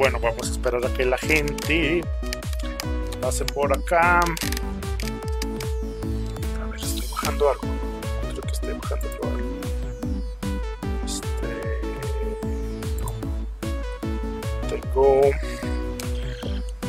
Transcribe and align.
Bueno, 0.00 0.18
vamos 0.18 0.48
a 0.48 0.52
esperar 0.52 0.82
a 0.82 0.88
que 0.94 1.04
la 1.04 1.18
gente 1.18 2.02
pase 3.20 3.44
por 3.44 3.70
acá. 3.70 4.20
A 4.20 4.24
ver, 6.70 6.80
estoy 6.80 7.06
bajando 7.10 7.50
algo. 7.50 7.68
Creo 8.30 8.40
que 8.40 8.50
estoy 8.50 8.72
bajando 8.72 9.06
yo 9.10 9.28
algo. 9.28 9.50
Este. 11.04 11.20
Tengo 14.70 15.20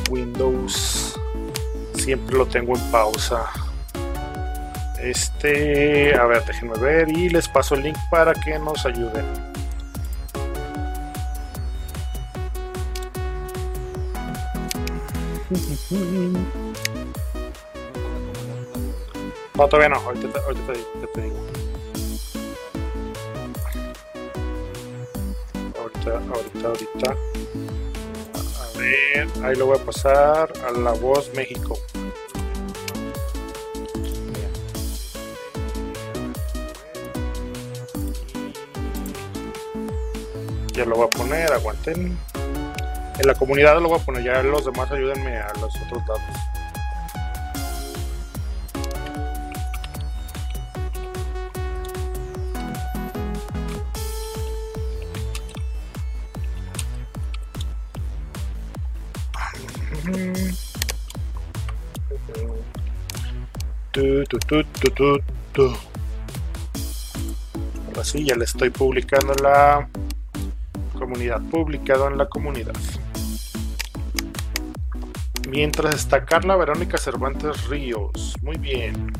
Windows. 0.08 1.20
Siempre 1.96 2.38
lo 2.38 2.46
tengo 2.46 2.74
en 2.74 2.90
pausa. 2.90 3.44
Este, 5.02 6.16
a 6.16 6.24
ver, 6.24 6.42
déjenme 6.46 6.78
ver 6.78 7.10
y 7.10 7.28
les 7.28 7.46
paso 7.46 7.74
el 7.74 7.82
link 7.82 7.98
para 8.10 8.32
que 8.32 8.58
nos 8.58 8.86
ayuden. 8.86 9.51
No, 19.54 19.68
todavía 19.68 19.90
no, 19.90 19.96
ahorita, 19.96 20.40
ahorita 20.40 20.72
te, 20.72 21.06
te 21.06 21.20
digo. 21.20 21.36
Ahorita, 25.78 26.12
ahorita, 26.34 26.68
ahorita. 26.68 27.16
A 28.58 28.78
ver, 28.78 29.28
ahí 29.44 29.56
lo 29.56 29.66
voy 29.66 29.78
a 29.78 29.84
pasar 29.84 30.50
a 30.66 30.72
la 30.72 30.92
voz 30.92 31.30
México. 31.34 31.78
Ya 40.72 40.86
lo 40.86 40.96
voy 40.96 41.06
a 41.06 41.10
poner, 41.10 41.52
aguanten. 41.52 42.18
En 43.18 43.26
la 43.26 43.34
comunidad 43.34 43.80
lo 43.80 43.88
voy 43.88 44.00
a 44.00 44.04
poner, 44.04 44.24
ya 44.24 44.42
los 44.42 44.64
demás 44.64 44.90
ayúdenme 44.90 45.36
a 45.36 45.52
los 45.60 45.76
otros 45.82 46.06
datos. 46.06 46.36
Ahora 67.88 68.04
sí, 68.04 68.24
ya 68.24 68.34
le 68.34 68.44
estoy 68.44 68.70
publicando 68.70 69.34
la 69.34 69.88
comunidad, 70.98 71.40
publicado 71.50 72.08
en 72.08 72.18
la 72.18 72.26
comunidad. 72.26 72.72
Mientras 75.52 75.96
está 75.96 76.24
Carla 76.24 76.56
Verónica 76.56 76.96
Cervantes 76.96 77.66
Ríos. 77.66 78.34
Muy 78.40 78.56
bien. 78.56 79.12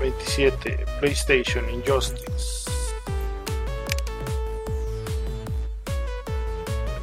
27. 0.00 0.86
PlayStation 0.98 1.68
Injustice. 1.68 2.70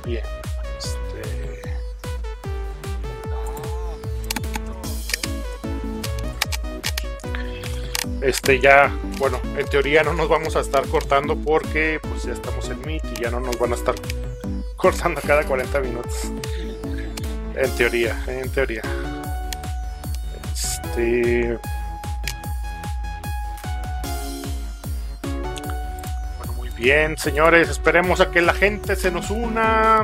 Bien. 0.04 0.24
Este. 0.80 1.62
Este 8.28 8.60
ya, 8.60 8.92
bueno, 9.20 9.40
en 9.56 9.68
teoría 9.68 10.02
no 10.02 10.14
nos 10.16 10.28
vamos 10.28 10.56
a 10.56 10.62
estar 10.62 10.88
cortando 10.88 11.36
porque 11.36 12.00
pues 12.02 12.24
ya 12.24 12.34
estamos 12.34 12.68
en 12.70 12.82
Meet 12.82 13.04
y 13.16 13.22
ya 13.22 13.30
no 13.30 13.40
nos 13.40 13.60
van 13.60 13.74
a 13.74 13.76
estar 13.76 13.94
cortando 14.76 15.22
cada 15.22 15.44
40 15.46 15.80
minutos. 15.82 16.32
En 17.56 17.76
teoría, 17.76 18.18
en 18.28 18.50
teoría. 18.50 18.82
Este. 20.54 21.58
Bueno, 26.38 26.54
muy 26.54 26.70
bien, 26.70 27.18
señores. 27.18 27.70
Esperemos 27.70 28.22
a 28.22 28.32
que 28.32 28.42
la 28.42 28.54
gente 28.54 28.96
se 28.96 29.12
nos 29.12 29.30
una. 29.30 30.04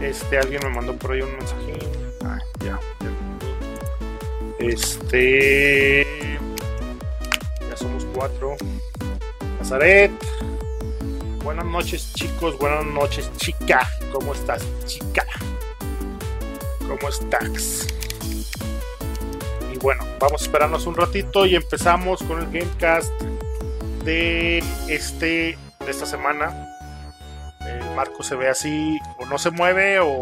Este, 0.00 0.38
alguien 0.38 0.60
me 0.64 0.70
mandó 0.70 0.96
por 0.96 1.12
ahí 1.12 1.20
un 1.20 1.32
mensajín. 1.32 1.78
Ah, 2.24 2.38
ya, 2.64 2.78
ya. 3.00 4.66
Este. 4.66 6.38
Ya 7.68 7.76
somos 7.76 8.06
cuatro. 8.14 8.56
Nazaret. 9.58 10.10
Buenas 11.44 11.66
noches, 11.66 12.12
chicos. 12.14 12.58
Buenas 12.58 12.86
noches, 12.86 13.30
chica. 13.36 13.86
¿Cómo 14.12 14.32
estás, 14.32 14.64
chica? 14.86 15.24
¿Cómo 16.88 17.08
estás? 17.10 17.86
Y 19.70 19.76
bueno, 19.76 20.04
vamos 20.18 20.40
a 20.40 20.44
esperarnos 20.46 20.86
un 20.86 20.96
ratito 20.96 21.44
y 21.44 21.54
empezamos 21.54 22.22
con 22.22 22.40
el 22.40 22.46
Gamecast 22.46 23.12
de 24.04 24.64
este 24.88 25.58
de 25.84 25.90
esta 25.90 26.06
semana. 26.06 26.66
El 27.60 27.94
marco 27.94 28.22
se 28.22 28.34
ve 28.36 28.48
así, 28.48 28.98
o 29.18 29.26
no 29.26 29.36
se 29.36 29.50
mueve, 29.50 29.98
o, 30.00 30.18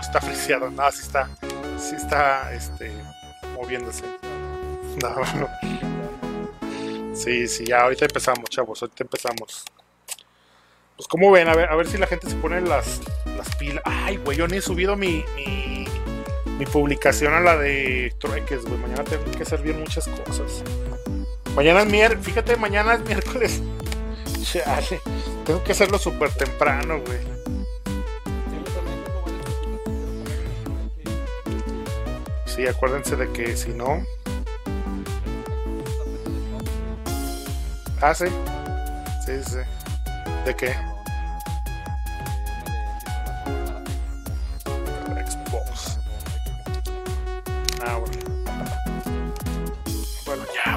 está 0.00 0.20
friseado. 0.20 0.68
Nada, 0.70 0.90
sí 0.90 1.02
está, 1.02 1.28
sí 1.78 1.94
está 1.94 2.52
este, 2.52 2.92
moviéndose. 3.54 4.04
No, 5.00 5.14
no. 5.14 5.48
Sí, 7.14 7.46
sí, 7.46 7.64
ya 7.64 7.82
ahorita 7.82 8.06
empezamos, 8.06 8.50
chavos, 8.50 8.82
ahorita 8.82 9.04
empezamos. 9.04 9.64
Pues 10.96 11.06
como 11.08 11.30
ven, 11.30 11.48
a 11.48 11.54
ver, 11.54 11.70
a 11.70 11.76
ver 11.76 11.86
si 11.86 11.96
la 11.96 12.08
gente 12.08 12.28
se 12.28 12.34
pone 12.36 12.60
las, 12.60 13.00
las 13.36 13.54
pilas. 13.54 13.82
Ay, 13.86 14.16
güey, 14.16 14.36
yo 14.36 14.48
ni 14.48 14.56
he 14.56 14.60
subido 14.60 14.96
mi, 14.96 15.24
mi 16.60 16.66
publicación 16.66 17.32
a 17.32 17.40
la 17.40 17.56
de 17.56 18.14
Trueques, 18.18 18.66
güey. 18.66 18.78
Mañana 18.78 19.02
tengo 19.02 19.24
que 19.30 19.42
hacer 19.44 19.62
bien 19.62 19.80
muchas 19.80 20.06
cosas. 20.06 20.62
Mañana 21.56 21.80
es 21.80 21.86
miércoles, 21.86 22.26
fíjate, 22.26 22.56
mañana 22.58 22.94
es 22.94 23.00
miércoles. 23.00 23.62
Chale, 24.42 25.00
tengo 25.46 25.64
que 25.64 25.72
hacerlo 25.72 25.98
súper 25.98 26.30
temprano, 26.34 27.00
güey. 27.00 27.18
Sí, 32.44 32.66
acuérdense 32.66 33.16
de 33.16 33.32
que 33.32 33.56
si 33.56 33.70
no. 33.70 34.04
Ah, 38.02 38.14
sí. 38.14 38.26
Sí, 39.24 39.32
sí. 39.46 39.56
¿De 40.44 40.54
qué? 40.54 40.74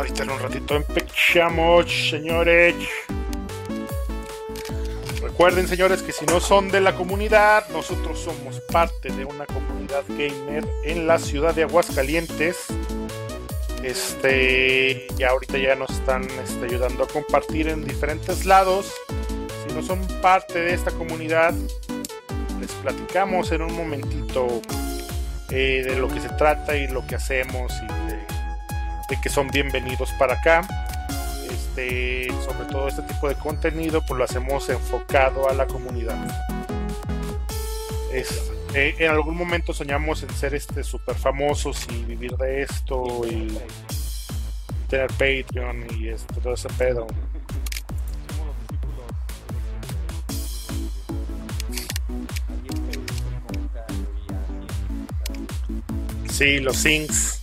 Ahorita 0.04 0.24
en 0.24 0.32
un 0.32 0.40
ratito 0.40 0.76
empezamos, 0.76 2.10
señores. 2.10 2.76
Recuerden, 5.22 5.66
señores, 5.66 6.04
que 6.04 6.12
si 6.12 6.26
no 6.26 6.42
son 6.42 6.68
de 6.68 6.82
la 6.82 6.94
comunidad, 6.94 7.70
nosotros 7.70 8.20
somos 8.20 8.60
parte 8.70 9.14
de 9.14 9.24
una 9.24 9.46
comunidad 9.46 10.04
gamer 10.10 10.68
en 10.84 11.08
la 11.08 11.20
ciudad 11.20 11.56
de 11.56 11.64
Aguascalientes. 11.64 12.66
Este, 13.82 15.08
ya 15.16 15.30
ahorita 15.30 15.58
ya 15.58 15.76
nos 15.76 15.92
están 15.92 16.24
este, 16.44 16.66
ayudando 16.66 17.06
a 17.06 17.08
compartir 17.08 17.70
en 17.70 17.86
diferentes 17.86 18.44
lados. 18.44 18.94
Si 19.66 19.74
no 19.74 19.82
son 19.82 20.06
parte 20.22 20.60
de 20.60 20.74
esta 20.74 20.92
comunidad, 20.92 21.54
les 22.60 22.72
platicamos 22.82 23.54
en 23.54 23.62
un 23.62 23.74
momentito 23.74 24.62
eh, 25.50 25.82
de 25.86 25.96
lo 25.96 26.10
que 26.10 26.20
se 26.20 26.28
trata 26.28 26.76
y 26.76 26.90
lo 26.90 27.08
que 27.08 27.16
hacemos 27.16 27.72
y 27.82 28.03
de, 29.10 29.22
que 29.22 29.30
son 29.30 29.48
bienvenidos 29.50 30.12
para 30.14 30.34
acá. 30.36 30.68
Este, 31.50 32.28
sobre 32.44 32.66
todo 32.72 32.88
este 32.88 33.02
tipo 33.04 33.28
de 33.28 33.36
contenido, 33.36 34.02
pues 34.06 34.18
lo 34.18 34.24
hacemos 34.24 34.70
enfocado 34.70 35.50
a 35.50 35.54
la 35.54 35.66
comunidad. 35.66 36.18
Es, 38.14 38.52
eh, 38.74 38.96
en 39.00 39.12
algún 39.12 39.36
momento 39.36 39.74
soñamos 39.74 40.24
en 40.24 40.30
ser 40.32 40.56
este 40.56 40.84
super 40.84 41.16
famosos 41.16 41.88
y 41.90 42.04
vivir 42.04 42.36
de 42.38 42.64
esto 42.64 43.22
y 43.26 43.58
tener 44.90 45.08
Patreon 45.12 45.86
y 46.00 46.10
este, 46.10 46.34
todo 46.42 46.54
ese 46.54 46.70
pedo. 46.70 47.08
Sí, 56.30 56.60
los 56.60 56.78
syncs. 56.78 57.43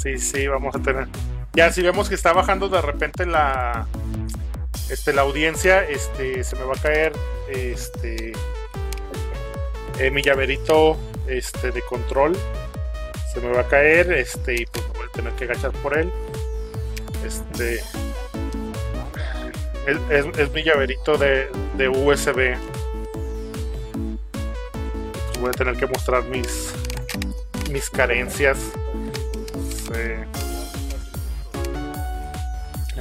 Sí, 0.00 0.18
sí, 0.18 0.46
vamos 0.46 0.74
a 0.74 0.78
tener. 0.80 1.08
Ya 1.54 1.72
si 1.72 1.82
vemos 1.82 2.08
que 2.08 2.14
está 2.14 2.32
bajando 2.32 2.68
de 2.68 2.80
repente 2.80 3.26
la 3.26 3.86
este 4.90 5.12
la 5.12 5.22
audiencia, 5.22 5.82
este 5.84 6.44
se 6.44 6.56
me 6.56 6.62
va 6.64 6.74
a 6.74 6.80
caer 6.80 7.12
este 7.48 8.32
eh, 9.98 10.10
mi 10.10 10.22
llaverito 10.22 10.96
este 11.26 11.72
de 11.72 11.82
control 11.82 12.36
se 13.32 13.40
me 13.40 13.48
va 13.48 13.60
a 13.62 13.68
caer 13.68 14.12
este 14.12 14.62
y 14.62 14.66
pues 14.66 14.86
me 14.86 14.92
voy 14.98 15.06
a 15.08 15.12
tener 15.12 15.32
que 15.34 15.44
agachar 15.44 15.72
por 15.82 15.98
él 15.98 16.10
este 17.26 17.76
es, 19.86 19.98
es- 20.10 20.38
es 20.38 20.52
mi 20.52 20.62
llaverito 20.62 21.18
de, 21.18 21.48
de 21.76 21.88
USB 21.88 22.54
voy 25.40 25.48
a 25.48 25.52
tener 25.52 25.76
que 25.76 25.86
mostrar 25.86 26.22
mis 26.24 26.72
mis 27.70 27.90
carencias. 27.90 28.58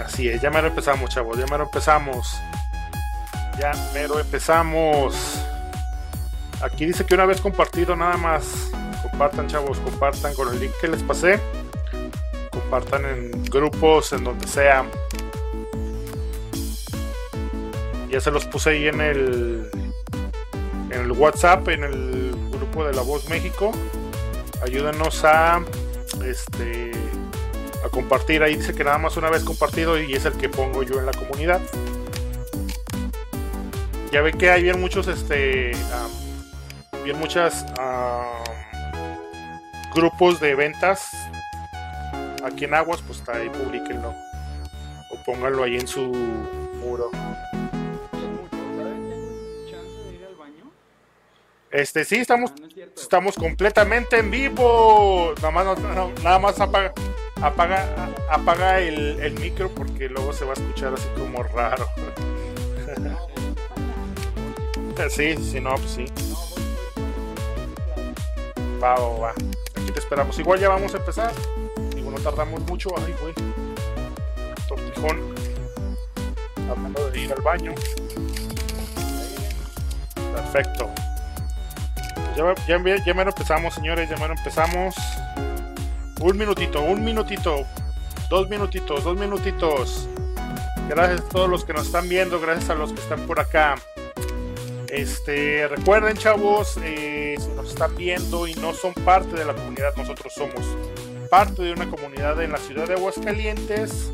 Así 0.03 0.29
es, 0.29 0.41
ya 0.41 0.49
mero 0.49 0.67
empezamos, 0.67 1.09
chavos, 1.09 1.37
ya 1.37 1.45
mero 1.47 1.63
empezamos. 1.63 2.39
Ya 3.59 3.71
mero 3.93 4.19
empezamos. 4.19 5.15
Aquí 6.61 6.85
dice 6.85 7.05
que 7.05 7.15
una 7.15 7.25
vez 7.25 7.41
compartido 7.41 7.95
nada 7.95 8.17
más. 8.17 8.71
Compartan, 9.01 9.47
chavos, 9.47 9.79
compartan 9.79 10.33
con 10.33 10.53
el 10.53 10.59
link 10.59 10.71
que 10.79 10.87
les 10.87 11.03
pasé. 11.03 11.39
Compartan 12.51 13.05
en 13.05 13.43
grupos, 13.45 14.13
en 14.13 14.23
donde 14.23 14.47
sea. 14.47 14.85
Ya 18.09 18.21
se 18.21 18.31
los 18.31 18.45
puse 18.45 18.69
ahí 18.69 18.87
en 18.87 19.01
el 19.01 19.69
en 20.89 21.01
el 21.01 21.11
WhatsApp, 21.11 21.67
en 21.69 21.83
el 21.83 22.31
grupo 22.51 22.85
de 22.85 22.93
La 22.93 23.01
Voz 23.01 23.27
México. 23.29 23.71
Ayúdenos 24.63 25.23
a 25.25 25.61
este 26.31 26.91
a 27.85 27.89
compartir. 27.89 28.43
Ahí 28.43 28.55
dice 28.55 28.73
que 28.73 28.83
nada 28.83 28.97
más 28.97 29.17
una 29.17 29.29
vez 29.29 29.43
compartido 29.43 30.01
y 30.01 30.13
es 30.13 30.25
el 30.25 30.33
que 30.33 30.49
pongo 30.49 30.83
yo 30.83 30.99
en 30.99 31.05
la 31.05 31.13
comunidad. 31.13 31.61
Ya 34.11 34.21
ve 34.21 34.33
que 34.33 34.49
hay 34.49 34.63
bien 34.63 34.79
muchos 34.79 35.07
este 35.07 35.71
bien 37.03 37.19
muchas 37.19 37.65
grupos 39.93 40.39
de 40.39 40.55
ventas 40.55 41.11
aquí 42.47 42.65
en 42.65 42.73
Aguas, 42.73 43.01
pues 43.05 43.19
está 43.19 43.37
ahí, 43.37 43.49
publiquenlo. 43.49 44.13
O 45.09 45.23
pónganlo 45.25 45.63
ahí 45.63 45.75
en 45.75 45.87
su 45.87 46.01
muro. 46.01 47.11
Este, 51.77 52.05
sí, 52.05 52.15
estamos, 52.15 52.51
estamos 52.95 53.35
completamente 53.35 54.17
en 54.17 54.31
vivo. 54.31 55.35
Nada 55.43 55.51
más, 55.51 55.79
nada 56.23 56.39
más 56.39 56.59
apaga, 56.59 56.91
apaga, 57.39 58.09
apaga 58.31 58.79
el, 58.79 59.19
el, 59.19 59.39
micro 59.39 59.69
porque 59.69 60.09
luego 60.09 60.33
se 60.33 60.43
va 60.43 60.51
a 60.51 60.53
escuchar 60.53 60.95
así 60.95 61.07
como 61.15 61.43
raro. 61.43 61.85
sí, 65.11 65.37
sí, 65.37 65.61
no, 65.61 65.75
pues 65.75 65.91
sí. 65.91 66.05
Va, 68.81 68.95
va, 68.95 69.19
va. 69.19 69.29
Aquí 69.75 69.91
te 69.93 69.99
esperamos. 69.99 70.39
Igual 70.39 70.59
ya 70.59 70.69
vamos 70.69 70.95
a 70.95 70.97
empezar. 70.97 71.31
Digo, 71.93 72.09
no 72.09 72.17
tardamos 72.17 72.61
mucho. 72.61 72.89
Ay, 72.97 73.13
güey. 73.21 73.35
Tortijón. 74.67 75.35
Hablando 76.71 77.11
de 77.11 77.21
ir 77.21 77.31
al 77.31 77.41
baño. 77.43 77.75
Perfecto. 80.33 80.89
Ya, 82.37 82.55
ya, 82.67 83.03
ya 83.03 83.13
me 83.15 83.23
empezamos, 83.23 83.73
señores, 83.73 84.07
ya 84.11 84.15
me 84.17 84.25
empezamos. 84.25 84.93
Un 86.21 86.37
minutito, 86.37 86.83
un 86.83 87.03
minutito, 87.03 87.65
dos 88.29 88.47
minutitos, 88.47 89.03
dos 89.03 89.17
minutitos. 89.17 90.07
Gracias 90.87 91.21
a 91.21 91.29
todos 91.29 91.49
los 91.49 91.65
que 91.65 91.73
nos 91.73 91.87
están 91.87 92.07
viendo, 92.07 92.39
gracias 92.39 92.69
a 92.69 92.75
los 92.75 92.93
que 92.93 92.99
están 92.99 93.21
por 93.21 93.39
acá. 93.39 93.73
Este, 94.87 95.67
recuerden, 95.67 96.15
chavos, 96.15 96.79
eh, 96.83 97.37
si 97.39 97.47
nos 97.55 97.69
están 97.69 97.95
viendo 97.95 98.47
y 98.47 98.53
no 98.53 98.71
son 98.71 98.93
parte 98.93 99.35
de 99.35 99.43
la 99.43 99.55
comunidad, 99.55 99.95
nosotros 99.97 100.31
somos 100.31 100.61
parte 101.31 101.63
de 101.63 101.73
una 101.73 101.89
comunidad 101.89 102.39
en 102.43 102.51
la 102.51 102.59
ciudad 102.59 102.87
de 102.87 102.93
Aguascalientes 102.93 104.11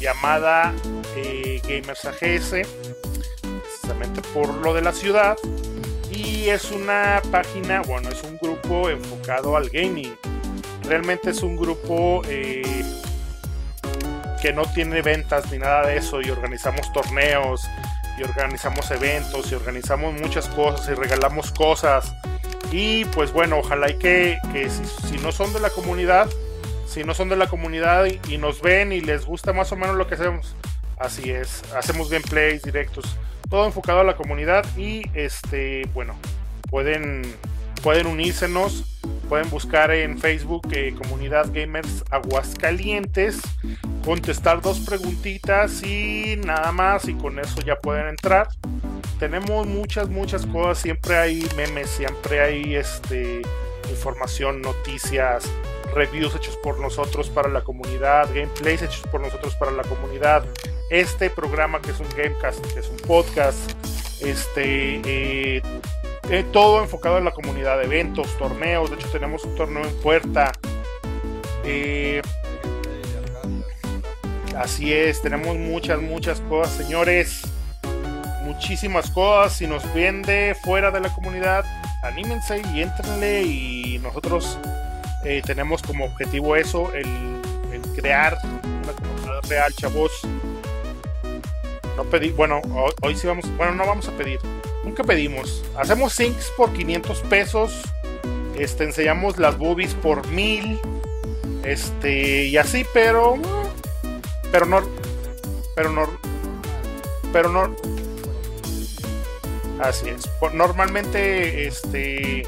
llamada 0.00 0.74
eh, 1.16 1.62
Gamers 1.62 2.04
AGS, 2.04 2.68
precisamente 3.62 4.20
por 4.34 4.52
lo 4.56 4.74
de 4.74 4.82
la 4.82 4.92
ciudad 4.92 5.38
y 6.14 6.48
es 6.48 6.70
una 6.70 7.20
página, 7.30 7.82
bueno, 7.82 8.08
es 8.08 8.22
un 8.22 8.38
grupo 8.38 8.88
enfocado 8.88 9.56
al 9.56 9.68
gaming. 9.68 10.16
Realmente 10.84 11.30
es 11.30 11.42
un 11.42 11.56
grupo 11.56 12.22
eh, 12.28 12.84
que 14.40 14.52
no 14.52 14.64
tiene 14.66 15.02
ventas 15.02 15.50
ni 15.50 15.58
nada 15.58 15.86
de 15.86 15.96
eso 15.96 16.20
y 16.20 16.30
organizamos 16.30 16.92
torneos 16.92 17.62
y 18.18 18.22
organizamos 18.22 18.90
eventos 18.90 19.50
y 19.50 19.54
organizamos 19.54 20.14
muchas 20.20 20.48
cosas 20.48 20.88
y 20.88 20.94
regalamos 20.94 21.50
cosas. 21.52 22.14
Y 22.70 23.04
pues 23.06 23.32
bueno, 23.32 23.58
ojalá 23.58 23.90
y 23.90 23.98
que, 23.98 24.38
si, 25.08 25.18
no 25.18 25.32
son 25.32 25.52
de 25.52 25.60
la 25.60 25.70
comunidad, 25.70 26.28
si 26.86 27.04
no 27.04 27.14
son 27.14 27.28
de 27.28 27.36
la 27.36 27.46
comunidad 27.46 28.06
y, 28.28 28.38
nos 28.38 28.60
ven 28.60 28.92
y 28.92 29.00
les 29.00 29.24
gusta 29.24 29.52
más 29.52 29.72
o 29.72 29.76
menos 29.76 29.96
lo 29.96 30.06
que 30.06 30.14
hacemos, 30.14 30.54
así 31.04 31.30
es, 31.30 31.62
hacemos 31.74 32.10
gameplays 32.10 32.62
directos 32.62 33.16
todo 33.48 33.66
enfocado 33.66 34.00
a 34.00 34.04
la 34.04 34.16
comunidad 34.16 34.64
y 34.76 35.02
este, 35.14 35.88
bueno, 35.94 36.14
pueden, 36.70 37.22
pueden 37.82 38.06
unírsenos, 38.06 39.00
pueden 39.28 39.48
buscar 39.50 39.92
en 39.92 40.18
Facebook 40.18 40.66
eh, 40.72 40.94
Comunidad 40.96 41.46
Gamers 41.52 42.04
Aguascalientes, 42.10 43.40
contestar 44.04 44.60
dos 44.60 44.80
preguntitas 44.80 45.82
y 45.82 46.36
nada 46.44 46.72
más 46.72 47.06
y 47.08 47.14
con 47.14 47.38
eso 47.38 47.60
ya 47.60 47.76
pueden 47.76 48.08
entrar. 48.08 48.48
Tenemos 49.18 49.66
muchas, 49.66 50.08
muchas 50.08 50.44
cosas, 50.46 50.78
siempre 50.78 51.16
hay 51.16 51.46
memes, 51.56 51.90
siempre 51.90 52.40
hay 52.40 52.74
este, 52.74 53.42
información, 53.88 54.62
noticias, 54.62 55.44
reviews 55.94 56.34
hechos 56.34 56.56
por 56.56 56.78
nosotros 56.80 57.30
para 57.30 57.48
la 57.48 57.62
comunidad, 57.62 58.28
gameplays 58.34 58.82
hechos 58.82 59.02
por 59.10 59.20
nosotros 59.20 59.54
para 59.54 59.70
la 59.70 59.82
comunidad, 59.84 60.44
este 60.90 61.30
programa 61.30 61.80
que 61.80 61.92
es 61.92 62.00
un 62.00 62.08
Gamecast, 62.16 62.64
que 62.72 62.80
es 62.80 62.88
un 62.88 62.96
podcast, 62.98 63.72
este, 64.20 65.00
eh, 65.04 65.62
eh, 66.30 66.44
todo 66.52 66.82
enfocado 66.82 67.18
en 67.18 67.24
la 67.24 67.32
comunidad, 67.32 67.82
eventos, 67.82 68.36
torneos, 68.38 68.90
de 68.90 68.96
hecho 68.96 69.08
tenemos 69.10 69.44
un 69.44 69.54
torneo 69.54 69.84
en 69.84 69.94
puerta. 70.00 70.52
Eh, 71.64 72.22
así 74.56 74.92
es, 74.92 75.20
tenemos 75.22 75.56
muchas, 75.56 76.00
muchas 76.00 76.40
cosas, 76.40 76.74
señores. 76.74 77.42
Muchísimas 78.44 79.10
cosas. 79.10 79.54
Si 79.54 79.66
nos 79.66 79.82
vende 79.94 80.54
fuera 80.62 80.90
de 80.90 81.00
la 81.00 81.08
comunidad, 81.14 81.64
anímense 82.02 82.62
y 82.74 82.82
entrenle. 82.82 83.42
Y 83.42 83.98
nosotros 83.98 84.58
tenemos 85.46 85.82
como 85.82 86.04
objetivo 86.04 86.56
eso, 86.56 86.92
el, 86.92 87.06
crear 87.94 88.36
una 88.44 88.92
comunidad 88.92 89.42
real, 89.48 89.72
chavos 89.74 90.26
no 91.96 92.02
pedí, 92.04 92.30
bueno, 92.30 92.60
hoy, 93.02 93.16
sí 93.16 93.26
vamos, 93.26 93.44
bueno, 93.56 93.74
no 93.74 93.86
vamos 93.86 94.08
a 94.08 94.12
pedir. 94.12 94.40
Nunca 94.84 95.04
pedimos. 95.04 95.64
Hacemos 95.76 96.12
sinks 96.12 96.52
por 96.56 96.72
500 96.72 97.20
pesos. 97.22 97.82
Este, 98.58 98.84
enseñamos 98.84 99.38
las 99.38 99.56
boobies 99.56 99.94
por 99.94 100.26
1000. 100.28 100.80
Este, 101.62 102.46
y 102.46 102.56
así, 102.56 102.84
pero. 102.92 103.36
Pero 104.50 104.66
no. 104.66 104.82
Pero 105.76 105.90
no. 105.90 106.08
Pero 107.32 107.48
no. 107.50 107.76
Así 109.80 110.08
es. 110.08 110.28
Normalmente, 110.52 111.66
este. 111.66 112.46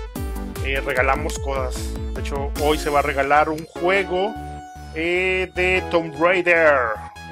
Eh, 0.66 0.80
regalamos 0.80 1.38
cosas. 1.38 1.76
De 2.12 2.20
hecho, 2.20 2.50
hoy 2.61 2.76
se 2.76 2.90
va 2.90 2.99
a 2.99 3.02
regalar 3.02 3.49
un 3.49 3.64
juego 3.66 4.35
eh, 4.96 5.49
de 5.54 5.80
Tomb 5.92 6.12
Raider 6.20 6.76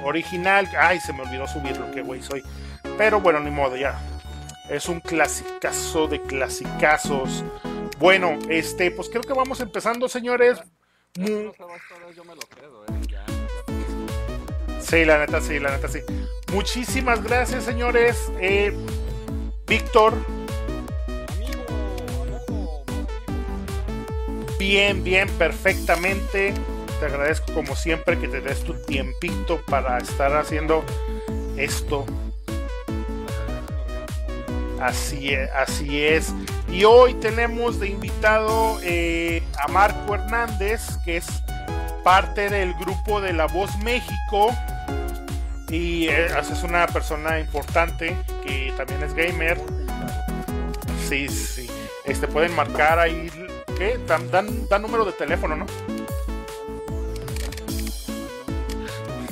original. 0.05 0.69
Ay, 0.77 1.01
se 1.01 1.11
me 1.11 1.23
olvidó 1.23 1.45
subirlo, 1.45 1.91
que 1.91 2.01
güey 2.01 2.21
soy. 2.21 2.41
Pero 2.97 3.19
bueno, 3.19 3.41
ni 3.41 3.51
modo, 3.51 3.75
ya. 3.75 3.99
Es 4.69 4.87
un 4.87 5.01
clasicazo 5.01 6.07
de 6.07 6.21
clasicazos. 6.21 7.43
Bueno, 7.99 8.39
este, 8.49 8.89
pues 8.89 9.09
creo 9.09 9.23
que 9.23 9.33
vamos 9.33 9.59
empezando, 9.59 10.07
señores. 10.07 10.57
Sí, 14.79 15.03
la 15.03 15.17
neta, 15.17 15.41
sí, 15.41 15.59
la 15.59 15.71
neta, 15.71 15.89
sí. 15.89 15.99
Muchísimas 16.53 17.21
gracias, 17.21 17.65
señores. 17.65 18.31
Eh, 18.39 18.73
Víctor. 19.67 20.13
Bien, 24.67 25.03
bien, 25.03 25.29
perfectamente 25.37 26.51
te 26.99 27.05
agradezco 27.05 27.53
como 27.53 27.75
siempre 27.75 28.17
que 28.17 28.27
te 28.27 28.41
des 28.41 28.63
tu 28.63 28.73
tiempito 28.73 29.61
para 29.67 29.99
estar 29.99 30.35
haciendo 30.35 30.83
esto. 31.55 32.03
Así 34.81 35.29
es, 35.29 35.51
así 35.51 36.03
es. 36.03 36.33
Y 36.71 36.83
hoy 36.83 37.13
tenemos 37.13 37.79
de 37.79 37.89
invitado 37.89 38.79
eh, 38.81 39.43
a 39.63 39.67
Marco 39.67 40.15
Hernández, 40.15 40.81
que 41.05 41.17
es 41.17 41.27
parte 42.03 42.49
del 42.49 42.73
grupo 42.73 43.21
de 43.21 43.33
La 43.33 43.45
Voz 43.45 43.69
México. 43.83 44.49
Y 45.69 46.07
eh, 46.07 46.25
es 46.39 46.63
una 46.63 46.87
persona 46.87 47.39
importante 47.39 48.17
que 48.43 48.73
también 48.75 49.03
es 49.03 49.13
gamer. 49.13 49.61
Sí, 51.07 51.27
sí. 51.27 51.69
Este 52.03 52.27
pueden 52.27 52.55
marcar 52.55 52.97
ahí. 52.97 53.29
¿Qué? 53.77 53.99
Dan, 54.07 54.31
dan, 54.31 54.81
número 54.81 55.03
de 55.03 55.11
teléfono, 55.11 55.55
¿no? 55.55 55.65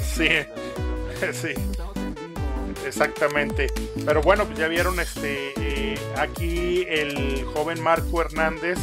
Sí, 0.02 0.28
sí. 1.34 1.54
exactamente. 2.86 3.72
Pero 4.06 4.22
bueno, 4.22 4.46
pues 4.46 4.60
ya 4.60 4.68
vieron, 4.68 5.00
este, 5.00 5.54
eh, 5.58 5.98
aquí 6.18 6.86
el 6.90 7.46
joven 7.54 7.82
Marco 7.82 8.22
Hernández 8.22 8.78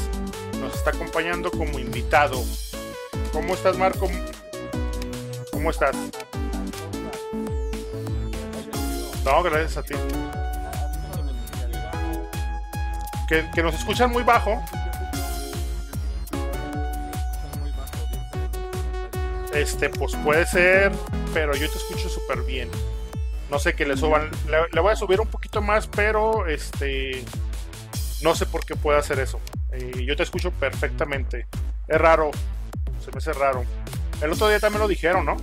nos 0.60 0.74
está 0.74 0.90
acompañando 0.90 1.50
como 1.50 1.78
invitado. 1.78 2.42
¿Cómo 3.32 3.54
estás, 3.54 3.76
Marco? 3.76 4.08
¿Cómo 5.52 5.70
estás? 5.70 5.94
No, 9.24 9.42
gracias 9.42 9.76
a 9.76 9.82
ti. 9.82 9.94
Que, 13.28 13.48
que 13.54 13.62
nos 13.62 13.74
escuchan 13.74 14.10
muy 14.10 14.22
bajo. 14.22 14.60
Este, 19.54 19.90
pues 19.90 20.14
puede 20.16 20.46
ser, 20.46 20.92
pero 21.34 21.54
yo 21.54 21.68
te 21.70 21.76
escucho 21.78 22.08
súper 22.08 22.42
bien. 22.42 22.68
No 23.50 23.58
sé 23.58 23.74
que 23.74 23.84
le 23.84 23.96
suban, 23.96 24.30
le, 24.72 24.80
voy 24.80 24.92
a 24.92 24.96
subir 24.96 25.20
un 25.20 25.26
poquito 25.26 25.60
más, 25.60 25.88
pero 25.88 26.46
este, 26.46 27.24
no 28.22 28.34
sé 28.36 28.46
por 28.46 28.64
qué 28.64 28.76
puede 28.76 28.98
hacer 28.98 29.18
eso. 29.18 29.40
Eh, 29.72 30.04
yo 30.06 30.16
te 30.16 30.22
escucho 30.22 30.52
perfectamente. 30.52 31.46
Es 31.88 32.00
raro, 32.00 32.30
se 33.04 33.10
me 33.10 33.18
hace 33.18 33.32
raro. 33.32 33.64
El 34.22 34.32
otro 34.32 34.48
día 34.48 34.60
también 34.60 34.82
lo 34.82 34.88
dijeron, 34.88 35.24
¿no? 35.24 35.36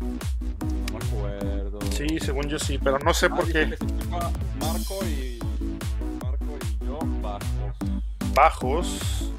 No 0.00 0.98
me 0.98 1.04
acuerdo. 1.04 1.78
Sí, 1.92 2.18
según 2.18 2.48
yo 2.48 2.58
sí, 2.58 2.78
pero 2.82 2.98
no 2.98 3.14
sé 3.14 3.26
Ah, 3.26 3.36
por 3.36 3.52
qué. 3.52 3.66
Marco 4.58 5.04
y 5.04 5.38
Marco 6.22 6.58
y 6.60 6.84
yo 6.86 6.98
bajos. 7.22 7.76
Bajos. 8.34 9.32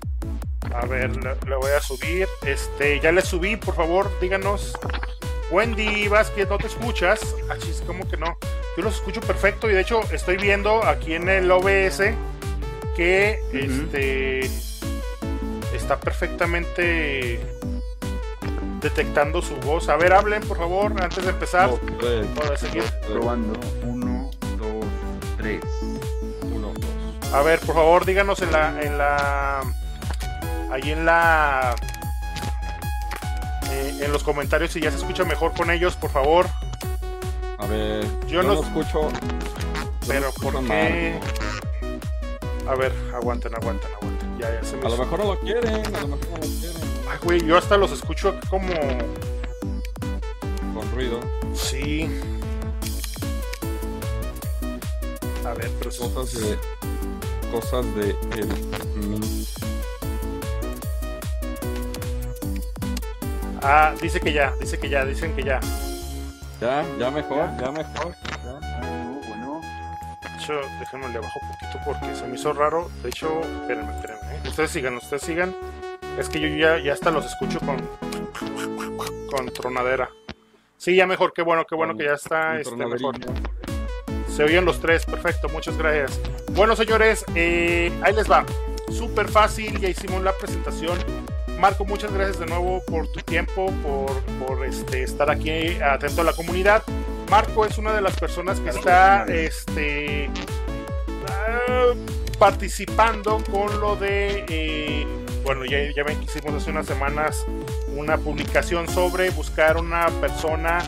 A 0.74 0.86
ver, 0.86 1.16
le, 1.18 1.56
voy 1.56 1.72
a 1.72 1.82
subir. 1.82 2.28
Este, 2.46 3.00
ya 3.00 3.12
le 3.12 3.22
subí, 3.22 3.58
por 3.58 3.76
favor, 3.76 4.10
díganos. 4.20 4.74
Wendy 5.52 6.08
Vázquez, 6.08 6.48
¿no 6.48 6.58
te 6.58 6.68
escuchas? 6.68 7.36
Ah, 7.50 7.56
chis, 7.58 7.82
¿cómo 7.86 8.08
que 8.08 8.18
no? 8.18 8.38
Yo 8.78 8.84
los 8.84 8.96
escucho 8.96 9.20
perfecto 9.20 9.70
y 9.70 9.74
de 9.74 9.82
hecho 9.82 10.02
estoy 10.12 10.38
viendo 10.38 10.84
aquí 10.84 11.16
en 11.16 11.28
el 11.28 11.50
OBS 11.52 12.02
que 12.96 13.42
este 13.52 14.42
está 15.74 16.00
perfectamente 16.00 17.40
detectando 18.80 19.42
su 19.42 19.56
voz. 19.58 19.90
A 19.90 19.98
ver, 19.98 20.14
hablen, 20.14 20.42
por 20.44 20.58
favor, 20.58 20.94
antes 21.02 21.24
de 21.24 21.32
empezar. 21.32 21.70
Para 22.36 22.58
seguir. 22.58 22.84
Probando. 23.08 23.60
Uno, 23.84 24.30
dos, 24.58 24.86
tres. 25.38 25.62
uno, 26.44 26.74
dos. 26.74 27.34
A 27.34 27.42
ver, 27.42 27.60
por 27.60 27.76
favor, 27.76 28.06
díganos 28.06 28.42
en 28.42 28.52
la, 28.52 28.82
en 28.82 28.98
la, 28.98 29.62
ahí 30.72 30.92
en 30.92 31.06
la, 31.06 31.76
eh, 33.72 34.00
en 34.02 34.12
los 34.12 34.24
comentarios 34.24 34.72
si 34.72 34.80
ya 34.82 34.92
se 34.92 34.98
escucha 34.98 35.24
mejor 35.26 35.54
con 35.54 35.70
ellos, 35.72 35.96
por 35.96 36.10
favor. 36.12 36.48
A 37.58 37.66
ver, 37.66 38.06
Yo 38.28 38.42
yo, 38.42 38.44
no- 38.44 38.54
no 38.56 38.62
escucho. 38.64 39.10
Pero 40.08 40.28
no 40.28 40.34
¿por 40.42 40.66
qué? 40.66 41.20
A 42.68 42.76
ver, 42.76 42.92
aguanten, 43.14 43.54
aguanten, 43.56 43.92
aguanten. 43.96 44.38
Ya, 44.40 44.52
ya 44.54 44.64
se 44.64 44.78
me 44.78 44.86
A 44.86 44.90
lo 44.90 44.98
mejor 44.98 45.20
no 45.20 45.26
lo 45.34 45.40
quieren, 45.40 45.74
a 45.96 46.02
lo 46.02 46.08
mejor 46.08 46.30
no 46.30 46.38
lo 46.38 46.42
quieren. 46.42 46.82
Ay, 47.10 47.18
güey, 47.24 47.46
yo 47.46 47.58
hasta 47.58 47.78
los 47.78 47.92
escucho 47.92 48.36
como, 48.50 48.72
Con 50.74 50.92
ruido. 50.96 51.20
sí. 51.54 52.10
A 55.46 55.54
ver, 55.54 55.72
pero 55.80 55.90
Cosas 55.90 56.34
de. 56.34 56.58
Cosas 57.52 57.86
de 57.96 58.10
el. 58.40 59.48
Ah, 63.62 63.94
dice 64.02 64.20
que 64.20 64.32
ya, 64.32 64.54
dice 64.60 64.80
que 64.80 64.90
ya, 64.90 65.06
dicen 65.06 65.36
que 65.36 65.44
ya. 65.44 65.60
Ya, 66.62 66.86
ya 66.98 67.12
mejor, 67.12 67.50
ya 67.60 67.72
mejor. 67.72 68.16
ya. 68.44 68.54
Bueno, 68.80 69.22
bueno. 69.28 69.62
De 70.22 70.38
hecho, 70.38 70.54
déjenme 70.80 71.10
le 71.10 71.20
bajo 71.20 71.40
un 71.42 71.50
poquito 71.50 71.80
porque 71.86 72.16
se 72.16 72.28
me 72.28 72.36
hizo 72.36 72.54
raro. 72.54 72.90
De 73.04 73.10
hecho, 73.10 73.42
espérenme, 73.62 73.94
espérenme. 73.96 74.36
¿eh? 74.36 74.42
Ustedes 74.48 74.72
sigan, 74.72 74.96
ustedes 74.96 75.24
sigan. 75.24 75.56
Es 76.18 76.30
que 76.30 76.40
yo 76.40 76.48
ya, 76.50 76.80
ya 76.80 76.94
hasta 76.94 77.12
los 77.12 77.26
escucho 77.26 77.60
con, 77.60 77.78
con 79.30 79.54
tronadera. 79.54 80.10
Sí, 80.78 80.96
ya 80.96 81.06
mejor, 81.06 81.34
qué 81.34 81.42
bueno, 81.42 81.66
qué 81.66 81.76
bueno 81.76 81.96
que 81.98 82.06
ya 82.06 82.14
está 82.14 82.60
este, 82.60 82.76
mejor. 82.76 83.16
Se 84.30 84.44
oyen 84.44 84.64
los 84.64 84.80
tres, 84.80 85.06
perfecto, 85.06 85.50
muchas 85.50 85.78
gracias. 85.78 86.20
Bueno, 86.52 86.76
señores, 86.76 87.26
eh, 87.36 87.92
ahí 88.02 88.14
les 88.14 88.32
va. 88.32 88.46
Súper 88.90 89.28
fácil, 89.28 89.78
ya 89.80 89.90
hicimos 89.90 90.24
la 90.24 90.32
presentación. 90.34 90.98
Marco, 91.60 91.84
muchas 91.84 92.14
gracias 92.14 92.40
de 92.40 92.46
nuevo 92.46 92.82
por 92.86 93.08
tu 93.10 93.20
tiempo, 93.20 93.72
por, 93.84 94.22
por 94.46 94.66
este, 94.66 95.04
estar 95.04 95.30
aquí 95.30 95.78
atento 95.82 96.22
a 96.22 96.24
la 96.24 96.34
comunidad. 96.34 96.84
Marco 97.30 97.66
es 97.66 97.78
una 97.78 97.92
de 97.92 98.02
las 98.02 98.18
personas 98.18 98.60
que 98.62 98.70
está 98.70 99.26
este, 99.26 100.30
ah, 101.28 101.94
participando 102.40 103.44
con 103.52 103.80
lo 103.82 103.98
de, 103.98 104.46
eh, 104.48 105.08
bueno, 105.44 105.66
ya, 105.66 105.80
ya 105.96 106.04
ven 106.04 106.18
que 106.20 106.26
hicimos 106.26 106.54
hace 106.62 106.72
unas 106.72 106.86
semanas 106.86 107.46
una 107.96 108.18
publicación 108.18 108.88
sobre 108.88 109.30
buscar 109.32 109.78
una 109.78 110.08
persona 110.22 110.80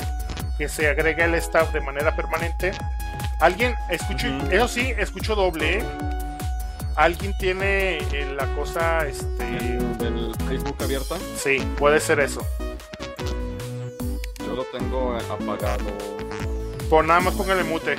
que 0.57 0.69
se 0.69 0.87
agregue 0.87 1.23
al 1.23 1.35
staff 1.35 1.73
de 1.73 1.81
manera 1.81 2.15
permanente. 2.15 2.71
Alguien, 3.41 3.75
escucho, 3.89 4.27
eso 4.49 4.67
sí, 4.69 4.93
escucho 4.97 5.35
doble. 5.35 5.79
¿eh? 5.79 5.83
Alguien 6.95 7.35
tiene 7.37 7.97
eh, 7.97 8.33
la 8.37 8.45
cosa, 8.55 9.05
este, 9.07 9.79
Facebook 10.51 10.75
abierta, 10.83 11.15
sí, 11.37 11.65
puede 11.77 12.01
ser 12.01 12.19
eso. 12.19 12.45
yo 14.37 14.53
lo 14.53 14.65
tengo 14.65 15.15
apagado. 15.15 15.85
Pues 16.89 17.07
nada 17.07 17.21
más 17.21 17.35
póngale 17.35 17.63
mute. 17.63 17.95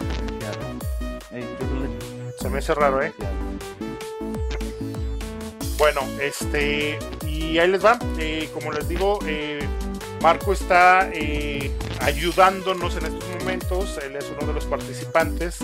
Se 2.38 2.50
me 2.50 2.58
hace 2.58 2.74
raro, 2.74 3.02
¿eh? 3.02 3.14
Bueno, 5.78 6.02
este, 6.20 6.98
y 7.26 7.58
ahí 7.58 7.68
les 7.68 7.82
va. 7.82 7.98
Eh, 8.18 8.50
como 8.52 8.70
les 8.70 8.86
digo, 8.86 9.18
eh, 9.26 9.66
Marco 10.20 10.52
está 10.52 11.08
eh, 11.10 11.74
ayudándonos 12.00 12.96
en 12.96 13.06
estos 13.06 13.24
momentos. 13.40 13.98
Él 14.04 14.16
es 14.16 14.30
uno 14.36 14.46
de 14.46 14.52
los 14.52 14.66
participantes 14.66 15.60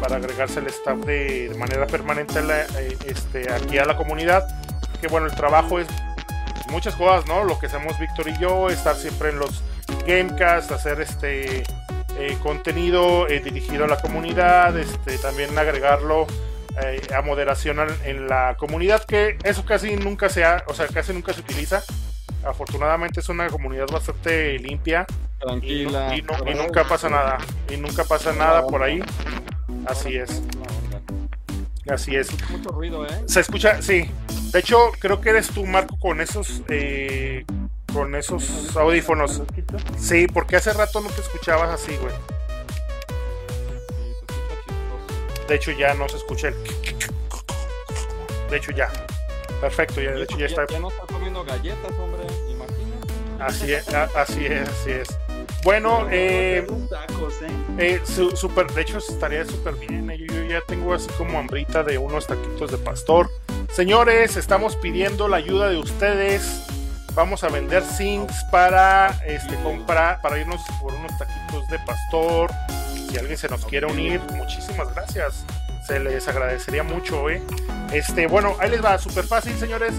para 0.00 0.16
agregarse 0.16 0.60
al 0.60 0.68
staff 0.68 1.00
de, 1.00 1.50
de 1.50 1.54
manera 1.58 1.86
permanente 1.86 2.38
a 2.38 2.42
la, 2.42 2.62
eh, 2.62 2.96
este, 3.04 3.52
aquí 3.52 3.76
a 3.76 3.84
la 3.84 3.98
comunidad. 3.98 4.48
Que 5.02 5.08
bueno, 5.08 5.26
el 5.26 5.34
trabajo 5.34 5.78
es 5.78 5.86
muchas 6.70 6.94
cosas, 6.94 7.26
¿no? 7.26 7.44
Lo 7.44 7.58
que 7.58 7.66
hacemos 7.66 7.98
Víctor 7.98 8.28
y 8.28 8.38
yo, 8.38 8.70
estar 8.70 8.96
siempre 8.96 9.30
en 9.30 9.38
los 9.38 9.62
Gamecasts, 10.06 10.72
hacer 10.72 11.00
este 11.00 11.62
eh, 12.18 12.36
contenido 12.42 13.28
eh, 13.28 13.40
dirigido 13.40 13.84
a 13.84 13.88
la 13.88 14.00
comunidad, 14.00 14.76
este, 14.78 15.18
también 15.18 15.56
agregarlo 15.58 16.26
eh, 16.82 17.00
a 17.14 17.22
moderación 17.22 17.78
en 18.04 18.28
la 18.28 18.56
comunidad, 18.58 19.04
que 19.04 19.38
eso 19.44 19.64
casi 19.64 19.96
nunca 19.96 20.28
se 20.28 20.44
ha, 20.44 20.64
o 20.66 20.74
sea, 20.74 20.86
casi 20.88 21.12
nunca 21.12 21.32
se 21.32 21.40
utiliza. 21.40 21.82
Afortunadamente 22.44 23.20
es 23.20 23.28
una 23.28 23.48
comunidad 23.48 23.86
bastante 23.88 24.58
limpia 24.58 25.06
y, 25.62 25.86
Tranquila. 25.86 26.16
y 26.16 26.54
nunca 26.54 26.84
pasa 26.84 27.08
nada, 27.08 27.38
y 27.68 27.76
nunca 27.76 28.04
pasa 28.04 28.32
nada 28.32 28.66
por 28.66 28.82
ahí. 28.82 29.02
Así 29.86 30.16
es, 30.16 30.42
así 31.88 32.14
es. 32.16 32.28
Mucho 32.50 32.70
ruido, 32.70 33.06
¿eh? 33.06 33.22
Se 33.26 33.40
escucha, 33.40 33.80
sí. 33.82 34.10
De 34.52 34.58
hecho, 34.58 34.90
creo 34.98 35.20
que 35.20 35.30
eres 35.30 35.48
tú, 35.48 35.64
Marco, 35.66 35.96
con 35.98 36.20
esos, 36.20 36.62
eh, 36.68 37.44
con 37.92 38.14
esos 38.14 38.76
audífonos. 38.76 39.42
Sí, 39.98 40.26
porque 40.32 40.56
hace 40.56 40.72
rato 40.72 41.00
no 41.00 41.08
te 41.08 41.20
escuchabas 41.20 41.70
así, 41.70 41.96
güey. 41.96 42.12
Sí, 43.88 43.94
se 43.96 44.34
escucha 44.34 44.54
chistoso. 44.66 45.46
De 45.48 45.54
hecho, 45.54 45.70
ya 45.72 45.94
no 45.94 46.08
se 46.08 46.16
escucha 46.16 46.48
el. 46.48 46.54
De 48.50 48.56
hecho, 48.56 48.72
ya. 48.72 48.90
Perfecto, 49.60 50.00
ya, 50.00 50.12
de 50.12 50.22
hecho, 50.24 50.38
ya 50.38 50.46
está. 50.46 50.66
Ya 50.66 50.78
no 50.80 50.88
está 50.88 51.02
comiendo 51.06 51.44
galletas, 51.44 51.92
hombre. 51.98 52.22
Así 53.38 53.72
es, 53.72 53.88
así 53.88 54.46
es, 54.46 54.68
así 54.68 54.90
es. 54.90 55.08
Bueno, 55.64 56.06
eh, 56.10 56.58
¿eh? 56.58 56.66
eh, 57.78 58.00
su- 58.04 58.36
super, 58.36 58.66
de 58.72 58.82
hecho, 58.82 58.98
estaría 58.98 59.44
súper 59.46 59.74
bien. 59.76 60.10
eh, 60.10 60.18
Yo, 60.18 60.26
yo 60.26 60.29
ya 60.50 60.60
tengo 60.66 60.94
así 60.94 61.08
como 61.16 61.38
hambrita 61.38 61.82
de 61.82 61.98
unos 61.98 62.26
taquitos 62.26 62.70
de 62.70 62.78
pastor. 62.78 63.30
Señores, 63.72 64.36
estamos 64.36 64.76
pidiendo 64.76 65.28
la 65.28 65.36
ayuda 65.36 65.68
de 65.68 65.78
ustedes. 65.78 66.64
Vamos 67.14 67.44
a 67.44 67.48
vender 67.48 67.82
sinks 67.84 68.44
para 68.50 69.20
este, 69.26 69.54
comprar, 69.62 70.20
para 70.20 70.38
irnos 70.38 70.60
por 70.80 70.92
unos 70.94 71.12
taquitos 71.18 71.68
de 71.68 71.78
pastor. 71.80 72.50
Si 73.08 73.16
alguien 73.16 73.36
se 73.36 73.48
nos 73.48 73.64
quiere 73.64 73.86
unir, 73.86 74.20
muchísimas 74.32 74.92
gracias. 74.94 75.44
Se 75.86 75.98
les 76.00 76.26
agradecería 76.28 76.82
mucho, 76.82 77.30
¿eh? 77.30 77.42
Este, 77.92 78.26
bueno, 78.26 78.56
ahí 78.60 78.70
les 78.70 78.84
va, 78.84 78.98
súper 78.98 79.24
fácil, 79.24 79.56
señores. 79.56 79.94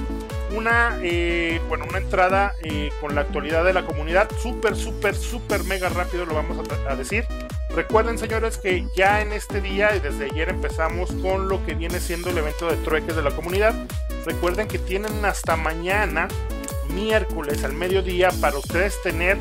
Una, 0.55 0.97
eh, 1.01 1.61
bueno, 1.69 1.85
una 1.89 1.97
entrada 1.97 2.53
eh, 2.63 2.89
con 2.99 3.15
la 3.15 3.21
actualidad 3.21 3.63
de 3.63 3.73
la 3.73 3.85
comunidad, 3.85 4.29
súper, 4.41 4.75
súper, 4.75 5.15
súper 5.15 5.63
mega 5.63 5.89
rápido 5.89 6.25
lo 6.25 6.35
vamos 6.35 6.57
a 6.87 6.95
decir. 6.95 7.25
Recuerden, 7.75 8.17
señores, 8.17 8.57
que 8.57 8.85
ya 8.95 9.21
en 9.21 9.31
este 9.31 9.61
día 9.61 9.95
y 9.95 9.99
desde 9.99 10.25
ayer 10.25 10.49
empezamos 10.49 11.11
con 11.21 11.47
lo 11.47 11.65
que 11.65 11.73
viene 11.73 11.99
siendo 11.99 12.29
el 12.29 12.37
evento 12.37 12.67
de 12.67 12.77
trueques 12.77 13.15
de 13.15 13.21
la 13.21 13.31
comunidad. 13.31 13.73
Recuerden 14.25 14.67
que 14.67 14.77
tienen 14.77 15.23
hasta 15.25 15.55
mañana, 15.55 16.27
miércoles 16.93 17.63
al 17.63 17.73
mediodía, 17.73 18.29
para 18.41 18.57
ustedes 18.57 19.01
tener 19.03 19.37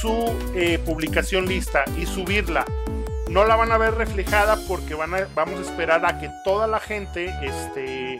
su 0.00 0.34
eh, 0.54 0.78
publicación 0.78 1.46
lista 1.46 1.84
y 1.98 2.06
subirla 2.06 2.64
no 3.30 3.44
la 3.44 3.56
van 3.56 3.72
a 3.72 3.78
ver 3.78 3.94
reflejada 3.94 4.56
porque 4.66 4.94
van 4.94 5.14
a, 5.14 5.28
vamos 5.34 5.58
a 5.60 5.62
esperar 5.70 6.04
a 6.06 6.18
que 6.18 6.30
toda 6.44 6.66
la 6.66 6.80
gente 6.80 7.30
este, 7.42 8.14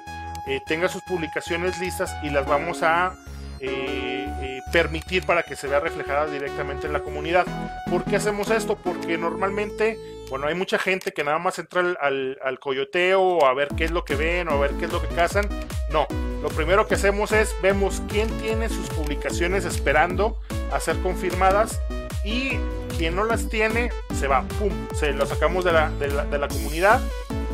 eh, 0.47 0.61
tenga 0.67 0.89
sus 0.89 1.03
publicaciones 1.03 1.79
listas 1.79 2.15
y 2.23 2.31
las 2.31 2.47
vamos 2.47 2.83
a 2.83 3.15
eh, 3.61 4.29
eh, 4.43 4.61
permitir 4.73 5.25
para 5.25 5.43
que 5.43 5.57
se 5.57 5.69
vea 5.69 5.81
reflejada 5.81 6.27
directamente 6.27 6.87
en 6.87 6.93
la 6.93 7.01
comunidad. 7.01 7.47
¿Por 7.91 8.05
qué 8.05 8.17
hacemos 8.17 8.51
esto? 8.51 8.77
Porque 8.77 9.19
normalmente, 9.19 9.99
bueno, 10.31 10.47
hay 10.47 10.55
mucha 10.55 10.79
gente 10.79 11.13
que 11.13 11.25
nada 11.25 11.39
más 11.39 11.59
entra 11.59 11.81
al, 11.81 11.99
al, 12.01 12.39
al 12.43 12.59
coyoteo 12.59 13.45
a 13.47 13.55
ver 13.55 13.69
qué 13.77 13.85
es 13.85 13.91
lo 13.91 14.05
que 14.05 14.17
ven 14.17 14.49
o 14.49 14.53
a 14.53 14.59
ver 14.59 14.73
qué 14.73 14.87
es 14.87 14.93
lo 14.93 15.01
que 15.01 15.09
cazan. 15.15 15.49
No, 15.91 16.07
lo 16.43 16.49
primero 16.49 16.87
que 16.87 16.95
hacemos 16.95 17.33
es 17.33 17.55
vemos 17.63 18.03
quién 18.09 18.29
tiene 18.39 18.69
sus 18.69 18.89
publicaciones 18.91 19.65
esperando 19.65 20.39
a 20.73 20.81
ser 20.81 20.99
confirmadas 21.01 21.81
y 22.25 22.59
quien 22.97 23.17
no 23.17 23.25
las 23.25 23.49
tiene 23.49 23.91
se 24.15 24.29
va, 24.29 24.43
pum, 24.59 24.73
se 24.95 25.13
lo 25.13 25.25
sacamos 25.25 25.65
de 25.65 25.73
la, 25.73 25.91
de 25.91 26.09
la, 26.09 26.25
de 26.25 26.39
la 26.39 26.49
comunidad 26.49 27.01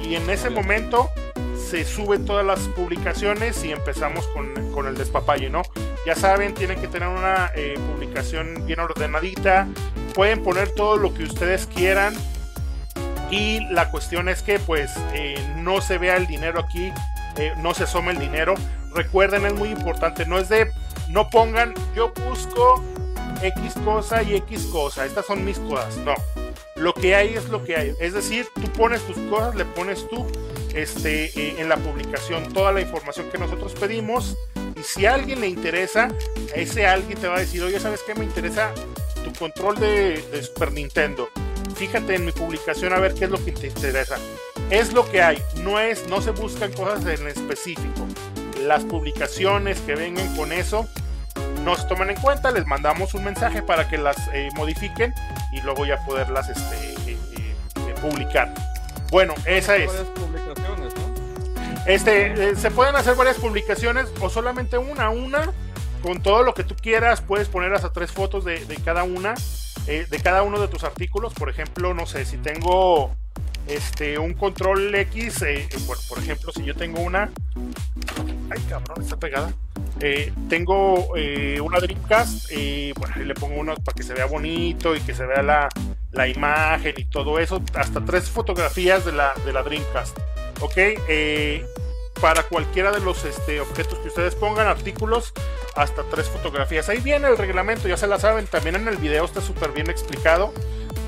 y 0.02 0.16
en 0.16 0.28
ese 0.30 0.50
momento 0.50 1.10
se 1.64 1.84
suben 1.84 2.24
todas 2.24 2.44
las 2.44 2.60
publicaciones 2.60 3.64
y 3.64 3.72
empezamos 3.72 4.26
con, 4.28 4.72
con 4.72 4.86
el 4.86 4.96
despapalle, 4.96 5.50
¿no? 5.50 5.62
Ya 6.06 6.14
saben, 6.14 6.54
tienen 6.54 6.80
que 6.80 6.88
tener 6.88 7.08
una 7.08 7.50
eh, 7.54 7.74
publicación 7.92 8.66
bien 8.66 8.80
ordenadita, 8.80 9.66
pueden 10.14 10.42
poner 10.42 10.70
todo 10.72 10.96
lo 10.96 11.14
que 11.14 11.24
ustedes 11.24 11.66
quieran 11.66 12.14
y 13.30 13.60
la 13.72 13.90
cuestión 13.90 14.28
es 14.28 14.42
que 14.42 14.58
pues 14.58 14.92
eh, 15.14 15.36
no 15.56 15.80
se 15.80 15.98
vea 15.98 16.16
el 16.16 16.26
dinero 16.26 16.60
aquí, 16.60 16.92
eh, 17.36 17.52
no 17.58 17.74
se 17.74 17.84
asome 17.84 18.12
el 18.12 18.18
dinero. 18.18 18.54
Recuerden, 18.94 19.44
es 19.46 19.54
muy 19.54 19.70
importante, 19.70 20.26
no 20.26 20.38
es 20.38 20.48
de, 20.48 20.70
no 21.08 21.28
pongan, 21.30 21.74
yo 21.96 22.12
busco 22.28 22.84
X 23.42 23.74
cosa 23.84 24.22
y 24.22 24.36
X 24.36 24.66
cosa, 24.66 25.04
estas 25.04 25.26
son 25.26 25.44
mis 25.44 25.58
cosas, 25.58 25.96
no. 25.98 26.14
Lo 26.76 26.92
que 26.92 27.14
hay 27.14 27.34
es 27.34 27.48
lo 27.48 27.64
que 27.64 27.76
hay, 27.76 27.94
es 28.00 28.12
decir, 28.12 28.46
tú 28.54 28.70
pones 28.72 29.00
tus 29.06 29.16
cosas, 29.30 29.54
le 29.54 29.64
pones 29.64 30.06
tú 30.08 30.26
este, 30.74 31.26
eh, 31.38 31.56
en 31.58 31.68
la 31.68 31.76
publicación 31.76 32.52
toda 32.52 32.72
la 32.72 32.80
información 32.80 33.30
que 33.30 33.38
nosotros 33.38 33.74
pedimos 33.74 34.36
y 34.76 34.82
si 34.82 35.06
a 35.06 35.14
alguien 35.14 35.40
le 35.40 35.48
interesa, 35.48 36.08
ese 36.54 36.86
alguien 36.86 37.18
te 37.18 37.28
va 37.28 37.36
a 37.36 37.40
decir, 37.40 37.62
oye, 37.62 37.78
¿sabes 37.78 38.00
qué? 38.06 38.14
Me 38.14 38.24
interesa 38.24 38.72
tu 39.24 39.32
control 39.38 39.78
de, 39.78 40.42
Super 40.42 40.72
Nintendo. 40.72 41.28
Fíjate 41.76 42.14
en 42.14 42.24
mi 42.24 42.32
publicación 42.32 42.92
a 42.92 42.98
ver 42.98 43.14
qué 43.14 43.24
es 43.24 43.30
lo 43.30 43.42
que 43.44 43.52
te 43.52 43.68
interesa. 43.68 44.16
Es 44.70 44.92
lo 44.92 45.08
que 45.10 45.22
hay, 45.22 45.42
no 45.62 45.78
es, 45.78 46.08
no 46.08 46.20
se 46.20 46.30
buscan 46.30 46.72
cosas 46.72 47.04
en 47.06 47.28
específico. 47.28 48.06
Las 48.62 48.84
publicaciones 48.84 49.80
que 49.80 49.94
vengan 49.94 50.34
con 50.36 50.52
eso 50.52 50.88
no 51.64 51.76
se 51.76 51.86
toman 51.86 52.10
en 52.10 52.16
cuenta, 52.16 52.50
les 52.50 52.66
mandamos 52.66 53.14
un 53.14 53.24
mensaje 53.24 53.62
para 53.62 53.88
que 53.88 53.98
las 53.98 54.16
eh, 54.32 54.48
modifiquen 54.54 55.14
y 55.52 55.60
luego 55.60 55.86
ya 55.86 56.04
poderlas 56.04 56.48
este, 56.48 57.12
eh, 57.12 57.94
publicar. 58.00 58.52
Bueno, 59.10 59.34
esa 59.46 59.76
es. 59.76 59.90
Este, 61.86 62.50
eh, 62.50 62.56
se 62.56 62.70
pueden 62.70 62.96
hacer 62.96 63.14
varias 63.14 63.36
publicaciones 63.36 64.06
o 64.20 64.30
solamente 64.30 64.78
una, 64.78 65.10
una, 65.10 65.52
con 66.02 66.22
todo 66.22 66.42
lo 66.42 66.54
que 66.54 66.64
tú 66.64 66.74
quieras, 66.76 67.20
puedes 67.20 67.48
poner 67.48 67.74
hasta 67.74 67.92
tres 67.92 68.10
fotos 68.10 68.44
de, 68.44 68.64
de 68.64 68.76
cada 68.76 69.02
una, 69.02 69.34
eh, 69.86 70.06
de 70.08 70.18
cada 70.20 70.42
uno 70.42 70.60
de 70.60 70.68
tus 70.68 70.82
artículos. 70.82 71.34
Por 71.34 71.50
ejemplo, 71.50 71.92
no 71.92 72.06
sé, 72.06 72.24
si 72.24 72.38
tengo 72.38 73.14
este 73.66 74.18
un 74.18 74.34
control 74.34 74.94
X, 74.94 75.42
eh, 75.42 75.68
por, 75.86 75.98
por 76.08 76.18
ejemplo, 76.18 76.52
si 76.52 76.64
yo 76.64 76.74
tengo 76.74 77.00
una, 77.00 77.30
ay 78.50 78.62
cabrón, 78.68 79.02
está 79.02 79.16
pegada. 79.16 79.52
Eh, 80.00 80.32
tengo 80.48 81.16
eh, 81.16 81.60
una 81.60 81.78
Dreamcast 81.78 82.50
y 82.50 82.92
bueno, 82.92 83.14
le 83.16 83.34
pongo 83.34 83.60
uno 83.60 83.74
para 83.76 83.94
que 83.94 84.02
se 84.02 84.12
vea 84.12 84.26
bonito 84.26 84.96
y 84.96 85.00
que 85.00 85.14
se 85.14 85.24
vea 85.24 85.42
la, 85.42 85.68
la 86.12 86.28
imagen 86.28 86.94
y 86.96 87.04
todo 87.04 87.38
eso. 87.38 87.62
Hasta 87.74 88.04
tres 88.04 88.28
fotografías 88.28 89.04
de 89.04 89.12
la, 89.12 89.34
de 89.44 89.52
la 89.52 89.62
Dreamcast. 89.62 90.18
Ok, 90.60 90.76
eh, 90.76 91.64
para 92.20 92.42
cualquiera 92.44 92.92
de 92.92 93.00
los 93.00 93.24
este, 93.24 93.60
objetos 93.60 93.98
que 93.98 94.08
ustedes 94.08 94.34
pongan, 94.34 94.66
artículos, 94.66 95.32
hasta 95.74 96.02
tres 96.10 96.28
fotografías. 96.28 96.88
Ahí 96.88 97.00
viene 97.00 97.28
el 97.28 97.36
reglamento, 97.36 97.88
ya 97.88 97.96
se 97.96 98.06
la 98.06 98.18
saben. 98.18 98.46
También 98.46 98.76
en 98.76 98.88
el 98.88 98.96
video 98.96 99.24
está 99.24 99.40
súper 99.40 99.72
bien 99.72 99.90
explicado. 99.90 100.52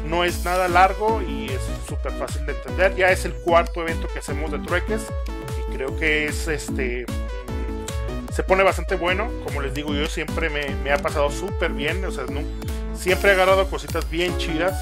No 0.06 0.24
es 0.24 0.44
nada 0.44 0.68
largo 0.68 1.20
y 1.22 1.46
es 1.46 1.60
súper 1.88 2.12
fácil 2.12 2.46
de 2.46 2.52
entender. 2.52 2.94
Ya 2.94 3.10
es 3.10 3.24
el 3.24 3.32
cuarto 3.32 3.82
evento 3.82 4.06
que 4.12 4.20
hacemos 4.20 4.52
de 4.52 4.58
trueques 4.60 5.02
y 5.58 5.72
creo 5.74 5.96
que 5.98 6.26
es 6.26 6.46
este 6.46 7.06
se 8.32 8.42
pone 8.42 8.62
bastante 8.62 8.96
bueno. 8.96 9.30
Como 9.44 9.60
les 9.62 9.74
digo, 9.74 9.94
yo 9.94 10.06
siempre 10.06 10.48
me, 10.50 10.68
me 10.76 10.92
ha 10.92 10.98
pasado 10.98 11.30
súper 11.30 11.72
bien. 11.72 12.04
O 12.04 12.10
sea, 12.10 12.24
no, 12.24 12.40
siempre 12.96 13.30
he 13.30 13.32
agarrado 13.34 13.68
cositas 13.68 14.08
bien 14.10 14.36
chidas 14.38 14.74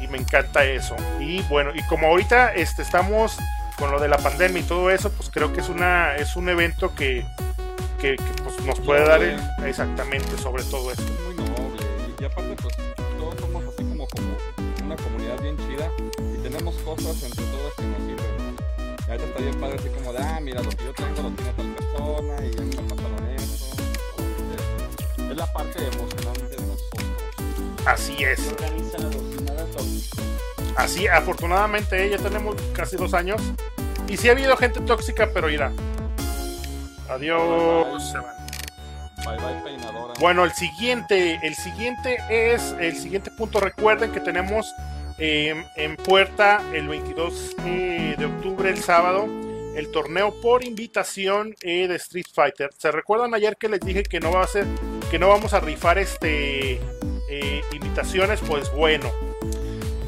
y 0.00 0.08
me 0.08 0.18
encanta 0.18 0.64
eso. 0.64 0.96
Y 1.20 1.42
bueno, 1.42 1.70
y 1.74 1.82
como 1.86 2.08
ahorita 2.08 2.54
este, 2.54 2.82
estamos 2.82 3.36
con 3.78 3.90
lo 3.90 4.00
de 4.00 4.08
la 4.08 4.18
pandemia 4.18 4.60
y 4.60 4.64
todo 4.64 4.90
eso, 4.90 5.10
pues 5.12 5.30
creo 5.30 5.52
que 5.52 5.60
es, 5.60 5.68
una, 5.68 6.16
es 6.16 6.34
un 6.36 6.48
evento 6.48 6.94
que, 6.94 7.26
que, 8.00 8.16
que, 8.16 8.42
pues, 8.42 8.58
nos 8.64 8.80
puede 8.80 9.06
dar 9.06 9.22
el- 9.22 9.38
exactamente 9.66 10.36
sobre 10.38 10.62
todo 10.64 10.90
eso. 10.90 11.02
Es 11.02 11.20
muy 11.26 11.34
noble. 11.44 11.82
Y, 12.20 12.24
aparte, 12.24 12.56
pues, 12.62 12.74
todos 13.18 13.34
somos 13.38 13.64
así 13.64 13.84
como, 13.84 14.06
como 14.08 14.28
una 14.84 14.96
comunidad 14.96 15.38
bien 15.42 15.56
chida 15.58 15.90
y 16.34 16.38
tenemos 16.42 16.74
cosas 16.76 17.22
entre 17.22 17.44
todos 17.44 17.74
que 17.74 17.82
nos. 17.82 18.15
Y 19.06 19.10
ahorita 19.10 19.28
está 19.28 19.40
bien 19.40 19.60
padre 19.60 19.76
así 19.78 19.88
como 19.88 20.12
de, 20.12 20.18
ah, 20.18 20.40
mira, 20.40 20.62
lo 20.62 20.70
que 20.70 20.84
yo 20.84 20.92
tengo 20.92 21.22
lo 21.22 21.30
tiene 21.30 21.52
tal 21.52 21.74
persona 21.74 22.36
y 22.44 22.58
a 22.58 22.62
mí 22.62 22.76
me 22.76 22.82
pasaron 22.82 23.28
esto. 23.36 23.76
Es, 25.18 25.30
es 25.30 25.36
la 25.36 25.52
parte 25.52 25.78
emocionante 25.78 26.46
de 26.48 26.56
nosotros. 26.56 27.04
Así 27.86 28.24
es. 28.24 28.40
Nada 29.44 29.64
tóxico. 29.66 30.16
Así, 30.76 31.06
afortunadamente, 31.06 32.10
ya 32.10 32.18
tenemos 32.18 32.56
casi 32.72 32.96
dos 32.96 33.14
años. 33.14 33.40
Y 34.08 34.16
sí 34.16 34.28
ha 34.28 34.32
habido 34.32 34.56
gente 34.56 34.80
tóxica, 34.80 35.30
pero 35.32 35.50
irá. 35.50 35.72
Adiós. 37.08 38.12
Van. 38.12 38.36
Bye 39.24 39.36
bye 39.36 39.62
peinadora. 39.62 40.14
Bueno, 40.20 40.44
el 40.44 40.52
siguiente, 40.52 41.38
el 41.42 41.54
siguiente 41.54 42.18
es 42.28 42.74
el 42.80 42.96
siguiente 42.96 43.30
punto. 43.30 43.60
Recuerden 43.60 44.12
que 44.12 44.20
tenemos 44.20 44.66
eh, 45.18 45.64
en 45.76 45.96
puerta 45.96 46.62
el 46.72 46.88
22 46.88 47.56
eh, 47.64 48.14
de 48.18 48.24
octubre, 48.26 48.70
el 48.70 48.78
sábado, 48.78 49.26
el 49.76 49.90
torneo 49.90 50.34
por 50.40 50.64
invitación 50.64 51.54
eh, 51.60 51.86
de 51.86 51.96
Street 51.96 52.26
Fighter. 52.32 52.70
¿Se 52.76 52.90
recuerdan 52.90 53.34
ayer 53.34 53.56
que 53.56 53.68
les 53.68 53.80
dije 53.80 54.02
que 54.02 54.20
no 54.20 54.32
va 54.32 54.42
a 54.42 54.46
ser, 54.46 54.66
que 55.10 55.18
no 55.18 55.28
vamos 55.28 55.52
a 55.52 55.60
rifar 55.60 55.98
este 55.98 56.80
eh, 57.30 57.62
invitaciones? 57.72 58.40
Pues 58.40 58.72
bueno, 58.72 59.12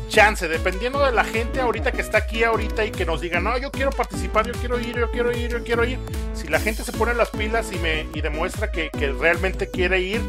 chance, 0.08 0.48
dependiendo 0.48 1.04
de 1.04 1.12
la 1.12 1.24
gente 1.24 1.60
ahorita 1.60 1.92
que 1.92 2.00
está 2.00 2.18
aquí 2.18 2.44
ahorita 2.44 2.86
y 2.86 2.90
que 2.90 3.04
nos 3.04 3.20
diga, 3.20 3.40
no, 3.40 3.58
yo 3.58 3.70
quiero 3.70 3.90
participar, 3.90 4.46
yo 4.46 4.54
quiero 4.54 4.80
ir, 4.80 4.96
yo 4.96 5.10
quiero 5.10 5.36
ir, 5.36 5.50
yo 5.50 5.62
quiero 5.62 5.84
ir. 5.84 5.98
Si 6.32 6.48
la 6.48 6.60
gente 6.60 6.82
se 6.82 6.92
pone 6.92 7.12
las 7.12 7.28
pilas 7.28 7.70
y 7.70 7.78
me 7.78 8.06
y 8.14 8.22
demuestra 8.22 8.70
que, 8.70 8.88
que 8.90 9.12
realmente 9.12 9.70
quiere 9.70 10.00
ir, 10.00 10.22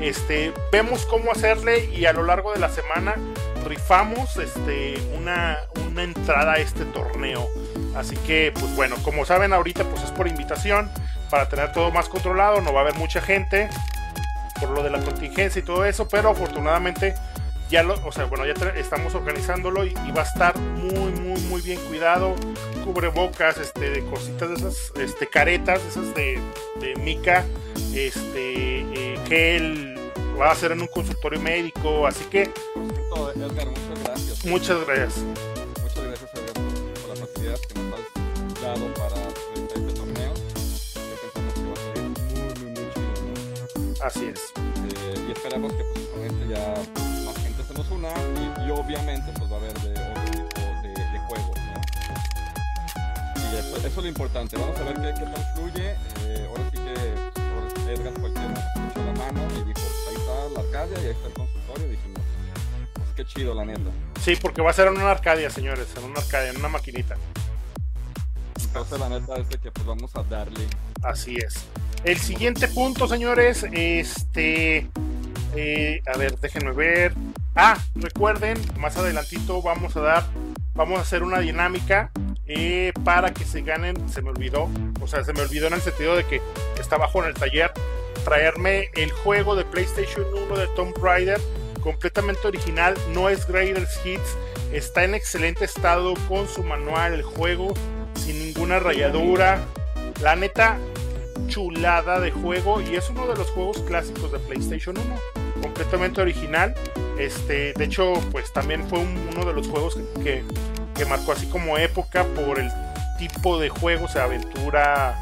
este, 0.00 0.52
vemos 0.72 1.06
cómo 1.06 1.32
hacerle 1.32 1.86
y 1.86 2.06
a 2.06 2.12
lo 2.12 2.22
largo 2.22 2.52
de 2.52 2.58
la 2.58 2.68
semana 2.68 3.16
rifamos 3.66 4.36
este, 4.36 4.94
una, 5.16 5.58
una 5.88 6.02
entrada 6.02 6.54
a 6.54 6.56
este 6.56 6.84
torneo. 6.86 7.48
Así 7.94 8.16
que, 8.16 8.52
pues 8.58 8.74
bueno, 8.76 8.96
como 9.02 9.24
saben 9.24 9.52
ahorita 9.52 9.84
pues 9.84 10.02
es 10.02 10.10
por 10.10 10.28
invitación, 10.28 10.90
para 11.30 11.48
tener 11.48 11.72
todo 11.72 11.90
más 11.90 12.08
controlado, 12.08 12.60
no 12.60 12.72
va 12.72 12.80
a 12.80 12.82
haber 12.82 12.96
mucha 12.96 13.20
gente 13.20 13.68
por 14.60 14.70
lo 14.70 14.82
de 14.82 14.90
la 14.90 15.00
contingencia 15.00 15.60
y 15.60 15.62
todo 15.62 15.84
eso, 15.84 16.08
pero 16.08 16.30
afortunadamente 16.30 17.14
ya 17.70 17.82
lo, 17.84 17.94
o 18.04 18.12
sea, 18.12 18.24
bueno, 18.24 18.44
ya 18.44 18.52
estamos 18.76 19.14
organizándolo 19.14 19.84
y, 19.84 19.94
y 20.06 20.12
va 20.12 20.22
a 20.22 20.24
estar 20.24 20.58
muy, 20.58 21.12
muy, 21.12 21.40
muy 21.42 21.60
bien 21.62 21.78
cuidado. 21.86 22.34
Cubrebocas, 22.84 23.58
este, 23.58 23.90
de 23.90 24.04
cositas 24.06 24.48
de 24.48 24.54
esas, 24.56 24.92
este, 24.96 25.28
caretas, 25.28 25.80
esas 25.84 26.12
de, 26.14 26.40
de 26.80 26.96
mica, 26.96 27.44
este, 27.94 28.80
eh, 28.80 29.18
gel, 29.28 29.96
va 30.40 30.50
a 30.50 30.54
ser 30.54 30.72
en 30.72 30.80
un 30.80 30.88
consultorio 30.88 31.40
médico, 31.40 32.06
así 32.06 32.24
que 32.24 32.50
Por 32.74 32.92
cierto, 32.92 33.32
Edgar, 33.32 33.66
muchas 33.68 34.04
gracias. 34.04 34.44
muchas 34.44 34.86
gracias. 34.86 35.24
Muchas 35.80 36.04
gracias 36.04 36.30
Edgar 36.34 36.54
por, 36.54 37.08
las 37.08 37.20
facilidades 37.20 37.60
que 37.66 37.74
nos 37.74 37.94
has 37.94 38.62
dado 38.62 38.94
para 38.94 39.14
realizar 39.14 39.78
este 39.78 39.92
torneo. 39.92 40.34
Yo 40.34 41.16
pensamos 41.22 41.54
que 41.54 41.62
va 41.66 41.72
a 41.72 41.94
salir 41.94 42.08
muy, 42.08 42.54
muy, 42.54 42.70
muy 42.72 42.92
chido, 42.94 43.98
¿no? 43.98 44.04
Así 44.04 44.24
es. 44.26 44.40
Eh, 44.56 45.26
y 45.28 45.32
esperamos 45.32 45.72
que 45.74 45.84
pues, 45.84 46.06
con 46.06 46.24
este 46.24 46.48
ya 46.48 47.09
nos 47.74 47.90
una 47.90 48.08
y, 48.08 48.66
y 48.66 48.70
obviamente 48.70 49.32
pues 49.36 49.50
va 49.50 49.56
a 49.56 49.58
haber 49.58 49.72
de 49.80 49.90
otro 49.90 50.22
tipo 50.24 50.60
de, 50.82 50.88
de 50.88 51.18
juegos, 51.26 51.56
¿no? 51.56 51.80
Y 53.36 53.56
eso, 53.56 53.76
eso 53.76 53.86
es 53.86 53.96
lo 53.96 54.06
importante, 54.06 54.56
vamos 54.56 54.78
a 54.78 54.82
ver 54.84 54.94
qué, 54.94 55.20
qué 55.20 55.26
tal 55.30 55.44
fluye. 55.54 55.96
Eh, 56.24 56.46
ahora 56.48 56.62
sí 56.70 56.78
que 56.78 57.92
Edgar 57.92 58.12
fue 58.20 58.28
el 58.28 58.34
que 58.34 58.40
nos 58.40 58.58
echó 58.90 59.04
la 59.04 59.12
mano 59.12 59.40
y 59.56 59.64
dijo, 59.64 59.86
ahí 60.08 60.14
está 60.14 60.48
la 60.54 60.60
Arcadia 60.60 60.98
y 61.02 61.06
ahí 61.06 61.12
está 61.12 61.26
el 61.26 61.32
consultorio. 61.34 61.86
Y 61.86 61.90
dijimos, 61.90 62.22
pues 62.94 63.08
qué 63.16 63.24
chido 63.24 63.54
la 63.54 63.64
neta. 63.64 63.90
Sí, 64.22 64.36
porque 64.40 64.62
va 64.62 64.70
a 64.70 64.74
ser 64.74 64.88
en 64.88 64.94
una 64.94 65.10
Arcadia, 65.10 65.50
señores, 65.50 65.88
en 65.96 66.04
una 66.04 66.20
Arcadia, 66.20 66.50
en 66.50 66.56
una 66.58 66.68
maquinita. 66.68 67.16
Entonces 68.62 69.00
la 69.00 69.08
neta 69.08 69.34
es 69.36 69.48
de 69.48 69.58
que 69.58 69.70
pues 69.72 69.84
vamos 69.86 70.14
a 70.14 70.22
darle. 70.22 70.66
Así 71.02 71.36
es. 71.36 71.64
El 72.04 72.18
siguiente 72.18 72.68
punto, 72.68 73.08
señores, 73.08 73.66
este, 73.72 74.88
eh, 75.56 76.02
a 76.06 76.16
ver, 76.16 76.38
déjenme 76.38 76.72
ver. 76.72 77.14
Ah, 77.54 77.76
recuerden, 77.94 78.58
más 78.78 78.96
adelantito 78.96 79.60
vamos 79.60 79.96
a 79.96 80.00
dar, 80.00 80.24
vamos 80.74 80.98
a 80.98 81.02
hacer 81.02 81.22
una 81.22 81.40
dinámica 81.40 82.10
eh, 82.46 82.92
para 83.04 83.32
que 83.32 83.44
se 83.44 83.62
ganen, 83.62 84.08
se 84.08 84.22
me 84.22 84.30
olvidó, 84.30 84.68
o 85.00 85.06
sea, 85.06 85.24
se 85.24 85.32
me 85.32 85.40
olvidó 85.42 85.66
en 85.66 85.74
el 85.74 85.80
sentido 85.80 86.16
de 86.16 86.24
que 86.24 86.40
está 86.80 86.96
abajo 86.96 87.22
en 87.22 87.28
el 87.28 87.34
taller, 87.34 87.72
traerme 88.24 88.90
el 88.94 89.10
juego 89.10 89.56
de 89.56 89.64
PlayStation 89.64 90.24
1 90.32 90.56
de 90.56 90.66
Tomb 90.68 90.96
Raider 91.02 91.40
completamente 91.80 92.46
original, 92.46 92.94
no 93.12 93.28
es 93.28 93.46
Greatest 93.46 94.06
Hits, 94.06 94.36
está 94.72 95.04
en 95.04 95.14
excelente 95.14 95.64
estado 95.64 96.14
con 96.28 96.46
su 96.46 96.62
manual, 96.62 97.14
el 97.14 97.22
juego 97.22 97.74
sin 98.14 98.38
ninguna 98.38 98.78
rayadura. 98.78 99.64
La 100.22 100.36
neta, 100.36 100.78
chulada 101.46 102.20
de 102.20 102.30
juego 102.30 102.80
y 102.80 102.96
es 102.96 103.08
uno 103.10 103.26
de 103.26 103.36
los 103.36 103.50
juegos 103.50 103.78
clásicos 103.82 104.30
de 104.32 104.38
PlayStation 104.38 104.96
1, 104.98 105.62
completamente 105.62 106.20
original. 106.20 106.74
Este, 107.20 107.72
de 107.74 107.84
hecho, 107.84 108.14
pues 108.32 108.52
también 108.52 108.88
fue 108.88 108.98
uno 109.00 109.44
de 109.44 109.52
los 109.52 109.68
juegos 109.68 109.98
que, 110.22 110.42
que, 110.94 111.04
marcó 111.04 111.32
así 111.32 111.46
como 111.46 111.76
época 111.76 112.24
por 112.34 112.58
el 112.58 112.70
tipo 113.18 113.58
de 113.58 113.68
juego, 113.68 114.06
o 114.06 114.08
sea, 114.08 114.24
aventura, 114.24 115.14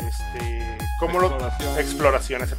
este, 0.00 0.78
como 0.98 1.20
Exploración. 1.20 1.74
lo 1.74 1.80
exploración 1.80 2.42
ese. 2.42 2.54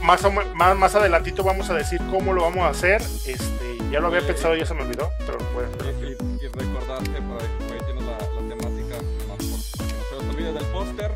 Más, 0.00 0.20
más, 0.54 0.76
más 0.76 0.94
adelantito 0.94 1.42
vamos 1.42 1.70
a 1.70 1.74
decir 1.74 1.98
cómo 2.10 2.34
lo 2.34 2.42
vamos 2.42 2.62
a 2.64 2.68
hacer. 2.68 3.00
Este, 3.26 3.78
ya 3.90 4.00
lo 4.00 4.08
había 4.08 4.20
Sí. 4.20 4.26
pensado, 4.26 4.54
ya 4.54 4.66
se 4.66 4.74
me 4.74 4.82
olvidó, 4.82 5.10
pero 5.20 5.38
bueno. 5.54 5.70
Y, 5.82 6.04
y- 6.04 6.44
y 6.44 6.48
recordar 6.48 7.02
que 7.04 7.16
ahí, 7.16 7.80
tienes 7.86 8.02
la, 8.04 8.18
la 8.18 8.48
temática, 8.54 8.96
más 9.28 9.38
por 9.38 9.88
que 9.88 9.94
no 9.94 10.20
se 10.20 10.28
olvide 10.30 10.52
del 10.52 10.64
póster. 10.66 11.12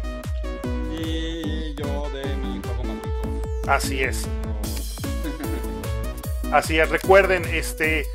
Y 0.98 1.74
yo 1.74 2.08
de 2.10 2.34
mi 2.36 2.60
juego 2.62 2.84
maldito. 2.84 3.70
Así 3.70 4.02
es. 4.02 4.26
Así 6.52 6.78
es, 6.78 6.88
recuerden, 6.88 7.44
este, 7.44 8.06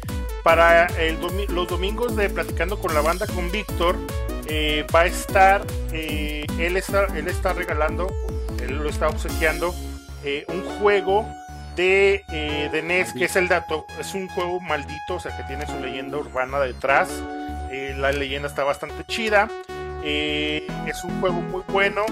para 0.43 0.87
el 0.99 1.19
los 1.49 1.67
domingos 1.67 2.15
de 2.15 2.29
Platicando 2.29 2.79
con 2.79 2.93
la 2.95 3.01
Banda 3.01 3.27
con 3.27 3.51
Víctor, 3.51 3.95
eh, 4.47 4.85
va 4.93 5.01
a 5.01 5.05
estar, 5.05 5.65
eh, 5.93 6.45
él, 6.59 6.75
está, 6.75 7.05
él 7.15 7.27
está 7.27 7.53
regalando, 7.53 8.11
él 8.59 8.77
lo 8.77 8.89
está 8.89 9.07
obsequiando, 9.07 9.73
eh, 10.23 10.45
un 10.49 10.63
juego 10.79 11.27
de, 11.75 12.23
de 12.71 12.81
NES, 12.81 13.13
que 13.13 13.25
es 13.25 13.35
el 13.35 13.47
dato, 13.47 13.85
es 13.99 14.15
un 14.15 14.27
juego 14.29 14.59
maldito, 14.59 15.15
o 15.15 15.19
sea, 15.19 15.35
que 15.37 15.43
tiene 15.43 15.67
su 15.67 15.79
leyenda 15.79 16.17
urbana 16.17 16.59
detrás, 16.59 17.09
la 17.97 18.11
leyenda 18.11 18.47
está 18.47 18.63
bastante 18.63 19.03
chida, 19.05 19.49
es 20.03 21.03
un 21.03 21.19
juego 21.19 21.41
muy 21.41 21.63
bueno, 21.67 22.05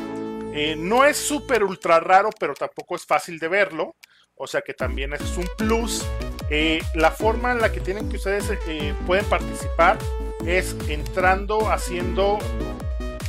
no 0.78 1.06
es 1.06 1.18
súper 1.18 1.64
ultra 1.64 2.00
raro, 2.00 2.30
pero 2.40 2.54
tampoco 2.54 2.96
es 2.96 3.06
fácil 3.06 3.40
de 3.40 3.48
verlo. 3.48 3.96
O 4.44 4.48
sea 4.48 4.62
que 4.62 4.74
también 4.74 5.14
es 5.14 5.38
un 5.38 5.48
plus. 5.56 6.04
Eh, 6.50 6.82
la 6.96 7.12
forma 7.12 7.52
en 7.52 7.62
la 7.62 7.72
que 7.72 7.80
tienen 7.80 8.10
que 8.10 8.18
ustedes 8.18 8.50
eh, 8.68 8.96
pueden 9.06 9.24
participar 9.26 10.00
es 10.44 10.76
entrando, 10.88 11.70
haciendo. 11.70 12.40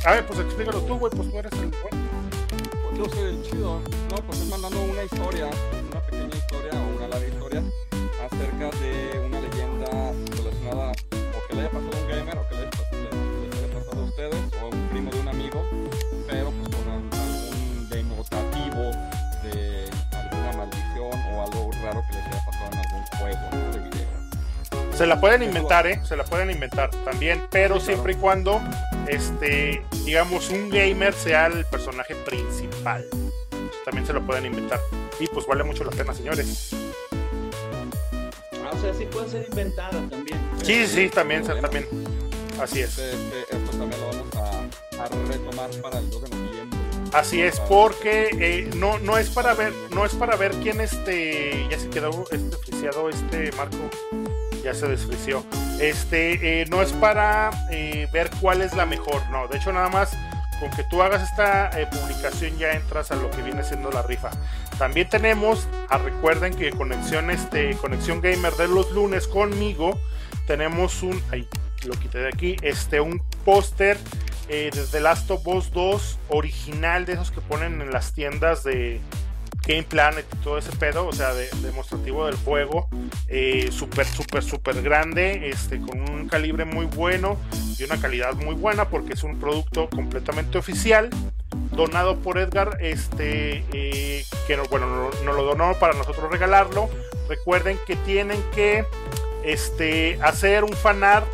A 0.05 0.13
ver, 0.13 0.25
pues 0.25 0.39
explícalo 0.39 0.81
tú, 0.81 0.97
güey, 0.97 1.13
pues 1.15 1.29
tú 1.29 1.37
eres 1.37 1.51
el 1.53 1.69
bueno. 1.69 2.07
Yo 2.97 3.05
soy 3.13 3.29
el 3.29 3.43
chido. 3.43 3.79
No, 4.09 4.15
pues 4.25 4.41
es 4.41 4.47
mandando 4.47 4.81
una 4.81 5.03
historia, 5.03 5.49
una 5.91 5.99
pequeña 6.01 6.35
historia 6.35 6.71
o 6.73 6.97
una 6.97 7.07
larga 7.07 7.27
historia 7.27 7.63
acerca 8.25 8.71
de 8.79 9.19
una 9.19 9.39
leyenda 9.39 10.13
relacionada 10.35 10.91
o 11.13 11.47
que 11.47 11.53
le 11.53 11.61
haya 11.61 11.69
pasado 11.69 12.02
Se 25.03 25.07
la 25.07 25.19
pueden 25.19 25.43
inventar, 25.43 25.85
¿eh? 25.85 25.99
Se 26.05 26.15
la 26.15 26.23
pueden 26.23 26.49
inventar 26.49 26.89
también, 27.03 27.45
pero 27.51 27.75
Sí, 27.75 27.79
claro. 27.81 27.85
siempre 27.85 28.13
y 28.13 28.15
cuando, 28.15 28.61
este, 29.05 29.83
digamos, 30.05 30.49
un 30.49 30.69
gamer 30.69 31.13
sea 31.13 31.47
el 31.47 31.65
personaje 31.65 32.15
principal. 32.15 33.05
También 33.83 34.07
se 34.07 34.13
lo 34.13 34.25
pueden 34.25 34.45
inventar. 34.45 34.79
Y 35.19 35.27
pues 35.27 35.45
vale 35.45 35.65
mucho 35.65 35.83
la 35.83 35.91
pena, 35.91 36.13
señores. 36.13 36.69
Ah, 38.63 38.71
o 38.71 38.77
sea, 38.79 38.93
sí 38.93 39.05
puede 39.11 39.27
ser 39.27 39.45
inventada 39.49 39.91
también. 40.09 40.39
Sí, 40.63 40.87
sí, 40.87 40.87
sí, 40.87 41.09
también, 41.09 41.43
también. 41.43 41.85
Así 42.61 42.79
es. 42.79 42.97
Este, 42.97 43.11
este, 43.11 43.57
esto 43.57 43.77
también 43.77 43.99
lo 43.99 44.07
vamos 44.07 44.35
a, 44.37 45.03
a 45.03 45.07
retomar 45.27 45.69
para 45.81 45.99
el 45.99 46.09
2 46.11 46.21
de 46.21 46.29
noviembre. 46.29 46.79
Así 47.11 47.41
es, 47.41 47.59
porque 47.59 48.29
eh, 48.39 48.69
no, 48.77 48.99
no 48.99 49.17
es 49.17 49.29
para 49.29 49.53
ver, 49.53 49.73
no 49.91 50.05
es 50.05 50.15
para 50.15 50.37
ver 50.37 50.53
quién 50.63 50.79
este 50.79 51.67
ya 51.69 51.77
se 51.77 51.89
quedó 51.89 52.23
este 52.31 52.57
este 53.11 53.51
Marco, 53.57 53.77
ya 54.63 54.73
se 54.73 54.87
desfrició. 54.87 55.43
Este 55.79 56.61
eh, 56.61 56.65
no 56.67 56.81
es 56.81 56.93
para 56.93 57.49
eh, 57.71 58.07
ver 58.11 58.29
cuál 58.41 58.61
es 58.61 58.73
la 58.73 58.85
mejor, 58.85 59.21
no. 59.29 59.47
De 59.47 59.57
hecho 59.57 59.73
nada 59.73 59.89
más 59.89 60.15
con 60.59 60.69
que 60.71 60.83
tú 60.83 61.01
hagas 61.01 61.23
esta 61.23 61.69
eh, 61.79 61.87
publicación 61.87 62.57
ya 62.57 62.71
entras 62.71 63.11
a 63.11 63.15
lo 63.15 63.29
que 63.31 63.41
viene 63.41 63.63
siendo 63.63 63.91
la 63.91 64.01
rifa. 64.01 64.29
También 64.77 65.09
tenemos, 65.09 65.67
ah, 65.89 65.97
recuerden 65.97 66.53
que 66.55 66.71
conexión 66.71 67.29
este 67.29 67.75
conexión 67.75 68.21
gamer 68.21 68.53
de 68.53 68.67
los 68.67 68.91
lunes 68.91 69.27
conmigo 69.27 69.99
tenemos 70.47 71.03
un, 71.03 71.21
ay, 71.31 71.47
lo 71.85 71.93
quité 71.95 72.19
de 72.19 72.27
aquí, 72.29 72.55
este 72.61 73.01
un 73.01 73.21
póster 73.43 73.97
desde 74.47 74.99
Last 74.99 75.31
of 75.31 75.47
Us 75.47 75.71
2 75.71 76.19
original 76.29 77.05
de 77.05 77.13
esos 77.13 77.31
que 77.31 77.41
ponen 77.41 77.81
en 77.81 77.91
las 77.91 78.13
tiendas 78.13 78.63
de 78.63 79.01
Game 79.65 79.83
Planet 79.83 80.25
y 80.31 80.37
todo 80.37 80.57
ese 80.57 80.71
pedo, 80.75 81.07
o 81.07 81.13
sea, 81.13 81.33
de, 81.33 81.49
demostrativo 81.61 82.25
del 82.25 82.35
juego, 82.35 82.87
eh, 83.27 83.69
súper, 83.71 84.05
súper, 84.05 84.43
súper 84.43 84.81
grande, 84.81 85.49
este, 85.49 85.79
con 85.79 86.01
un 86.01 86.27
calibre 86.27 86.65
muy 86.65 86.85
bueno 86.85 87.37
y 87.77 87.83
una 87.83 87.99
calidad 87.99 88.33
muy 88.35 88.55
buena 88.55 88.89
porque 88.89 89.13
es 89.13 89.23
un 89.23 89.39
producto 89.39 89.89
completamente 89.89 90.57
oficial, 90.57 91.09
donado 91.71 92.17
por 92.19 92.37
Edgar, 92.37 92.77
este, 92.81 93.63
eh, 93.71 94.25
que 94.47 94.57
no, 94.57 94.65
bueno, 94.65 94.87
nos 94.87 95.21
no 95.23 95.33
lo 95.33 95.43
donó 95.43 95.73
para 95.79 95.93
nosotros 95.93 96.29
regalarlo. 96.29 96.89
Recuerden 97.29 97.79
que 97.87 97.95
tienen 97.95 98.41
que 98.53 98.85
este, 99.43 100.19
hacer 100.21 100.63
un 100.63 100.73
fanart 100.73 101.25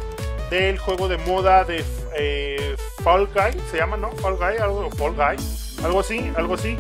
del 0.49 0.77
juego 0.77 1.07
de 1.07 1.17
moda 1.17 1.63
de 1.63 1.83
eh, 2.17 2.75
Fall 3.03 3.27
Guy, 3.27 3.59
se 3.71 3.77
llama, 3.77 3.97
¿no? 3.97 4.11
Fall 4.13 4.35
Guy, 4.35 4.57
algo, 4.61 4.89
Fall 4.91 5.13
Guy, 5.13 5.83
algo 5.83 5.99
así, 5.99 6.31
algo 6.35 6.55
así. 6.55 6.77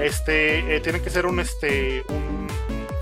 Este, 0.00 0.76
eh, 0.76 0.80
tiene 0.80 1.00
que 1.02 1.10
ser 1.10 1.26
un, 1.26 1.40
este, 1.40 2.04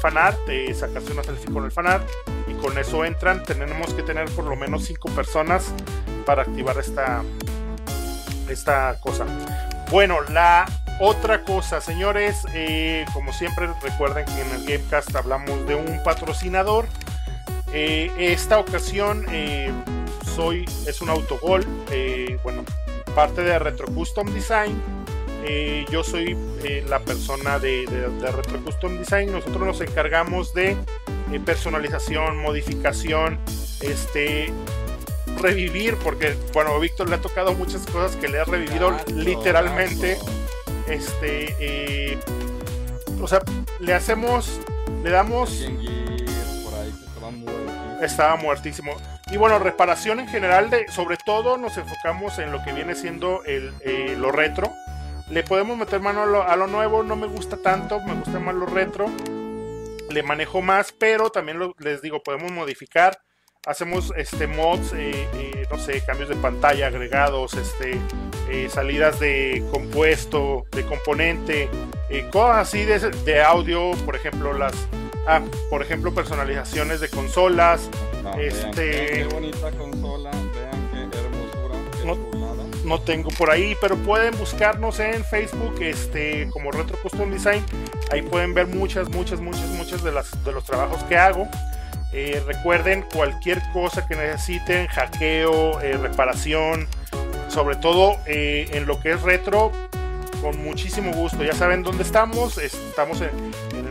fanart, 0.01 0.39
eh, 0.49 0.75
sacarse 0.75 1.13
una 1.13 1.23
selfie 1.23 1.53
con 1.53 1.65
el 1.65 1.71
fanart 1.71 2.09
y 2.49 2.55
con 2.55 2.77
eso 2.77 3.05
entran. 3.05 3.45
Tenemos 3.45 3.95
que 3.95 4.03
tener 4.03 4.29
por 4.31 4.45
lo 4.45 4.57
menos 4.57 4.85
cinco 4.85 5.09
personas 5.11 5.73
para 6.27 6.43
activar 6.43 6.77
esta, 6.79 7.23
esta 8.49 8.99
cosa. 9.01 9.27
Bueno, 9.91 10.21
la 10.31 10.67
otra 11.01 11.45
cosa, 11.45 11.81
señores, 11.81 12.45
eh, 12.53 13.07
como 13.15 13.33
siempre 13.33 13.69
recuerden 13.81 14.25
que 14.25 14.41
en 14.41 14.51
el 14.51 14.65
Gamecast 14.65 15.15
hablamos 15.15 15.67
de 15.67 15.77
un 15.77 16.03
patrocinador. 16.03 16.87
Esta 17.73 18.59
ocasión 18.59 19.27
soy 20.35 20.65
es 20.87 21.03
un 21.03 21.11
autogol, 21.11 21.67
bueno, 22.43 22.65
parte 23.15 23.43
de 23.43 23.59
Retro 23.59 23.87
Custom 23.89 24.27
Design. 24.33 24.81
Eh, 25.45 25.85
yo 25.91 26.03
soy 26.05 26.37
eh, 26.65 26.85
la 26.89 26.99
persona 27.01 27.59
de, 27.59 27.87
de- 27.87 28.09
de 28.09 28.33
Retro 28.33 28.61
Custom 28.65 28.99
Design. 28.99 29.33
Nosotros 29.33 29.63
nos 29.67 29.81
encargamos 29.81 30.53
de 30.55 30.71
eh, 31.33 31.41
personalización, 31.45 32.37
modificación, 32.39 33.39
este 33.81 34.53
revivir, 35.41 35.97
porque 35.99 36.37
bueno, 36.53 36.75
a 36.75 36.79
Víctor 36.81 37.09
le 37.09 37.15
ha 37.17 37.21
tocado 37.21 37.53
muchas 37.55 37.87
cosas 37.87 38.17
que 38.17 38.29
le 38.29 38.41
ha 38.41 38.45
revivido 38.45 38.91
Gato, 38.91 39.13
literalmente. 39.13 40.15
gato. 40.15 40.27
Este, 40.89 42.19
o 43.21 43.29
sea, 43.29 43.41
le 43.79 43.95
hacemos, 43.95 44.59
le 45.05 45.11
damos 45.11 45.51
por 46.65 46.75
ahí 46.75 46.93
que 48.01 48.07
estaba 48.07 48.37
muertísimo. 48.37 48.97
Y 49.31 49.37
bueno, 49.37 49.59
reparación 49.59 50.19
en 50.21 50.29
general, 50.29 50.71
de, 50.71 50.91
sobre 50.91 51.19
todo 51.19 51.59
nos 51.59 51.77
enfocamos 51.77 52.39
en 52.39 52.51
lo 52.51 52.65
que 52.65 52.73
viene 52.73 52.95
siendo 52.95 53.43
el, 53.45 53.73
lo 54.21 54.33
retro. 54.33 54.73
Le 55.31 55.43
podemos 55.43 55.77
meter 55.77 56.01
mano 56.01 56.23
a 56.23 56.27
lo, 56.27 56.43
a 56.43 56.57
lo 56.57 56.67
nuevo, 56.67 57.03
no 57.03 57.15
me 57.17 57.27
gusta 57.27 57.57
tanto, 57.59 58.01
me 58.01 58.15
gusta 58.15 58.39
más 58.39 58.55
lo 58.55 58.67
retro. 58.67 59.07
Le 60.11 60.23
manejo 60.23 60.63
más, 60.63 60.93
pero 60.93 61.29
también 61.31 61.59
lo- 61.59 61.75
les 61.79 62.01
digo, 62.01 62.23
podemos 62.23 62.51
modificar. 62.51 63.19
Hacemos 63.67 64.13
este 64.17 64.47
mods, 64.47 64.95
eh, 64.95 65.29
eh, 65.35 65.67
no 65.71 65.77
sé, 65.79 66.03
cambios 66.05 66.31
de 66.31 66.37
pantalla 66.37 66.87
agregados, 66.87 67.53
este, 67.55 68.01
eh, 68.49 68.69
salidas 68.71 69.21
de 69.21 69.63
compuesto, 69.71 70.65
de 70.73 70.85
componente, 70.87 71.69
eh, 72.09 72.27
cosas 72.33 72.69
así 72.69 72.85
de, 72.85 72.99
de 72.99 73.43
audio, 73.43 73.91
por 74.07 74.17
ejemplo, 74.17 74.55
las, 74.55 74.73
ah, 75.27 75.43
por 75.69 75.83
ejemplo, 75.83 76.15
personalizaciones 76.15 77.01
de 77.01 77.09
consolas, 77.11 77.91
No, 78.23 78.33
Este- 78.39 78.81
vean, 78.91 79.29
qué 79.29 79.35
bonita 79.35 79.71
consola, 79.73 80.31
vean 80.31 81.11
qué 81.11 81.19
hermosura, 81.19 81.75
qué 81.93 82.05
No-. 82.07 82.38
No 82.89 83.01
tengo 83.01 83.31
por 83.31 83.51
ahí, 83.51 83.77
pero 83.81 83.97
pueden 83.97 84.37
buscarnos 84.39 84.99
en 84.99 85.25
Facebook 85.25 85.77
este, 85.81 86.49
como 86.51 86.71
Retro 86.71 86.97
Custom 87.03 87.31
Design. 87.31 87.65
Ahí 88.11 88.23
pueden 88.23 88.55
ver 88.55 88.67
muchas, 88.67 89.09
muchas, 89.11 89.41
muchas, 89.41 89.69
muchas 89.69 90.03
de, 90.03 90.11
las, 90.11 90.43
de 90.45 90.53
los 90.53 90.65
trabajos 90.65 91.03
que 91.05 91.17
hago. 91.17 91.47
Eh, 92.13 92.43
recuerden 92.47 93.05
cualquier 93.13 93.63
cosa 93.73 94.07
que 94.07 94.17
necesiten, 94.17 94.87
hackeo, 94.87 95.81
eh, 95.83 95.99
reparación, 95.99 96.89
sobre 97.49 97.77
todo 97.77 98.17
eh, 98.27 98.71
en 98.73 98.87
lo 98.87 98.99
que 99.01 99.13
es 99.13 99.23
retro, 99.23 99.71
con 100.41 100.63
muchísimo 100.65 101.13
gusto. 101.13 101.45
Ya 101.45 101.53
saben 101.53 101.83
dónde 101.83 102.03
estamos. 102.03 102.57
Estamos 102.57 103.21
en, 103.21 103.31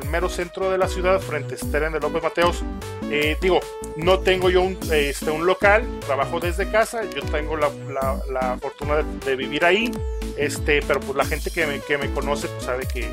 mero 0.07 0.29
centro 0.29 0.71
de 0.71 0.77
la 0.77 0.87
ciudad, 0.87 1.19
frente 1.19 1.55
a 1.55 1.57
Steren 1.57 1.93
de 1.93 1.99
López 1.99 2.23
Mateos. 2.23 2.63
Eh, 3.09 3.37
digo, 3.41 3.59
no 3.95 4.19
tengo 4.19 4.49
yo 4.49 4.61
un, 4.61 4.77
este, 4.91 5.31
un 5.31 5.45
local, 5.45 5.85
trabajo 6.05 6.39
desde 6.39 6.69
casa. 6.69 7.01
Yo 7.03 7.21
tengo 7.23 7.57
la, 7.57 7.69
la, 8.29 8.57
fortuna 8.57 9.03
de, 9.25 9.35
vivir 9.35 9.65
ahí. 9.65 9.91
Este, 10.37 10.81
pero 10.81 10.99
pues 10.99 11.15
la 11.15 11.25
gente 11.25 11.51
que 11.51 11.65
me, 11.65 11.79
que 11.79 11.97
me 11.97 12.11
conoce 12.11 12.47
pues 12.47 12.63
sabe 12.63 12.85
que, 12.85 13.09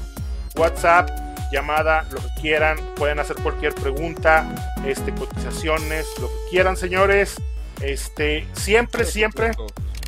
WhatsApp, 0.56 1.10
llamada, 1.52 2.06
lo 2.10 2.20
que 2.20 2.28
quieran. 2.40 2.78
Pueden 2.96 3.18
hacer 3.18 3.36
cualquier 3.36 3.74
pregunta, 3.74 4.46
este, 4.86 5.12
cotizaciones, 5.12 6.06
lo 6.20 6.28
que 6.28 6.34
quieran, 6.50 6.76
señores. 6.76 7.34
Este, 7.80 8.46
siempre, 8.52 9.04
siempre, 9.04 9.50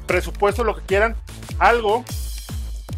presupuesto, 0.07 0.65
lo 0.65 0.77
que 0.77 0.83
quieran. 0.83 1.17
Algo 1.59 2.05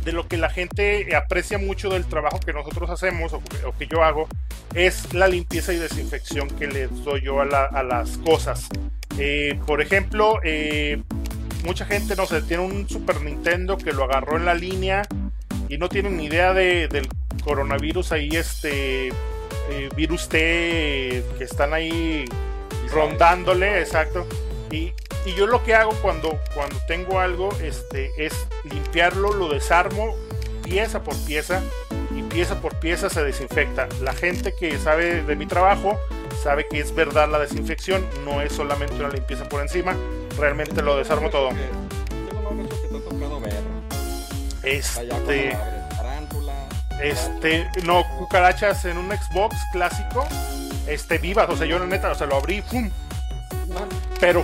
de 0.05 0.13
lo 0.13 0.29
que 0.29 0.37
la 0.37 0.49
gente 0.49 1.17
aprecia 1.17 1.59
mucho 1.59 1.91
del 1.91 2.07
trabajo 2.07 2.39
que 2.39 2.53
nosotros 2.53 2.89
hacemos 2.91 3.33
o, 3.33 3.43
que 3.77 3.89
yo 3.89 4.05
hago 4.05 4.29
es 4.73 5.13
la 5.13 5.27
limpieza 5.27 5.73
y 5.73 5.79
desinfección 5.79 6.49
que 6.49 6.69
les 6.69 7.05
doy 7.05 7.23
yo 7.23 7.41
a, 7.41 7.45
las 7.45 8.19
cosas. 8.19 8.69
Eh, 9.19 9.59
por 9.67 9.81
ejemplo, 9.81 10.39
eh, 10.45 11.03
mucha 11.67 11.85
gente 11.85 12.15
no 12.15 12.27
sé, 12.27 12.43
tiene 12.43 12.63
un 12.63 12.89
Super 12.89 13.21
Nintendo 13.21 13.77
que 13.77 13.93
lo 13.93 14.05
agarró 14.05 14.37
en 14.37 14.45
la 14.45 14.55
línea 14.55 15.03
y 15.69 15.79
no 15.79 15.89
tienen 15.89 16.17
ni 16.17 16.27
idea 16.27 16.55
de, 16.55 16.87
del 16.87 17.09
coronavirus 17.45 18.13
ahí, 18.13 18.29
este 18.31 19.09
eh, 19.09 19.89
virus 19.97 20.29
T 20.29 21.25
que 21.37 21.45
están 21.45 21.75
ahí 21.75 22.25
rondándole, 22.93 23.81
exacto. 23.81 24.27
Y, 24.71 24.93
y 25.27 25.35
yo 25.37 25.47
lo 25.47 25.65
que 25.65 25.75
hago 25.75 25.91
cuando, 26.03 26.39
cuando 26.55 26.77
tengo 26.87 27.19
algo 27.19 27.51
este, 27.61 28.13
es 28.17 28.47
limpiarlo, 28.65 29.33
lo 29.33 29.49
desarmo 29.49 30.15
pieza 30.63 31.03
por 31.03 31.17
pieza 31.27 31.63
y 32.17 32.23
pieza 32.23 32.61
por 32.61 32.77
pieza 32.77 33.11
se 33.11 33.25
desinfecta. 33.25 33.89
La 34.03 34.13
gente 34.13 34.55
que 34.59 34.79
sabe 34.79 35.23
de 35.23 35.37
mi 35.37 35.47
trabajo 35.47 35.99
sabe 36.43 36.69
que 36.69 36.79
es 36.79 36.95
verdad 36.95 37.29
la 37.29 37.41
desinfección, 37.41 38.07
no 38.25 38.41
es 38.41 38.53
solamente 38.53 38.95
una 38.95 39.09
limpieza 39.09 39.49
por 39.49 39.63
encima, 39.63 39.97
realmente 40.39 40.83
lo 40.83 40.97
desarmo 40.97 41.31
todo. 41.31 41.51
Este. 44.63 45.57
Este, 47.03 47.71
no, 47.85 48.05
cucarachas 48.19 48.85
en 48.87 48.97
un 48.97 49.11
Xbox 49.11 49.57
clásico, 49.71 50.27
este, 50.87 51.19
vivas, 51.19 51.49
o 51.51 51.57
sea, 51.57 51.67
yo 51.67 51.79
la 51.79 51.87
neta, 51.87 52.11
o 52.11 52.15
sea, 52.15 52.27
lo 52.27 52.37
abrí, 52.37 52.65
pero 54.19 54.43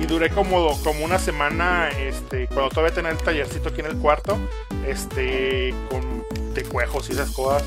y 0.00 0.06
duré 0.06 0.30
como, 0.30 0.78
como 0.82 1.04
una 1.04 1.18
semana 1.18 1.90
este 1.90 2.48
cuando 2.48 2.70
todavía 2.70 2.94
tenía 2.94 3.10
el 3.10 3.18
tallercito 3.18 3.70
aquí 3.70 3.80
en 3.80 3.86
el 3.86 3.96
cuarto 3.96 4.38
este 4.86 5.74
con 5.90 6.24
tecuejos 6.54 7.08
y 7.08 7.12
esas 7.12 7.30
cosas 7.30 7.64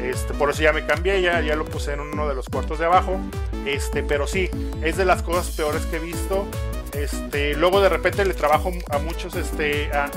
este 0.00 0.34
por 0.34 0.50
eso 0.50 0.62
ya 0.62 0.72
me 0.72 0.86
cambié 0.86 1.20
ya 1.22 1.40
ya 1.40 1.56
lo 1.56 1.64
puse 1.64 1.92
en 1.92 2.00
uno 2.00 2.28
de 2.28 2.34
los 2.34 2.46
cuartos 2.46 2.78
de 2.78 2.86
abajo 2.86 3.18
este 3.66 4.02
pero 4.02 4.26
sí 4.26 4.48
es 4.82 4.96
de 4.96 5.04
las 5.04 5.22
cosas 5.22 5.54
peores 5.54 5.84
que 5.86 5.96
he 5.96 6.00
visto 6.00 6.46
este 6.92 7.54
luego 7.54 7.80
de 7.80 7.88
repente 7.88 8.24
le 8.24 8.34
trabajo 8.34 8.72
a 8.90 8.98
muchos 8.98 9.34
este 9.34 9.90
a, 9.92 10.10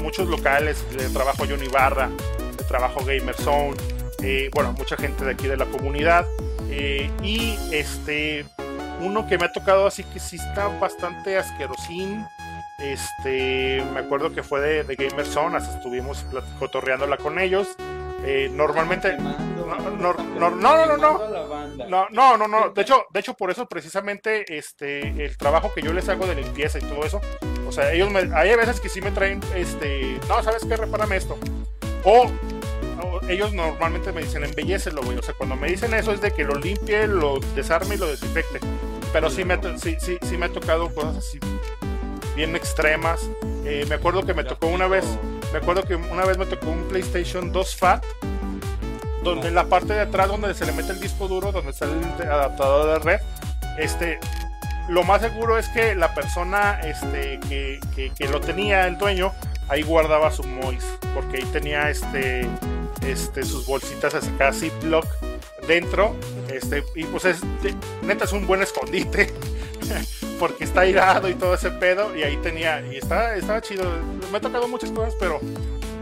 muchos 0.00 0.28
locales 0.28 0.84
le 0.96 1.08
trabajo 1.08 1.44
a 1.44 1.46
Johnny 1.46 1.68
Barra 1.68 2.08
le 2.56 2.64
trabajo 2.64 3.04
Gamer 3.04 3.34
Zone 3.36 3.76
eh, 4.22 4.50
bueno 4.54 4.72
mucha 4.72 4.96
gente 4.96 5.24
de 5.24 5.32
aquí 5.32 5.46
de 5.46 5.56
la 5.56 5.66
comunidad 5.66 6.26
eh, 6.70 7.10
y 7.22 7.56
este 7.72 8.46
uno 9.00 9.26
que 9.26 9.38
me 9.38 9.46
ha 9.46 9.52
tocado 9.52 9.86
así 9.86 10.04
que 10.04 10.18
sí 10.18 10.36
está 10.36 10.68
bastante 10.80 11.36
asquerosín. 11.36 12.24
Este, 12.78 13.84
me 13.92 14.00
acuerdo 14.00 14.32
que 14.32 14.42
fue 14.42 14.60
de, 14.60 14.84
de 14.84 14.96
Gamer 14.96 15.26
Zone, 15.26 15.56
hasta 15.56 15.76
estuvimos 15.76 16.26
cotorreándola 16.58 17.16
con 17.16 17.38
ellos. 17.38 17.76
Eh, 18.26 18.50
normalmente 18.52 19.16
no 19.18 19.36
no 19.66 20.14
no, 20.38 20.50
no, 20.50 20.50
no, 20.50 20.96
no, 21.88 22.08
no, 22.10 22.36
no, 22.36 22.48
no, 22.48 22.70
de 22.70 22.82
hecho, 22.82 23.04
de 23.12 23.20
hecho 23.20 23.34
por 23.34 23.50
eso 23.50 23.66
precisamente 23.66 24.56
este 24.56 25.24
el 25.24 25.36
trabajo 25.36 25.72
que 25.74 25.82
yo 25.82 25.92
les 25.92 26.08
hago 26.08 26.26
de 26.26 26.34
limpieza 26.34 26.78
y 26.78 26.82
todo 26.82 27.04
eso, 27.04 27.20
o 27.66 27.72
sea, 27.72 27.92
ellos 27.92 28.10
me, 28.10 28.20
hay 28.34 28.54
veces 28.56 28.80
que 28.80 28.88
sí 28.88 29.00
me 29.00 29.10
traen 29.10 29.40
este, 29.54 30.18
no, 30.28 30.42
sabes 30.42 30.64
qué, 30.64 30.76
repárame 30.76 31.16
esto, 31.16 31.38
o 32.04 32.30
ellos 33.28 33.52
normalmente 33.52 34.12
me 34.12 34.22
dicen 34.22 34.44
embellecelo, 34.44 35.02
güey. 35.02 35.18
O 35.18 35.22
sea, 35.22 35.34
cuando 35.34 35.56
me 35.56 35.68
dicen 35.68 35.94
eso 35.94 36.12
es 36.12 36.20
de 36.20 36.30
que 36.30 36.44
lo 36.44 36.54
limpie, 36.56 37.06
lo 37.06 37.40
desarme 37.54 37.94
y 37.94 37.98
lo 37.98 38.06
desinfecte. 38.06 38.60
Pero 39.12 39.30
sí 39.30 39.44
me, 39.44 39.58
sí, 39.78 39.96
sí, 39.98 40.18
sí 40.22 40.36
me 40.36 40.46
ha 40.46 40.52
tocado 40.52 40.92
cosas 40.92 41.16
así 41.16 41.38
bien 42.34 42.56
extremas. 42.56 43.30
Eh, 43.64 43.86
me 43.88 43.94
acuerdo 43.94 44.24
que 44.24 44.34
me 44.34 44.44
tocó 44.44 44.66
una 44.66 44.88
vez, 44.88 45.04
me 45.54 45.60
acuerdo 45.60 45.84
que 45.84 45.94
una 45.94 46.24
vez 46.24 46.36
me 46.36 46.46
tocó 46.46 46.68
un 46.70 46.82
PlayStation 46.88 47.52
2 47.52 47.76
Fat, 47.76 48.04
donde 49.22 49.46
en 49.46 49.54
la 49.54 49.66
parte 49.66 49.92
de 49.92 50.00
atrás 50.00 50.26
donde 50.26 50.52
se 50.52 50.66
le 50.66 50.72
mete 50.72 50.90
el 50.90 50.98
disco 50.98 51.28
duro, 51.28 51.52
donde 51.52 51.70
está 51.70 51.84
el 51.84 52.28
adaptador 52.28 52.98
de 52.98 52.98
red, 52.98 53.20
este, 53.78 54.18
lo 54.88 55.04
más 55.04 55.22
seguro 55.22 55.56
es 55.56 55.68
que 55.68 55.94
la 55.94 56.12
persona 56.12 56.80
este, 56.80 57.38
que, 57.48 57.78
que, 57.94 58.28
lo 58.28 58.40
tenía, 58.40 58.88
el 58.88 58.98
dueño, 58.98 59.32
ahí 59.68 59.82
guardaba 59.82 60.32
su 60.32 60.42
Mois, 60.42 60.84
porque 61.14 61.36
ahí 61.36 61.44
tenía 61.44 61.88
este, 61.88 62.48
este, 63.06 63.44
sus 63.44 63.64
bolsitas 63.64 64.12
acá 64.12 64.52
Ziploc 64.52 65.06
dentro, 65.68 66.16
este, 66.52 66.82
y 66.96 67.04
pues 67.04 67.26
es, 67.26 67.38
neta 68.02 68.24
es 68.24 68.32
un 68.32 68.44
buen 68.48 68.60
escondite, 68.60 69.32
porque 70.38 70.64
está 70.64 70.82
airado 70.82 71.28
y 71.28 71.34
todo 71.34 71.54
ese 71.54 71.70
pedo, 71.70 72.16
y 72.16 72.22
ahí 72.22 72.36
tenía, 72.38 72.80
y 72.86 72.96
está, 72.96 73.36
estaba 73.36 73.60
chido, 73.60 73.84
me 74.30 74.38
ha 74.38 74.40
tocado 74.40 74.68
muchas 74.68 74.90
cosas, 74.90 75.14
pero 75.18 75.40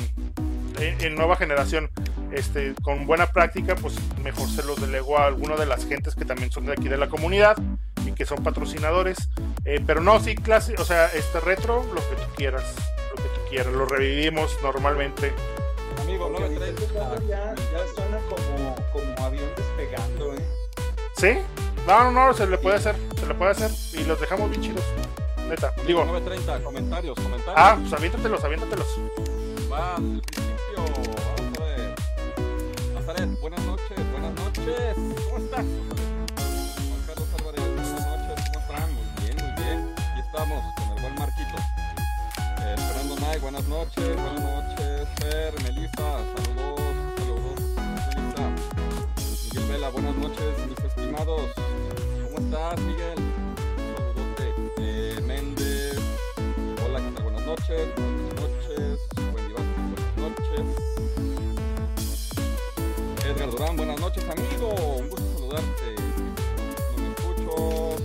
en 0.80 1.16
nueva 1.16 1.36
generación, 1.36 1.90
este, 2.32 2.74
con 2.82 3.06
buena 3.06 3.28
práctica, 3.28 3.76
pues 3.76 3.96
mejor 4.24 4.48
se 4.48 4.64
los 4.64 4.80
delego 4.80 5.18
a 5.18 5.26
alguno 5.26 5.58
de 5.58 5.66
las 5.66 5.86
gentes 5.86 6.16
que 6.16 6.24
también 6.24 6.52
son 6.52 6.66
de 6.66 6.74
aquí 6.74 6.88
de 6.88 6.98
la 6.98 7.10
comunidad 7.10 7.58
y 8.06 8.14
que 8.14 8.26
son 8.26 8.44
patrocinadores. 8.44 9.30
Pero 9.86 10.02
no, 10.02 10.20
sí, 10.20 10.36
clase, 10.36 10.76
o 10.78 10.86
sea, 10.86 11.08
este 11.08 11.40
retro, 11.40 11.84
lo 11.84 12.02
que 12.02 12.16
tú 12.16 12.36
quieras, 12.36 12.64
lo 13.10 13.16
que 13.16 13.30
tú 13.30 13.50
quieras, 13.50 13.74
lo 13.74 13.86
revivimos 13.86 14.58
normalmente 14.64 15.34
amigo, 16.10 16.30
no 16.30 16.40
me 16.40 16.56
traes. 16.56 16.76
Ya, 17.28 17.56
ya 17.56 17.88
suena 17.94 18.20
como, 18.30 18.76
como 18.92 19.26
avión 19.26 19.50
despegando, 19.56 20.34
¿eh? 20.34 20.46
¿Sí? 21.16 21.38
No, 21.88 22.12
no, 22.12 22.12
no, 22.12 22.34
se 22.34 22.48
le 22.48 22.58
puede 22.58 22.78
hacer, 22.78 22.96
se 23.20 23.26
le 23.26 23.34
puede 23.34 23.52
hacer 23.52 23.72
y 23.94 24.04
los 24.06 24.20
dejamos 24.20 24.50
bien 24.50 24.62
chidos. 24.62 24.84
Neta, 25.48 25.74
digo. 25.86 26.04
930, 26.06 26.64
comentarios, 26.64 27.16
comentarios. 27.20 27.56
Ah, 27.56 27.78
pues 27.80 27.94
aviéntatelos, 27.94 28.44
aviéntatelos. 28.44 28.88
Va, 29.72 29.96
al 29.96 30.22
principio, 30.22 31.14
vamos 31.38 31.60
a 31.60 31.64
ver. 31.64 31.96
Nazaret, 32.94 33.40
buenas 33.40 33.62
noches, 33.66 34.12
buenas 34.12 34.34
noches. 34.34 34.96
¿Cómo 35.26 35.38
estás? 35.38 35.66
Estamos 40.32 40.64
con 40.76 40.90
el 40.96 41.02
buen 41.02 41.16
Marquito. 41.16 41.58
Eh, 42.62 42.76
Fernando 42.78 43.16
buenas 43.42 43.68
noches, 43.68 44.16
buenas 44.16 44.42
noches. 44.42 45.08
Fer, 45.18 45.54
Melissa, 45.64 46.20
saludos, 46.36 46.80
saludos, 47.18 47.60
Melissa. 48.16 48.46
Miguel 49.46 49.68
Vela, 49.70 49.90
buenas 49.90 50.16
noches, 50.16 50.68
mis 50.68 50.80
estimados. 50.86 51.42
¿Cómo 52.24 52.38
estás, 52.46 52.80
Miguel? 52.82 53.18
Saludote. 53.96 54.54
Eh, 54.78 55.20
Méndez, 55.26 55.98
hola, 56.86 57.00
¿qué 57.00 57.12
tal? 57.12 57.24
Buenas 57.24 57.46
noches, 57.46 57.90
buenas 57.96 58.36
noches. 58.36 59.00
Wendy 59.34 59.54
buenas 59.54 60.16
noches. 60.18 60.66
Edgar 63.26 63.50
Durán, 63.50 63.78
buenas 63.78 64.00
noches, 64.00 64.24
amigo. 64.30 64.70
Un 64.96 65.10
gusto 65.10 65.26
saludarte. 65.34 65.96
No 66.92 67.02
me 67.02 67.10
escucho, 67.10 67.96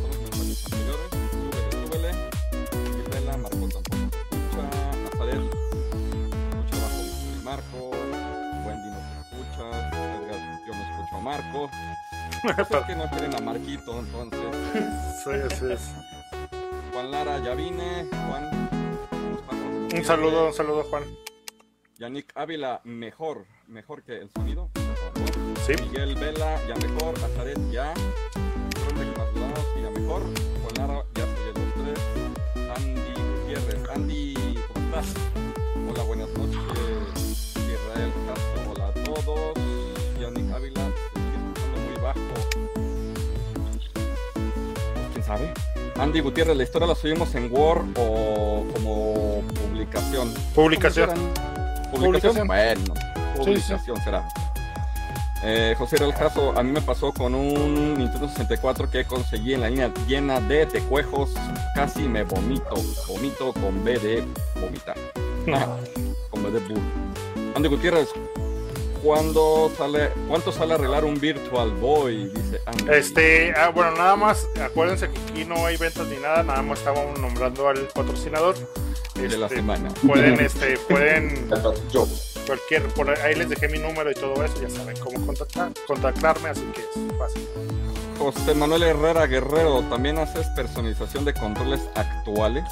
Marco. 7.54 7.90
Wendy 8.66 8.90
no 8.90 8.98
te 8.98 9.20
escuchas. 9.20 9.92
Edgar, 9.94 10.60
yo 10.66 10.74
no 10.74 10.82
escucho 10.82 11.16
a 11.16 11.20
Marco. 11.20 11.70
Pues 12.42 12.70
es 12.70 12.86
que 12.86 12.94
no 12.96 13.08
quieren 13.08 13.34
a 13.34 13.40
Marquito, 13.40 14.00
entonces. 14.00 14.40
Sí. 15.24 15.90
Juan 16.92 17.10
Lara, 17.10 17.38
ya 17.38 17.54
vine. 17.54 18.06
Juan. 18.10 18.68
Un 19.94 20.04
saludo, 20.04 20.48
un 20.48 20.52
saludo, 20.52 20.82
Juan. 20.90 21.04
Yannick 21.98 22.32
Ávila, 22.34 22.80
mejor, 22.84 23.46
mejor 23.68 24.02
que 24.02 24.18
el 24.18 24.30
sonido. 24.30 24.70
Sí. 25.64 25.72
Miguel 25.80 26.16
Vela, 26.16 26.58
ya 26.66 26.74
mejor. 26.74 27.14
Azaret, 27.24 27.58
ya. 27.70 27.94
Dudados, 29.32 29.66
ya 29.80 29.90
mejor. 29.90 30.22
Juan 30.60 30.74
Lara, 30.76 31.04
ya 31.14 31.24
soy 31.24 31.46
los 31.54 31.94
tres. 31.94 32.00
Andy 32.76 33.14
Gutiérrez. 33.22 33.88
Andy, 33.90 34.34
¿cómo 34.68 34.86
estás? 34.86 35.14
Hola, 35.88 36.02
buenas 36.02 36.28
noches. 36.30 36.43
Todos. 39.22 39.54
Yannick 40.20 40.52
Ávila, 40.52 40.80
sigue 41.14 41.36
escuchando 41.36 41.78
muy 41.80 42.02
bajo. 42.02 42.20
¿Quién 45.12 45.24
sabe? 45.24 45.54
Andy 45.98 46.20
Gutiérrez, 46.20 46.56
¿la 46.56 46.64
historia 46.64 46.88
la 46.88 46.94
subimos 46.94 47.34
en 47.34 47.52
Word 47.52 47.86
o 47.96 48.66
como 48.74 49.42
publicación? 49.54 50.32
Publicación. 50.54 51.10
Publicación. 51.10 51.90
¿Publicación? 51.92 52.46
Bueno, 52.46 52.94
publicación 53.36 54.00
será. 54.02 54.28
Eh, 55.46 55.74
José 55.76 56.02
el 56.02 56.14
caso, 56.14 56.58
a 56.58 56.62
mí 56.62 56.72
me 56.72 56.80
pasó 56.80 57.12
con 57.12 57.34
un 57.34 57.98
Nintendo 57.98 58.28
64 58.28 58.90
que 58.90 59.04
conseguí 59.04 59.52
en 59.52 59.60
la 59.60 59.68
línea 59.68 59.92
llena 60.08 60.40
de 60.40 60.64
tecuejos. 60.64 61.34
Casi 61.74 62.08
me 62.08 62.24
vomito. 62.24 62.74
Vomito 63.06 63.52
con 63.52 63.84
B 63.84 63.98
de 63.98 64.24
vomitar. 64.58 64.96
con 66.30 66.42
B 66.42 66.50
de 66.50 66.60
bull. 66.60 66.80
Andy 67.54 67.68
Gutiérrez, 67.68 68.08
¿cuándo 69.04 69.70
sale, 69.76 70.10
¿cuánto 70.28 70.50
sale 70.50 70.74
arreglar 70.74 71.04
un 71.04 71.20
Virtual 71.20 71.70
Boy? 71.72 72.24
Dice 72.34 72.60
Andy. 72.66 72.84
Este, 72.92 73.52
ah, 73.56 73.68
bueno, 73.68 73.92
nada 73.92 74.16
más, 74.16 74.48
acuérdense 74.60 75.08
que 75.10 75.18
aquí 75.18 75.44
no 75.44 75.64
hay 75.66 75.76
ventas 75.76 76.06
ni 76.08 76.16
nada, 76.16 76.42
nada 76.42 76.62
más 76.62 76.78
estábamos 76.78 77.18
nombrando 77.20 77.68
al 77.68 77.86
patrocinador. 77.88 78.56
de 79.14 79.28
la 79.38 79.46
Este, 79.46 79.56
semana. 79.58 79.90
Pueden, 80.06 80.40
este, 80.40 80.76
pueden, 80.88 81.48
Yo. 81.92 82.08
cualquier, 82.46 82.82
por 82.94 83.08
ahí 83.20 83.34
les 83.36 83.48
dejé 83.48 83.68
mi 83.68 83.78
número 83.78 84.10
y 84.10 84.14
todo 84.14 84.42
eso, 84.44 84.60
ya 84.60 84.68
saben 84.70 84.96
cómo 84.98 85.24
contactar, 85.24 85.70
contactarme, 85.86 86.48
así 86.48 86.62
que 86.74 86.80
es 86.80 87.16
fácil. 87.18 87.46
José 88.18 88.54
Manuel 88.54 88.82
Herrera 88.84 89.26
Guerrero, 89.26 89.82
¿también 89.90 90.18
haces 90.18 90.46
personalización 90.56 91.24
de 91.24 91.34
controles 91.34 91.80
actuales? 91.94 92.64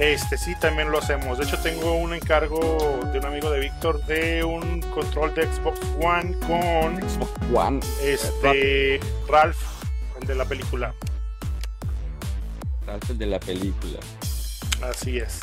Este, 0.00 0.38
sí, 0.38 0.54
también 0.58 0.90
lo 0.90 0.98
hacemos. 0.98 1.36
De 1.36 1.44
hecho, 1.44 1.58
tengo 1.58 1.94
un 1.94 2.14
encargo 2.14 2.58
de 3.12 3.18
un 3.18 3.26
amigo 3.26 3.50
de 3.50 3.60
Víctor 3.60 4.02
de 4.06 4.42
un 4.42 4.80
control 4.94 5.34
de 5.34 5.42
Xbox 5.42 5.78
One 6.02 6.34
con 6.46 6.96
Xbox 7.02 7.30
One. 7.54 7.80
este 8.02 8.98
Ralph, 9.28 9.58
el 10.20 10.26
de 10.26 10.34
la 10.34 10.46
película. 10.46 10.94
Ralph, 12.86 13.10
el 13.10 13.18
de 13.18 13.26
la 13.26 13.38
película. 13.40 13.98
Así 14.82 15.18
es. 15.18 15.38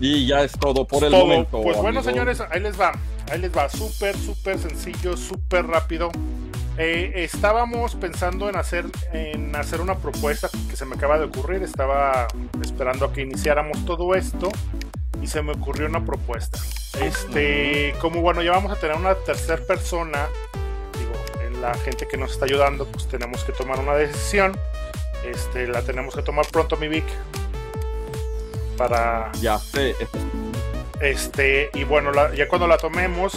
Y 0.00 0.26
ya 0.26 0.42
es 0.42 0.52
todo 0.52 0.86
por 0.86 1.04
el 1.04 1.10
Todo. 1.10 1.26
momento. 1.26 1.60
Pues 1.62 1.76
bueno, 1.76 2.02
señores, 2.02 2.40
ahí 2.50 2.60
les 2.60 2.80
va. 2.80 2.92
Ahí 3.30 3.38
les 3.40 3.54
va. 3.54 3.68
Súper, 3.68 4.16
súper 4.16 4.58
sencillo, 4.58 5.18
súper 5.18 5.66
rápido. 5.66 6.10
Eh, 6.78 7.12
estábamos 7.16 7.94
pensando 7.94 8.48
en 8.48 8.56
hacer, 8.56 8.86
en 9.12 9.54
hacer 9.56 9.80
una 9.80 9.96
propuesta 9.96 10.48
que 10.70 10.76
se 10.76 10.84
me 10.84 10.96
acaba 10.96 11.18
de 11.18 11.26
ocurrir. 11.26 11.62
Estaba 11.62 12.26
esperando 12.62 13.06
a 13.06 13.12
que 13.12 13.22
iniciáramos 13.22 13.84
todo 13.84 14.14
esto 14.14 14.48
y 15.20 15.26
se 15.26 15.42
me 15.42 15.52
ocurrió 15.52 15.86
una 15.86 16.04
propuesta. 16.04 16.58
Este, 17.00 17.94
como 18.00 18.20
bueno, 18.22 18.42
ya 18.42 18.52
vamos 18.52 18.72
a 18.72 18.76
tener 18.76 18.96
una 18.96 19.14
tercera 19.14 19.62
persona, 19.62 20.28
digo, 20.98 21.12
en 21.46 21.60
la 21.60 21.74
gente 21.74 22.06
que 22.08 22.16
nos 22.16 22.32
está 22.32 22.46
ayudando, 22.46 22.86
pues 22.86 23.06
tenemos 23.06 23.44
que 23.44 23.52
tomar 23.52 23.78
una 23.78 23.94
decisión. 23.94 24.56
Este, 25.24 25.68
la 25.68 25.82
tenemos 25.82 26.14
que 26.16 26.22
tomar 26.22 26.46
pronto, 26.50 26.76
mi 26.76 26.88
Vic. 26.88 27.04
Para 28.76 29.30
Ya 29.40 29.58
sé. 29.58 29.94
este, 31.00 31.70
y 31.74 31.84
bueno, 31.84 32.10
la- 32.12 32.34
ya 32.34 32.48
cuando 32.48 32.66
la 32.66 32.78
tomemos, 32.78 33.34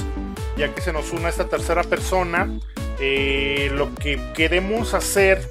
ya 0.57 0.73
que 0.73 0.81
se 0.81 0.91
nos 0.93 1.11
una 1.11 1.29
esta 1.29 1.47
tercera 1.47 1.83
persona, 1.83 2.49
eh, 2.99 3.69
lo 3.73 3.93
que 3.95 4.19
queremos 4.33 4.93
hacer 4.93 5.49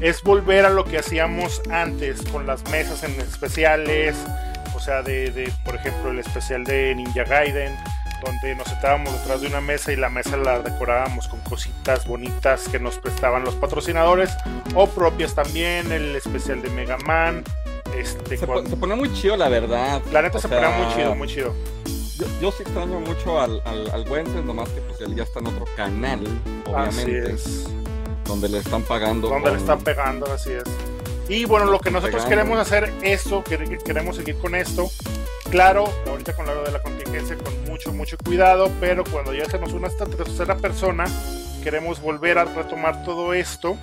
es 0.00 0.22
volver 0.22 0.64
a 0.66 0.70
lo 0.70 0.84
que 0.84 0.98
hacíamos 0.98 1.62
antes 1.70 2.22
con 2.30 2.46
las 2.46 2.68
mesas 2.70 3.02
en 3.04 3.18
especiales, 3.20 4.16
o 4.74 4.80
sea, 4.80 5.02
de, 5.02 5.30
de, 5.30 5.52
por 5.64 5.76
ejemplo, 5.76 6.10
el 6.10 6.18
especial 6.18 6.64
de 6.64 6.94
Ninja 6.94 7.24
Gaiden, 7.24 7.74
donde 8.24 8.54
nos 8.54 8.68
sentábamos 8.68 9.12
detrás 9.20 9.40
de 9.40 9.46
una 9.46 9.60
mesa 9.60 9.92
y 9.92 9.96
la 9.96 10.08
mesa 10.08 10.36
la 10.36 10.60
decorábamos 10.60 11.28
con 11.28 11.40
cositas 11.40 12.06
bonitas 12.06 12.68
que 12.68 12.78
nos 12.78 12.98
prestaban 12.98 13.44
los 13.44 13.54
patrocinadores, 13.54 14.30
o 14.74 14.86
propias 14.88 15.34
también, 15.34 15.90
el 15.92 16.14
especial 16.16 16.60
de 16.62 16.70
Mega 16.70 16.98
Man. 16.98 17.44
Este, 17.96 18.36
Se, 18.36 18.46
se 18.46 18.76
pone 18.76 18.94
muy 18.96 19.12
chido, 19.12 19.36
la 19.36 19.48
verdad. 19.48 20.02
la 20.10 20.22
neta 20.22 20.38
O 20.38 20.40
se 20.40 20.48
sea, 20.48 20.60
ponía 20.60 20.76
muy 20.76 20.94
chido, 20.94 21.14
muy 21.14 21.28
chido. 21.28 21.54
Yo, 22.18 22.26
yo 22.40 22.52
sí 22.52 22.62
extraño 22.62 23.00
mucho 23.00 23.40
al, 23.40 23.60
al, 23.64 23.90
al 23.90 24.08
Wences, 24.08 24.44
nomás 24.44 24.68
que 24.70 24.80
pues 24.82 25.00
él 25.00 25.14
ya 25.16 25.24
está 25.24 25.40
en 25.40 25.48
otro 25.48 25.64
canal, 25.76 26.20
Así 26.76 27.00
obviamente, 27.02 27.32
es. 27.32 27.66
donde 28.24 28.48
le 28.48 28.58
están 28.58 28.82
pagando. 28.82 29.28
Donde 29.28 29.46
le 29.50 29.56
con- 29.56 29.60
están 29.60 29.80
pegando, 29.80 30.32
así 30.32 30.52
es. 30.52 30.62
Y 31.28 31.44
bueno, 31.46 31.66
lo 31.66 31.80
que 31.80 31.90
nosotros 31.90 32.24
queremos 32.26 32.58
hacer, 32.58 32.92
que 33.42 33.78
queremos 33.78 34.16
seguir 34.16 34.36
con 34.38 34.54
esto. 34.54 34.88
Claro, 35.50 35.84
ahorita 36.06 36.34
con 36.36 36.46
lo 36.46 36.62
de 36.64 36.70
la 36.72 36.82
contingencia, 36.82 37.36
con 37.36 37.64
mucho, 37.64 37.92
mucho 37.92 38.16
cuidado, 38.24 38.70
pero 38.80 39.04
cuando 39.04 39.32
ya 39.32 39.44
se 39.46 39.58
nos 39.58 39.72
una 39.72 39.88
esta 39.88 40.04
tercera 40.06 40.56
persona, 40.56 41.04
queremos 41.62 42.00
volver 42.00 42.38
a 42.38 42.44
retomar 42.44 43.04
todo 43.04 43.32
esto, 43.34 43.76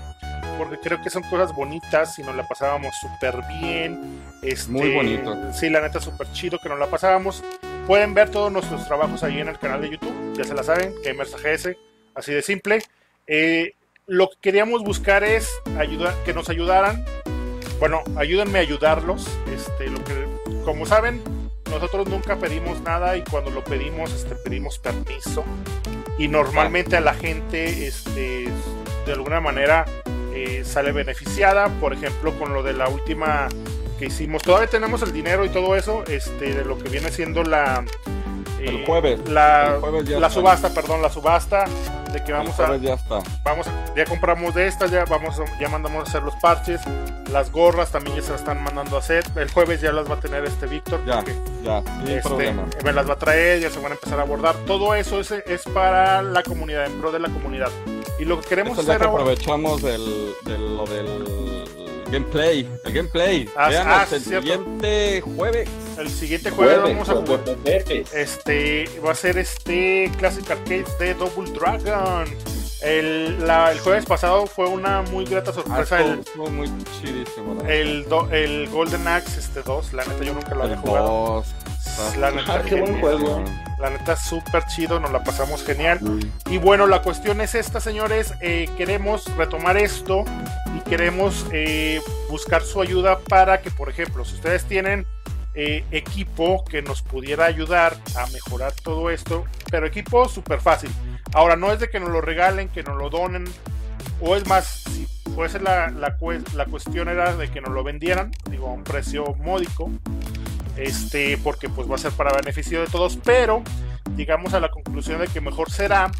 porque 0.57 0.77
creo 0.79 1.01
que 1.01 1.09
son 1.09 1.23
cosas 1.23 1.53
bonitas 1.55 2.17
y 2.19 2.23
nos 2.23 2.35
la 2.35 2.47
pasábamos 2.47 2.93
súper 3.01 3.41
bien. 3.59 4.21
Este, 4.41 4.71
Muy 4.71 4.93
bonito. 4.93 5.35
Sí, 5.53 5.69
la 5.69 5.81
neta, 5.81 5.99
súper 5.99 6.31
chido 6.33 6.59
que 6.61 6.69
nos 6.69 6.77
la 6.79 6.87
pasábamos. 6.87 7.43
Pueden 7.87 8.13
ver 8.13 8.29
todos 8.29 8.51
nuestros 8.51 8.85
trabajos 8.87 9.23
ahí 9.23 9.39
en 9.39 9.47
el 9.47 9.57
canal 9.57 9.81
de 9.81 9.89
YouTube, 9.89 10.33
ya 10.35 10.43
se 10.43 10.53
la 10.53 10.63
saben, 10.63 10.93
Gamers 11.03 11.33
AGS, 11.33 11.75
así 12.15 12.31
de 12.31 12.41
simple. 12.41 12.81
Eh, 13.27 13.73
lo 14.07 14.29
que 14.29 14.35
queríamos 14.41 14.83
buscar 14.83 15.23
es 15.23 15.49
que 16.25 16.33
nos 16.33 16.49
ayudaran. 16.49 17.03
Bueno, 17.79 18.03
ayúdenme 18.15 18.59
a 18.59 18.61
ayudarlos. 18.61 19.27
Este, 19.53 19.89
lo 19.89 20.03
que, 20.03 20.13
como 20.63 20.85
saben, 20.85 21.21
nosotros 21.69 22.07
nunca 22.07 22.35
pedimos 22.37 22.81
nada 22.81 23.17
y 23.17 23.23
cuando 23.23 23.49
lo 23.49 23.63
pedimos, 23.63 24.13
este, 24.13 24.35
pedimos 24.35 24.77
permiso. 24.79 25.43
Y 26.17 26.27
normalmente 26.27 26.97
a 26.97 27.01
la 27.01 27.13
gente, 27.13 27.87
este, 27.87 28.49
de 29.05 29.13
alguna 29.13 29.39
manera, 29.39 29.85
eh, 30.35 30.63
sale 30.65 30.91
beneficiada. 30.91 31.69
Por 31.79 31.93
ejemplo, 31.93 32.37
con 32.37 32.53
lo 32.53 32.63
de 32.63 32.73
la 32.73 32.89
última 32.89 33.47
que 34.01 34.07
hicimos. 34.07 34.41
Todavía 34.41 34.67
tenemos 34.67 35.01
el 35.03 35.13
dinero 35.13 35.45
y 35.45 35.49
todo 35.49 35.75
eso, 35.75 36.03
este, 36.07 36.53
de 36.55 36.65
lo 36.65 36.77
que 36.77 36.89
viene 36.89 37.11
siendo 37.11 37.43
la. 37.43 37.85
El 38.59 38.77
eh, 38.77 38.83
jueves. 38.85 39.19
La, 39.29 39.75
El 39.75 39.79
jueves 39.79 40.05
ya 40.05 40.19
la 40.19 40.27
está. 40.27 40.39
subasta, 40.39 40.69
perdón, 40.73 41.01
la 41.01 41.09
subasta 41.09 41.65
de 42.13 42.23
que 42.23 42.31
vamos 42.33 42.57
El 42.59 42.65
a, 42.65 42.77
ya 42.77 42.93
está. 42.95 43.19
vamos 43.43 43.67
ya 43.95 44.05
compramos 44.05 44.53
de 44.53 44.67
estas, 44.67 44.91
ya 44.91 45.05
vamos 45.05 45.35
ya 45.59 45.69
mandamos 45.69 46.05
a 46.05 46.09
hacer 46.09 46.21
los 46.23 46.35
parches, 46.35 46.81
las 47.31 47.51
gorras 47.51 47.91
también 47.91 48.17
ya 48.17 48.21
se 48.21 48.31
las 48.31 48.41
están 48.41 48.63
mandando 48.63 48.97
a 48.97 48.99
hacer. 48.99 49.23
El 49.35 49.49
jueves 49.51 49.81
ya 49.81 49.91
las 49.91 50.09
va 50.09 50.15
a 50.15 50.19
tener 50.19 50.43
este 50.45 50.67
Víctor, 50.67 50.99
Ya, 51.05 51.23
ya, 51.63 51.81
sin 52.05 52.07
este, 52.09 52.21
problema. 52.21 52.65
me 52.83 52.93
las 52.93 53.07
va 53.09 53.13
a 53.13 53.17
traer, 53.17 53.61
ya 53.61 53.69
se 53.69 53.79
van 53.79 53.91
a 53.93 53.95
empezar 53.95 54.19
a 54.19 54.23
abordar. 54.23 54.55
Todo 54.67 54.93
eso 54.95 55.19
es, 55.19 55.31
es 55.31 55.63
para 55.73 56.21
la 56.21 56.43
comunidad, 56.43 56.85
en 56.85 56.99
pro 56.99 57.11
de 57.11 57.19
la 57.19 57.29
comunidad. 57.29 57.69
Y 58.19 58.25
lo 58.25 58.39
que 58.41 58.47
queremos 58.49 58.77
Esto 58.77 58.83
ya 58.83 58.93
hacer 58.95 59.01
que 59.01 59.07
ahora, 59.07 59.23
aprovechamos 59.23 59.81
del, 59.81 60.33
del, 60.45 60.77
lo 60.77 60.85
del 60.85 61.63
gameplay. 62.11 62.69
El 62.85 62.93
gameplay. 62.93 63.49
Ah, 63.55 63.69
Veanos 63.69 63.93
ah, 63.93 64.07
el 64.15 64.21
cierto. 64.21 64.41
siguiente 64.47 65.21
jueves. 65.21 65.69
el 65.97 66.09
siguiente 66.09 66.49
jueves 66.51 66.77
Jueves, 66.79 66.93
vamos 66.93 67.09
a 67.09 67.13
jugar. 67.13 67.57
jueves. 67.63 68.13
Este 68.13 68.89
va 69.05 69.11
a 69.11 69.15
ser 69.15 69.37
este 69.37 70.11
Classic 70.17 70.49
Arcades 70.49 70.97
de 70.99 71.13
Double 71.15 71.51
Dragon. 71.51 72.25
El, 72.81 73.45
la- 73.45 73.71
el 73.71 73.79
jueves 73.79 74.05
pasado 74.05 74.47
fue 74.47 74.67
una 74.67 75.03
muy 75.03 75.23
grata 75.25 75.51
Ah, 75.51 75.53
sorpresa 75.53 76.01
estuvo- 76.01 76.47
el, 76.47 76.51
muy 76.53 76.67
chidísimo. 76.99 77.61
el, 77.67 78.05
do- 78.09 78.27
el 78.31 78.67
Golden 78.69 79.07
Axe 79.07 79.39
este 79.39 79.61
2. 79.61 79.93
La 79.93 80.03
neta, 80.05 80.23
yo 80.23 80.33
nunca 80.33 80.55
lo 80.55 80.63
había 80.63 80.77
jugado. 80.77 81.43
La 82.19 82.31
neta, 82.31 82.55
Ah, 82.55 82.61
qué 82.67 82.79
buen 82.79 82.99
juego. 82.99 83.43
La 83.79 83.89
neta, 83.89 84.15
súper 84.15 84.65
chido, 84.67 84.99
nos 84.99 85.11
la 85.11 85.23
pasamos 85.23 85.63
genial. 85.63 85.99
Mm. 86.01 86.51
Y 86.51 86.57
bueno, 86.57 86.85
la 86.87 87.01
cuestión 87.01 87.41
es 87.41 87.55
esta, 87.55 87.79
señores. 87.79 88.33
eh, 88.41 88.69
queremos 88.77 89.25
retomar 89.37 89.77
esto 89.77 90.23
y 90.77 90.81
queremos 90.89 91.45
eh, 91.51 91.99
buscar 92.29 92.61
su 92.61 92.81
ayuda 92.81 93.19
para 93.19 93.61
que, 93.61 93.71
por 93.71 93.89
ejemplo, 93.89 94.23
si 94.25 94.35
ustedes 94.35 94.65
tienen 94.65 95.05
eh, 95.55 95.83
equipo 95.91 96.63
que 96.65 96.81
nos 96.81 97.01
pudiera 97.01 97.45
ayudar 97.45 97.97
a 98.15 98.27
mejorar 98.27 98.71
todo 98.83 99.09
esto, 99.09 99.45
pero 99.69 99.85
equipo 99.87 100.29
súper 100.29 100.61
fácil. 100.61 100.91
Ahora, 101.33 101.55
no 101.55 101.71
es 101.71 101.79
de 101.79 101.89
que 101.89 101.99
nos 101.99 102.09
lo 102.09 102.21
regalen, 102.21 102.69
que 102.69 102.83
nos 102.83 102.97
lo 102.97 103.09
donen, 103.09 103.45
o 104.21 104.35
es 104.35 104.45
más, 104.47 104.83
si 104.91 105.07
puede 105.35 105.49
ser 105.49 105.61
la, 105.63 105.89
la 105.89 106.65
cuestión 106.65 107.09
era 107.09 107.35
de 107.35 107.49
que 107.49 107.61
nos 107.61 107.71
lo 107.71 107.83
vendieran, 107.83 108.31
digo, 108.49 108.67
a 108.69 108.73
un 108.73 108.83
precio 108.83 109.35
módico, 109.39 109.89
este, 110.77 111.37
porque 111.37 111.69
pues 111.69 111.89
va 111.89 111.95
a 111.95 111.99
ser 111.99 112.11
para 112.11 112.33
beneficio 112.33 112.81
de 112.81 112.87
todos, 112.87 113.17
pero 113.23 113.63
llegamos 114.15 114.53
a 114.53 114.59
la 114.59 114.69
conclusión 114.69 115.19
de 115.19 115.27
que 115.27 115.41
mejor 115.41 115.69
será 115.71 116.11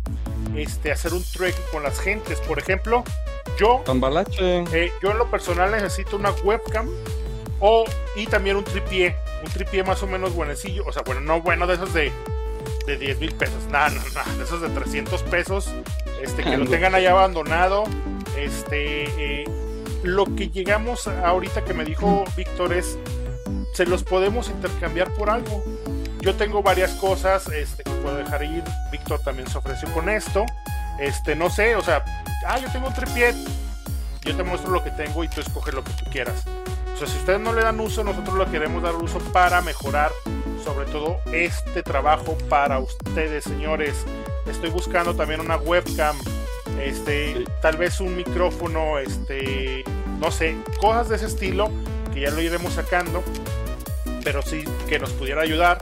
este, 0.56 0.92
hacer 0.92 1.14
un 1.14 1.24
trek 1.24 1.56
con 1.72 1.84
las 1.84 2.00
gentes. 2.00 2.40
Por 2.42 2.60
ejemplo, 2.60 3.04
yo, 3.58 3.84
eh, 4.40 4.92
yo 5.02 5.12
en 5.12 5.18
lo 5.18 5.30
personal 5.30 5.72
necesito 5.72 6.16
una 6.16 6.32
webcam 6.44 6.88
o, 7.60 7.86
y 8.16 8.26
también 8.26 8.58
un 8.58 8.64
tripié, 8.64 9.16
un 9.44 9.52
tripié 9.52 9.84
más 9.84 10.02
o 10.04 10.08
menos 10.08 10.34
buenecillo, 10.34 10.84
o 10.86 10.92
sea, 10.92 11.04
bueno, 11.04 11.22
no 11.22 11.42
bueno 11.42 11.68
de 11.68 11.76
esos 11.76 11.94
de, 11.94 12.12
de 12.88 12.98
10 12.98 13.20
mil 13.20 13.36
pesos, 13.36 13.64
nada, 13.70 13.90
no, 13.90 14.02
no, 14.02 14.38
de 14.38 14.44
esos 14.44 14.62
de 14.62 14.70
300 14.70 15.22
pesos, 15.24 15.70
este, 16.22 16.44
que 16.44 16.58
lo 16.58 16.66
tengan 16.66 16.96
ahí 16.96 17.06
abandonado, 17.06 17.84
este, 18.36 19.42
eh, 19.42 19.46
lo 20.04 20.26
que 20.36 20.50
llegamos 20.50 21.08
ahorita 21.08 21.64
que 21.64 21.76
me 21.76 21.86
dijo 21.86 22.24
Víctor 22.36 22.74
es, 22.74 22.98
se 23.74 23.86
los 23.86 24.04
podemos 24.04 24.50
intercambiar 24.50 25.12
por 25.14 25.30
algo. 25.30 25.64
Yo 26.20 26.36
tengo 26.36 26.62
varias 26.62 26.92
cosas 26.94 27.48
este, 27.48 27.84
que 27.84 27.92
puedo 27.92 28.18
dejar 28.18 28.44
ir. 28.44 28.64
Víctor 28.92 29.20
también 29.22 29.48
se 29.50 29.58
ofreció 29.58 29.92
con 29.94 30.10
esto. 30.10 30.46
Este, 31.00 31.36
no 31.36 31.50
sé, 31.50 31.76
o 31.76 31.82
sea, 31.82 32.04
ah, 32.48 32.60
yo 32.60 32.72
tengo 32.72 32.88
un 32.88 32.94
tripié. 32.94 33.34
Yo 34.24 34.36
te 34.36 34.44
muestro 34.44 34.72
lo 34.72 34.84
que 34.84 34.92
tengo 34.92 35.24
y 35.24 35.28
tú 35.30 35.42
escoges 35.42 35.74
lo 35.74 35.84
que 35.84 35.92
tú 35.94 36.06
quieras. 36.12 36.44
O 36.94 36.98
sea, 36.98 37.08
si 37.08 37.18
ustedes 37.18 37.40
no 37.40 37.54
le 37.54 37.64
dan 37.64 37.80
uso, 37.80 38.04
nosotros 38.04 38.36
lo 38.36 38.52
queremos 38.52 38.84
dar 38.84 38.94
uso 38.96 39.18
para 39.34 39.62
mejorar, 39.62 40.12
sobre 40.64 40.86
todo 40.92 41.18
este 41.34 41.82
trabajo 41.82 42.38
para 42.48 42.78
ustedes, 42.78 43.46
señores. 43.46 44.06
Estoy 44.46 44.70
buscando 44.70 45.16
también 45.16 45.40
una 45.40 45.58
webcam, 45.58 46.16
este, 46.80 47.34
Sí. 47.34 47.44
tal 47.64 47.78
vez 47.78 48.00
un 48.00 48.16
micrófono, 48.16 49.00
este, 49.00 49.84
no 50.20 50.30
sé, 50.30 50.56
cosas 50.80 51.10
de 51.10 51.16
ese 51.16 51.26
estilo 51.26 51.72
que 52.14 52.22
ya 52.22 52.30
lo 52.30 52.42
iremos 52.42 52.74
sacando, 52.74 53.24
pero 54.24 54.42
sí 54.42 54.64
que 54.88 55.00
nos 55.00 55.12
pudiera 55.12 55.42
ayudar. 55.42 55.80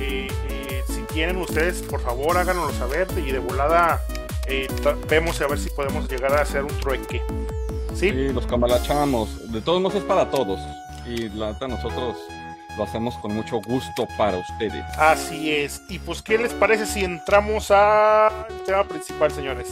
Eh, 0.00 0.28
eh, 0.50 0.82
si 0.86 1.02
tienen 1.12 1.36
ustedes, 1.36 1.82
por 1.82 2.00
favor, 2.00 2.36
háganoslo 2.36 2.72
saber 2.78 3.06
y 3.16 3.30
de 3.30 3.38
volada 3.38 4.00
eh, 4.46 4.68
vemos 5.08 5.40
a 5.40 5.46
ver 5.46 5.58
si 5.58 5.70
podemos 5.70 6.08
llegar 6.08 6.34
a 6.34 6.42
hacer 6.42 6.62
un 6.62 6.78
trueque. 6.80 7.22
¿Sí? 7.94 8.10
Sí, 8.10 8.32
los 8.32 8.46
cambalachamos. 8.46 9.52
De 9.52 9.60
todos 9.60 9.80
modos 9.80 9.96
es 9.96 10.04
para 10.04 10.30
todos. 10.30 10.60
Y 11.06 11.28
la 11.30 11.52
neta 11.52 11.68
nosotros 11.68 12.16
lo 12.76 12.84
hacemos 12.84 13.14
con 13.18 13.34
mucho 13.34 13.60
gusto 13.60 14.06
para 14.16 14.38
ustedes. 14.38 14.84
Así 14.98 15.52
es. 15.52 15.82
Y 15.88 15.98
pues, 15.98 16.22
¿qué 16.22 16.38
les 16.38 16.52
parece 16.52 16.86
si 16.86 17.04
entramos 17.04 17.70
al 17.70 18.46
tema 18.66 18.84
principal, 18.84 19.30
señores? 19.30 19.68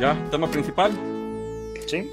¿Ya? 0.00 0.16
¿Tema 0.30 0.48
principal? 0.48 0.92
¿Sí? 1.86 2.10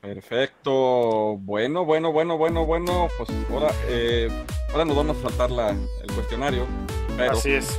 Perfecto. 0.00 1.36
Bueno, 1.38 1.84
bueno, 1.84 2.10
bueno, 2.12 2.38
bueno, 2.38 2.64
bueno. 2.66 3.08
Pues 3.18 3.28
ahora, 3.50 3.70
eh, 3.88 4.28
ahora 4.72 4.84
nos 4.84 4.96
vamos 4.96 5.16
a 5.18 5.22
saltar 5.28 5.50
la, 5.50 5.70
el 5.70 6.12
cuestionario. 6.14 6.64
Pero 7.16 7.32
Así 7.32 7.52
es. 7.52 7.78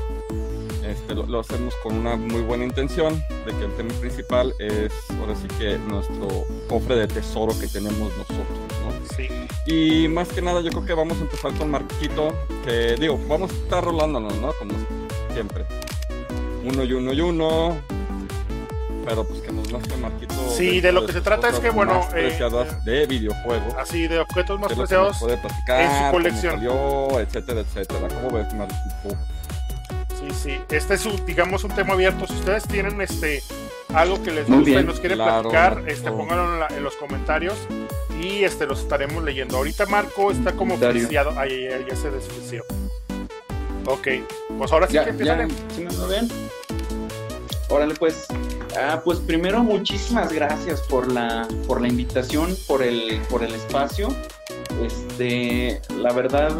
este, 0.85 1.15
lo, 1.15 1.25
lo 1.25 1.39
hacemos 1.39 1.75
con 1.77 1.95
una 1.97 2.15
muy 2.15 2.41
buena 2.41 2.63
intención 2.63 3.15
de 3.45 3.53
que 3.57 3.65
el 3.65 3.75
tema 3.75 3.93
principal 3.99 4.53
es 4.59 4.91
ahora 5.19 5.35
sí 5.35 5.47
que 5.57 5.77
nuestro 5.79 6.27
cofre 6.69 6.95
de 6.95 7.07
tesoro 7.07 7.57
que 7.59 7.67
tenemos 7.67 8.15
nosotros, 8.15 8.47
¿no? 8.83 9.15
Sí. 9.15 9.27
Y 9.65 10.07
más 10.07 10.27
que 10.29 10.41
nada, 10.41 10.61
yo 10.61 10.69
creo 10.69 10.85
que 10.85 10.93
vamos 10.93 11.17
a 11.17 11.21
empezar 11.21 11.53
con 11.53 11.71
Marquito, 11.71 12.33
que 12.65 12.95
digo, 12.99 13.19
vamos 13.27 13.51
a 13.51 13.53
estar 13.55 13.83
rolándonos, 13.83 14.35
¿no? 14.37 14.53
Como 14.53 14.73
siempre. 15.33 15.65
Uno 16.63 16.83
y 16.83 16.93
uno 16.93 17.13
y 17.13 17.21
uno. 17.21 17.77
Pero 19.05 19.23
pues 19.27 19.41
que 19.41 19.51
nos 19.51 19.71
nazca 19.71 19.95
Marquito. 19.97 20.33
Sí, 20.55 20.79
de 20.81 20.91
lo 20.91 21.05
que 21.05 21.13
se 21.13 21.21
trata 21.21 21.49
es 21.49 21.59
que, 21.59 21.69
bueno, 21.71 21.95
más 21.95 22.07
eh, 22.09 22.11
preciadas 22.11 22.85
de 22.85 23.05
videojuegos. 23.07 23.73
Así 23.77 24.07
de 24.07 24.19
objetos 24.19 24.59
más 24.59 24.71
preciados. 24.73 25.09
nos 25.13 25.19
puede 25.19 25.37
platicar, 25.37 25.81
en 25.81 26.05
su 26.05 26.11
colección. 26.11 26.53
salió, 26.55 27.19
etcétera, 27.19 27.61
etcétera. 27.61 28.07
¿Cómo 28.09 28.31
ves, 28.37 28.53
Marquito? 28.53 29.17
Sí, 30.19 30.27
sí. 30.33 30.59
Este 30.69 30.93
es 30.93 31.05
un, 31.05 31.25
digamos, 31.25 31.63
un 31.63 31.71
tema 31.71 31.93
abierto. 31.93 32.27
Si 32.27 32.33
ustedes 32.33 32.63
tienen 32.67 33.01
este 33.01 33.41
algo 33.93 34.21
que 34.21 34.31
les 34.31 34.47
Muy 34.47 34.59
gusta 34.59 34.69
y 34.69 34.73
bien. 34.75 34.85
nos 34.85 34.99
quieren 34.99 35.17
Claro, 35.17 35.41
platicar, 35.49 35.75
Marco. 35.77 35.89
este, 35.91 36.11
pónganlo 36.11 36.53
en, 36.53 36.59
la- 36.59 36.67
en 36.67 36.83
los 36.83 36.95
comentarios 36.95 37.55
y 38.21 38.43
este 38.43 38.65
los 38.67 38.81
estaremos 38.81 39.23
leyendo. 39.23 39.57
Ahorita 39.57 39.85
Marco 39.87 40.31
está 40.31 40.51
como 40.53 40.77
friciado. 40.77 41.31
Ay, 41.37 41.51
ay, 41.65 41.73
ay, 41.73 41.85
ya 41.89 41.95
se 41.95 42.11
desfrició. 42.11 42.63
Ok, 43.87 44.07
pues 44.59 44.71
ahora 44.71 44.85
sí 44.87 44.93
Ya, 44.93 45.05
que 45.05 45.25
ya, 45.25 45.33
empiezan. 45.41 45.67
¿sí 45.75 45.83
me 45.83 45.91
lo 45.91 46.07
ven? 46.07 46.29
Órale, 47.69 47.95
pues. 47.95 48.27
Ah, 48.77 49.01
pues 49.03 49.19
primero 49.19 49.63
muchísimas 49.63 50.31
gracias 50.31 50.81
por 50.81 51.11
la, 51.11 51.47
por 51.67 51.81
la 51.81 51.87
invitación, 51.89 52.55
por 52.67 52.81
el, 52.81 53.19
por 53.29 53.43
el 53.43 53.53
espacio. 53.53 54.09
Este, 54.83 55.81
la 55.97 56.13
verdad, 56.13 56.55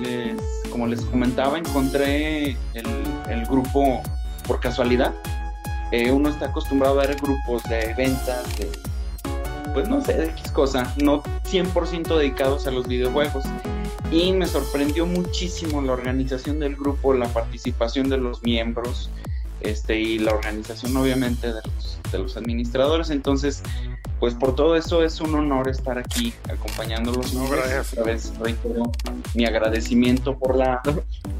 les- 0.00 0.36
como 0.70 0.86
les 0.86 1.00
comentaba, 1.02 1.58
encontré 1.58 2.50
el, 2.74 2.86
el 3.28 3.46
grupo 3.46 4.00
por 4.46 4.60
casualidad. 4.60 5.14
Eh, 5.92 6.10
uno 6.12 6.28
está 6.28 6.46
acostumbrado 6.46 7.00
a 7.00 7.06
ver 7.06 7.16
grupos 7.16 7.62
de 7.64 7.94
ventas, 7.94 8.44
de, 8.58 8.68
pues 9.72 9.88
no 9.88 10.00
sé, 10.04 10.14
de 10.14 10.26
X 10.26 10.50
cosa, 10.52 10.92
no 11.02 11.22
100% 11.50 12.16
dedicados 12.16 12.66
a 12.66 12.70
los 12.70 12.86
videojuegos. 12.86 13.44
Y 14.12 14.32
me 14.32 14.46
sorprendió 14.46 15.04
muchísimo 15.06 15.82
la 15.82 15.92
organización 15.92 16.60
del 16.60 16.76
grupo, 16.76 17.12
la 17.12 17.26
participación 17.28 18.08
de 18.08 18.18
los 18.18 18.42
miembros 18.42 19.10
este, 19.66 19.98
y 19.98 20.18
la 20.18 20.32
organización 20.32 20.96
obviamente 20.96 21.48
de 21.48 21.60
los, 21.64 21.98
de 22.12 22.18
los 22.18 22.36
administradores. 22.36 23.10
Entonces, 23.10 23.62
pues 24.20 24.34
por 24.34 24.54
todo 24.54 24.76
eso 24.76 25.02
es 25.02 25.20
un 25.20 25.34
honor 25.34 25.68
estar 25.68 25.98
aquí 25.98 26.32
acompañándolos. 26.48 27.34
No, 27.34 27.48
gracias. 27.48 27.92
Otra 27.92 28.04
vez 28.04 28.32
reitero 28.38 28.92
mi 29.34 29.44
agradecimiento 29.44 30.38
por 30.38 30.56
la, 30.56 30.80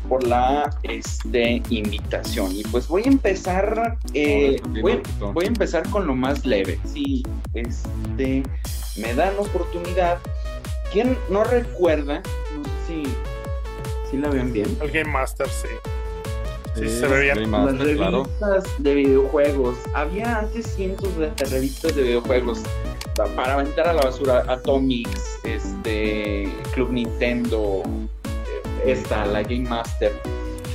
por 0.09 0.27
la 0.27 0.77
este, 0.83 1.63
invitación. 1.71 2.55
Y 2.55 2.63
pues 2.65 2.89
voy 2.89 3.05
a 3.05 3.09
empezar, 3.09 3.99
eh, 4.13 4.61
voy, 4.83 5.45
a 5.45 5.47
empezar 5.47 5.89
con 5.89 6.07
lo 6.07 6.15
más 6.15 6.45
leve. 6.45 6.79
Si 6.85 7.23
este, 7.55 8.43
me 8.99 9.15
dan 9.15 9.35
oportunidad, 9.39 10.19
¿quién 10.93 11.17
no 11.31 11.45
recuerda? 11.45 12.23
No 12.55 12.65
sé 12.65 13.05
si, 13.05 14.11
si 14.11 14.17
la 14.19 14.29
ven 14.29 14.53
bien. 14.53 14.77
El 14.83 14.91
Game 14.91 15.11
Master, 15.11 15.49
sí. 15.49 15.69
Sí, 16.77 16.89
se 16.89 17.07
ve 17.09 17.21
bien. 17.23 17.39
Las 17.41 17.49
Master, 17.49 17.97
claro. 17.97 18.25
revistas 18.25 18.65
de 18.83 18.95
videojuegos. 18.95 19.77
Había 19.95 20.39
antes 20.41 20.67
cientos 20.67 21.17
de 21.17 21.31
revistas 21.51 21.97
de 21.97 22.03
videojuegos 22.03 22.61
pa- 23.15 23.27
para 23.29 23.55
aventar 23.55 23.89
a 23.89 23.93
la 23.95 24.03
basura. 24.03 24.45
Atomics, 24.49 25.39
este, 25.45 26.49
Club 26.75 26.91
Nintendo, 26.93 27.83
eh, 28.25 28.93
esta, 28.93 29.25
la 29.27 29.43
Game 29.43 29.69
Master. 29.69 30.13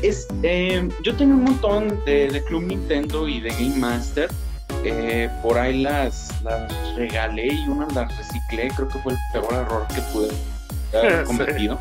Es, 0.01 0.27
eh, 0.41 0.89
yo 1.03 1.15
tenía 1.15 1.35
un 1.35 1.43
montón 1.43 2.03
de, 2.05 2.27
de 2.29 2.43
Club 2.45 2.63
Nintendo 2.63 3.27
y 3.27 3.39
de 3.39 3.49
Game 3.49 3.77
Master. 3.77 4.29
Eh, 4.83 5.29
por 5.43 5.59
ahí 5.59 5.83
las, 5.83 6.41
las 6.41 6.71
regalé 6.95 7.47
y 7.53 7.67
unas 7.67 7.93
las 7.93 8.17
reciclé. 8.17 8.69
Creo 8.75 8.87
que 8.87 8.97
fue 8.99 9.13
el 9.13 9.19
peor 9.33 9.53
error 9.53 9.85
que 9.93 10.01
pude 10.11 10.29
haber 10.97 11.19
Sí. 11.27 11.37
cometido. 11.37 11.79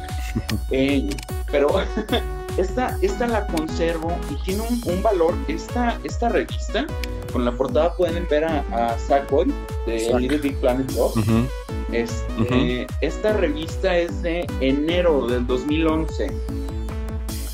Eh, 0.71 1.09
pero 1.51 1.69
esta, 2.57 2.97
esta 3.03 3.27
la 3.27 3.47
conservo 3.47 4.13
y 4.31 4.35
tiene 4.45 4.63
un, 4.63 4.81
un 4.85 5.03
valor. 5.03 5.35
Esta, 5.49 5.99
esta 6.05 6.29
revista, 6.29 6.87
con 7.33 7.45
la 7.45 7.53
portada 7.53 7.95
pueden 7.95 8.27
ver 8.29 8.45
a, 8.45 8.65
a 8.73 8.99
Sackboy 8.99 9.53
de 9.87 10.01
Sack. 10.01 10.21
Little 10.21 10.39
Big 10.39 10.57
Planet 10.57 10.91
2. 10.93 11.17
Ujú. 11.17 11.47
Este, 11.93 12.87
Esta 13.01 13.33
revista 13.33 13.97
es 13.97 14.23
de 14.23 14.47
enero 14.61 15.27
del 15.27 15.47
2011. 15.47 16.31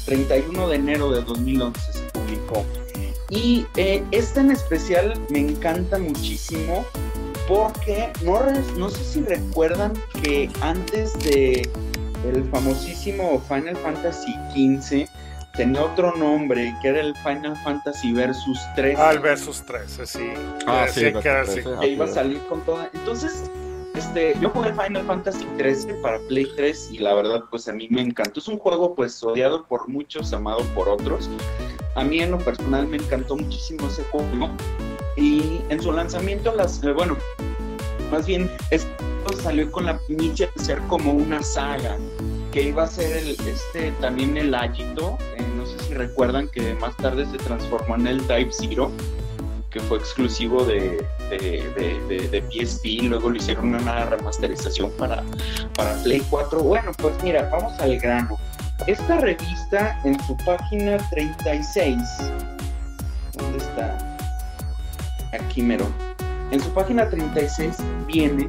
31 0.05 0.69
de 0.69 0.77
enero 0.77 1.11
del 1.11 1.25
2011 1.25 1.93
se 1.93 2.01
publicó. 2.13 2.65
Y 3.29 3.67
eh, 3.77 4.05
esta 4.13 4.41
en 4.41 4.53
especial 4.53 5.21
me 5.31 5.41
encanta 5.41 5.99
muchísimo 5.99 6.85
porque 7.49 8.09
no, 8.23 8.41
no 8.77 8.91
sé 8.91 9.05
si 9.05 9.21
recuerdan 9.23 9.93
que 10.23 10.49
antes 10.61 11.13
de 11.25 11.69
el 12.25 12.45
famosísimo 12.51 13.41
Final 13.49 13.77
Fantasy 13.77 14.35
XV 14.53 15.09
tenía 15.57 15.83
otro 15.83 16.15
nombre, 16.17 16.75
que 16.83 16.89
era 16.89 17.01
el 17.01 17.15
Final 17.17 17.57
Fantasy 17.65 18.13
Versus 18.13 18.61
3. 18.77 18.99
Ah, 18.99 19.13
el 19.13 19.21
Versus 19.21 19.65
3, 19.67 20.01
sí. 20.05 20.29
Ah, 20.67 20.87
sí, 20.89 21.05
Decía 21.05 21.21
que 21.21 21.29
era 21.29 21.41
así. 21.43 21.61
Que 21.81 21.89
iba 21.89 22.05
a 22.05 22.09
salir 22.09 22.41
con 22.49 22.61
toda. 22.63 22.91
Entonces, 22.93 23.51
este, 23.95 24.35
yo 24.41 24.51
jugué 24.51 24.73
Final 24.73 25.05
Fantasy 25.07 25.47
13 25.57 25.95
para 25.95 26.19
Play 26.29 26.47
3 26.57 26.91
y 26.93 26.99
la 26.99 27.15
verdad, 27.15 27.45
pues 27.51 27.67
a 27.69 27.73
mí 27.73 27.89
me 27.91 28.03
encantó. 28.03 28.41
Es 28.41 28.49
un 28.49 28.59
juego, 28.59 28.95
pues, 28.95 29.23
odiado 29.23 29.65
por 29.65 29.89
muchos, 29.89 30.33
amado 30.33 30.63
por 30.75 30.89
otros. 30.89 31.31
A 31.95 32.05
mí 32.05 32.21
en 32.21 32.33
lo 32.33 32.39
personal 32.39 32.87
me 32.87 32.99
encantó 32.99 33.37
muchísimo 33.37 33.89
ese 33.89 34.03
juego. 34.05 34.51
Y 35.17 35.63
en 35.71 35.81
su 35.81 35.93
lanzamiento, 35.93 36.55
las, 36.55 36.83
eh, 36.85 36.93
bueno, 36.93 37.17
más 38.11 38.27
bien, 38.27 38.51
esto 38.71 38.89
salió 39.43 39.71
con 39.71 39.87
la 39.87 39.99
primicia 40.07 40.49
de 40.57 40.65
ser 40.65 40.79
como 40.89 41.13
una 41.13 41.43
saga, 41.43 41.97
que 42.53 42.63
iba 42.63 42.85
a 42.85 42.87
ser 42.87 43.17
el, 43.17 43.31
este, 43.47 43.93
también 44.01 44.37
el 44.37 44.55
Agito. 44.55 45.19
eh, 45.37 45.43
no 45.57 45.67
sé 45.67 45.79
si 45.89 45.95
recuerdan 45.95 46.49
que 46.49 46.75
más 46.75 46.97
tarde 46.97 47.27
se 47.31 47.37
transformó 47.39 47.97
en 47.97 48.07
el 48.07 48.23
Type 48.27 48.51
Zero 48.53 48.91
que 49.71 49.81
fue 49.81 49.99
exclusivo 49.99 50.65
de, 50.65 51.07
de, 51.29 51.99
de, 52.09 52.29
de- 52.31 52.43
PSP, 52.43 53.03
luego 53.03 53.29
lo 53.29 53.37
hicieron 53.37 53.75
una 53.75 54.07
remasterización 54.07 54.91
para, 54.93 55.23
para 55.75 55.93
Play 56.03 56.23
4. 56.31 56.63
Bueno, 56.63 56.93
pues 56.97 57.15
mira, 57.23 57.51
vamos 57.53 57.79
al 57.81 57.99
grano. 57.99 58.39
Esta 58.87 59.19
revista 59.19 60.01
en 60.05 60.19
su 60.25 60.35
página 60.47 60.97
36, 61.11 61.99
¿dónde 63.37 63.59
está? 63.59 64.17
Aquí 65.39 65.61
mero. 65.61 65.87
En 66.51 66.61
su 66.61 66.71
página 66.71 67.09
36 67.09 67.77
viene 68.07 68.49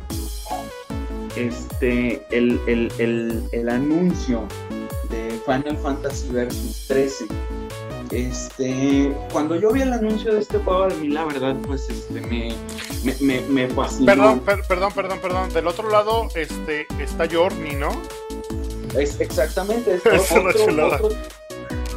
este 1.35 2.25
el, 2.35 2.59
el, 2.67 2.91
el, 2.97 3.43
el 3.51 3.69
anuncio 3.69 4.43
de 5.09 5.39
Final 5.45 5.77
Fantasy 5.77 6.29
Versus 6.29 6.85
13 6.87 7.25
este, 8.11 9.13
cuando 9.33 9.57
yo 9.57 9.71
vi 9.73 9.81
el 9.81 9.91
anuncio 9.91 10.33
de 10.33 10.39
este 10.39 10.59
juego, 10.59 10.85
a 10.85 10.87
mí 10.87 11.09
la 11.09 11.25
verdad, 11.25 11.57
pues, 11.67 11.89
este, 11.89 12.21
me, 12.21 12.55
me, 13.03 13.13
me, 13.19 13.41
me 13.49 13.67
fascinó. 13.67 14.05
Perdón, 14.05 14.39
per- 14.39 14.63
perdón, 14.65 14.91
perdón, 14.95 15.19
perdón. 15.21 15.53
Del 15.53 15.67
otro 15.67 15.89
lado 15.89 16.29
este, 16.33 16.87
está 17.01 17.27
Journey, 17.29 17.75
¿no? 17.75 17.89
Es, 18.97 19.19
exactamente, 19.19 19.95
es 19.95 20.05
otro, 20.31 20.49
otro, 20.87 21.09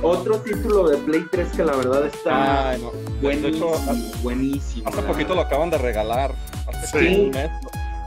otro 0.02 0.38
título 0.40 0.88
de 0.88 0.96
Play 0.98 1.24
3 1.30 1.48
que 1.56 1.64
la 1.64 1.76
verdad 1.76 2.06
está 2.06 2.70
Ay, 2.70 2.82
no. 2.82 2.90
De 2.92 3.20
buenísimo, 3.20 3.74
hecho, 3.74 4.20
buenísimo. 4.22 4.88
hace 4.88 5.02
poquito 5.02 5.34
lo 5.34 5.42
acaban 5.42 5.70
de 5.70 5.78
regalar. 5.78 6.34
Hace 6.68 6.86
Sí. 6.98 7.30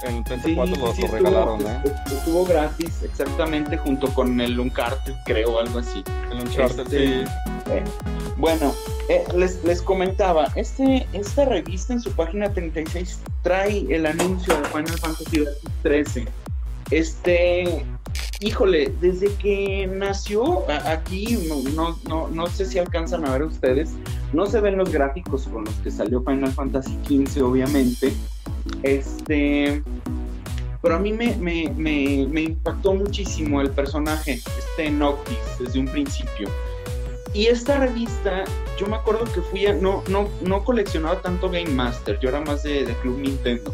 En 0.06 0.18
el 0.18 0.18
Sí, 0.18 0.24
34 0.26 0.76
sí, 0.76 0.82
lo, 0.82 0.94
sí, 0.94 1.02
lo 1.02 1.08
estuvo- 1.08 1.12
regalaron, 1.16 1.62
¿eh? 1.62 1.82
est- 1.86 2.12
Estuvo 2.12 2.46
gratis, 2.46 3.04
exactamente, 3.04 3.78
junto 3.78 4.08
con 4.14 4.42
el 4.42 4.60
Uncharted, 4.60 5.14
creo, 5.26 5.60
algo 5.60 5.80
así. 5.80 6.04
El 6.30 6.42
Uncharted, 6.42 6.82
Este- 6.94 7.26
sí. 7.26 7.32
Bueno, 8.36 8.74
eh, 9.08 9.24
les, 9.34 9.64
les 9.64 9.82
comentaba, 9.82 10.50
este, 10.56 11.08
esta 11.14 11.46
revista 11.46 11.94
en 11.94 12.02
su 12.02 12.12
página 12.12 12.52
36 12.52 13.20
trae 13.44 13.86
el 13.90 14.06
anuncio 14.06 14.54
de 14.58 14.66
Final 14.66 14.98
Fantasy 15.00 15.46
13. 15.84 16.26
Este, 16.92 17.86
híjole, 18.40 18.94
desde 19.00 19.34
que 19.36 19.88
nació 19.88 20.70
aquí, 20.70 21.38
no, 21.76 21.98
no, 22.08 22.28
no, 22.28 22.48
sé 22.48 22.66
si 22.66 22.80
alcanzan 22.80 23.26
a 23.26 23.32
ver 23.32 23.44
ustedes, 23.44 23.92
no 24.34 24.46
se 24.46 24.60
ven 24.60 24.78
los 24.78 24.92
gráficos 24.92 25.48
con 25.48 25.66
los 25.66 25.74
que 25.76 25.92
salió 25.92 26.22
Final 26.24 26.52
Fantasy 26.52 26.96
15, 27.08 27.42
obviamente. 27.42 28.14
Este, 28.84 29.82
pero 30.82 30.96
a 30.96 31.00
mí 31.00 31.14
me, 31.14 31.36
me, 31.38 31.74
me, 31.78 32.28
me 32.30 32.42
impactó 32.42 32.94
muchísimo 32.94 33.62
el 33.62 33.70
personaje, 33.72 34.34
este 34.34 34.90
Noctis, 34.90 35.38
desde 35.60 35.80
un 35.80 35.88
principio. 35.88 36.50
Y 37.34 37.48
esta 37.48 37.80
revista, 37.80 38.44
yo 38.78 38.86
me 38.88 38.96
acuerdo 38.96 39.24
que 39.26 39.42
fui 39.42 39.66
a. 39.66 39.74
No, 39.74 40.04
no, 40.10 40.30
no 40.42 40.64
coleccionaba 40.64 41.20
tanto 41.22 41.50
Game 41.50 41.70
Master, 41.70 42.20
yo 42.20 42.30
era 42.30 42.42
más 42.42 42.62
de, 42.64 42.86
de 42.86 42.94
Club 42.98 43.18
Nintendo. 43.18 43.74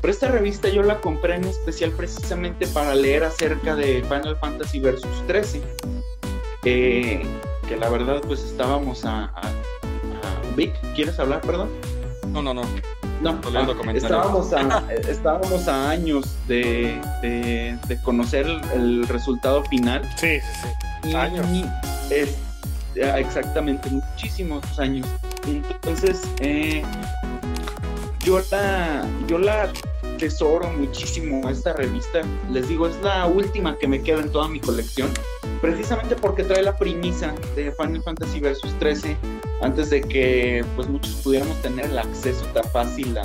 Pero 0.00 0.12
esta 0.12 0.28
revista 0.28 0.68
yo 0.68 0.82
la 0.82 1.00
compré 1.00 1.34
en 1.36 1.44
especial 1.44 1.90
precisamente 1.92 2.66
para 2.68 2.94
leer 2.94 3.24
acerca 3.24 3.76
de 3.76 4.02
Final 4.04 4.36
Fantasy 4.38 4.80
Versus 4.80 5.26
13. 5.26 5.62
eh, 6.64 7.22
que 7.68 7.76
la 7.76 7.88
verdad, 7.88 8.20
pues 8.26 8.40
estábamos 8.42 9.04
a. 9.04 9.24
a- 9.26 9.40
a- 9.40 10.54
Vic, 10.56 10.72
¿quieres 10.94 11.18
hablar, 11.18 11.40
perdón? 11.42 11.70
No, 12.28 12.42
no, 12.42 12.52
no. 12.54 12.62
No, 13.22 13.38
ah, 13.54 13.66
estábamos, 13.94 14.52
a, 14.54 14.82
estábamos 15.08 15.68
a 15.68 15.90
años 15.90 16.24
de, 16.48 16.98
de- 17.22 17.78
de 17.86 18.02
conocer 18.02 18.46
el, 18.46 18.60
el 18.72 19.08
resultado 19.08 19.62
final. 19.64 20.02
Sí, 20.16 20.38
sí, 20.40 20.68
sí. 21.02 21.10
Y 21.10 21.14
Años. 21.14 21.46
es- 22.10 22.36
ah, 23.04 23.18
exactamente, 23.20 23.88
muchísimos 23.90 24.62
años. 24.78 25.06
Entonces, 25.46 26.22
eh, 26.40 26.82
yo 28.24 28.40
la, 28.50 29.04
yo 29.26 29.38
la 29.38 29.68
tesoro 30.20 30.68
muchísimo 30.70 31.48
esta 31.48 31.72
revista. 31.72 32.20
Les 32.50 32.68
digo, 32.68 32.86
es 32.86 32.94
la 33.02 33.26
última 33.26 33.76
que 33.78 33.88
me 33.88 34.02
queda 34.02 34.20
en 34.20 34.30
toda 34.30 34.46
mi 34.48 34.60
colección. 34.60 35.08
Precisamente 35.60 36.14
porque 36.16 36.44
trae 36.44 36.62
la 36.62 36.76
premisa 36.76 37.34
de 37.56 37.72
Final 37.72 38.02
Fantasy 38.02 38.38
Versus 38.40 38.78
13 38.78 39.16
antes 39.62 39.90
de 39.90 40.00
que 40.00 40.64
pues 40.76 40.88
muchos 40.88 41.12
pudiéramos 41.16 41.60
tener 41.60 41.86
el 41.86 41.98
acceso 41.98 42.44
tan 42.54 42.64
fácil 42.70 43.16
a, 43.18 43.22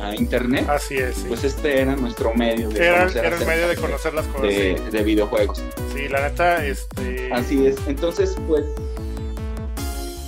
a- 0.00 0.08
a 0.08 0.14
internet. 0.16 0.68
Así 0.68 0.96
es, 0.96 1.16
sí. 1.16 1.24
Pues 1.28 1.44
este 1.44 1.80
era 1.80 1.94
nuestro 1.96 2.32
medio 2.34 2.68
de 2.70 2.84
era, 2.86 2.98
conocer 3.00 3.24
era 3.24 3.36
el 3.36 3.46
medio 3.46 3.68
de 3.68 3.76
conocer 3.76 4.14
las 4.14 4.26
cosas. 4.26 4.48
de- 4.48 4.78
sí. 4.84 4.90
de 4.96 5.02
videojuegos. 5.04 5.62
Sí, 5.94 6.08
la 6.08 6.28
neta, 6.28 6.64
este. 6.64 7.30
Así 7.32 7.66
es. 7.66 7.76
Entonces, 7.86 8.36
pues 8.48 8.64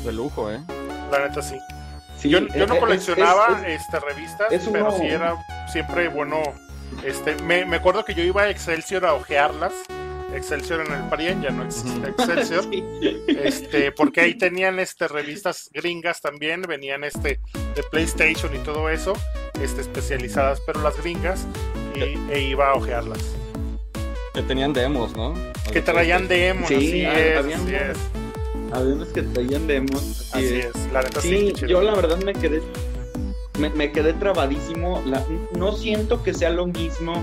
De 0.05 0.13
lujo, 0.13 0.51
¿eh? 0.53 0.61
La 1.11 1.27
neta, 1.29 1.43
sí. 1.43 1.57
Sí, 2.17 2.29
yo, 2.31 2.39
yo 2.41 2.67
no 2.67 2.75
es- 2.75 2.81
coleccionaba 2.81 3.61
es- 3.67 3.75
es- 3.75 3.81
este, 3.83 4.01
revistas, 4.01 4.53
es 4.53 4.69
pero 4.71 4.89
uno- 4.89 4.97
sí 4.99 5.07
era 5.07 5.35
siempre 5.73 6.09
bueno. 6.09 6.43
Este, 7.05 7.35
me, 7.43 7.65
me 7.67 7.77
acuerdo 7.77 8.05
que 8.05 8.15
yo 8.15 8.23
iba 8.23 8.43
a 8.43 8.51
Excelsior 8.51 9.05
a 9.07 9.15
ojearlas. 9.15 9.73
Excelsior 10.35 10.85
en 10.87 10.93
el 10.93 11.09
Parien, 11.09 11.41
ya 11.41 11.51
no 11.51 11.65
existe. 11.65 12.09
Excelsior. 12.09 12.65
sí. 12.71 12.85
este, 13.43 13.93
porque 13.93 14.21
ahí 14.21 14.35
tenían 14.35 14.79
este 14.79 15.09
revistas 15.09 15.71
gringas 15.73 16.21
también, 16.21 16.63
venían 16.63 17.05
este 17.05 17.41
de 17.75 17.83
PlayStation 17.91 18.55
y 18.55 18.59
todo 18.59 18.91
eso, 18.91 19.15
este, 19.63 19.81
especializadas, 19.83 20.61
pero 20.67 20.81
las 20.83 20.97
gringas, 21.01 21.47
y, 21.95 22.31
e 22.33 22.41
iba 22.43 22.71
a 22.71 22.75
ojearlas. 22.75 23.21
Que 24.35 24.43
tenían 24.43 24.73
demos, 24.75 25.17
¿no? 25.17 25.33
Que 25.73 25.81
traían 25.81 26.29
demos, 26.29 26.69
Sí, 26.69 26.75
así 26.75 27.05
ha- 27.07 27.19
es, 27.19 27.39
habían 27.39 27.61
así 27.63 27.75
es, 27.75 27.99
Había 28.73 28.95
unos 28.95 29.09
que 29.09 29.23
traían 29.23 29.67
demos. 29.67 30.03
así 30.35 30.45
así 30.45 30.55
es. 30.59 30.67
es, 30.67 30.93
la 30.93 31.03
neta 31.03 31.21
sí. 31.21 31.53
Yo 31.67 31.81
la 31.81 31.95
verdad 31.95 32.19
me 32.19 32.35
quedé 32.35 32.61
me, 33.59 33.71
me 33.71 33.93
quedé 33.93 34.13
trabadísimo. 34.15 35.03
La- 35.07 35.25
no 35.57 35.73
siento 35.73 36.23
que 36.23 36.35
sea 36.35 36.51
lo 36.51 36.67
mismo 36.67 37.23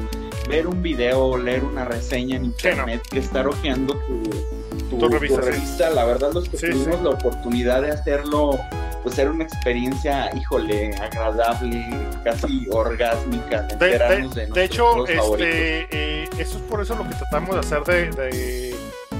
ver 0.50 0.68
un 0.68 0.82
video 0.82 1.26
o 1.26 1.38
leer 1.38 1.64
una 1.64 1.86
reseña 1.86 2.36
en 2.38 2.46
internet 2.46 3.02
que 3.10 3.20
estar 3.20 3.48
hojeando 3.48 3.94
tu, 4.08 4.24
tu- 4.90 4.98
Tu 4.98 5.08
revista, 5.10 5.40
tu 5.40 5.46
revista. 5.48 5.90
La 5.90 6.06
verdad, 6.06 6.32
los 6.34 6.48
que 6.50 6.58
Sí, 6.58 6.68
tuvimos 6.70 6.98
sí. 6.98 7.04
la 7.04 7.10
oportunidad 7.12 7.82
de 7.82 7.92
hacerlo, 7.92 8.60
pues 9.02 9.18
era 9.18 9.32
una 9.32 9.44
experiencia, 9.44 10.30
híjole, 10.36 10.94
agradable, 10.96 11.86
casi 12.24 12.68
orgásmica. 12.72 13.64
De, 13.64 13.76
De, 13.78 13.98
de- 14.30 14.46
de 14.48 14.64
hecho, 14.64 15.06
este, 15.08 15.88
eh, 15.92 16.30
eso 16.38 16.58
es 16.58 16.64
por 16.70 16.82
eso 16.82 16.96
lo 16.96 17.08
que 17.08 17.16
tratamos 17.16 17.56
de 17.56 17.60
hacer 17.60 17.84
de, 17.84 18.10
de- 18.12 18.76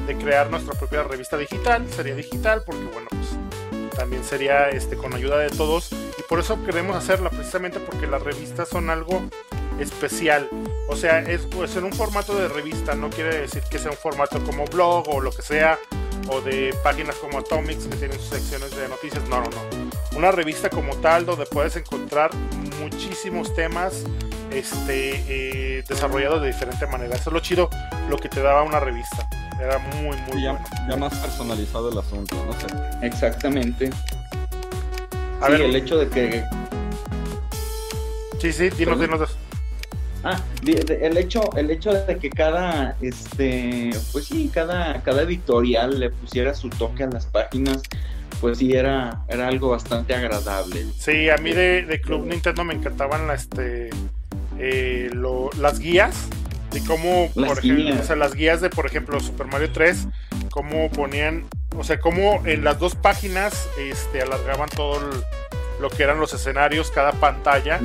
de 0.08 0.18
crear 0.18 0.50
nuestra 0.50 0.74
propia 0.74 1.04
revista 1.04 1.38
digital, 1.38 1.86
sería 1.96 2.14
digital, 2.16 2.62
porque 2.66 2.84
bueno, 2.94 3.08
pues 3.10 3.96
también 3.98 4.24
sería 4.24 4.70
este 4.70 4.98
con 4.98 5.14
ayuda 5.14 5.38
de 5.38 5.50
todos 5.50 5.90
y 6.24 6.30
por 6.30 6.40
eso 6.40 6.64
queremos 6.64 6.96
hacerla 6.96 7.30
precisamente 7.30 7.80
porque 7.80 8.08
las 8.08 8.22
revistas 8.22 8.70
son 8.70 8.90
algo 8.90 9.24
especial. 9.80 10.50
O 10.88 10.96
sea, 10.96 11.20
es 11.20 11.42
pues 11.42 11.76
en 11.76 11.86
un 11.86 11.94
formato 11.94 12.36
de 12.36 12.48
revista, 12.48 12.96
no 12.96 13.10
quiere 13.10 13.42
decir 13.42 13.64
que 13.70 13.80
sea 13.80 13.92
un 13.92 13.98
formato 13.98 14.44
como 14.44 14.66
blog 14.66 15.08
o 15.10 15.22
lo 15.22 15.32
que 15.32 15.42
sea, 15.42 15.80
o 16.30 16.42
de 16.42 16.76
páginas 16.84 17.16
como 17.16 17.40
Atomics 17.40 17.86
que 17.88 17.96
tienen 17.96 18.20
sus 18.20 18.30
secciones 18.30 18.76
de 18.76 18.88
noticias. 18.88 19.24
No, 19.30 19.38
no, 19.42 19.50
no. 19.50 20.18
Una 20.18 20.32
revista 20.32 20.70
como 20.70 20.96
tal 20.98 21.26
donde 21.26 21.46
puedes 21.46 21.76
encontrar 21.76 22.32
muchísimos 22.80 23.54
temas 23.56 24.04
este, 24.52 25.24
eh, 25.28 25.84
desarrollados 25.88 26.42
de 26.42 26.48
diferente 26.48 26.86
manera. 26.88 27.16
Eso 27.16 27.30
es 27.30 27.34
lo 27.34 27.40
chido, 27.40 27.70
lo 28.10 28.18
que 28.18 28.30
te 28.30 28.42
daba 28.42 28.62
una 28.64 28.80
revista. 28.80 29.28
Era 29.60 29.80
muy, 29.80 30.16
muy 30.18 30.34
Sí, 30.34 30.44
ya, 30.44 30.52
bueno. 30.54 30.66
ya 30.90 30.96
más 30.98 31.16
personalizado 31.18 31.92
el 31.92 31.98
asunto, 31.98 32.36
no 32.46 32.54
sé. 32.54 32.68
Exactamente. 33.06 33.90
A 35.44 35.48
sí, 35.48 35.52
ver, 35.52 35.62
el 35.62 35.76
hecho 35.76 35.98
de 35.98 36.08
que 36.10 36.44
sí, 38.40 38.52
sí, 38.54 38.70
dinos, 38.72 39.00
dinos. 39.00 39.38
Ah, 40.24 40.40
de- 40.62 40.76
de- 40.76 41.06
el 41.06 41.18
hecho, 41.18 41.50
el 41.58 41.70
hecho 41.70 41.92
de 41.92 42.18
que 42.18 42.30
cada, 42.30 42.96
este, 43.02 43.90
pues 44.14 44.26
sí, 44.26 44.50
cada, 44.54 45.02
cada 45.04 45.24
editorial 45.24 46.00
le 46.00 46.10
pusiera 46.12 46.54
su 46.54 46.70
toque 46.70 47.04
a 47.04 47.08
las 47.08 47.26
páginas, 47.26 47.82
pues 48.40 48.60
sí 48.60 48.72
era, 48.74 49.22
era 49.28 49.50
algo 49.50 49.70
bastante 49.70 50.16
agradable. 50.16 50.86
Sí, 50.98 51.30
a 51.30 51.36
mí 51.38 51.52
de, 51.52 51.82
de 51.84 52.00
Club 52.00 52.26
Nintendo 52.26 52.64
me 52.64 52.74
encantaban 52.74 53.28
la, 53.28 53.34
este, 53.34 53.90
eh, 54.58 55.10
lo- 55.14 55.50
las 55.60 55.80
guías 55.80 56.16
de 56.72 56.82
cómo, 56.86 57.30
Las 57.36 57.50
por 57.50 57.60
ejemplo, 57.60 57.84
guías. 57.84 58.00
o 58.00 58.04
sea, 58.06 58.16
las 58.16 58.34
guías 58.34 58.62
de, 58.62 58.70
por 58.70 58.86
ejemplo, 58.86 59.20
Super 59.20 59.48
Mario 59.48 59.72
3, 59.74 60.08
cómo 60.52 60.90
ponían 60.90 61.46
o 61.78 61.84
sea, 61.84 62.00
como 62.00 62.42
en 62.46 62.64
las 62.64 62.80
dos 62.80 62.96
páginas 62.96 63.68
este, 63.78 64.22
alargaban 64.22 64.70
todo 64.70 65.00
el- 65.00 65.24
lo 65.80 65.90
que 65.90 66.04
eran 66.04 66.20
los 66.20 66.34
escenarios, 66.34 66.92
cada 66.92 67.12
pantalla. 67.14 67.80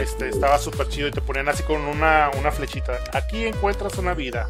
Este, 0.00 0.28
estaba 0.30 0.58
súper 0.58 0.88
chido 0.88 1.08
y 1.08 1.10
te 1.10 1.20
ponían 1.20 1.48
así 1.48 1.62
con 1.62 1.82
una, 1.82 2.30
una 2.38 2.50
flechita. 2.50 2.98
Aquí 3.12 3.44
encuentras 3.46 3.98
una 3.98 4.14
vida. 4.14 4.48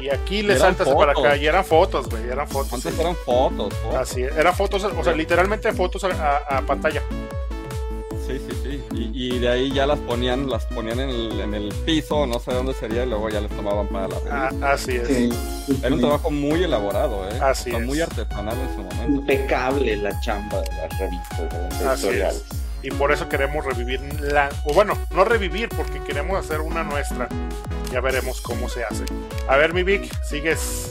Y 0.00 0.08
aquí 0.08 0.42
le 0.42 0.58
saltas 0.58 0.88
para 0.88 1.12
acá. 1.12 1.36
Y 1.36 1.46
eran 1.46 1.64
fotos, 1.64 2.08
güey. 2.08 2.28
Eran 2.28 2.48
fotos. 2.48 2.72
Antes 2.72 2.94
sí. 2.94 3.00
eran 3.00 3.14
fotos, 3.14 3.72
fotos. 3.74 3.94
Así 4.00 4.22
eran 4.22 4.54
fotos, 4.56 4.82
o 4.84 5.04
sea, 5.04 5.12
literalmente 5.12 5.72
fotos 5.72 6.02
a, 6.04 6.08
a- 6.08 6.58
a 6.58 6.62
pantalla. 6.62 7.02
Sí, 8.26 8.38
sí, 8.38 8.56
sí. 8.62 8.84
Y, 8.94 9.34
y 9.34 9.38
de 9.40 9.48
ahí 9.48 9.72
ya 9.72 9.84
las 9.86 9.98
ponían, 9.98 10.48
las 10.48 10.64
ponían 10.66 11.00
en 11.00 11.10
el, 11.10 11.40
en 11.40 11.54
el 11.54 11.68
piso, 11.84 12.26
no 12.26 12.38
sé 12.38 12.52
dónde 12.54 12.72
sería, 12.74 13.04
y 13.04 13.08
luego 13.08 13.28
ya 13.28 13.40
les 13.40 13.50
tomaban 13.50 13.88
para 13.88 14.08
la 14.08 14.16
Ah, 14.30 14.46
revista. 14.48 14.72
así 14.72 14.92
es. 14.96 15.08
Sí. 15.08 15.30
Era 15.82 15.94
un 15.94 16.00
trabajo 16.00 16.30
muy 16.30 16.62
elaborado, 16.62 17.28
¿eh? 17.28 17.38
Así 17.42 17.70
O 17.70 17.72
sea, 17.74 17.80
es. 17.80 17.86
muy 17.86 18.00
artesanal 18.00 18.56
en 18.58 18.68
su 18.74 18.82
momento. 18.82 19.20
Impecable 19.20 19.96
la 19.96 20.20
chamba 20.20 20.60
de 20.62 20.68
las 20.76 20.98
revistas, 20.98 21.38
de 21.40 21.68
las 21.84 21.86
Así 21.86 22.06
editoriales. 22.06 22.44
Y 22.84 22.90
por 22.90 23.12
eso 23.12 23.28
queremos 23.28 23.64
revivir 23.64 24.00
la. 24.20 24.48
O 24.64 24.72
bueno, 24.74 24.96
no 25.10 25.24
revivir, 25.24 25.68
porque 25.68 26.00
queremos 26.00 26.38
hacer 26.38 26.60
una 26.60 26.82
nuestra. 26.84 27.28
Ya 27.92 28.00
veremos 28.00 28.40
cómo 28.40 28.68
se 28.68 28.84
hace. 28.84 29.04
A 29.48 29.56
ver, 29.56 29.74
mi 29.74 29.82
Vic, 29.82 30.10
sigues. 30.24 30.88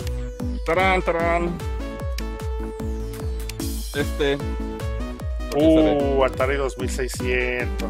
Tarán, 0.65 1.01
tarán. 1.01 1.57
Este. 3.95 4.37
Uh, 5.55 6.23
Atari 6.23 6.55
2600. 6.57 7.87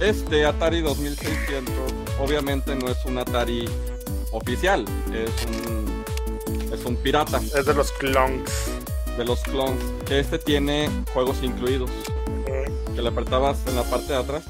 Este 0.00 0.46
Atari 0.46 0.80
2600 0.82 1.74
obviamente 2.20 2.74
no 2.76 2.88
es 2.88 3.04
un 3.04 3.18
Atari 3.18 3.68
oficial, 4.32 4.84
es 5.12 5.46
un, 5.46 6.04
es 6.72 6.84
un 6.84 6.96
pirata 6.96 7.38
Es 7.56 7.66
de 7.66 7.74
los 7.74 7.90
clonks. 7.92 8.70
de 9.16 9.24
los 9.24 9.40
clones. 9.42 9.82
Que 10.06 10.20
este 10.20 10.38
tiene 10.38 10.88
juegos 11.12 11.42
incluidos, 11.42 11.90
que 12.94 13.02
le 13.02 13.08
apretabas 13.08 13.58
en 13.66 13.74
la 13.76 13.82
parte 13.82 14.12
de 14.12 14.18
atrás 14.18 14.44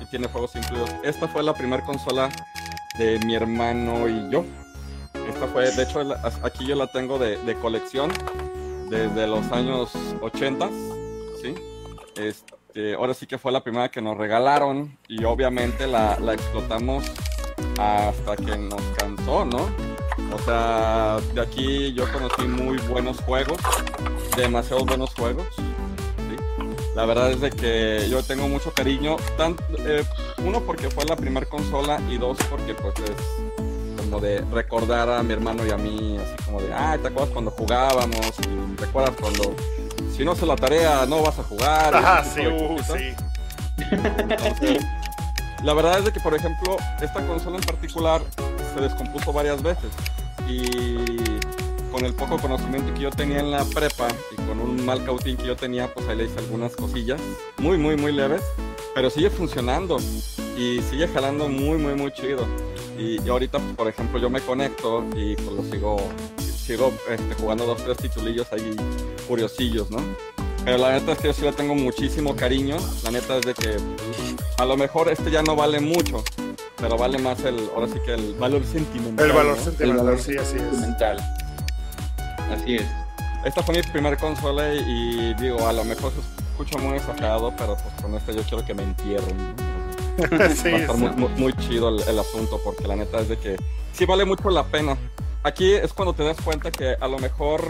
y 0.00 0.06
tiene 0.06 0.26
juegos 0.28 0.56
incluidos. 0.56 0.90
Esta 1.04 1.28
fue 1.28 1.42
la 1.44 1.54
primera 1.54 1.84
consola 1.84 2.28
de 2.98 3.20
mi 3.20 3.34
hermano 3.36 4.08
y 4.08 4.28
yo. 4.30 4.44
Esta 5.28 5.46
fue, 5.46 5.70
de 5.70 5.82
hecho, 5.82 6.00
aquí 6.42 6.66
yo 6.66 6.74
la 6.74 6.86
tengo 6.88 7.18
de, 7.18 7.36
de 7.38 7.54
colección 7.56 8.10
desde 8.90 9.26
los 9.26 9.50
años 9.52 9.90
80, 10.20 10.68
¿sí? 11.42 11.54
Este, 12.16 12.94
ahora 12.94 13.14
sí 13.14 13.26
que 13.26 13.38
fue 13.38 13.52
la 13.52 13.62
primera 13.62 13.90
que 13.90 14.00
nos 14.00 14.16
regalaron 14.16 14.96
y 15.08 15.24
obviamente 15.24 15.86
la, 15.86 16.18
la 16.20 16.34
explotamos 16.34 17.04
hasta 17.78 18.36
que 18.36 18.56
nos 18.56 18.80
cansó, 18.98 19.44
¿no? 19.44 19.68
O 20.34 20.38
sea, 20.44 21.18
de 21.34 21.40
aquí 21.40 21.92
yo 21.94 22.10
conocí 22.12 22.42
muy 22.42 22.78
buenos 22.88 23.20
juegos, 23.20 23.58
demasiados 24.36 24.84
buenos 24.86 25.14
juegos. 25.14 25.46
La 26.94 27.04
verdad 27.04 27.30
es 27.30 27.40
de 27.42 27.50
que 27.50 28.08
yo 28.08 28.22
tengo 28.22 28.48
mucho 28.48 28.72
cariño, 28.72 29.16
tan- 29.36 29.56
eh, 29.80 30.02
uno 30.42 30.62
porque 30.62 30.88
fue 30.88 31.04
la 31.04 31.14
primera 31.14 31.44
consola 31.46 32.00
y 32.10 32.16
dos 32.16 32.38
porque 32.48 32.72
pues 32.74 32.94
es 33.00 33.64
como 34.06 34.20
de 34.20 34.40
recordar 34.52 35.10
a 35.10 35.22
mi 35.22 35.32
hermano 35.32 35.66
y 35.66 35.70
a 35.70 35.76
mí, 35.76 36.16
así 36.18 36.44
como 36.44 36.60
de, 36.60 36.72
ah, 36.72 36.96
¿te 37.00 37.08
acuerdas 37.08 37.30
cuando 37.32 37.50
jugábamos? 37.50 38.32
Y 38.40 38.80
¿Recuerdas 38.80 39.14
cuando 39.20 39.54
si 40.16 40.24
no 40.24 40.32
haces 40.32 40.46
la 40.46 40.56
tarea 40.56 41.06
no 41.06 41.22
vas 41.22 41.38
a 41.38 41.42
jugar? 41.42 41.94
Ajá, 41.94 42.20
ese 42.20 42.42
sí, 42.42 42.46
uh, 42.46 42.78
sí. 42.78 43.14
Entonces, 44.18 44.84
la 45.62 45.74
verdad 45.74 45.98
es 45.98 46.04
de 46.06 46.12
que, 46.12 46.20
por 46.20 46.34
ejemplo, 46.34 46.76
esta 47.00 47.26
consola 47.26 47.56
en 47.56 47.64
particular 47.64 48.22
se 48.74 48.80
descompuso 48.80 49.32
varias 49.32 49.62
veces. 49.62 49.90
Y 50.48 51.16
con 51.90 52.04
el 52.04 52.14
poco 52.14 52.38
conocimiento 52.38 52.94
que 52.94 53.00
yo 53.00 53.10
tenía 53.10 53.40
en 53.40 53.50
la 53.50 53.64
prepa 53.64 54.06
y 54.32 54.36
con 54.42 54.60
un 54.60 54.84
mal 54.84 55.04
cautín 55.04 55.36
que 55.36 55.46
yo 55.46 55.56
tenía, 55.56 55.92
pues 55.92 56.06
ahí 56.08 56.16
le 56.16 56.24
hice 56.26 56.38
algunas 56.38 56.76
cosillas, 56.76 57.20
muy, 57.58 57.76
muy, 57.76 57.96
muy 57.96 58.12
leves, 58.12 58.42
pero 58.96 59.10
sigue 59.10 59.28
funcionando 59.28 59.98
y 60.56 60.80
sigue 60.88 61.06
jalando 61.08 61.50
muy, 61.50 61.76
muy, 61.76 61.94
muy 61.94 62.10
chido. 62.12 62.46
Y, 62.98 63.22
y 63.22 63.28
ahorita, 63.28 63.58
por 63.76 63.88
ejemplo, 63.88 64.18
yo 64.18 64.30
me 64.30 64.40
conecto 64.40 65.04
y 65.14 65.36
pues 65.36 65.52
lo 65.54 65.62
sigo, 65.64 65.96
sigo 66.38 66.90
este, 67.10 67.34
jugando 67.34 67.66
dos, 67.66 67.84
tres 67.84 67.98
titulillos 67.98 68.50
ahí 68.54 68.74
curiosillos, 69.28 69.90
¿no? 69.90 69.98
Pero 70.64 70.78
la 70.78 70.92
neta 70.92 71.12
es 71.12 71.18
que 71.18 71.26
yo 71.28 71.34
sí 71.34 71.42
le 71.42 71.52
tengo 71.52 71.74
muchísimo 71.74 72.34
cariño. 72.34 72.78
La 73.04 73.10
neta 73.10 73.36
es 73.36 73.44
de 73.44 73.52
que 73.52 73.76
a 74.56 74.64
lo 74.64 74.78
mejor 74.78 75.10
este 75.10 75.30
ya 75.30 75.42
no 75.42 75.54
vale 75.56 75.78
mucho, 75.78 76.24
pero 76.78 76.96
vale 76.96 77.18
más 77.18 77.44
el, 77.44 77.68
ahora 77.74 77.88
sí 77.88 78.00
que 78.02 78.14
el 78.14 78.32
valor 78.36 78.64
sentimental. 78.64 79.26
El 79.26 79.36
valor 79.36 79.58
¿no? 79.58 79.62
sentimental, 79.62 80.06
valor 80.06 80.18
sí, 80.18 80.38
así 80.38 80.56
es. 80.56 80.80
Así 82.50 82.76
es. 82.76 82.86
Esta 83.44 83.62
fue 83.62 83.74
mi 83.74 83.82
primer 83.82 84.16
consola 84.16 84.72
y, 84.72 84.78
y 84.78 85.34
digo, 85.34 85.68
a 85.68 85.74
lo 85.74 85.84
mejor 85.84 86.14
escucha 86.56 86.78
muy 86.78 86.96
exagerado, 86.96 87.52
pero 87.56 87.76
pues 87.76 87.94
con 88.02 88.14
esta 88.14 88.32
yo 88.32 88.42
quiero 88.44 88.64
que 88.64 88.72
me 88.74 88.82
entierren. 88.82 89.36
sí, 90.56 90.70
Va 90.70 90.76
a 90.78 90.80
estar 90.80 90.96
sí. 90.96 91.02
muy, 91.02 91.10
muy- 91.10 91.28
muy 91.40 91.52
chido 91.54 91.90
el, 91.90 92.00
el 92.08 92.18
asunto 92.18 92.58
porque 92.64 92.86
la 92.88 92.96
neta 92.96 93.20
es 93.20 93.28
de 93.28 93.38
que 93.38 93.56
sí 93.92 94.06
vale 94.06 94.24
mucho 94.24 94.48
la 94.50 94.64
pena. 94.64 94.96
Aquí 95.42 95.72
es 95.74 95.92
cuando 95.92 96.14
te 96.14 96.24
das 96.24 96.38
cuenta 96.40 96.70
que 96.70 96.96
a 96.98 97.06
lo 97.08 97.18
mejor 97.18 97.62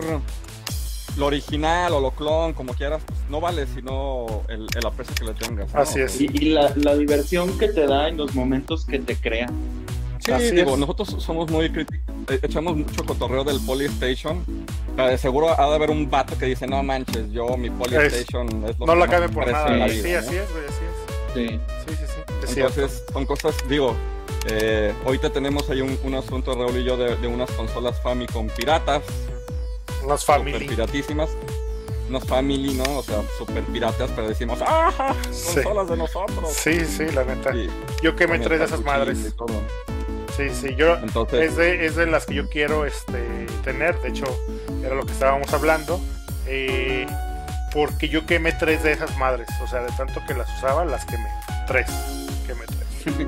lo 1.17 1.27
original 1.27 1.93
o 1.95 2.01
lo 2.01 2.13
clon, 2.13 2.53
como 2.53 2.75
quieras, 2.75 3.03
pues, 3.07 3.19
no 3.29 3.41
vale 3.41 3.67
sino 3.67 4.43
el, 4.49 4.67
el 4.75 4.87
aprecio 4.87 5.15
que 5.17 5.25
le 5.25 5.35
tengas. 5.35 5.75
¿no? 5.75 5.81
Así 5.81 6.01
es. 6.01 6.21
Y, 6.21 6.27
y 6.33 6.51
la, 6.51 6.73
la 6.77 6.95
diversión 6.95 7.59
que 7.59 7.69
te 7.69 7.87
da 7.87 8.09
en 8.09 8.17
los 8.19 8.35
momentos 8.35 8.85
que 8.87 8.99
te 9.01 9.17
crea. 9.17 9.49
Sí, 10.27 10.33
Así 10.33 10.51
digo, 10.51 10.73
es. 10.75 10.79
nosotros 10.79 11.17
somos 11.23 11.51
muy 11.51 11.71
críticos, 11.71 12.01
eh, 12.29 12.41
echamos 12.43 12.77
mucho 12.77 13.05
cotorreo 13.05 13.45
del 13.45 13.61
Polystation. 13.61 14.43
O 14.93 14.97
sea, 14.97 15.07
de 15.09 15.19
seguro 15.19 15.49
ha 15.51 15.69
de 15.69 15.75
haber 15.75 15.91
un 15.91 16.11
vato 16.11 16.37
que 16.37 16.47
dice, 16.47 16.67
no 16.67 16.83
manches, 16.83 17.31
yo 17.31 17.57
mi 17.57 17.71
Polystation 17.71 18.65
es, 18.65 18.79
lo 18.79 18.87
No 18.87 18.93
que 18.95 18.99
la 18.99 19.07
cabe 19.09 19.29
por 19.29 19.47
nada. 19.51 19.89
Sí, 19.89 20.03
vida, 20.03 20.19
así 20.19 20.35
¿no? 20.35 20.43
es, 20.43 20.51
güey, 20.53 20.65
así 20.67 20.81
es. 20.85 21.35
Sí. 21.35 21.61
Sí, 21.87 21.95
sí, 21.97 22.05
sí. 22.07 22.21
Es 22.45 22.55
cierto. 22.55 22.81
Entonces, 22.81 23.05
son 23.13 23.27
cosas, 23.27 23.55
digo, 23.69 23.95
eh, 24.49 24.93
ahorita 25.05 25.31
tenemos 25.31 25.69
ahí 25.71 25.81
un, 25.81 25.99
un 26.03 26.15
asunto, 26.15 26.55
Raúl 26.55 26.77
y 26.79 26.85
yo, 26.85 26.97
de, 26.97 27.15
de 27.17 27.27
unas 27.29 27.51
consolas 27.53 28.01
Famicom 28.03 28.49
piratas, 28.49 29.03
Unas 30.05 30.21
super 30.21 30.39
family. 30.53 30.67
piratísimas, 30.67 31.31
unas 32.09 32.25
Family, 32.25 32.75
¿no? 32.75 32.99
O 32.99 33.03
sea, 33.03 33.21
super 33.39 33.63
piratas, 33.65 34.11
pero 34.15 34.29
decimos, 34.29 34.59
¡ah! 34.67 35.15
Sí. 35.31 35.55
Consolas 35.57 35.89
de 35.89 35.97
nosotros. 35.97 36.53
Sí, 36.53 36.85
sí, 36.85 37.05
la 37.15 37.25
neta. 37.25 37.55
Y- 37.55 37.69
Yo 38.03 38.15
que 38.17 38.27
me 38.27 38.39
trae 38.39 38.59
de 38.59 38.65
esas 38.65 38.83
madres. 38.83 39.19
y 39.27 39.31
todo. 39.37 39.53
Sí, 40.37 40.51
sí, 40.51 40.75
yo 40.77 40.97
Entonces, 40.97 41.51
es 41.51 41.57
de, 41.57 41.87
es 41.87 41.97
de 41.97 42.07
las 42.07 42.27
que 42.27 42.35
yo 42.35 42.49
quiero 42.51 42.85
este, 42.85 43.47
tener. 43.65 43.99
De 44.03 44.11
hecho, 44.11 44.27
era 44.85 44.95
lo 44.95 45.07
que 45.07 45.13
estábamos 45.13 45.53
hablando. 45.55 46.01
Eh, 46.47 47.07
porque 47.73 48.09
yo 48.09 48.27
quemé 48.27 48.53
tres 48.53 48.83
de 48.83 48.93
esas 48.93 49.17
madres. 49.17 49.49
O 49.63 49.67
sea, 49.67 49.83
de 49.83 49.93
tanto 49.93 50.21
que 50.27 50.35
las 50.35 50.49
usaba, 50.59 50.85
las 50.85 51.05
quemé. 51.07 51.29
Tres. 51.67 51.87
Quemé 52.47 52.65
tres. 52.67 53.17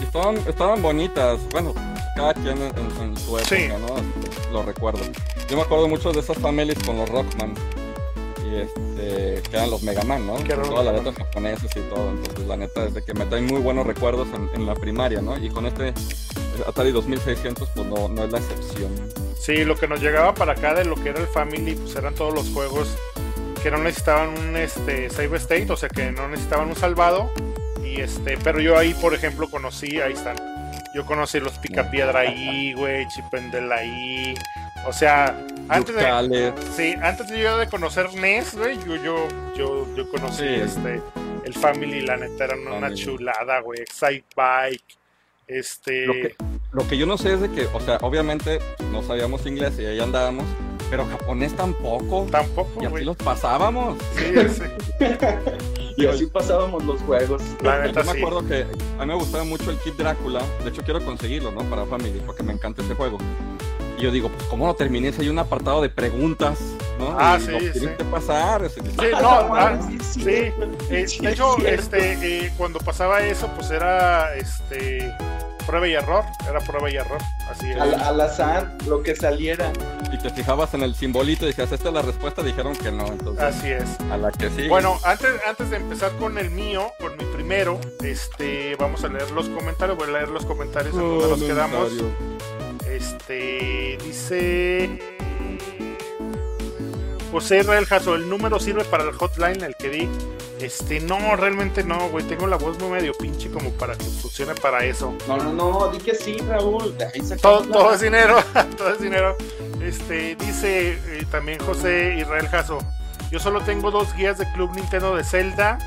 y 0.00 0.02
estaban, 0.02 0.36
estaban 0.46 0.82
bonitas. 0.82 1.40
Bueno, 1.50 1.74
cada 2.16 2.34
quien 2.34 2.60
en, 2.62 3.16
su 3.16 3.38
época, 3.38 3.44
Sí. 3.44 3.68
¿no? 3.68 4.52
Lo 4.52 4.62
recuerdo. 4.62 5.00
Yo 5.48 5.56
me 5.56 5.62
acuerdo 5.62 5.88
mucho 5.88 6.12
de 6.12 6.20
esas 6.20 6.38
familias 6.38 6.78
con 6.84 6.98
los 6.98 7.08
Rockman. 7.08 7.54
Y 8.54 8.60
este, 8.60 9.42
que 9.50 9.56
eran 9.56 9.70
los 9.70 9.82
Mega 9.82 10.02
Man, 10.04 10.26
¿no? 10.26 10.34
Todas 10.34 10.84
las 10.84 10.94
letras 10.94 11.16
japonesas 11.16 11.70
y 11.76 11.80
todo. 11.80 12.10
Entonces, 12.10 12.46
la 12.46 12.56
neta 12.56 12.84
es 12.84 12.94
de 12.94 13.02
que 13.02 13.14
me 13.14 13.26
traen 13.26 13.46
muy 13.46 13.60
buenos 13.60 13.86
recuerdos 13.86 14.28
en, 14.34 14.48
en 14.54 14.66
la 14.66 14.74
primaria, 14.74 15.20
¿no? 15.20 15.36
Y 15.36 15.50
con 15.50 15.66
este 15.66 15.92
Atari 16.66 16.92
2600, 16.92 17.68
pues 17.74 17.86
no, 17.86 18.08
no 18.08 18.24
es 18.24 18.30
la 18.30 18.38
excepción. 18.38 18.92
Sí, 19.40 19.64
lo 19.64 19.76
que 19.76 19.88
nos 19.88 20.00
llegaba 20.00 20.34
para 20.34 20.52
acá 20.52 20.74
de 20.74 20.84
lo 20.84 20.94
que 20.96 21.10
era 21.10 21.20
el 21.20 21.26
Family, 21.26 21.74
pues 21.74 21.96
eran 21.96 22.14
todos 22.14 22.32
los 22.32 22.48
juegos 22.50 22.96
que 23.62 23.70
no 23.70 23.78
necesitaban 23.78 24.28
un 24.38 24.56
este, 24.56 25.10
save 25.10 25.36
state, 25.38 25.70
o 25.70 25.76
sea 25.76 25.88
que 25.88 26.12
no 26.12 26.28
necesitaban 26.28 26.68
un 26.68 26.76
salvado. 26.76 27.30
Y 27.82 28.00
este, 28.00 28.38
pero 28.38 28.60
yo 28.60 28.78
ahí, 28.78 28.94
por 28.94 29.14
ejemplo, 29.14 29.50
conocí, 29.50 30.00
ahí 30.00 30.12
están. 30.12 30.36
Yo 30.94 31.04
conocí 31.04 31.40
los 31.40 31.58
Picapiedra 31.58 32.20
ahí, 32.20 32.72
güey, 32.74 33.06
Chipendel 33.08 33.70
ahí. 33.72 34.34
O 34.86 34.92
sea, 34.92 35.38
antes 35.68 35.94
de, 35.96 36.52
sí, 36.76 36.94
antes 37.02 37.28
de 37.28 37.40
yo 37.40 37.56
de 37.58 37.68
conocer 37.68 38.12
NES, 38.14 38.54
güey, 38.56 38.78
yo, 38.86 38.96
yo, 38.96 39.28
yo, 39.56 39.94
yo 39.96 40.10
conocí 40.10 40.38
Sí. 40.44 40.54
este, 40.62 41.00
el 41.44 41.54
Family, 41.54 42.02
la 42.02 42.16
neta, 42.16 42.44
era 42.44 42.56
una 42.56 42.72
Family. 42.80 42.94
chulada, 43.02 43.60
güey. 43.60 43.80
Excite 43.80 44.24
Bike, 44.36 44.84
este. 45.46 46.06
Lo 46.06 46.12
que, 46.14 46.36
lo 46.72 46.88
que 46.88 46.98
yo 46.98 47.06
no 47.06 47.16
sé 47.18 47.34
es 47.34 47.40
de 47.40 47.50
que, 47.50 47.66
o 47.72 47.80
sea, 47.80 47.98
obviamente 48.02 48.58
no 48.92 49.02
sabíamos 49.02 49.46
inglés 49.46 49.78
y 49.78 49.86
ahí 49.86 50.00
andábamos, 50.00 50.44
pero 50.90 51.06
japonés 51.06 51.54
tampoco. 51.56 52.26
Tampoco, 52.30 52.82
Y 52.82 52.86
así 52.86 53.04
los 53.04 53.16
pasábamos. 53.16 53.98
Sí, 54.16 54.34
sí. 54.48 54.62
Y 55.96 56.06
así 56.06 56.26
pasábamos 56.26 56.84
los 56.84 57.00
juegos. 57.02 57.40
La 57.62 57.76
Yo 57.78 57.82
neta 57.86 58.02
me 58.02 58.12
sí. 58.12 58.18
acuerdo 58.18 58.46
que 58.46 58.62
a 58.98 59.02
mí 59.02 59.06
me 59.06 59.14
gustaba 59.14 59.44
mucho 59.44 59.70
el 59.70 59.78
Kid 59.78 59.92
Drácula. 59.92 60.42
De 60.62 60.70
hecho, 60.70 60.82
quiero 60.82 61.02
conseguirlo, 61.04 61.52
¿no? 61.52 61.62
Para 61.70 61.86
Family, 61.86 62.20
porque 62.26 62.42
me 62.42 62.52
encanta 62.52 62.82
ese 62.82 62.94
juego. 62.94 63.18
Y 63.98 64.02
yo 64.02 64.10
digo, 64.10 64.28
pues, 64.28 64.42
¿cómo 64.48 64.66
lo 64.66 64.74
terminé? 64.74 65.12
Si 65.12 65.22
hay 65.22 65.28
un 65.28 65.38
apartado 65.38 65.80
de 65.82 65.88
preguntas, 65.88 66.58
¿no? 66.98 67.16
Ah, 67.18 67.38
Y 67.40 67.44
sí, 67.44 67.50
lo 67.52 67.72
sí. 67.74 67.88
que 67.96 68.04
pasar. 68.04 68.64
es- 68.64 68.72
Sí, 68.74 68.80
no, 69.12 69.28
ah, 69.54 69.78
sí, 69.88 69.98
sí. 70.00 70.24
Eh, 70.30 70.52
de 71.20 71.30
hecho, 71.32 71.56
es 71.58 71.80
este, 71.80 72.46
eh, 72.46 72.52
cuando 72.56 72.78
pasaba 72.80 73.20
eso, 73.24 73.48
pues 73.56 73.70
era, 73.70 74.34
este, 74.34 75.12
prueba 75.66 75.86
y 75.88 75.94
error, 75.94 76.24
era 76.48 76.60
prueba 76.60 76.90
y 76.90 76.96
error, 76.96 77.18
así 77.50 77.70
es. 77.70 77.80
Al, 77.80 77.94
al 77.94 78.20
azar, 78.20 78.72
lo 78.86 79.02
que 79.02 79.14
saliera. 79.16 79.72
Y 80.12 80.18
te 80.18 80.30
fijabas 80.30 80.74
en 80.74 80.82
el 80.82 80.94
simbolito 80.94 81.44
y 81.44 81.48
decías, 81.48 81.72
esta 81.72 81.88
es 81.88 81.94
la 81.94 82.02
respuesta, 82.02 82.42
dijeron 82.42 82.76
que 82.76 82.92
no. 82.92 83.06
Entonces, 83.06 83.42
Así 83.44 83.68
es. 83.70 83.84
a 84.10 84.16
la 84.16 84.30
que 84.30 84.50
sí. 84.50 84.68
Bueno, 84.68 84.98
antes, 85.04 85.30
antes 85.48 85.70
de 85.70 85.76
empezar 85.76 86.12
con 86.18 86.36
el 86.38 86.50
mío, 86.50 86.92
con 87.00 87.16
mi 87.16 87.24
primero, 87.32 87.80
este, 88.02 88.76
vamos 88.76 89.02
a 89.04 89.08
leer 89.08 89.30
los 89.32 89.48
comentarios, 89.48 89.96
voy 89.96 90.08
a 90.08 90.12
leer 90.12 90.28
los 90.28 90.44
comentarios 90.46 90.94
en 90.94 91.00
donde 91.00 91.28
nos 91.28 91.40
quedamos. 91.42 91.92
Este 92.96 93.98
dice 94.04 94.98
José 97.32 97.58
Israel 97.60 97.84
Jasso, 97.86 98.14
el 98.14 98.28
número 98.28 98.60
sirve 98.60 98.84
para 98.84 99.02
el 99.04 99.12
hotline, 99.12 99.62
el 99.64 99.74
que 99.76 99.88
di. 99.90 100.08
Este, 100.60 101.00
no, 101.00 101.34
realmente 101.36 101.82
no, 101.82 102.08
güey. 102.10 102.24
Tengo 102.24 102.46
la 102.46 102.56
voz 102.56 102.78
muy 102.78 102.90
medio 102.90 103.12
pinche 103.14 103.50
como 103.50 103.70
para 103.72 103.96
que 103.96 104.04
funcione 104.04 104.54
para 104.54 104.84
eso. 104.84 105.12
No, 105.26 105.36
no, 105.36 105.52
no, 105.52 105.88
di 105.88 105.98
que 105.98 106.14
sí, 106.14 106.36
Raúl. 106.38 106.96
de 106.96 107.06
ahí 107.06 107.20
sacamos 107.20 107.40
Todo, 107.42 107.64
la- 107.64 107.72
todo 107.72 107.94
es 107.94 108.00
dinero, 108.00 108.36
todo 108.78 108.90
es 108.90 109.00
dinero. 109.00 109.36
Este, 109.82 110.36
dice 110.36 110.92
eh, 110.92 111.26
también 111.30 111.58
José 111.58 112.16
Israel 112.20 112.46
Jasso. 112.48 112.78
Yo 113.32 113.40
solo 113.40 113.60
tengo 113.62 113.90
dos 113.90 114.14
guías 114.14 114.38
de 114.38 114.50
Club 114.52 114.70
Nintendo 114.76 115.16
de 115.16 115.24
Zelda 115.24 115.78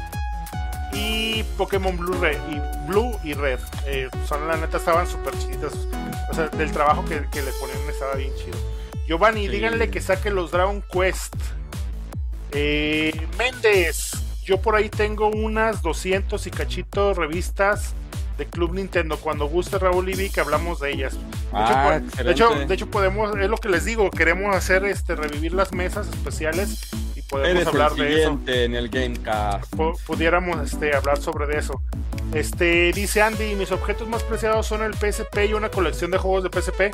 y 0.97 1.43
Pokémon 1.57 1.95
Blue, 1.97 2.15
Red, 2.19 2.37
y 2.49 2.87
Blue 2.89 3.17
y 3.23 3.33
Red. 3.33 3.59
Eh, 3.85 4.09
son 4.27 4.47
la 4.47 4.57
neta, 4.57 4.77
estaban 4.77 5.07
súper 5.07 5.37
chiditas. 5.37 5.73
O 6.29 6.33
sea, 6.33 6.47
del 6.49 6.71
trabajo 6.71 7.05
que, 7.05 7.21
que 7.31 7.41
le 7.41 7.51
ponían 7.53 7.77
estaba 7.89 8.15
bien 8.15 8.31
chido. 8.35 8.57
Giovanni, 9.07 9.43
Sí. 9.45 9.49
díganle 9.49 9.89
que 9.89 10.01
saque 10.01 10.29
los 10.31 10.51
Dragon 10.51 10.83
Quest. 10.91 11.33
Eh, 12.51 13.27
Méndez, 13.37 14.11
yo 14.43 14.61
por 14.61 14.75
ahí 14.75 14.89
tengo 14.89 15.27
unas 15.29 15.81
200 15.81 16.45
y 16.47 16.51
cachito 16.51 17.13
revistas 17.13 17.93
de 18.37 18.45
Club 18.45 18.73
Nintendo. 18.73 19.17
Cuando 19.17 19.47
guste 19.47 19.77
Raúl 19.79 20.09
y 20.09 20.13
Vic, 20.15 20.37
hablamos 20.37 20.79
de 20.79 20.91
ellas. 20.91 21.13
De, 21.15 21.19
Ah, 21.53 21.99
hecho, 22.01 22.09
po- 22.17 22.23
de 22.23 22.31
hecho, 22.31 22.49
de 22.67 22.73
hecho 22.75 22.87
podemos, 22.87 23.37
es 23.37 23.49
lo 23.49 23.57
que 23.57 23.69
les 23.69 23.85
digo, 23.85 24.09
queremos 24.11 24.55
hacer 24.55 24.85
este 24.85 25.15
revivir 25.15 25.53
las 25.53 25.71
mesas 25.73 26.07
especiales 26.07 26.89
podemos 27.29 27.51
Eres 27.55 27.67
hablar 27.67 27.91
el 27.91 27.97
de 27.97 28.21
eso 28.23 28.39
en 28.47 28.75
el 28.75 28.89
Gamecast. 28.89 29.73
pu- 29.75 29.99
pudiéramos 30.05 30.59
este, 30.71 30.95
hablar 30.95 31.17
sobre 31.21 31.47
de 31.47 31.57
eso. 31.59 31.81
Este, 32.33 32.91
dice 32.93 33.21
Andy, 33.21 33.55
mis 33.55 33.71
objetos 33.71 34.07
más 34.07 34.23
preciados 34.23 34.65
son 34.67 34.81
el 34.81 34.93
PSP 34.93 35.45
y 35.49 35.53
una 35.53 35.69
colección 35.69 36.11
de 36.11 36.17
juegos 36.17 36.43
de 36.43 36.49
PSP 36.61 36.93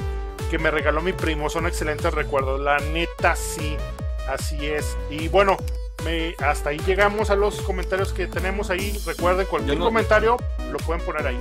que 0.51 0.59
me 0.59 0.69
regaló 0.71 1.01
mi 1.01 1.13
primo. 1.13 1.49
Son 1.49 1.65
excelentes 1.65 2.13
recuerdos. 2.13 2.59
La 2.61 2.77
neta 2.79 3.35
sí, 3.35 3.75
así 4.29 4.65
es. 4.67 4.95
Y 5.09 5.27
bueno, 5.29 5.57
me, 6.05 6.35
hasta 6.39 6.69
ahí 6.69 6.79
llegamos 6.85 7.29
a 7.31 7.35
los 7.35 7.61
comentarios 7.61 8.13
que 8.13 8.27
tenemos 8.27 8.69
ahí. 8.69 8.99
Recuerden, 9.05 9.47
cualquier 9.47 9.77
no- 9.79 9.85
comentario 9.85 10.37
lo 10.71 10.77
pueden 10.79 11.03
poner 11.03 11.25
ahí. 11.27 11.37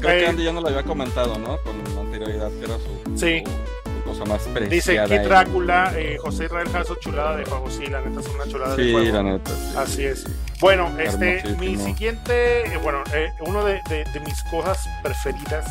Creo 0.00 0.12
Eh, 0.12 0.20
que 0.20 0.26
Andy 0.28 0.44
ya 0.44 0.52
no 0.52 0.62
lo 0.62 0.68
había 0.68 0.82
comentado, 0.82 1.38
¿no? 1.38 1.58
Con 1.58 1.76
anterioridad, 2.06 2.50
que 2.58 2.64
era 2.64 2.76
su, 2.78 3.18
Sí. 3.18 3.42
su 3.44 3.69
cosa 4.10 4.24
más 4.24 4.42
preciada. 4.42 4.68
Dice 5.06 5.16
en- 5.16 5.22
Drácula, 5.24 5.92
eh, 5.96 6.18
José 6.20 6.44
Israel 6.44 6.68
Jasso, 6.70 6.94
chulada 7.00 7.36
de 7.36 7.44
juego. 7.44 7.70
Sí, 7.70 7.86
la 7.86 8.00
neta 8.00 8.20
es 8.20 8.28
una 8.28 8.44
chulada 8.46 8.76
de 8.76 8.84
Sí, 8.84 8.92
juego. 8.92 9.12
la 9.14 9.22
neta. 9.22 9.50
sí. 9.50 9.74
Así 9.76 10.04
es. 10.04 10.24
Bueno, 10.60 10.92
este, 10.98 11.42
mi 11.58 11.76
siguiente, 11.76 12.66
eh, 12.66 12.76
bueno, 12.82 13.02
eh, 13.14 13.28
uno 13.40 13.64
de, 13.64 13.80
de- 13.88 14.04
de 14.04 14.20
mis 14.20 14.42
cosas 14.44 14.86
preferidas, 15.02 15.66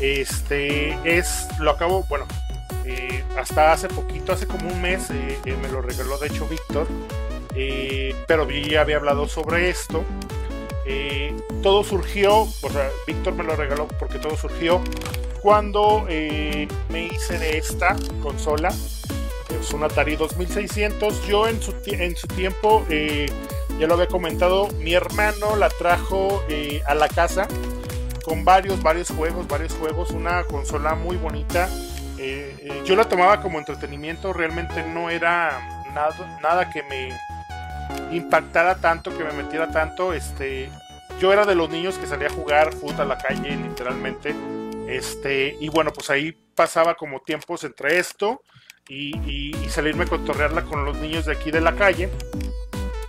este, 0.00 0.96
es, 1.04 1.46
lo 1.58 1.70
acabo, 1.72 2.04
bueno, 2.08 2.26
eh, 2.84 3.22
hasta 3.38 3.72
hace 3.72 3.88
poquito, 3.88 4.32
hace 4.32 4.46
como 4.46 4.68
un 4.68 4.80
mes, 4.80 5.10
eh, 5.10 5.38
me 5.60 5.68
lo 5.68 5.82
regaló 5.82 6.18
de 6.18 6.28
hecho 6.28 6.46
Víctor, 6.48 6.86
pero 8.26 8.48
yo 8.50 8.66
ya 8.68 8.80
había 8.80 8.96
hablado 8.96 9.28
sobre 9.28 9.68
esto. 9.70 10.04
Todo 11.62 11.82
surgió, 11.82 12.40
o 12.42 12.70
sea, 12.70 12.90
Víctor 13.06 13.34
me 13.34 13.44
lo 13.44 13.56
regaló 13.56 13.88
porque 13.98 14.18
todo 14.18 14.36
surgió 14.36 14.82
cuando 15.44 16.06
eh, 16.08 16.66
me 16.88 17.04
hice 17.04 17.38
de 17.38 17.58
esta 17.58 17.94
consola. 18.22 18.70
Es 19.60 19.74
un 19.74 19.84
Atari 19.84 20.16
2600. 20.16 21.26
Yo 21.26 21.46
en 21.46 21.60
su, 21.60 21.74
en 21.84 22.16
su 22.16 22.26
tiempo, 22.28 22.82
eh, 22.88 23.26
ya 23.78 23.86
lo 23.86 23.92
había 23.92 24.06
comentado, 24.06 24.68
mi 24.78 24.94
hermano 24.94 25.54
la 25.56 25.68
trajo 25.68 26.42
eh, 26.48 26.80
a 26.86 26.94
la 26.94 27.08
casa 27.08 27.46
con 28.24 28.42
varios, 28.42 28.82
varios 28.82 29.10
juegos, 29.10 29.46
varios 29.46 29.74
juegos. 29.74 30.12
Una 30.12 30.44
consola 30.44 30.94
muy 30.94 31.16
bonita. 31.18 31.68
Yo 32.86 32.96
la 32.96 33.06
tomaba 33.06 33.42
como 33.42 33.58
entretenimiento, 33.58 34.32
realmente 34.32 34.82
no 34.82 35.10
era 35.10 35.84
nada 36.40 36.70
que 36.70 36.82
me 36.84 37.12
impactara 38.12 38.76
tanto, 38.76 39.16
que 39.16 39.24
me 39.24 39.32
metiera 39.32 39.70
tanto. 39.70 40.12
Este, 40.12 40.70
yo 41.20 41.32
era 41.32 41.44
de 41.44 41.54
los 41.54 41.70
niños 41.70 41.98
que 41.98 42.06
salía 42.06 42.28
a 42.28 42.32
jugar 42.32 42.72
fútbol 42.72 43.00
a 43.00 43.04
la 43.04 43.18
calle, 43.18 43.56
literalmente. 43.56 44.34
Este, 44.88 45.56
y 45.60 45.68
bueno, 45.68 45.92
pues 45.92 46.10
ahí 46.10 46.32
pasaba 46.54 46.94
como 46.94 47.20
tiempos 47.20 47.64
entre 47.64 47.98
esto 47.98 48.42
y, 48.88 49.52
salirme 49.68 50.04
a 50.04 50.06
cotorrearla 50.06 50.62
con 50.62 50.84
los 50.84 50.96
niños 50.98 51.26
de 51.26 51.32
aquí 51.32 51.50
de 51.50 51.60
la 51.60 51.74
calle. 51.74 52.10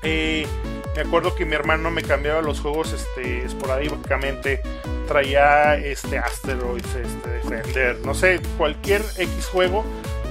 Eh, 0.02 0.48
me 0.96 1.02
acuerdo 1.02 1.36
que 1.36 1.46
mi 1.46 1.54
hermano 1.54 1.92
me 1.92 2.02
cambiaba 2.02 2.42
los 2.42 2.60
juegos 2.60 2.94
este, 2.94 3.44
esporádicamente. 3.44 4.62
Traía 5.08 5.76
este 5.76 6.18
Asteroids, 6.18 6.96
este 6.96 7.30
Defender, 7.30 8.00
no 8.06 8.14
sé, 8.14 8.42
cualquier 8.58 9.02
X 9.18 9.46
juego. 9.52 9.84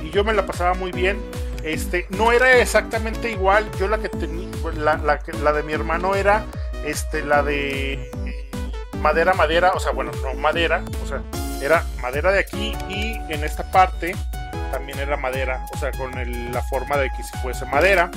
Y 0.02 0.10
yo 0.10 0.24
me 0.24 0.32
la 0.32 0.46
pasaba 0.46 0.74
muy 0.74 0.90
bien. 0.90 1.18
Este, 1.64 2.06
no 2.10 2.30
era 2.30 2.58
exactamente 2.58 3.30
igual. 3.30 3.68
Yo 3.78 3.88
la 3.88 3.98
que 3.98 4.10
tenía, 4.10 4.48
la, 4.76 5.52
de 5.52 5.62
mi 5.62 5.72
hermano 5.72 6.14
era 6.14 6.44
este, 6.84 7.24
la 7.24 7.42
de 7.42 7.94
eh, 7.94 8.50
madera, 9.00 9.32
madera, 9.32 9.72
o 9.72 9.80
sea, 9.80 9.92
bueno, 9.92 10.12
no 10.22 10.34
madera, 10.34 10.84
o 11.02 11.06
sea, 11.06 11.22
era 11.62 11.84
madera 12.02 12.32
de 12.32 12.40
aquí 12.40 12.76
y 12.90 13.14
en 13.32 13.44
esta 13.44 13.70
parte 13.70 14.14
también 14.70 14.98
era 14.98 15.16
madera, 15.16 15.64
o 15.72 15.78
sea, 15.78 15.90
con 15.92 16.12
la 16.52 16.62
forma 16.62 16.98
de 16.98 17.08
que 17.16 17.22
si 17.22 17.36
fuese 17.38 17.64
madera. 17.64 18.10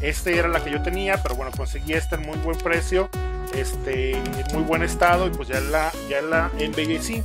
Este 0.00 0.38
era 0.38 0.48
la 0.48 0.62
que 0.62 0.70
yo 0.70 0.82
tenía, 0.82 1.22
pero 1.22 1.34
bueno, 1.34 1.50
conseguí 1.56 1.92
esta 1.92 2.16
en 2.16 2.22
muy 2.22 2.36
buen 2.38 2.58
precio, 2.58 3.08
este, 3.54 4.12
en 4.12 4.46
muy 4.52 4.62
buen 4.62 4.82
estado 4.82 5.26
y 5.26 5.30
pues 5.30 5.48
ya 5.48 5.60
la, 5.60 5.92
ya 6.08 6.20
la 6.22 6.50
embellecí. 6.58 7.22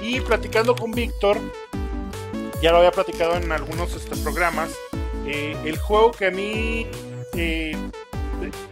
Y 0.00 0.20
platicando 0.20 0.76
con 0.76 0.92
Víctor, 0.92 1.38
ya 2.62 2.72
lo 2.72 2.78
había 2.78 2.92
platicado 2.92 3.36
en 3.36 3.52
algunos 3.52 3.94
este, 3.94 4.16
programas, 4.16 4.70
eh, 5.26 5.56
el 5.64 5.78
juego 5.78 6.12
que 6.12 6.26
a 6.26 6.30
mí, 6.30 6.86
eh, 7.36 7.76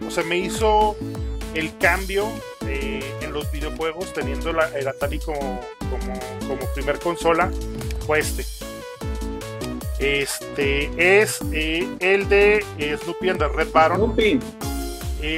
o 0.06 0.10
sea, 0.10 0.22
me 0.24 0.36
hizo 0.36 0.96
el 1.54 1.76
cambio 1.78 2.28
eh, 2.66 3.02
en 3.22 3.32
los 3.32 3.50
videojuegos 3.50 4.12
teniendo 4.12 4.52
la, 4.52 4.66
el 4.76 4.88
Atari 4.88 5.18
como, 5.18 5.60
como, 5.78 6.20
como 6.46 6.60
primer 6.74 6.98
consola 6.98 7.50
fue 8.06 8.20
este. 8.20 8.44
Este 9.98 11.20
es 11.20 11.38
eh, 11.52 11.88
el 12.00 12.28
de 12.28 12.64
Snoopy 13.02 13.28
and 13.30 13.38
the 13.38 13.48
Red 13.48 13.68
Baron. 13.72 13.98
Snoopy. 13.98 14.40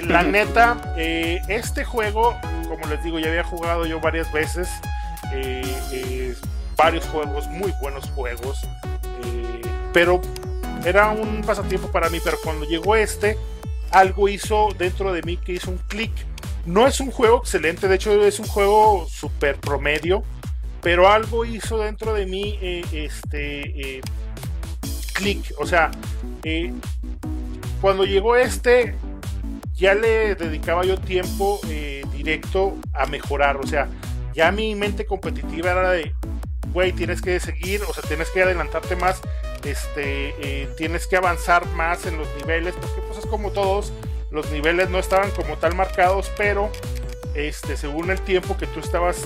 La 0.06 0.22
neta, 0.22 0.94
este 0.96 1.84
juego, 1.84 2.34
como 2.70 2.86
les 2.86 3.04
digo, 3.04 3.18
ya 3.18 3.28
había 3.28 3.44
jugado 3.44 3.84
yo 3.84 4.00
varias 4.00 4.32
veces. 4.32 4.70
varios 6.76 7.04
juegos, 7.08 7.46
muy 7.48 7.70
buenos 7.82 8.08
juegos. 8.12 8.66
pero 9.92 10.22
era 10.84 11.10
un 11.10 11.42
pasatiempo 11.42 11.88
para 11.88 12.08
mí. 12.10 12.18
Pero 12.22 12.38
cuando 12.42 12.66
llegó 12.66 12.96
este, 12.96 13.38
algo 13.90 14.28
hizo 14.28 14.68
dentro 14.76 15.12
de 15.12 15.22
mí 15.22 15.36
que 15.36 15.52
hizo 15.52 15.70
un 15.70 15.78
clic. 15.88 16.12
No 16.66 16.86
es 16.86 17.00
un 17.00 17.10
juego 17.10 17.38
excelente, 17.38 17.88
de 17.88 17.94
hecho 17.94 18.24
es 18.24 18.38
un 18.38 18.46
juego 18.46 19.06
super 19.08 19.56
promedio. 19.56 20.22
Pero 20.80 21.08
algo 21.08 21.44
hizo 21.44 21.78
dentro 21.78 22.12
de 22.12 22.26
mí 22.26 22.58
eh, 22.60 22.84
este 22.92 23.96
eh, 23.96 24.00
clic. 25.14 25.54
O 25.58 25.66
sea, 25.66 25.90
eh, 26.42 26.72
cuando 27.80 28.04
llegó 28.04 28.36
este, 28.36 28.94
ya 29.74 29.94
le 29.94 30.34
dedicaba 30.34 30.84
yo 30.84 30.98
tiempo 30.98 31.60
directo 32.12 32.76
a 32.92 33.06
mejorar. 33.06 33.56
O 33.56 33.66
sea, 33.66 33.88
ya 34.34 34.50
mi 34.52 34.74
mente 34.74 35.06
competitiva 35.06 35.70
era 35.70 35.90
de, 35.92 36.14
güey, 36.74 36.92
tienes 36.92 37.22
que 37.22 37.38
seguir, 37.38 37.82
o 37.88 37.94
sea, 37.94 38.02
tienes 38.02 38.28
que 38.30 38.42
adelantarte 38.42 38.96
más, 38.96 39.22
este, 39.64 40.34
eh, 40.40 40.68
tienes 40.76 41.06
que 41.06 41.16
avanzar 41.16 41.64
más 41.68 42.04
en 42.04 42.18
los 42.18 42.28
niveles, 42.36 42.74
porque 42.74 43.00
pues 43.06 43.20
es 43.20 43.26
como 43.26 43.52
todos, 43.52 43.92
los 44.32 44.50
niveles 44.50 44.90
no 44.90 44.98
estaban 44.98 45.30
como 45.30 45.56
tal 45.56 45.76
marcados, 45.76 46.30
pero 46.36 46.70
este, 47.34 47.76
según 47.76 48.10
el 48.10 48.20
tiempo 48.20 48.56
que 48.56 48.66
tú 48.66 48.80
estabas 48.80 49.22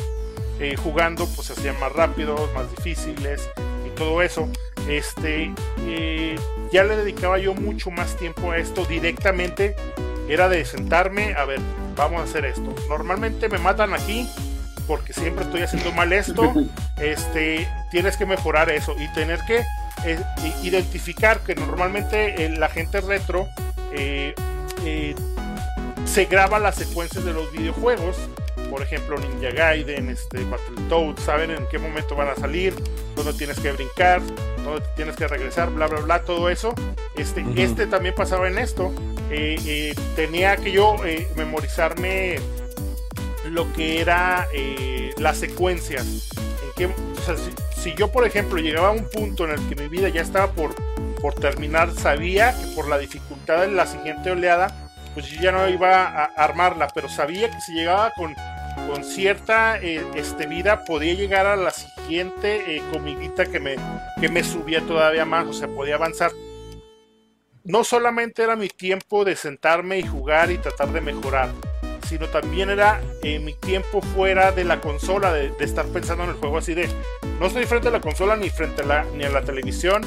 eh, 0.60 0.76
jugando, 0.76 1.26
pues 1.26 1.46
se 1.46 1.54
hacían 1.54 1.80
más 1.80 1.92
rápidos, 1.92 2.52
más 2.52 2.70
difíciles 2.76 3.48
y 3.86 3.90
todo 3.96 4.20
eso. 4.20 4.48
Este, 4.86 5.52
eh, 5.80 6.36
ya 6.70 6.84
le 6.84 6.96
dedicaba 6.96 7.38
yo 7.38 7.54
mucho 7.54 7.90
más 7.90 8.16
tiempo 8.16 8.50
a 8.50 8.58
esto 8.58 8.84
directamente. 8.84 9.74
Era 10.28 10.50
de 10.50 10.64
sentarme, 10.66 11.34
a 11.34 11.46
ver, 11.46 11.60
vamos 11.96 12.20
a 12.20 12.24
hacer 12.24 12.44
esto. 12.44 12.74
Normalmente 12.88 13.48
me 13.48 13.58
matan 13.58 13.94
aquí 13.94 14.28
porque 14.88 15.12
siempre 15.12 15.44
estoy 15.44 15.60
haciendo 15.60 15.92
mal 15.92 16.12
esto. 16.12 16.52
Este, 16.98 17.68
tienes 17.92 18.16
que 18.16 18.26
mejorar 18.26 18.70
eso 18.70 18.96
y 18.98 19.06
tener 19.12 19.38
que 19.46 19.58
eh, 20.04 20.18
identificar 20.64 21.38
que 21.44 21.54
normalmente 21.54 22.44
eh, 22.44 22.48
la 22.48 22.68
gente 22.68 23.00
retro 23.00 23.46
eh, 23.92 24.34
se 26.04 26.24
graba 26.24 26.58
las 26.58 26.74
secuencias 26.74 27.24
de 27.24 27.32
los 27.32 27.52
videojuegos 27.52 28.16
por 28.68 28.82
ejemplo 28.82 29.16
Ninja 29.16 29.50
Gaiden, 29.50 30.10
este, 30.10 30.42
Battletoads, 30.42 31.22
saben 31.22 31.52
en 31.52 31.68
qué 31.68 31.78
momento 31.78 32.16
van 32.16 32.30
a 32.30 32.34
salir, 32.34 32.74
dónde 33.14 33.32
tienes 33.32 33.60
que 33.60 33.70
brincar, 33.70 34.20
dónde 34.64 34.82
tienes 34.96 35.14
que 35.14 35.28
regresar, 35.28 35.70
bla, 35.70 35.86
bla, 35.86 36.00
bla, 36.00 36.22
todo 36.22 36.50
eso. 36.50 36.74
Este, 37.16 37.44
este 37.56 37.86
también 37.86 38.14
pasaba 38.14 38.48
en 38.48 38.58
esto. 38.58 38.92
Tenía 40.16 40.56
que 40.56 40.72
yo 40.72 40.96
memorizarme 41.36 42.40
lo 43.46 43.72
que 43.72 44.00
era 44.00 44.46
las 45.18 45.38
secuencias. 45.38 46.30
En 46.78 46.94
si, 47.76 47.94
yo, 47.94 48.10
por 48.10 48.26
ejemplo, 48.26 48.58
llegaba 48.60 48.88
a 48.88 48.92
un 48.92 49.08
punto 49.10 49.44
en 49.44 49.50
el 49.52 49.68
que 49.68 49.74
mi 49.74 49.88
vida 49.88 50.08
ya 50.08 50.22
estaba 50.22 50.52
por, 50.52 50.74
por 51.20 51.34
terminar, 51.34 51.92
sabía 51.92 52.52
que 52.52 52.74
por 52.74 52.88
la 52.88 52.98
dificultad 52.98 53.60
de 53.62 53.68
la 53.68 53.86
siguiente 53.86 54.30
oleada, 54.30 54.90
pues 55.14 55.30
ya 55.40 55.52
no 55.52 55.68
iba 55.68 56.04
a 56.04 56.24
armarla, 56.24 56.88
pero 56.94 57.08
sabía 57.08 57.50
que 57.50 57.60
si 57.60 57.72
llegaba 57.72 58.12
con, 58.16 58.34
con 58.88 59.04
cierta 59.04 59.78
este, 59.78 60.46
vida, 60.46 60.84
podía 60.84 61.14
llegar 61.14 61.46
a 61.46 61.56
la 61.56 61.72
siguiente 61.72 62.82
comidita 62.92 63.46
que 63.46 63.58
me, 63.58 63.76
que 64.20 64.28
me 64.28 64.44
subía 64.44 64.80
todavía 64.82 65.24
más, 65.24 65.46
o 65.46 65.52
sea, 65.52 65.68
podía 65.68 65.96
avanzar 65.96 66.30
no 67.68 67.84
solamente 67.84 68.42
era 68.42 68.56
mi 68.56 68.68
tiempo 68.68 69.26
de 69.26 69.36
sentarme 69.36 69.98
y 69.98 70.06
jugar 70.06 70.50
y 70.50 70.56
tratar 70.56 70.90
de 70.90 71.02
mejorar, 71.02 71.50
sino 72.08 72.26
también 72.26 72.70
era 72.70 73.00
eh, 73.22 73.38
mi 73.38 73.54
tiempo 73.54 74.00
fuera 74.00 74.52
de 74.52 74.64
la 74.64 74.80
consola, 74.80 75.32
de, 75.32 75.52
estar 75.60 75.86
pensando 75.86 76.24
en 76.24 76.30
el 76.30 76.36
juego 76.36 76.58
así 76.58 76.74
de, 76.74 76.88
no 77.38 77.46
estoy 77.46 77.66
frente 77.66 77.88
a 77.88 77.90
la 77.90 78.00
consola 78.00 78.36
ni 78.36 78.50
frente 78.50 78.82
a 78.82 78.86
la, 78.86 79.04
ni 79.14 79.24
a 79.24 79.30
la 79.30 79.42
televisión, 79.42 80.02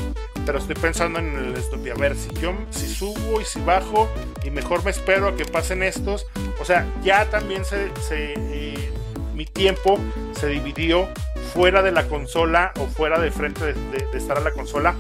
pero 0.45 0.57
estoy 0.57 0.75
pensando 0.75 1.19
en 1.19 1.37
el 1.37 1.53
estudio. 1.55 1.93
A 1.93 1.97
ver, 1.97 2.15
si 2.15 2.29
yo 2.41 2.53
si 2.69 2.87
subo 2.87 3.39
y 3.39 3.45
si 3.45 3.61
bajo 3.61 4.09
y 4.43 4.49
mejor 4.49 4.83
me 4.83 4.91
espero 4.91 5.27
a 5.27 5.35
que 5.35 5.45
pasen 5.45 5.83
estos, 5.83 6.25
o 6.59 6.65
sea, 6.65 6.87
ya 7.03 7.29
también 7.29 7.63
se, 7.65 7.91
eh, 8.11 8.91
mi 9.33 9.45
tiempo 9.45 9.99
se 10.39 10.47
dividió 10.47 11.07
fuera 11.53 11.81
de 11.81 11.91
la 11.91 12.07
consola 12.07 12.73
o 12.79 12.87
fuera 12.87 13.19
de 13.19 13.31
frente 13.31 13.73
de 13.73 14.17
estar 14.17 14.37
a 14.37 14.41
la 14.41 14.51
consola 14.51 14.95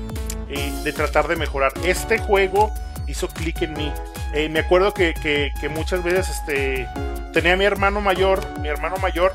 de 0.83 0.93
tratar 0.93 1.27
de 1.27 1.35
mejorar. 1.35 1.71
Este 1.83 2.17
juego 2.19 2.71
hizo 3.11 3.27
clic 3.27 3.61
en 3.61 3.73
mí. 3.73 3.91
Eh, 4.33 4.49
me 4.49 4.59
acuerdo 4.59 4.93
que, 4.93 5.51
muchas 5.69 6.03
veces 6.03 6.29
este, 6.29 6.87
tenía 7.33 7.53
a 7.53 7.57
mi 7.57 7.65
hermano 7.65 8.01
mayor, 8.01 8.45
mi 8.59 8.67
hermano 8.67 8.97
mayor 8.97 9.33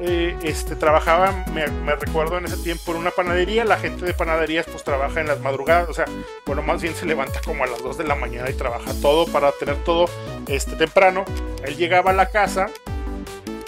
eh, 0.00 0.36
este, 0.42 0.74
trabajaba, 0.74 1.44
me, 1.52 1.66
recuerdo 1.94 2.38
en 2.38 2.46
ese 2.46 2.56
tiempo, 2.56 2.92
en 2.92 2.98
una 2.98 3.10
panadería. 3.10 3.64
La 3.64 3.76
gente 3.76 4.04
de 4.04 4.14
panaderías 4.14 4.66
pues 4.66 4.82
trabaja 4.82 5.20
en 5.20 5.28
las 5.28 5.40
madrugadas, 5.40 5.88
o 5.88 5.94
sea, 5.94 6.06
bueno, 6.46 6.62
más 6.62 6.82
bien 6.82 6.94
se 6.94 7.06
levanta 7.06 7.40
como 7.44 7.62
a 7.64 7.66
las 7.66 7.82
2 7.82 7.98
de 7.98 8.04
la 8.04 8.14
mañana 8.14 8.50
y 8.50 8.54
trabaja 8.54 8.92
todo 9.00 9.26
para 9.26 9.52
tener 9.52 9.76
todo 9.84 10.06
este, 10.48 10.76
temprano. 10.76 11.24
Él 11.64 11.76
llegaba 11.76 12.10
a 12.10 12.14
la 12.14 12.30
casa 12.30 12.68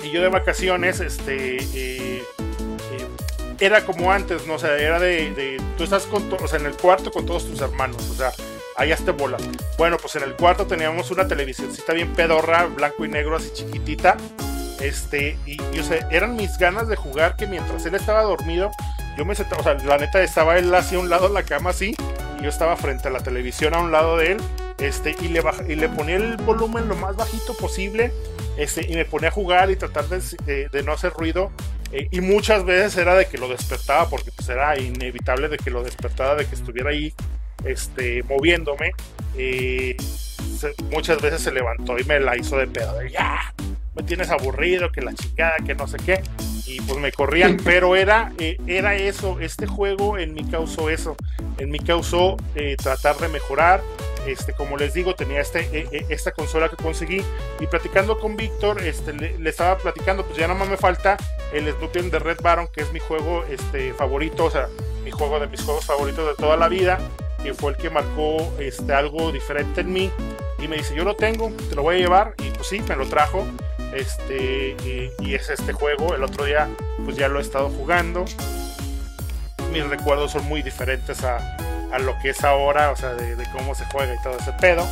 y 0.02 0.10
yo 0.10 0.22
de 0.22 0.28
vacaciones, 0.28 1.00
este... 1.00 1.58
Eh, 1.74 2.22
era 3.60 3.84
como 3.84 4.12
antes, 4.12 4.46
¿no? 4.46 4.54
O 4.54 4.66
era 4.66 4.98
de, 4.98 5.60
tú 5.76 5.84
estás 5.84 6.04
con, 6.06 6.30
o 6.32 6.56
en 6.56 6.66
el 6.66 6.74
cuarto 6.74 7.10
con 7.10 7.26
todos 7.26 7.46
tus 7.46 7.60
hermanos, 7.60 8.08
o 8.10 8.14
sea, 8.14 8.32
ahí 8.76 8.92
te 9.04 9.12
bolas. 9.12 9.42
Bueno, 9.78 9.96
pues 9.98 10.16
en 10.16 10.22
el 10.22 10.34
cuarto 10.34 10.66
teníamos 10.66 11.10
una 11.10 11.22
está 11.22 11.92
bien 11.92 12.12
pedorra, 12.12 12.66
blanco 12.66 13.04
y 13.04 13.08
negro, 13.08 13.36
así 13.36 13.50
chiquitita. 13.52 14.16
Este, 14.80 15.38
y, 15.46 15.58
o 15.78 15.82
sea, 15.82 16.06
eran 16.10 16.36
mis 16.36 16.58
ganas 16.58 16.88
de 16.88 16.96
jugar 16.96 17.36
que 17.36 17.46
mientras 17.46 17.86
él 17.86 17.94
estaba 17.94 18.22
dormido, 18.22 18.70
yo 19.16 19.24
me 19.24 19.34
sentaba, 19.34 19.60
o 19.60 19.64
sea, 19.64 19.74
la 19.74 19.98
neta 19.98 20.22
estaba 20.22 20.58
él 20.58 20.74
hacia 20.74 20.98
un 20.98 21.08
lado 21.08 21.28
de 21.28 21.34
la 21.34 21.44
cama 21.44 21.70
así, 21.70 21.96
y 22.38 22.42
yo 22.42 22.48
estaba 22.48 22.76
frente 22.76 23.08
a 23.08 23.10
la 23.10 23.20
televisión 23.20 23.72
a 23.74 23.78
un 23.78 23.92
lado 23.92 24.16
de 24.16 24.32
él, 24.32 24.38
este, 24.78 25.14
y 25.20 25.28
le, 25.28 25.42
y 25.68 25.76
le 25.76 25.88
ponía 25.88 26.16
el 26.16 26.36
volumen 26.38 26.88
lo 26.88 26.96
más 26.96 27.16
bajito 27.16 27.54
posible, 27.54 28.12
este, 28.58 28.84
y 28.90 28.94
me 28.96 29.04
ponía 29.04 29.28
a 29.28 29.32
jugar 29.32 29.70
y 29.70 29.76
tratar 29.76 30.06
de, 30.08 30.68
de 30.68 30.82
no 30.82 30.92
hacer 30.92 31.12
ruido 31.12 31.50
eh, 31.94 32.08
y 32.10 32.20
muchas 32.20 32.64
veces 32.64 32.96
era 32.96 33.14
de 33.14 33.26
que 33.26 33.38
lo 33.38 33.46
despertaba, 33.46 34.10
porque 34.10 34.32
pues 34.32 34.48
era 34.48 34.76
inevitable 34.76 35.48
de 35.48 35.58
que 35.58 35.70
lo 35.70 35.84
despertara, 35.84 36.34
de 36.34 36.44
que 36.44 36.56
estuviera 36.56 36.90
ahí 36.90 37.14
este, 37.64 38.24
moviéndome. 38.24 38.90
Eh, 39.38 39.96
muchas 40.90 41.22
veces 41.22 41.42
se 41.42 41.52
levantó 41.52 41.96
y 41.96 42.02
me 42.02 42.18
la 42.18 42.36
hizo 42.36 42.58
de 42.58 42.66
pedo. 42.66 43.00
ya, 43.04 43.54
me 43.94 44.02
tienes 44.02 44.28
aburrido, 44.30 44.90
que 44.90 45.02
la 45.02 45.14
chingada, 45.14 45.58
que 45.64 45.76
no 45.76 45.86
sé 45.86 45.98
qué. 46.04 46.20
Y 46.66 46.80
pues 46.80 46.98
me 46.98 47.12
corrían, 47.12 47.58
pero 47.62 47.94
era, 47.94 48.32
eh, 48.38 48.56
era 48.66 48.96
eso, 48.96 49.38
este 49.38 49.68
juego 49.68 50.18
en 50.18 50.34
mí 50.34 50.44
causó 50.50 50.90
eso. 50.90 51.16
En 51.58 51.70
mí 51.70 51.78
causó 51.78 52.36
tratar 52.82 53.18
de 53.18 53.28
mejorar, 53.28 53.80
este, 54.26 54.52
como 54.52 54.76
les 54.76 54.94
digo, 54.94 55.14
tenía 55.14 55.40
este, 55.40 55.60
e, 55.72 55.88
e, 55.90 56.06
esta 56.08 56.32
consola 56.32 56.68
que 56.68 56.76
conseguí 56.76 57.22
y 57.60 57.66
platicando 57.66 58.18
con 58.18 58.36
Víctor, 58.36 58.82
este, 58.82 59.12
le, 59.12 59.48
estaba 59.48 59.78
platicando, 59.78 60.24
pues 60.24 60.38
ya 60.38 60.46
nada 60.46 60.58
más 60.58 60.68
me 60.68 60.76
falta 60.76 61.16
el 61.52 61.70
Snoopy 61.72 62.10
de 62.10 62.18
Red 62.18 62.40
Baron, 62.42 62.68
que 62.68 62.82
es 62.82 62.92
mi 62.92 63.00
juego 63.00 63.44
este, 63.50 63.92
favorito, 63.94 64.46
o 64.46 64.50
sea, 64.50 64.68
mi 65.04 65.10
juego 65.10 65.38
de 65.38 65.46
mis 65.46 65.62
juegos 65.62 65.84
favoritos 65.84 66.26
de 66.26 66.34
toda 66.34 66.56
la 66.56 66.68
vida, 66.68 66.98
que 67.42 67.54
fue 67.54 67.72
el 67.72 67.76
que 67.76 67.90
marcó 67.90 68.52
este, 68.58 68.92
algo 68.94 69.30
diferente 69.30 69.82
en 69.82 69.92
mí. 69.92 70.10
Y 70.58 70.66
me 70.66 70.76
dice, 70.76 70.94
yo 70.94 71.04
lo 71.04 71.14
tengo, 71.14 71.52
te 71.68 71.74
lo 71.74 71.82
voy 71.82 71.96
a 71.96 71.98
llevar. 71.98 72.34
Y 72.38 72.48
pues 72.50 72.68
sí, 72.68 72.80
me 72.88 72.96
lo 72.96 73.06
trajo. 73.06 73.46
Este, 73.92 74.74
y, 74.84 75.10
y 75.18 75.34
es 75.34 75.50
este 75.50 75.74
juego. 75.74 76.14
El 76.14 76.24
otro 76.24 76.46
día, 76.46 76.70
pues 77.04 77.16
ya 77.16 77.28
lo 77.28 77.38
he 77.38 77.42
estado 77.42 77.68
jugando. 77.68 78.24
Mis 79.74 79.84
recuerdos 79.88 80.30
son 80.30 80.44
muy 80.44 80.62
diferentes 80.62 81.24
a, 81.24 81.56
a 81.90 81.98
lo 81.98 82.16
que 82.20 82.30
es 82.30 82.44
ahora, 82.44 82.92
o 82.92 82.96
sea, 82.96 83.12
de, 83.14 83.44
cómo 83.52 83.74
se 83.74 83.84
juega 83.86 84.14
y 84.14 84.22
todo 84.22 84.38
ese 84.38 84.52
pedo. 84.52 84.86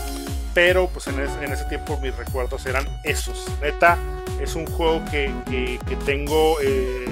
Pero 0.55 0.89
pues 0.89 1.07
en, 1.07 1.20
ese 1.20 1.64
tiempo 1.66 2.01
mis 2.03 2.16
recuerdos 2.16 2.66
eran 2.66 2.85
esos. 3.05 3.47
Neta, 3.62 3.97
es 4.41 4.57
un 4.57 4.66
juego 4.66 5.01
que, 5.09 5.33
que, 5.49 5.97
tengo 6.05 6.61
eh, 6.61 7.07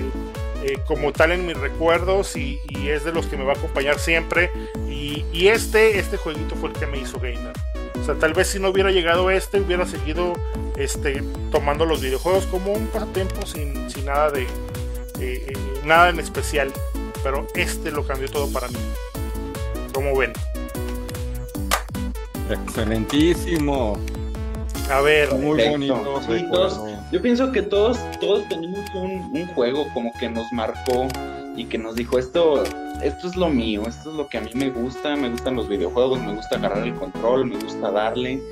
eh, 0.64 0.78
como 0.84 1.12
tal 1.12 1.30
en 1.30 1.46
mis 1.46 1.56
recuerdos 1.56 2.36
y, 2.36 2.58
es 2.88 3.04
de 3.04 3.12
los 3.12 3.26
que 3.26 3.36
me 3.36 3.44
va 3.44 3.52
a 3.52 3.56
acompañar 3.56 4.00
siempre. 4.00 4.50
Y, 4.88 5.24
y, 5.32 5.46
este, 5.46 6.00
este 6.00 6.16
jueguito 6.16 6.56
fue 6.56 6.70
el 6.70 6.74
que 6.74 6.86
me 6.86 6.98
hizo 6.98 7.20
gamer. 7.20 7.52
O 8.00 8.04
sea, 8.04 8.16
tal 8.16 8.34
vez 8.34 8.48
si 8.48 8.58
no 8.58 8.70
hubiera 8.70 8.90
llegado 8.90 9.30
este, 9.30 9.60
hubiera 9.60 9.86
seguido 9.86 10.32
este, 10.76 11.22
tomando 11.52 11.86
los 11.86 12.00
videojuegos 12.00 12.46
como 12.46 12.72
un 12.72 12.88
pasatiempo 12.88 13.46
sin, 13.46 13.88
sin 13.90 14.06
nada 14.06 14.30
de 14.30 14.48
eh, 15.20 15.52
nada 15.84 16.08
en 16.08 16.18
especial. 16.18 16.72
Pero 17.22 17.46
este 17.54 17.90
lo 17.90 18.06
cambió 18.06 18.28
todo 18.30 18.50
para 18.52 18.68
mí. 18.68 18.78
¿Cómo 19.92 20.16
ven? 20.16 20.32
Excelentísimo. 22.50 23.98
A 24.90 25.00
ver, 25.02 25.32
muy 25.34 25.68
bonito. 25.68 26.20
yo 27.12 27.22
pienso 27.22 27.52
que 27.52 27.62
todos, 27.62 27.98
todos 28.20 28.48
tenemos 28.48 28.80
un, 28.94 29.46
juego 29.54 29.86
como 29.94 30.12
que 30.18 30.28
nos 30.28 30.50
marcó 30.52 31.06
y 31.56 31.64
que 31.66 31.78
nos 31.78 31.94
dijo 31.94 32.18
esto, 32.18 32.64
esto 33.00 33.28
es 33.28 33.36
lo 33.36 33.48
mío, 33.48 33.82
esto 33.86 34.10
es 34.10 34.16
lo 34.16 34.28
que 34.28 34.38
a 34.38 34.40
mí 34.40 34.50
me 34.54 34.70
gusta, 34.70 35.14
me 35.14 35.30
gustan 35.30 35.54
los 35.54 35.68
videojuegos, 35.68 36.20
me 36.20 36.34
gusta 36.34 36.56
agarrar 36.56 36.84
el 36.84 36.94
control, 36.94 37.46
me 37.46 37.56
gusta 37.58 37.92
darle. 37.92 38.42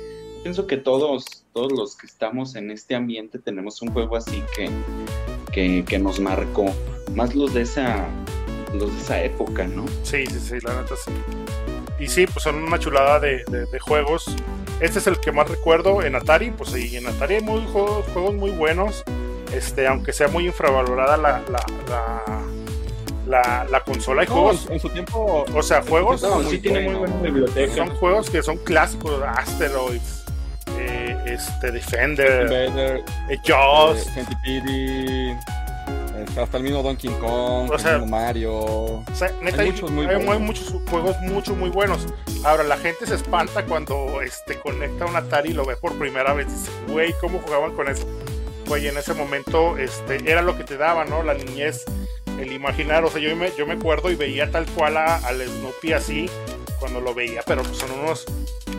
pienso 0.43 0.65
que 0.65 0.77
todos, 0.77 1.43
todos 1.53 1.73
los 1.73 1.97
que 1.97 2.07
estamos 2.07 2.55
en 2.55 2.71
este 2.71 2.95
ambiente 2.95 3.37
tenemos 3.39 3.81
un 3.81 3.91
juego 3.91 4.15
así 4.15 4.41
que, 4.55 4.69
que, 5.51 5.83
que 5.83 5.99
nos 5.99 6.21
marcó. 6.21 6.67
Más 7.15 7.35
los 7.35 7.53
de 7.53 7.63
esa 7.63 8.07
los 8.73 8.93
de 8.93 9.01
esa 9.01 9.23
época, 9.23 9.65
¿no? 9.65 9.85
Sí, 10.03 10.25
sí, 10.25 10.39
sí, 10.39 10.55
la 10.63 10.81
neta 10.81 10.95
sí. 10.95 11.11
Y 11.99 12.07
sí, 12.07 12.25
pues 12.27 12.43
son 12.43 12.55
una 12.63 12.79
chulada 12.79 13.19
de, 13.19 13.43
juegos. 13.81 14.33
Este 14.79 14.99
es 14.99 15.07
el 15.07 15.19
que 15.19 15.31
más 15.31 15.49
recuerdo 15.49 16.01
en 16.03 16.15
Atari, 16.15 16.51
pues 16.51 16.69
sí, 16.69 16.95
en 16.95 17.07
Atari 17.07 17.35
hay 17.35 17.41
muy, 17.41 17.61
juegos, 17.71 18.05
juegos 18.13 18.33
muy 18.35 18.51
buenos, 18.51 19.03
este, 19.53 19.87
aunque 19.87 20.13
sea 20.13 20.29
muy 20.29 20.45
infravalorada 20.45 21.17
la, 21.17 21.43
la, 23.27 23.65
la, 23.69 23.83
consola. 23.83 24.21
Hay 24.21 24.27
juegos. 24.27 24.67
En 24.69 24.79
su 24.79 24.89
tiempo. 24.89 25.45
O 25.53 25.63
sea, 25.63 25.81
juegos. 25.81 26.25
sí, 26.49 26.59
tiene 26.59 26.89
muy 26.89 26.95
buena 26.95 27.15
biblioteca. 27.21 27.75
Son 27.75 27.89
juegos 27.95 28.29
que 28.29 28.41
son 28.41 28.57
clásicos: 28.57 29.21
Asteroids, 29.21 30.25
eh, 30.77 31.17
este, 31.25 31.71
Defender, 31.71 32.49
Defender 32.49 33.03
eh, 33.29 33.37
Jaws, 33.45 34.07
eh, 34.15 35.37
hasta 36.37 36.57
el 36.57 36.63
mismo 36.63 36.83
Donkey 36.83 37.09
Kong, 37.19 37.71
o 37.71 37.79
sea, 37.79 37.95
el 37.95 38.01
mismo 38.01 38.17
Mario. 38.17 38.55
O 38.55 39.05
sea, 39.13 39.31
neta, 39.41 39.61
hay, 39.61 39.71
muchos, 39.71 39.91
muy 39.91 40.05
hay, 40.05 40.39
muchos 40.39 40.75
juegos 40.89 41.15
mucho 41.21 41.55
muy 41.55 41.69
buenos. 41.69 42.07
Ahora, 42.43 42.63
la 42.63 42.77
gente 42.77 43.05
se 43.05 43.15
espanta 43.15 43.65
cuando 43.65 44.21
este, 44.21 44.59
conecta 44.59 45.05
un 45.05 45.15
Atari 45.15 45.49
y 45.49 45.53
lo 45.53 45.65
ve 45.65 45.75
por 45.75 45.97
primera 45.97 46.33
vez. 46.33 46.47
Dice, 46.47 46.71
güey, 46.87 47.13
¿cómo 47.19 47.39
jugaban 47.39 47.75
con 47.75 47.87
eso? 47.89 48.05
Güey, 48.67 48.87
en 48.87 48.97
ese 48.97 49.13
momento 49.13 49.77
este, 49.77 50.29
era 50.29 50.41
lo 50.41 50.57
que 50.57 50.63
te 50.63 50.77
daba, 50.77 51.05
¿no? 51.05 51.23
La 51.23 51.33
niñez, 51.33 51.85
el 52.39 52.51
imaginar. 52.53 53.03
O 53.03 53.09
sea, 53.09 53.21
yo 53.21 53.35
me, 53.35 53.51
yo 53.57 53.65
me 53.65 53.73
acuerdo 53.73 54.11
y 54.11 54.15
veía 54.15 54.51
tal 54.51 54.65
cual 54.67 54.97
al 54.97 55.41
Snoopy 55.41 55.93
así 55.93 56.29
cuando 56.79 57.01
lo 57.01 57.13
veía, 57.13 57.41
pero 57.45 57.61
pues 57.61 57.77
son 57.77 57.91
unos, 57.91 58.25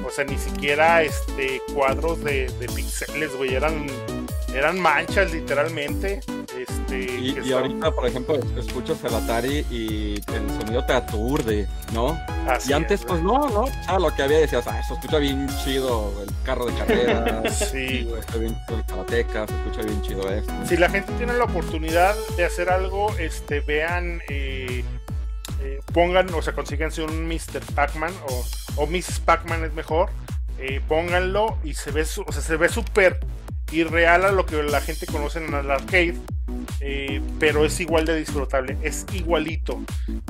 o 0.06 0.10
sea, 0.10 0.24
ni 0.24 0.38
siquiera 0.38 1.02
este, 1.02 1.60
cuadros 1.74 2.24
de, 2.24 2.48
de 2.58 2.66
pixeles, 2.66 3.36
güey, 3.36 3.54
eran, 3.54 3.86
eran 4.54 4.78
manchas 4.80 5.32
literalmente. 5.32 6.20
Este, 6.58 6.98
Y, 7.20 7.38
y 7.44 7.52
ahorita, 7.52 7.92
por 7.92 8.06
ejemplo, 8.06 8.34
es- 8.36 8.66
escuchas 8.66 9.02
el 9.04 9.14
Atari 9.14 9.64
y 9.70 10.14
el 10.32 10.48
sonido 10.60 10.84
te 10.84 10.92
aturde, 10.92 11.68
¿no? 11.92 12.18
así 12.48 12.70
y 12.70 12.72
antes, 12.72 13.00
es, 13.00 13.06
pues 13.06 13.22
no, 13.22 13.48
no. 13.50 13.64
Ah, 13.86 13.98
lo 13.98 14.14
que 14.14 14.22
había 14.22 14.38
decías, 14.38 14.66
ah, 14.66 14.82
se 14.86 14.94
escucha 14.94 15.18
bien 15.18 15.46
chido 15.64 16.12
el 16.22 16.30
carro 16.44 16.66
de 16.66 16.74
carrera. 16.74 17.42
Sí, 17.50 18.02
güey. 18.04 18.14
Se 18.14 18.18
escucha 18.20 18.38
bien 18.38 18.56
el 18.68 18.84
karateca, 18.86 19.46
se 19.46 19.54
escucha 19.54 19.82
bien 19.82 20.02
chido 20.02 20.28
esto. 20.30 20.52
Si 20.66 20.76
la 20.76 20.90
gente 20.90 21.12
tiene 21.14 21.32
la 21.34 21.44
oportunidad 21.44 22.14
de 22.36 22.44
hacer 22.44 22.68
algo, 22.70 23.14
este, 23.18 23.60
vean, 23.60 24.20
eh, 24.28 24.84
eh, 25.62 25.80
pongan, 25.92 26.32
o 26.34 26.42
sea, 26.42 26.52
consíganse 26.54 27.02
un 27.02 27.26
Mr. 27.28 27.60
Pac-Man 27.74 28.12
o, 28.28 28.44
o 28.82 28.86
Mrs. 28.86 29.20
Pac-Man 29.20 29.64
es 29.64 29.72
mejor, 29.74 30.10
eh, 30.58 30.80
pónganlo 30.88 31.56
y 31.64 31.74
se 31.74 31.90
ve, 31.92 32.04
su- 32.04 32.22
o 32.22 32.32
sea, 32.32 32.42
se 32.42 32.56
ve 32.56 32.68
súper 32.68 33.20
irreal 33.72 34.24
a 34.24 34.32
lo 34.32 34.46
que 34.46 34.62
la 34.62 34.80
gente 34.80 35.06
conoce 35.06 35.38
en 35.44 35.52
el 35.54 35.70
arcade, 35.70 36.14
eh, 36.80 37.20
pero 37.38 37.64
es 37.64 37.78
igual 37.80 38.04
de 38.06 38.16
disfrutable, 38.16 38.76
es 38.82 39.06
igualito. 39.12 39.80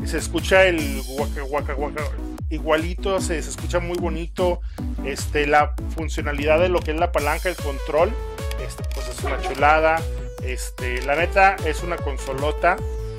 Se 0.05 0.19
escucha 0.19 0.65
el 0.67 1.03
guaca, 1.07 1.43
guaca, 1.43 1.73
guaca, 1.75 2.03
igualito, 2.51 3.21
se, 3.21 3.43
se 3.43 3.51
escucha 3.51 3.79
muy 3.81 3.99
bonito, 3.99 4.61
este, 5.05 5.47
la 5.47 5.75
funcionalidad 5.95 6.59
de 6.61 6.69
lo 6.69 6.81
que 6.81 6.91
es 6.93 6.97
la 6.99 7.13
palanca, 7.13 7.49
el 7.49 7.57
control, 7.57 8.13
este, 8.67 8.83
pues 8.95 9.09
es 9.09 9.23
una 9.25 9.41
chulada. 9.41 10.01
Este, 10.43 11.03
la 11.03 11.17
neta 11.17 11.57
es 11.67 11.83
una 11.83 11.97
consolota. 11.99 12.77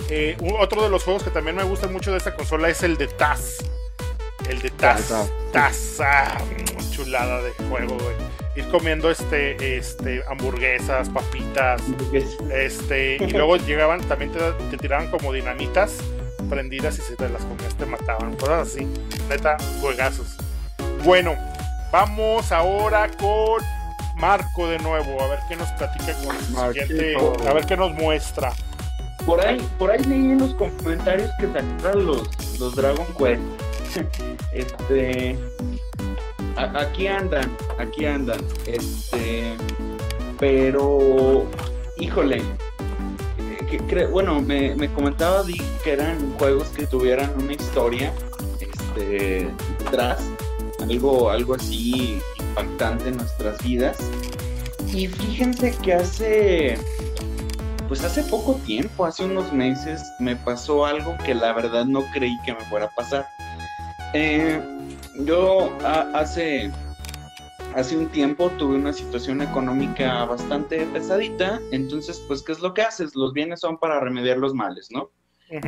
Eh, 0.10 0.36
un- 0.42 0.56
otro 0.60 0.82
de 0.84 0.90
los 0.90 1.04
juegos 1.04 1.22
que 1.24 1.30
también 1.30 1.56
me 1.56 1.64
gusta 1.64 1.88
mucho 1.88 2.12
de 2.12 2.18
esta 2.18 2.34
consola 2.36 2.68
es 2.68 2.82
el 2.84 2.98
de 2.98 3.08
Taz. 3.08 3.58
El 4.50 4.60
de 4.60 4.72
Taz. 4.72 5.12
Taz, 5.54 6.00
ah, 6.02 6.38
chulada 6.92 7.42
de 7.44 7.52
juego, 7.70 7.96
güey. 7.98 8.16
Ir 8.62 8.70
comiendo 8.70 9.09
este, 9.09 9.78
este, 9.78 10.24
hamburguesas, 10.30 11.09
papitas, 11.09 11.82
este, 12.53 13.16
y 13.16 13.32
luego 13.32 13.57
llegaban, 13.68 14.01
también 14.01 14.32
te, 14.32 14.39
te 14.70 14.78
tiraban 14.78 15.09
como 15.09 15.34
dinamitas 15.34 15.97
prendidas 16.49 16.99
y 16.99 17.01
si 17.01 17.16
te 17.16 17.30
las 17.30 17.43
comías 17.45 17.76
te 17.76 17.86
mataban, 17.86 18.36
cosas 18.36 18.68
así. 18.68 18.88
Neta, 19.30 19.57
juegazos. 19.80 20.38
Bueno, 21.03 21.36
vamos 21.91 22.51
ahora 22.51 23.09
con 23.18 23.64
Marco 24.18 24.68
de 24.68 24.78
nuevo, 24.80 25.22
a 25.22 25.28
ver 25.28 25.39
qué 25.47 25.55
nos 25.55 25.70
platica 25.72 26.14
con 26.24 26.36
el 26.36 26.74
siguiente, 26.74 27.16
a 27.47 27.53
ver 27.53 27.66
qué 27.66 27.78
nos 27.78 27.91
muestra. 27.93 28.51
Por 29.26 29.39
ahí, 29.39 29.66
por 29.78 29.91
ahí 29.91 30.03
leí 30.03 30.32
en 30.32 30.39
los 30.39 30.53
comentarios 30.55 31.30
que 31.39 31.47
sacaron 31.47 32.05
los, 32.05 32.59
los 32.59 32.76
Dragon 32.76 33.05
Quest. 33.18 33.41
este. 34.53 35.38
Aquí 36.76 37.07
andan, 37.07 37.55
aquí 37.78 38.05
andan. 38.05 38.39
Este. 38.66 39.55
Pero. 40.39 41.45
Híjole. 41.97 42.41
eh, 43.72 44.07
bueno, 44.12 44.41
me, 44.41 44.76
me 44.76 44.91
comentaba 44.91 45.43
Dick 45.43 45.64
que 45.84 45.93
eran 45.93 46.34
juegos 46.38 46.70
que 46.70 46.86
tuvieran 46.88 47.32
una 47.38 47.53
historia. 47.53 48.14
Este. 48.59 49.49
detrás. 49.80 50.20
Algo, 50.82 51.30
algo 51.30 51.55
así 51.55 52.20
impactante 52.39 53.09
en 53.09 53.18
nuestras 53.18 53.64
vidas. 53.64 53.97
Y 54.93 55.07
fíjense 55.07 55.76
que 55.84 55.93
hace 55.93 56.78
pues 57.91 58.05
hace 58.05 58.24
poco 58.24 58.55
tiempo, 58.66 59.03
hace 59.03 59.26
unos 59.26 59.51
meses, 59.51 60.01
me 60.18 60.38
pasó 60.38 60.86
algo 60.86 61.18
que 61.26 61.36
la 61.36 61.51
verdad 61.51 61.84
no 61.84 62.05
creí 62.14 62.39
que 62.45 62.53
me 62.53 62.62
fuera 62.62 62.86
a 62.86 62.89
pasar. 62.89 63.28
Eh, 64.14 64.62
yo 65.26 65.72
a- 65.84 66.10
hace, 66.14 66.72
hace 67.76 67.98
un 67.98 68.08
tiempo 68.10 68.50
tuve 68.58 68.76
una 68.76 68.94
situación 68.94 69.42
económica 69.42 70.26
bastante 70.26 70.86
pesadita, 70.88 71.60
entonces 71.72 72.22
pues 72.28 72.42
¿qué 72.44 72.52
es 72.54 72.60
lo 72.60 72.74
que 72.74 72.82
haces? 72.82 73.16
Los 73.16 73.34
bienes 73.34 73.60
son 73.60 73.78
para 73.78 74.00
remediar 74.00 74.38
los 74.38 74.54
males, 74.54 74.88
¿no? 74.92 75.10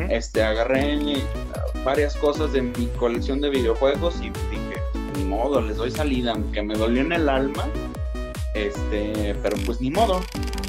Este, 0.10 0.42
agarré 0.42 0.94
eh, 0.94 1.24
varias 1.84 2.16
cosas 2.16 2.54
de 2.54 2.62
mi 2.62 2.88
colección 2.98 3.42
de 3.42 3.50
videojuegos 3.50 4.16
y 4.22 4.30
dije, 4.50 4.80
ni 5.18 5.26
modo, 5.26 5.60
les 5.60 5.76
doy 5.76 5.92
salida, 5.92 6.32
aunque 6.32 6.62
me 6.64 6.76
dolió 6.76 7.02
en 7.02 7.12
el 7.12 7.28
alma, 7.28 7.66
este, 8.56 9.36
pero 9.44 9.58
pues 9.66 9.82
ni 9.82 9.92
modo. 9.92 10.22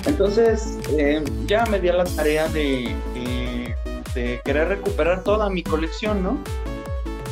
Entonces, 0.06 0.78
eh, 0.98 1.22
ya 1.46 1.64
me 1.66 1.78
di 1.78 1.88
a 1.90 1.94
la 1.94 2.04
tarea 2.04 2.48
de, 2.48 2.94
eh, 3.14 3.74
de 4.14 4.40
querer 4.44 4.68
recuperar 4.68 5.22
toda 5.22 5.48
mi 5.48 5.62
colección, 5.62 6.22
¿no? 6.22 6.38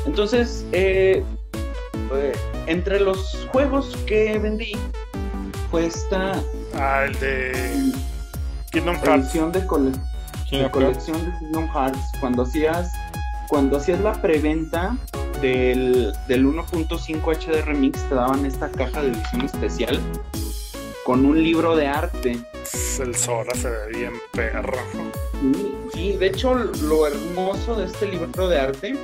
Entonces, 0.06 0.64
eh, 0.72 1.24
entre 2.66 3.00
los 3.00 3.46
juegos 3.52 3.96
que 4.06 4.38
vendí, 4.38 4.72
fue 5.70 5.86
esta 5.86 6.40
Ah, 6.74 7.04
el 7.06 7.18
de 7.20 7.92
Kingdom 8.70 8.96
Hearts. 8.96 9.24
edición 9.26 9.52
de, 9.52 9.66
cole- 9.66 9.92
de 10.50 10.70
colección 10.70 11.24
de 11.24 11.38
Kingdom 11.38 11.68
Hearts. 11.72 12.00
Cuando 12.20 12.42
hacías, 12.42 12.90
cuando 13.48 13.76
hacías 13.76 14.00
la 14.00 14.12
preventa 14.20 14.96
del, 15.40 16.12
del 16.28 16.46
1.5 16.46 17.36
HD 17.36 17.62
Remix, 17.64 18.00
te 18.08 18.14
daban 18.14 18.46
esta 18.46 18.70
caja 18.70 19.02
de 19.02 19.08
edición 19.12 19.42
especial 19.42 20.00
con 21.04 21.24
un 21.26 21.42
libro 21.42 21.74
de 21.76 21.86
arte. 21.88 22.38
El 23.00 23.14
Sora 23.14 23.54
se 23.54 23.68
ve 23.68 23.88
bien 23.98 24.12
perro. 24.32 24.72
Sí, 25.42 25.74
sí, 25.94 26.12
de 26.16 26.26
hecho 26.26 26.54
lo 26.54 27.06
hermoso 27.06 27.74
de 27.74 27.86
este 27.86 28.06
libro 28.06 28.48
de 28.48 28.60
arte 28.60 28.94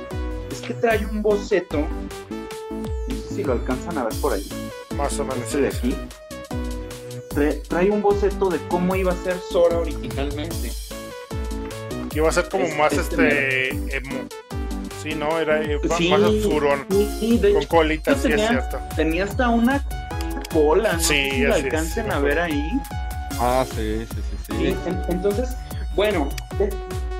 es 0.51 0.61
que 0.61 0.73
trae 0.75 1.05
un 1.05 1.21
boceto. 1.21 1.85
Si 3.39 3.45
lo 3.45 3.53
alcanzan 3.53 3.97
a 3.97 4.03
ver 4.03 4.13
por 4.19 4.33
ahí. 4.33 4.45
Más 4.97 5.17
o 5.17 5.23
menos. 5.23 5.37
Este 5.45 5.61
de 5.61 5.67
aquí. 5.69 5.95
Trae, 7.29 7.53
trae 7.69 7.89
un 7.89 8.01
boceto 8.01 8.49
de 8.49 8.59
cómo 8.67 8.95
iba 8.97 9.13
a 9.13 9.15
ser 9.23 9.37
Sora 9.49 9.77
originalmente. 9.77 10.71
Que 12.09 12.17
iba 12.19 12.27
a 12.27 12.31
ser 12.33 12.49
como 12.49 12.65
Es- 12.65 12.77
más 12.77 12.91
este 12.91 13.69
este 13.69 13.97
emo. 13.97 14.19
Sí, 15.01 15.15
no, 15.15 15.39
era 15.39 15.61
eh, 15.61 15.79
Sí, 15.97 16.09
más 16.09 16.19
oscurón. 16.19 16.85
sí, 16.89 17.09
sí, 17.19 17.37
de 17.37 17.53
Con 17.53 17.61
hecho 17.61 17.69
colitas, 17.69 18.17
sí 18.17 18.27
es 18.27 18.35
tenía- 18.35 18.49
cierto. 18.49 18.79
tenía 18.97 19.23
hasta 19.23 19.47
una 19.47 19.85
cola. 20.51 20.93
No 20.93 20.99
Sí, 20.99 21.05
sé 21.05 21.31
si 21.31 21.41
la 21.43 21.57
es, 21.57 21.63
alcancen 21.63 22.11
a 22.11 22.19
ver 22.19 22.39
ahí. 22.39 22.69
Ah, 23.39 23.65
sí, 23.73 24.05
sí, 24.05 24.07
sí, 24.15 24.37
sí. 24.47 24.53
Sí, 24.57 24.75
en- 24.85 25.01
entonces, 25.07 25.55
bueno, 25.95 26.27
de- 26.57 26.73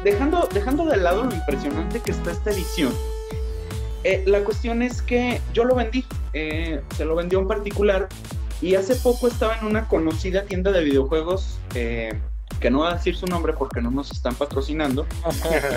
dejando, 0.03 0.49
dejando 0.53 0.83
de 0.83 0.97
lado 0.97 1.23
lo 1.23 1.33
impresionante 1.33 2.01
que 2.01 2.11
está 2.11 2.31
esta 2.31 2.51
edición, 2.51 2.93
eh, 4.03 4.23
la 4.25 4.43
cuestión 4.43 4.81
es 4.81 5.01
que 5.01 5.41
yo 5.53 5.63
lo 5.65 5.75
vendí, 5.75 6.05
eh, 6.33 6.81
se 6.95 7.05
lo 7.05 7.15
vendió 7.15 7.39
a 7.39 7.41
un 7.41 7.47
particular 7.47 8.07
y 8.61 8.75
hace 8.75 8.95
poco 8.95 9.27
estaba 9.27 9.57
en 9.57 9.65
una 9.65 9.87
conocida 9.87 10.43
tienda 10.43 10.71
de 10.71 10.83
videojuegos, 10.83 11.59
eh, 11.75 12.13
que 12.59 12.69
no 12.69 12.79
voy 12.79 12.91
a 12.91 12.95
decir 12.95 13.15
su 13.15 13.25
nombre 13.27 13.53
porque 13.53 13.81
no 13.81 13.89
nos 13.91 14.11
están 14.11 14.35
patrocinando, 14.35 15.05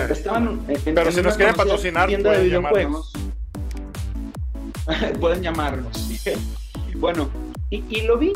estaban 0.09 0.65
en, 0.67 0.75
en- 0.87 0.95
Pero 0.95 1.07
en 1.09 1.13
si 1.15 1.21
nos 1.21 1.35
quieren 1.37 1.55
patrocinar, 1.55 2.07
tienda 2.07 2.31
de 2.31 2.37
pueden 2.37 2.49
videojuegos. 2.49 3.13
pueden 5.19 5.41
llamarnos. 5.41 5.97
sí. 5.97 6.31
Bueno, 6.95 7.29
y, 7.69 7.83
y 7.89 8.01
lo 8.01 8.17
vi. 8.17 8.33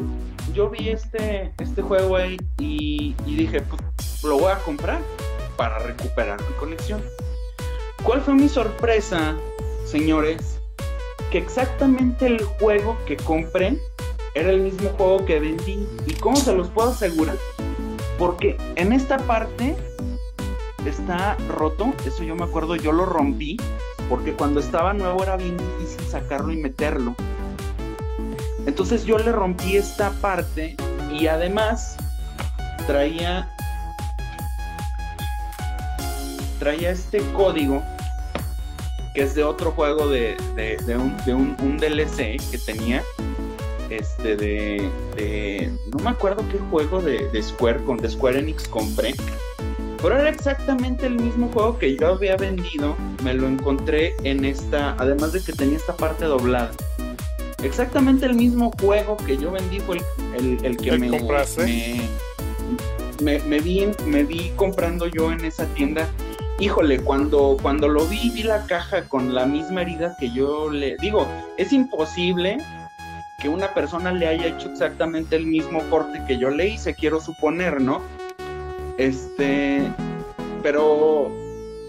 Yo 0.54 0.70
vi 0.70 0.90
este, 0.90 1.54
este 1.60 1.82
juego 1.82 2.16
ahí 2.16 2.38
y, 2.58 3.16
y 3.26 3.36
dije, 3.36 3.62
pues 3.62 4.24
lo 4.24 4.40
voy 4.40 4.52
a 4.52 4.58
comprar 4.60 5.00
para 5.58 5.78
recuperar 5.80 6.40
mi 6.42 6.56
colección. 6.58 7.02
¿Cuál 8.04 8.22
fue 8.22 8.34
mi 8.34 8.48
sorpresa, 8.48 9.36
señores? 9.88 10.60
Que 11.32 11.40
exactamente 11.40 12.28
el 12.28 12.44
juego 12.44 12.98
que 13.06 13.18
compré 13.18 13.78
era 14.34 14.52
el 14.52 14.62
mismo 14.62 14.90
juego 14.90 15.26
que 15.26 15.40
vendí. 15.40 15.88
¿Y 16.06 16.14
cómo 16.14 16.36
se 16.36 16.54
los 16.54 16.70
puedo 16.70 16.90
asegurar? 16.90 17.38
Porque 18.20 18.58
en 18.76 18.94
esta 18.94 19.18
parte 19.18 19.76
está 20.86 21.36
roto, 21.50 21.94
eso 22.06 22.24
yo 22.24 22.36
me 22.36 22.46
acuerdo, 22.46 22.76
yo 22.76 22.92
lo 22.92 23.06
rompí, 23.06 23.58
porque 24.10 24.34
cuando 24.34 24.60
estaba 24.60 24.94
nuevo 24.94 25.24
era 25.24 25.38
bien 25.38 25.58
difícil 25.58 26.08
sacarlo 26.08 26.52
y 26.52 26.58
meterlo. 26.58 27.16
Entonces 28.66 29.06
yo 29.06 29.18
le 29.18 29.32
rompí 29.32 29.78
esta 29.78 30.12
parte 30.22 30.76
y 31.12 31.28
además 31.28 31.98
traía 32.86 33.50
traía 36.60 36.90
este 36.92 37.20
código 37.34 37.84
que 39.18 39.24
es 39.24 39.34
de 39.34 39.44
otro 39.44 39.72
juego 39.72 40.08
de, 40.08 40.38
de- 40.56 40.78
de 40.86 40.96
un, 40.96 41.18
de 41.26 41.34
un- 41.34 41.58
un 41.60 41.78
DLC 41.80 42.38
que 42.52 42.60
tenía 42.60 43.02
este 43.90 44.36
de, 44.36 44.88
de- 45.16 45.72
no 45.92 46.04
me 46.04 46.12
acuerdo 46.12 46.44
qué 46.52 46.60
juego 46.70 47.02
de, 47.02 47.28
de 47.30 47.42
Square 47.42 47.84
con 47.84 47.98
de 47.98 48.10
Square 48.12 48.38
Enix 48.38 48.68
compré 48.68 49.16
pero 50.04 50.20
era 50.20 50.30
exactamente 50.30 51.08
el 51.08 51.16
mismo 51.16 51.50
juego 51.52 51.80
que 51.80 51.96
yo 51.96 52.10
había 52.10 52.38
vendido 52.38 52.96
me 53.24 53.34
lo 53.34 53.48
encontré 53.48 54.16
en 54.24 54.46
esta 54.46 54.92
además 55.00 55.34
de 55.34 55.42
que 55.42 55.52
tenía 55.52 55.78
esta 55.78 55.96
parte 55.98 56.26
doblada 56.26 56.70
exactamente 57.64 58.28
el 58.28 58.36
mismo 58.36 58.72
juego 58.80 59.18
que 59.18 59.36
yo 59.36 59.50
vendí 59.52 59.80
fue 59.80 59.98
el, 60.38 60.60
el- 60.60 60.66
el 60.66 60.78
que 60.78 60.90
¿El 60.92 61.00
me, 61.00 61.08
me, 61.66 62.02
me, 63.24 63.40
me 63.40 63.60
vi, 63.62 63.88
me 64.06 64.24
vi 64.24 64.52
comprando 64.56 65.08
yo 65.08 65.32
en 65.32 65.44
esa 65.44 65.66
tienda. 65.74 66.08
Híjole, 66.60 67.00
cuando, 67.02 67.56
cuando 67.62 67.88
lo 67.88 68.06
vi, 68.06 68.32
vi 68.32 68.42
la 68.42 68.66
caja 68.66 69.04
con 69.04 69.36
la 69.36 69.46
misma 69.46 69.84
herida 69.84 70.16
que 70.20 70.32
yo 70.32 70.72
le 70.72 70.98
digo, 70.98 71.28
es 71.58 71.72
imposible 71.72 72.58
que 73.40 73.48
una 73.48 73.74
persona 73.76 74.12
le 74.12 74.28
haya 74.28 74.48
hecho 74.48 74.72
exactamente 74.72 75.36
el 75.36 75.46
mismo 75.46 75.84
corte 75.92 76.24
que 76.28 76.40
yo 76.40 76.50
le 76.50 76.70
hice, 76.70 76.96
quiero 76.96 77.22
suponer, 77.22 77.80
¿no? 77.80 78.02
Este, 78.98 79.84
pero 80.64 81.32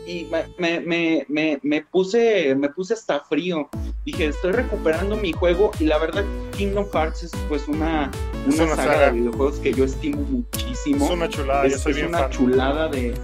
y 0.07 0.27
me, 0.59 0.81
me, 0.81 1.27
me, 1.29 1.59
me, 1.63 1.83
puse 1.83 2.55
me 2.55 2.69
puse 2.69 2.95
hasta 2.95 3.21
frío. 3.21 3.69
Dije, 4.05 4.27
estoy 4.27 4.53
recuperando 4.53 5.17
mi 5.17 5.33
juego 5.33 5.71
y 5.81 5.85
la 5.85 5.99
verdad 5.99 6.25
Kingdom 6.57 6.87
Hearts 6.93 7.25
es 7.25 7.33
pues 7.49 7.69
una, 7.69 8.11
una, 8.47 8.77
saga, 8.77 9.07
de 9.07 9.21
videojuegos 9.21 9.59
que 9.61 9.73
yo 9.73 9.85
estimo 9.85 10.21
muchísimo. 10.23 11.07
Es 11.07 11.11
una 11.11 11.29
chulada, 11.29 11.67
es, 11.67 11.87
una 11.87 12.29
chulada 12.31 12.89
de 12.89 13.15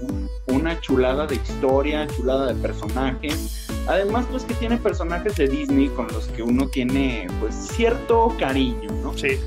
una 0.54 0.80
chulada 0.80 1.26
de 1.26 1.36
historia, 1.36 2.06
chulada 2.06 2.46
de 2.46 2.54
personajes. 2.54 3.68
Además, 3.86 4.26
pues 4.30 4.44
que 4.44 4.54
tiene 4.54 4.76
personajes 4.78 5.36
de 5.36 5.48
Disney 5.48 5.88
con 5.88 6.06
los 6.08 6.26
que 6.28 6.42
uno 6.42 6.68
tiene 6.68 7.26
pues 7.40 7.54
cierto 7.54 8.34
cariño, 8.38 8.90
¿no? 9.02 9.16
Sí. 9.16 9.38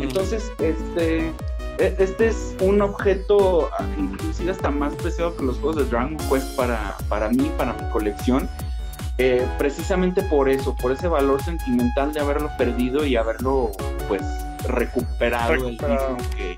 Entonces, 0.00 0.50
este 0.58 1.32
e, 1.78 1.96
este 1.98 2.28
es 2.28 2.54
un 2.60 2.82
objeto 2.82 3.68
ah, 3.78 3.84
inclusive 3.98 4.50
hasta 4.50 4.70
más 4.70 4.94
preciado 4.94 5.36
que 5.36 5.42
los 5.42 5.58
juegos 5.58 5.76
de 5.76 5.84
Dragon 5.84 6.16
Quest 6.28 6.56
para, 6.56 6.96
para 7.08 7.28
mí, 7.28 7.50
para 7.56 7.72
mi 7.72 7.90
colección. 7.90 8.48
Eh, 9.18 9.46
precisamente 9.58 10.22
por 10.22 10.48
eso, 10.48 10.74
por 10.74 10.90
ese 10.90 11.06
valor 11.06 11.40
sentimental 11.42 12.12
de 12.12 12.20
haberlo 12.20 12.50
perdido 12.58 13.06
y 13.06 13.14
haberlo 13.14 13.70
pues 14.08 14.22
recuperado, 14.66 15.54
el 15.54 15.62
mismo 15.62 16.16
que, 16.36 16.56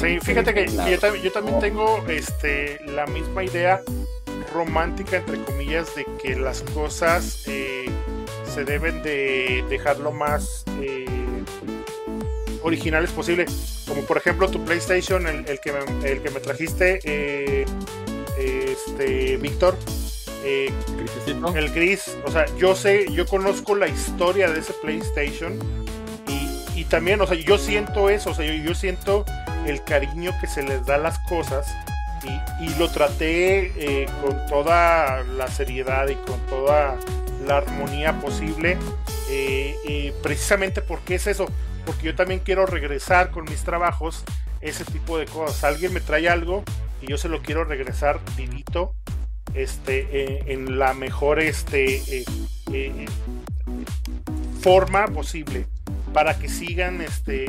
Sí, 0.00 0.18
fíjate 0.20 0.54
que 0.54 0.66
yo, 0.68 1.32
también 1.32 1.60
tengo 1.60 2.02
este, 2.08 2.80
la 2.86 3.06
misma 3.06 3.44
idea 3.44 3.80
romántica, 4.52 5.18
entre 5.18 5.42
comillas, 5.44 5.94
de 5.94 6.06
que 6.22 6.36
las 6.36 6.62
cosas 6.62 7.44
eh, 7.46 7.86
se 8.52 8.64
deben 8.64 9.02
de 9.02 9.64
dejarlo 9.68 10.12
más 10.12 10.64
eh, 10.80 11.06
originales 12.62 13.10
posible. 13.10 13.46
Como 13.86 14.02
por 14.02 14.16
ejemplo 14.16 14.48
tu 14.48 14.64
PlayStation, 14.64 15.26
el, 15.26 15.60
que, 15.60 15.72
me, 15.72 16.10
el 16.10 16.22
que 16.22 16.30
me 16.30 16.40
trajiste, 16.40 17.00
eh, 17.04 17.64
este, 18.38 19.36
Víctor. 19.36 19.76
Eh, 20.44 20.72
el 21.54 21.70
gris, 21.70 22.16
o 22.26 22.30
sea, 22.30 22.46
yo 22.56 22.74
sé, 22.74 23.06
yo 23.12 23.26
conozco 23.26 23.76
la 23.76 23.86
historia 23.86 24.50
de 24.50 24.58
ese 24.58 24.72
PlayStation 24.72 25.56
y, 26.82 26.84
también, 26.84 27.20
o 27.20 27.26
sea, 27.26 27.36
yo 27.36 27.58
siento 27.58 28.08
eso, 28.08 28.30
o 28.30 28.34
sea, 28.34 28.46
yo, 28.46 28.74
siento 28.74 29.24
el 29.66 29.82
cariño 29.84 30.32
que 30.40 30.46
se 30.46 30.62
les 30.62 30.84
da 30.84 30.96
a 30.96 30.98
las 30.98 31.18
cosas 31.20 31.74
y, 32.24 32.64
y 32.64 32.74
lo 32.78 32.90
traté 32.90 33.72
eh, 33.76 34.06
con 34.22 34.46
toda 34.46 35.22
la 35.22 35.48
seriedad 35.48 36.08
y 36.08 36.14
con 36.14 36.40
toda 36.46 36.96
la 37.46 37.58
armonía 37.58 38.20
posible, 38.20 38.78
precisamente 40.22 40.82
porque 40.82 41.16
es 41.16 41.26
eso, 41.26 41.46
porque 41.84 42.06
yo 42.06 42.14
también 42.14 42.40
quiero 42.40 42.66
regresar 42.66 43.30
con 43.30 43.44
mis 43.44 43.62
trabajos 43.64 44.24
ese 44.60 44.84
tipo 44.84 45.18
de 45.18 45.26
cosas. 45.26 45.64
Alguien 45.64 45.92
me 45.92 46.00
trae 46.00 46.28
algo 46.28 46.62
y 47.00 47.08
yo 47.08 47.18
se 47.18 47.28
lo 47.28 47.42
quiero 47.42 47.64
regresar 47.64 48.20
vivito, 48.36 48.94
este, 49.54 50.06
eh, 50.12 50.44
en 50.46 50.78
la 50.78 50.94
mejor 50.94 51.40
este, 51.40 51.96
eh, 51.96 52.24
eh, 52.72 53.06
forma 54.60 55.06
posible 55.08 55.66
para 56.12 56.38
que 56.38 56.48
sigan 56.48 57.00
este, 57.00 57.46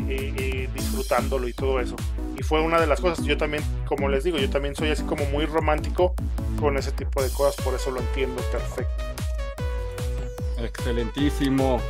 disfrutándolo 0.74 1.48
y 1.48 1.54
todo 1.54 1.80
eso. 1.80 1.96
Y 2.38 2.44
fue 2.44 2.62
una 2.62 2.80
de 2.80 2.88
las 2.88 3.02
cosas, 3.02 3.26
yo 3.26 3.38
también, 3.38 3.64
como 3.86 4.10
les 4.10 4.24
digo, 4.24 4.38
yo 4.38 4.50
también 4.50 4.76
soy 4.76 4.90
así 4.90 5.04
como 5.04 5.26
muy 5.26 5.46
romántico 5.46 6.14
con 6.60 6.78
ese 6.78 6.92
tipo 6.92 7.22
de 7.22 7.30
cosas, 7.30 7.64
por 7.64 7.74
eso 7.74 7.92
lo 7.92 8.00
entiendo 8.00 8.42
perfecto. 8.52 9.04
Excelentísimo. 10.58 11.82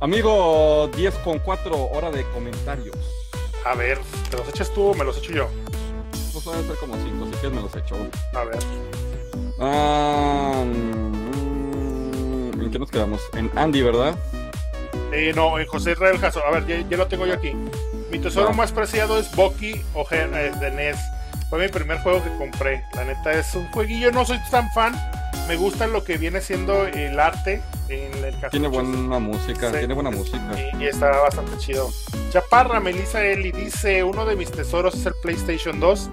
Amigo 0.00 0.88
10 0.96 1.14
con 1.16 1.40
4 1.40 1.90
hora 1.92 2.10
de 2.10 2.24
comentarios. 2.30 2.96
A 3.64 3.74
ver, 3.74 3.98
¿te 4.30 4.36
los 4.36 4.48
echas 4.48 4.72
tú 4.72 4.90
o 4.90 4.94
me 4.94 5.04
los 5.04 5.18
echo 5.18 5.32
yo? 5.32 5.48
Pues 6.32 6.44
van 6.44 6.60
a 6.60 6.62
ser 6.62 6.76
como 6.76 6.94
5, 6.94 7.26
si 7.26 7.32
quieres 7.32 7.52
me 7.52 7.62
los 7.62 7.74
echo. 7.74 7.96
A 8.32 8.44
ver. 8.44 8.58
Ah, 9.58 10.62
¿En 10.62 12.70
qué 12.70 12.78
nos 12.78 12.90
quedamos? 12.90 13.20
En 13.34 13.50
Andy, 13.56 13.82
¿verdad? 13.82 14.16
Eh, 15.12 15.32
no, 15.34 15.58
en 15.58 15.66
José 15.66 15.92
Israel 15.92 16.18
Jasso. 16.18 16.44
A 16.44 16.50
ver, 16.50 16.86
ya, 16.88 16.96
lo 16.96 17.06
tengo 17.06 17.26
yo 17.26 17.34
aquí. 17.34 17.52
Mi 18.10 18.18
tesoro 18.18 18.52
más 18.52 18.72
preciado 18.72 19.18
es 19.18 19.34
Bucky 19.34 19.82
o 19.94 20.06
eh, 20.10 20.52
de 20.60 20.70
NES. 20.70 20.98
Fue 21.50 21.58
mi 21.58 21.68
primer 21.68 21.98
juego 22.00 22.22
que 22.22 22.30
compré. 22.36 22.84
La 22.94 23.04
neta 23.04 23.32
es 23.32 23.54
un 23.54 23.70
jueguillo, 23.72 24.12
no 24.12 24.24
soy 24.24 24.38
tan 24.50 24.70
fan. 24.70 24.94
Me 25.46 25.56
gusta 25.56 25.86
lo 25.86 26.04
que 26.04 26.18
viene 26.18 26.40
siendo 26.40 26.86
el 26.86 27.18
arte 27.18 27.62
tiene 28.50 28.68
buena 28.68 29.18
música, 29.18 29.72
tiene 29.72 29.94
buena 29.94 30.10
música. 30.10 30.40
Y, 30.78 30.84
está 30.84 31.08
bastante 31.22 31.56
chido. 31.56 31.90
Chaparra 32.30 32.80
Melissa 32.80 33.24
Eli 33.24 33.50
dice: 33.50 34.04
Uno 34.04 34.26
de 34.26 34.36
mis 34.36 34.50
tesoros 34.50 34.94
es 34.94 35.06
el 35.06 35.14
PlayStation 35.22 35.80
2 35.80 36.10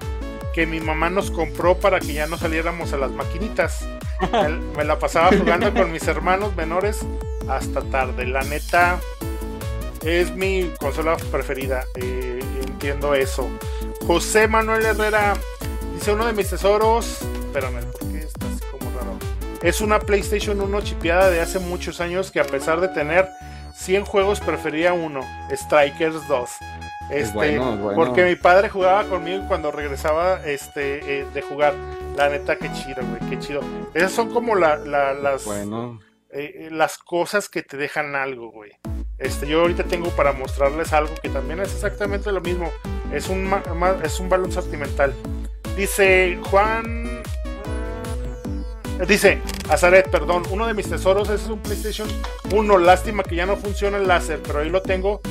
que 0.54 0.66
mi 0.66 0.80
mamá 0.80 1.10
nos 1.10 1.30
compró 1.30 1.76
para 1.76 2.00
que 2.00 2.14
ya 2.14 2.26
no 2.26 2.38
saliéramos 2.38 2.94
a 2.94 2.96
las 2.96 3.10
maquinitas. 3.10 3.86
me, 4.76 4.84
la 4.84 4.98
pasaba 4.98 5.28
jugando 5.36 5.72
con 5.74 5.92
mis 5.92 6.08
hermanos 6.08 6.56
menores 6.56 7.04
hasta 7.48 7.82
tarde. 7.82 8.26
La 8.26 8.42
neta 8.42 9.00
es 10.02 10.34
mi 10.34 10.70
consola 10.78 11.16
preferida. 11.30 11.84
Eh, 11.96 12.40
entiendo 12.66 13.14
eso. 13.14 13.48
José 14.06 14.48
Manuel 14.48 14.84
Herrera 14.84 15.34
dice 15.94 16.12
uno 16.12 16.26
de 16.26 16.32
mis 16.32 16.50
tesoros. 16.50 17.22
Espérame, 17.46 17.80
es 19.62 19.80
una 19.80 19.98
PlayStation 19.98 20.60
1 20.60 20.80
chipeada 20.82 21.28
de 21.28 21.40
hace 21.40 21.58
muchos 21.58 22.00
años 22.00 22.30
que 22.30 22.38
a 22.38 22.44
pesar 22.44 22.80
de 22.80 22.88
tener 22.88 23.28
100 23.74 24.04
juegos 24.04 24.38
prefería 24.38 24.92
uno, 24.92 25.22
Strikers 25.50 26.28
2. 26.28 26.50
Este, 27.10 27.60
Porque 27.94 28.24
mi 28.24 28.36
padre 28.36 28.68
jugaba 28.68 29.04
conmigo 29.04 29.44
cuando 29.48 29.72
regresaba 29.72 30.40
este, 30.44 31.20
eh, 31.20 31.26
de 31.32 31.42
jugar. 31.42 31.74
La 32.16 32.28
neta, 32.28 32.56
qué 32.56 32.70
chido, 32.72 33.02
güey, 33.02 33.30
qué 33.30 33.38
chido. 33.38 33.60
Esas 33.92 34.12
son 34.12 34.30
como 34.30 34.54
las, 34.54 35.44
bueno. 35.44 36.00
Eh, 36.38 36.68
las 36.70 36.98
cosas 36.98 37.48
que 37.48 37.62
te 37.62 37.78
dejan 37.78 38.14
algo, 38.14 38.50
güey. 38.50 38.72
Este, 39.16 39.46
yo 39.46 39.62
ahorita 39.62 39.84
tengo 39.84 40.10
para 40.10 40.32
mostrarles 40.32 40.92
algo 40.92 41.14
que 41.22 41.30
también 41.30 41.60
es 41.60 41.72
exactamente 41.72 42.30
lo 42.30 42.42
mismo. 42.42 42.70
Es 43.10 43.30
un, 43.30 43.50
es 44.02 44.20
un 44.20 44.28
balón 44.28 44.52
sentimental. 44.52 45.14
Dice 45.76 46.38
Juan 46.50 47.22
Dice, 49.08 49.40
Azaret, 49.70 50.10
perdón, 50.10 50.42
uno 50.50 50.66
de 50.66 50.74
mis 50.74 50.90
tesoros 50.90 51.30
es 51.30 51.46
un 51.48 51.60
PlayStation 51.60 52.08
1. 52.50 52.78
Lástima 52.78 53.22
que 53.22 53.36
ya 53.36 53.46
no 53.46 53.56
funciona 53.56 53.96
el 53.96 54.06
láser, 54.06 54.40
pero 54.46 54.58
ahí 54.58 54.68
lo 54.68 54.82
tengo 54.82 55.22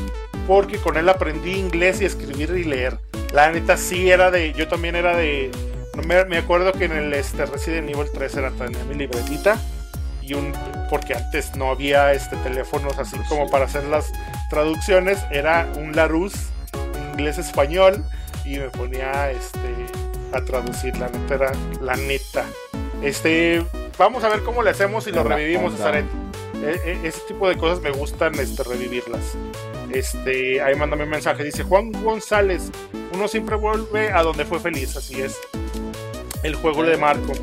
porque 0.48 0.78
con 0.78 0.98
él 0.98 1.08
aprendí 1.08 1.54
inglés 1.54 2.02
y 2.02 2.06
escribir 2.06 2.50
y 2.52 2.64
leer. 2.64 2.98
La 3.32 3.52
neta 3.52 3.78
sí 3.78 4.10
era 4.10 4.32
de, 4.32 4.54
yo 4.54 4.68
también 4.68 4.96
era 4.96 5.16
de, 5.16 5.52
me, 6.08 6.38
acuerdo 6.38 6.72
que 6.74 6.86
en 6.86 6.94
el 6.94 7.14
este, 7.14 7.46
Resident 7.46 7.90
Evil 7.90 8.08
3 8.12 8.38
era 8.38 8.52
tenía 8.52 8.84
mi 8.86 8.96
libretita 8.96 9.60
y 10.28 10.34
un, 10.34 10.54
porque 10.90 11.14
antes 11.14 11.56
no 11.56 11.70
había 11.70 12.14
este 12.14 12.36
teléfonos 12.38 12.98
así 12.98 13.18
como 13.30 13.50
para 13.50 13.66
hacer 13.66 13.84
las 13.86 14.12
traducciones, 14.50 15.20
era 15.32 15.68
un 15.78 15.96
Larus 15.96 16.34
inglés-español 17.12 18.04
y 18.44 18.58
me 18.60 18.70
ponía 18.70 19.32
este 19.32 19.60
a 20.34 20.44
traducir, 20.44 20.98
la 20.98 21.08
neta 21.10 21.36
era 21.36 21.52
la 21.82 21.96
neta. 21.96 22.46
Este, 23.02 23.64
vamos 23.98 24.24
a 24.24 24.30
ver 24.30 24.44
cómo 24.44 24.64
le 24.64 24.72
hacemos 24.72 25.08
y 25.08 25.12
lo 25.12 25.24
revivimos. 25.24 25.74
E, 25.80 26.06
e, 26.64 27.08
ese 27.08 27.20
tipo 27.28 27.48
de 27.48 27.58
cosas 27.58 27.82
me 27.82 27.92
gustan 27.92 28.36
este, 28.36 28.64
revivirlas. 28.64 29.38
Este, 29.92 30.62
ahí 30.62 30.76
mándame 30.76 31.04
un 31.04 31.10
mensaje. 31.10 31.44
Dice 31.44 31.64
Juan 31.64 31.92
González, 31.92 32.72
uno 33.14 33.28
siempre 33.28 33.56
vuelve 33.56 34.12
a 34.12 34.24
donde 34.24 34.46
fue 34.46 34.60
feliz, 34.60 34.96
así 34.98 35.22
es. 35.22 35.38
El 36.44 36.56
juego 36.56 36.84
de 36.84 36.98
Marco. 36.98 37.34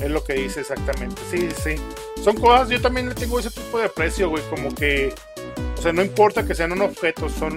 Es 0.00 0.10
lo 0.10 0.22
que 0.22 0.34
dice 0.34 0.60
exactamente. 0.60 1.20
Sí, 1.30 1.48
sí. 1.62 1.76
Son 2.22 2.36
cosas, 2.36 2.68
yo 2.68 2.80
también 2.80 3.08
le 3.08 3.14
tengo 3.14 3.38
ese 3.38 3.50
tipo 3.50 3.78
de 3.78 3.86
aprecio, 3.86 4.28
güey. 4.28 4.42
Como 4.50 4.74
que. 4.74 5.14
O 5.76 5.82
sea, 5.82 5.92
no 5.92 6.02
importa 6.02 6.44
que 6.44 6.54
sean 6.54 6.72
un 6.72 6.82
objeto, 6.82 7.28
son. 7.28 7.54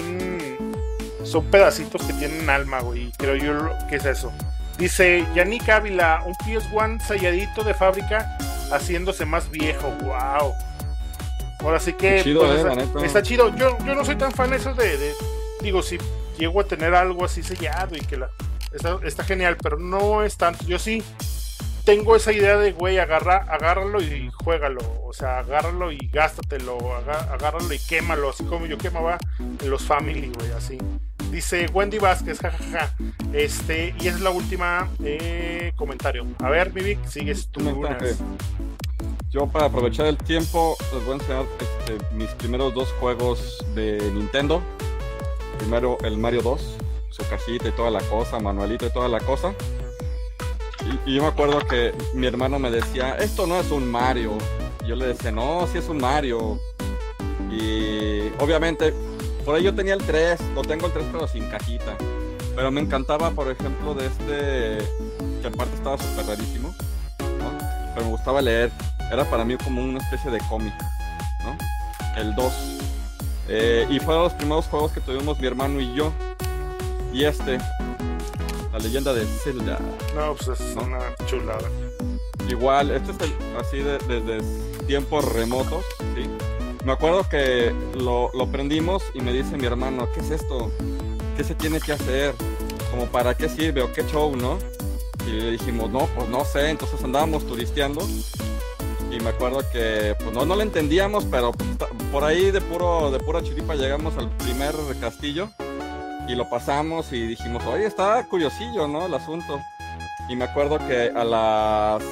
Son 1.23 1.45
pedacitos 1.45 2.01
que 2.03 2.13
tienen 2.13 2.49
alma, 2.49 2.81
güey. 2.81 3.11
creo 3.17 3.35
yo 3.35 3.87
que 3.89 3.97
es 3.97 4.05
eso. 4.05 4.31
Dice 4.77 5.25
Yannick 5.35 5.69
Ávila, 5.69 6.23
un 6.25 6.33
PS1 6.33 7.05
selladito 7.05 7.63
de 7.63 7.75
fábrica 7.75 8.37
haciéndose 8.71 9.25
más 9.25 9.49
viejo. 9.51 9.91
¡Wow! 10.01 10.53
Ahora 11.59 11.79
sí 11.79 11.93
que 11.93 12.23
pues, 12.23 12.65
eh, 12.77 13.05
está, 13.05 13.21
chido. 13.21 13.55
Yo, 13.55 13.77
yo 13.85 13.93
no 13.93 14.03
soy 14.03 14.15
tan 14.15 14.31
fan 14.31 14.49
de 14.49 14.57
eso 14.57 14.73
de, 14.73 15.13
Digo, 15.61 15.83
si 15.83 15.97
llego 16.37 16.61
a 16.61 16.63
tener 16.63 16.95
algo 16.95 17.25
así 17.25 17.43
sellado 17.43 17.95
y 17.95 17.99
que 17.99 18.17
la. 18.17 18.29
Está, 19.03 19.23
genial, 19.23 19.57
pero 19.61 19.77
no 19.77 20.23
es 20.23 20.37
tanto. 20.37 20.65
Yo 20.65 20.79
sí 20.79 21.03
tengo 21.83 22.15
esa 22.15 22.31
idea 22.31 22.57
de, 22.57 22.71
güey, 22.71 22.97
agarra, 22.99 23.37
agárralo 23.49 24.01
y 24.01 24.29
juégalo. 24.43 24.81
O 25.03 25.13
sea, 25.13 25.39
agárralo 25.39 25.91
y 25.91 25.97
gástatelo. 26.11 26.95
Agárralo 26.95 27.73
y 27.73 27.79
quémalo. 27.79 28.29
Así 28.29 28.43
como 28.43 28.65
yo 28.65 28.77
quemaba 28.77 29.17
en 29.39 29.69
los 29.69 29.83
Family, 29.83 30.31
güey, 30.35 30.51
así. 30.51 30.77
Dice 31.31 31.67
Wendy 31.73 31.97
Vázquez, 31.97 32.39
jajaja. 32.39 32.93
Este, 33.33 33.95
y 33.99 34.07
es 34.07 34.19
la 34.19 34.31
última 34.31 34.89
eh, 35.03 35.71
comentario. 35.75 36.25
A 36.39 36.49
ver, 36.49 36.71
Vivic, 36.71 37.05
sigues 37.05 37.47
tú. 37.47 37.61
Yo 39.29 39.47
para 39.47 39.67
aprovechar 39.67 40.07
el 40.07 40.17
tiempo 40.17 40.75
les 40.93 41.05
voy 41.05 41.13
a 41.13 41.15
enseñar 41.15 41.45
este, 41.59 42.15
mis 42.15 42.27
primeros 42.31 42.73
dos 42.73 42.91
juegos 42.99 43.65
de 43.73 43.97
Nintendo. 44.13 44.61
Primero 45.57 45.97
el 46.03 46.17
Mario 46.17 46.41
2. 46.41 46.77
su 47.11 47.23
cajita 47.29 47.69
y 47.69 47.71
toda 47.71 47.91
la 47.91 48.01
cosa, 48.01 48.39
manualito 48.39 48.85
y 48.85 48.89
toda 48.89 49.07
la 49.07 49.21
cosa. 49.21 49.53
Y, 51.05 51.15
yo 51.15 51.21
me 51.21 51.27
acuerdo 51.27 51.59
que 51.59 51.93
mi 52.13 52.27
hermano 52.27 52.59
me 52.59 52.71
decía, 52.71 53.15
esto 53.15 53.47
no 53.47 53.59
es 53.59 53.71
un 53.71 53.89
Mario. 53.89 54.33
Yo 54.87 54.95
le 54.95 55.07
decía, 55.07 55.31
no, 55.31 55.67
sí 55.67 55.77
es 55.77 55.87
un 55.89 55.97
Mario. 55.97 56.59
Y 57.51 58.29
obviamente, 58.39 58.93
por 59.45 59.55
ahí 59.55 59.63
yo 59.63 59.73
tenía 59.73 59.93
el 59.93 60.03
3, 60.03 60.39
lo 60.55 60.61
tengo 60.61 60.87
el 60.87 60.93
3 60.93 61.05
pero 61.11 61.27
sin 61.27 61.49
cajita. 61.49 61.95
Pero 62.55 62.71
me 62.71 62.81
encantaba, 62.81 63.31
por 63.31 63.49
ejemplo, 63.49 63.93
de 63.93 64.07
este, 64.07 64.85
que 65.41 65.47
aparte 65.47 65.75
estaba 65.75 65.97
súper 65.97 66.25
rarísimo. 66.25 66.73
Pero 67.17 68.05
me 68.05 68.11
gustaba 68.11 68.41
leer. 68.41 68.71
Era 69.11 69.25
para 69.25 69.43
mí 69.43 69.57
como 69.57 69.83
una 69.83 69.99
especie 69.99 70.31
de 70.31 70.39
cómic, 70.49 70.73
¿no? 71.43 71.57
El 72.19 72.33
2. 72.35 72.53
Eh, 73.49 73.85
y 73.89 73.99
fueron 73.99 74.23
los 74.23 74.33
primeros 74.33 74.65
juegos 74.67 74.91
que 74.93 75.01
tuvimos 75.01 75.39
mi 75.39 75.47
hermano 75.47 75.81
y 75.81 75.93
yo. 75.93 76.13
Y 77.11 77.25
este, 77.25 77.57
la 78.71 78.79
leyenda 78.79 79.13
de 79.13 79.25
Zelda. 79.25 79.79
No, 80.15 80.33
pues 80.35 80.59
es 80.59 80.75
No. 80.75 80.83
una 80.83 80.99
chulada. 81.25 81.69
Igual, 82.49 82.91
este 82.91 83.11
es 83.11 83.17
el, 83.21 83.33
así 83.57 83.77
de- 83.77 83.97
desde 83.99 84.41
tiempos 84.87 85.23
remotos, 85.33 85.85
¿sí? 86.15 86.23
Me 86.83 86.91
acuerdo 86.93 87.27
que 87.29 87.73
lo, 87.95 88.31
lo 88.33 88.47
prendimos 88.47 89.03
y 89.13 89.21
me 89.21 89.31
dice 89.31 89.55
mi 89.57 89.65
hermano, 89.67 90.07
¿qué 90.13 90.19
es 90.21 90.31
esto? 90.31 90.71
¿Qué 91.37 91.43
se 91.43 91.55
tiene 91.55 91.79
que 91.79 91.93
hacer? 91.93 92.33
Como 92.89 93.05
para 93.05 93.35
qué 93.35 93.47
sirve 93.47 93.81
o 93.83 93.93
qué 93.93 94.03
show, 94.05 94.35
¿no? 94.35 94.57
Y 95.27 95.31
le 95.31 95.51
dijimos, 95.51 95.89
no, 95.91 96.07
pues 96.15 96.27
no 96.29 96.43
sé, 96.43 96.69
entonces 96.69 97.01
andábamos 97.03 97.45
turisteando 97.45 98.01
y 99.11 99.19
me 99.19 99.29
acuerdo 99.29 99.59
que 99.71 100.15
pues 100.21 100.33
no, 100.33 100.45
no 100.45 100.55
lo 100.55 100.61
entendíamos, 100.61 101.25
pero 101.25 101.51
pues, 101.51 101.69
por 102.11 102.23
ahí 102.23 102.49
de 102.49 102.59
puro 102.61 103.11
de 103.11 103.19
pura 103.19 103.43
chiripa 103.43 103.75
llegamos 103.75 104.17
al 104.17 104.29
primer 104.37 104.73
castillo 104.99 105.49
y 106.27 106.35
lo 106.35 106.47
pasamos 106.49 107.11
y 107.13 107.27
dijimos, 107.27 107.65
oye, 107.65 107.85
está 107.85 108.23
curiosillo, 108.27 108.87
¿no? 108.87 109.05
El 109.05 109.13
asunto. 109.13 109.59
Y 110.29 110.35
me 110.35 110.45
acuerdo 110.45 110.77
que 110.79 111.11
a 111.13 111.23
las 111.23 112.03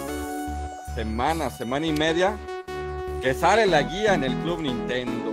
semanas, 0.95 1.57
semana 1.57 1.85
y 1.85 1.93
media, 1.93 2.37
que 3.21 3.33
sale 3.33 3.65
la 3.65 3.83
guía 3.83 4.13
en 4.13 4.23
el 4.23 4.35
Club 4.37 4.61
Nintendo, 4.61 5.31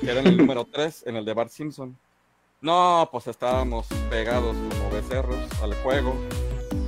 que 0.00 0.10
era 0.10 0.20
en 0.20 0.26
el 0.26 0.36
número 0.38 0.64
3, 0.64 1.04
en 1.06 1.16
el 1.16 1.24
de 1.24 1.34
Bart 1.34 1.50
Simpson. 1.50 1.96
No, 2.60 3.08
pues 3.12 3.28
estábamos 3.28 3.86
pegados 4.10 4.56
como 4.56 4.90
becerros 4.90 5.38
al 5.62 5.74
juego. 5.82 6.16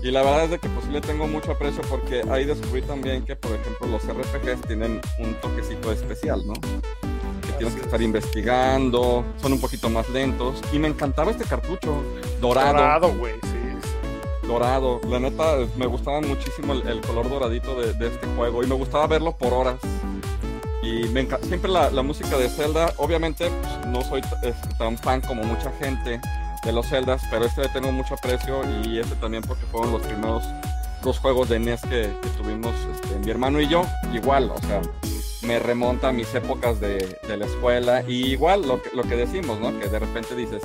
Y 0.02 0.11
la 0.11 0.23
verdad 0.23 0.44
es 0.44 0.51
de 0.51 0.59
que 0.59 0.69
pues 0.70 0.86
sí 0.86 0.90
le 0.90 1.01
tengo 1.01 1.28
mucho 1.28 1.52
aprecio 1.52 1.82
porque 1.89 2.23
ahí 2.31 2.44
descubrí 2.44 2.82
también 2.82 3.24
que, 3.24 3.36
por 3.36 3.52
ejemplo, 3.52 3.86
los 3.86 4.02
RPGs 4.02 4.62
tienen 4.66 5.01
un 5.19 5.35
toquecito 5.40 5.93
especial, 5.93 6.44
¿no? 6.47 6.55
Tienes 7.61 7.74
que 7.74 7.81
es. 7.81 7.87
estar 7.87 8.03
investigando, 8.03 9.24
son 9.41 9.53
un 9.53 9.61
poquito 9.61 9.89
más 9.91 10.09
lentos. 10.11 10.61
Y 10.73 10.78
me 10.78 10.89
encantaba 10.89 11.31
este 11.31 11.45
cartucho 11.45 12.03
dorado 12.41 12.73
Dorado, 12.73 13.15
güey, 13.15 13.35
sí. 13.43 14.47
dorado. 14.49 15.01
La 15.09 15.19
neta, 15.20 15.57
me 15.77 15.87
gustaba 15.87 16.20
muchísimo 16.20 16.73
el, 16.73 16.87
el 16.89 17.01
color 17.01 17.28
doradito 17.31 17.81
de, 17.81 17.93
de 17.95 18.09
este 18.09 18.27
juego 18.37 18.62
y 18.62 18.66
me 18.66 18.74
gustaba 18.74 19.07
verlo 19.07 19.32
por 19.37 19.53
horas. 19.53 19.77
Y 20.82 21.05
me 21.09 21.28
enca- 21.28 21.41
siempre 21.43 21.70
la, 21.70 21.91
la 21.91 22.03
música 22.03 22.39
de 22.39 22.49
Zelda, 22.49 22.93
obviamente 22.97 23.51
pues, 23.51 23.87
no 23.87 24.03
soy 24.03 24.23
tan 24.78 24.97
fan 24.97 25.20
como 25.20 25.43
mucha 25.45 25.70
gente 25.78 26.20
de 26.65 26.73
los 26.73 26.87
Zeldas, 26.89 27.23
pero 27.31 27.45
este 27.45 27.62
le 27.62 27.69
tengo 27.69 27.93
mucho 27.93 28.15
aprecio 28.15 28.62
y 28.85 28.99
este 28.99 29.15
también 29.16 29.43
porque 29.47 29.65
fueron 29.66 29.93
los 29.93 30.03
primeros 30.03 30.43
dos 31.03 31.19
juegos 31.19 31.49
de 31.51 31.59
NES 31.59 31.82
que, 31.82 32.11
que 32.23 32.28
tuvimos 32.37 32.74
este, 32.95 33.15
mi 33.19 33.31
hermano 33.31 33.61
y 33.61 33.69
yo. 33.69 33.82
Igual, 34.12 34.51
o 34.55 34.59
sea, 34.66 34.81
me 35.43 35.59
remonta 35.59 36.09
a 36.09 36.12
mis 36.12 36.33
épocas 36.35 36.81
de, 36.81 37.19
de 37.27 37.37
la 37.37 37.47
escuela 37.47 38.03
y 38.07 38.27
igual 38.33 38.67
lo 38.67 38.83
que, 38.83 38.91
lo 38.95 39.03
que 39.03 39.17
decimos, 39.17 39.59
¿no? 39.61 39.79
Que 39.79 39.89
de 39.89 39.99
repente 39.99 40.35
dices, 40.37 40.62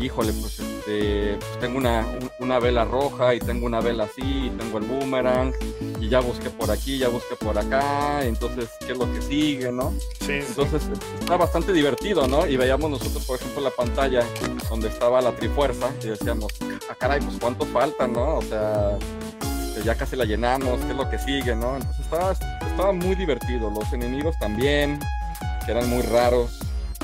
híjole, 0.00 0.32
pues 0.32 0.58
este, 0.58 1.36
pues, 1.38 1.60
tengo 1.60 1.78
una, 1.78 2.00
un- 2.06 2.30
una 2.40 2.58
vela 2.58 2.84
roja 2.84 3.34
y 3.34 3.38
tengo 3.40 3.66
una 3.66 3.80
vela 3.80 4.04
así, 4.04 4.22
y 4.46 4.50
tengo 4.58 4.78
el 4.78 4.84
boomerang 4.84 5.52
y 6.00 6.08
ya 6.08 6.20
busqué 6.20 6.50
por 6.50 6.70
aquí, 6.70 6.98
ya 6.98 7.08
busqué 7.08 7.36
por 7.36 7.58
acá, 7.58 8.24
entonces, 8.24 8.68
¿qué 8.80 8.92
es 8.92 8.98
lo 8.98 9.12
que 9.12 9.20
sigue, 9.22 9.70
no? 9.72 9.92
Sí. 10.20 10.32
Entonces, 10.48 10.82
está 11.20 11.36
bastante 11.36 11.72
divertido, 11.72 12.26
¿no? 12.28 12.46
Y 12.46 12.56
veíamos 12.56 12.90
nosotros, 12.90 13.24
por 13.24 13.36
ejemplo, 13.38 13.60
la 13.62 13.70
pantalla 13.70 14.24
donde 14.70 14.88
estaba 14.88 15.20
la 15.20 15.32
trifuerza 15.32 15.90
y 16.02 16.06
decíamos, 16.08 16.52
ah, 16.90 16.94
caray, 16.98 17.20
pues 17.20 17.36
cuántos 17.40 17.68
faltan, 17.68 18.12
¿no? 18.12 18.36
O 18.38 18.42
sea, 18.42 18.98
ya 19.84 19.94
casi 19.96 20.16
la 20.16 20.24
llenamos, 20.24 20.80
¿qué 20.80 20.90
es 20.92 20.96
lo 20.96 21.08
que 21.10 21.18
sigue, 21.18 21.54
no? 21.54 21.76
Entonces, 21.76 22.00
estaba, 22.04 22.32
estaba 22.78 22.92
muy 22.92 23.16
divertido. 23.16 23.70
Los 23.70 23.92
enemigos 23.92 24.38
también, 24.38 25.00
que 25.66 25.72
eran 25.72 25.90
muy 25.90 26.02
raros. 26.02 26.60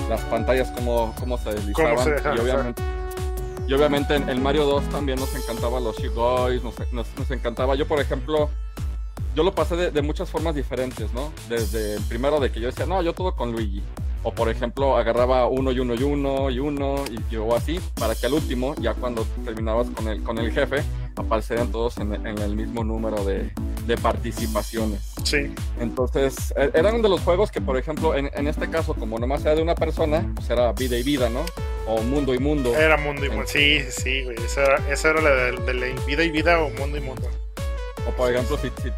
Las 0.09 0.21
pantallas, 0.23 0.71
cómo, 0.71 1.13
cómo 1.19 1.37
se 1.37 1.53
deslizaban. 1.53 1.99
se 1.99 2.11
y 2.11 2.39
obviamente, 2.39 2.83
y 3.67 3.75
obviamente 3.75 4.15
en 4.15 4.29
el 4.29 4.41
Mario 4.41 4.67
2 4.67 4.89
también 4.91 5.19
nos 5.19 5.35
encantaba 5.35 5.81
los 5.81 5.97
Shield 5.97 6.15
Boys, 6.15 6.63
nos, 6.63 6.75
nos, 6.93 7.09
nos 7.19 7.31
encantaba. 7.33 7.75
Yo, 7.75 7.89
por 7.89 8.01
ejemplo, 8.01 8.51
yo 9.35 9.43
lo 9.43 9.53
pasé 9.53 9.75
de, 9.75 9.91
de 9.91 10.01
muchas 10.01 10.31
formas 10.31 10.55
diferentes, 10.55 11.13
¿no? 11.13 11.33
Desde 11.49 11.97
el 11.97 12.03
primero 12.05 12.39
de 12.39 12.53
que 12.53 12.61
yo 12.61 12.69
decía, 12.69 12.87
no, 12.87 13.03
yo 13.03 13.13
todo 13.13 13.35
con 13.35 13.51
Luigi. 13.51 13.83
O 14.23 14.33
por 14.33 14.49
ejemplo, 14.49 14.97
agarraba 14.97 15.49
uno 15.49 15.73
y 15.73 15.81
uno 15.81 15.95
y 15.95 16.03
uno 16.05 16.51
y 16.51 16.61
uno 16.61 17.05
y, 17.11 17.35
y 17.35 17.37
o 17.37 17.53
así, 17.53 17.81
para 17.97 18.15
que 18.15 18.27
al 18.27 18.35
último, 18.35 18.77
ya 18.77 18.95
cuando 18.95 19.27
terminabas 19.45 19.89
con 19.91 20.07
el, 20.07 20.23
con 20.23 20.39
el 20.39 20.53
jefe, 20.53 20.85
aparecieran 21.17 21.73
todos 21.73 21.99
en, 21.99 22.15
en 22.15 22.39
el 22.39 22.55
mismo 22.55 22.85
número 22.85 23.25
de, 23.25 23.53
de 23.87 23.97
participaciones. 23.97 25.01
Sí, 25.25 25.53
Entonces, 25.79 26.53
e- 26.57 26.71
eran 26.75 27.03
de 27.03 27.09
los 27.09 27.21
juegos 27.21 27.51
que, 27.51 27.61
por 27.61 27.77
ejemplo, 27.77 28.15
en, 28.15 28.31
en 28.35 28.47
este 28.49 28.69
caso, 28.71 28.95
como 28.95 29.19
nomás 29.19 29.43
era 29.43 29.55
de 29.55 29.63
una 29.63 29.75
persona, 29.75 30.31
pues 30.35 30.49
era 30.51 30.73
vida 30.73 30.97
y 30.97 31.03
vida, 31.03 31.29
¿no? 31.29 31.45
O 31.87 32.01
mundo 32.03 32.33
y 32.35 32.39
mundo. 32.39 32.75
era 32.75 32.97
mundo 32.97 33.25
y 33.27 33.29
mundo. 33.29 33.45
Sí, 33.47 33.81
sí, 33.91 34.23
güey. 34.25 34.37
Esa 34.43 34.63
era, 34.65 34.77
esa 34.91 35.11
era 35.11 35.21
la 35.21 35.31
de, 35.31 35.53
de 35.53 35.75
la 35.75 35.87
vida 36.07 36.25
y 36.25 36.31
vida 36.31 36.59
o 36.61 36.71
mundo 36.71 36.97
y 36.97 37.01
mundo. 37.01 37.29
O 38.09 38.11
por 38.13 38.33
ejemplo, 38.33 38.57
si, 38.59 38.69
si, 38.83 38.89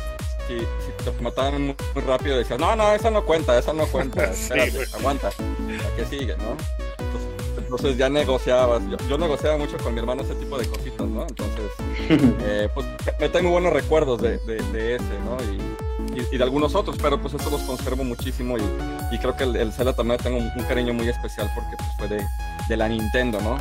si, 0.49 0.59
si 0.61 1.05
te 1.05 1.23
mataban 1.23 1.61
muy, 1.63 1.77
muy 1.95 2.05
rápido, 2.05 2.39
decías, 2.39 2.59
no, 2.61 2.75
no, 2.77 2.93
esa 2.93 3.11
no 3.11 3.25
cuenta, 3.25 3.59
esa 3.59 3.73
no 3.73 3.87
cuenta, 3.87 4.27
Sí, 4.33 4.43
espérate, 4.43 4.71
güey. 4.71 4.87
aguanta, 4.95 5.29
¿a 5.29 5.97
qué 5.97 6.05
sigue, 6.05 6.37
no? 6.37 6.57
Entonces, 6.99 7.29
entonces 7.59 7.97
ya 7.97 8.09
negociabas, 8.09 8.83
yo, 8.89 8.97
yo 9.09 9.19
negociaba 9.19 9.57
mucho 9.59 9.77
con 9.79 9.93
mi 9.95 10.01
hermano 10.01 10.23
ese 10.23 10.35
tipo 10.37 10.57
de 10.59 10.67
cositas, 10.69 11.07
¿no? 11.09 11.23
Entonces, 11.23 11.65
eh, 12.11 12.69
pues 12.75 12.87
me 13.21 13.29
tengo 13.29 13.51
buenos 13.51 13.73
recuerdos 13.73 14.21
de, 14.23 14.39
de, 14.39 14.57
de 14.73 14.95
ese, 14.97 15.05
¿no? 15.25 15.37
Y, 15.53 16.21
y, 16.21 16.27
y 16.35 16.39
de 16.39 16.45
algunos 16.45 16.75
otros, 16.75 16.97
pero 17.01 17.21
pues 17.21 17.35
estos 17.35 17.51
los 17.53 17.61
conservo 17.63 18.05
muchísimo 18.05 18.57
y, 18.59 18.63
y 19.15 19.19
creo 19.19 19.37
que 19.37 19.45
el, 19.45 19.57
el 19.57 19.73
Zelda 19.73 19.93
también 19.95 20.19
tengo 20.21 20.39
un, 20.39 20.51
un 20.57 20.65
cariño 20.65 20.95
muy 20.95 21.09
especial 21.09 21.51
porque 21.55 21.77
pues 21.77 21.89
fue 21.99 22.09
de, 22.09 22.25
de 22.69 22.77
la 22.77 22.89
Nintendo, 22.89 23.41
¿no? 23.41 23.59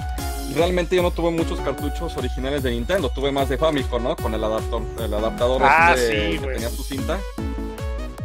Realmente 0.56 0.96
yo 0.96 1.02
no 1.02 1.12
tuve 1.12 1.32
muchos 1.32 1.60
cartuchos 1.60 2.16
originales 2.18 2.62
de 2.64 2.72
Nintendo, 2.72 3.10
tuve 3.10 3.32
más 3.32 3.50
de 3.50 3.58
Famicom, 3.58 4.04
¿no? 4.04 4.16
Con 4.16 4.34
el 4.34 4.44
adaptador, 4.44 4.84
el 5.00 5.14
adaptador 5.14 5.62
Ah, 5.66 5.96
de- 5.96 6.08
sí, 6.08 6.32
que 6.34 6.38
güey. 6.38 6.54
tenía 6.54 6.70
su 6.70 6.84
cinta, 6.84 7.20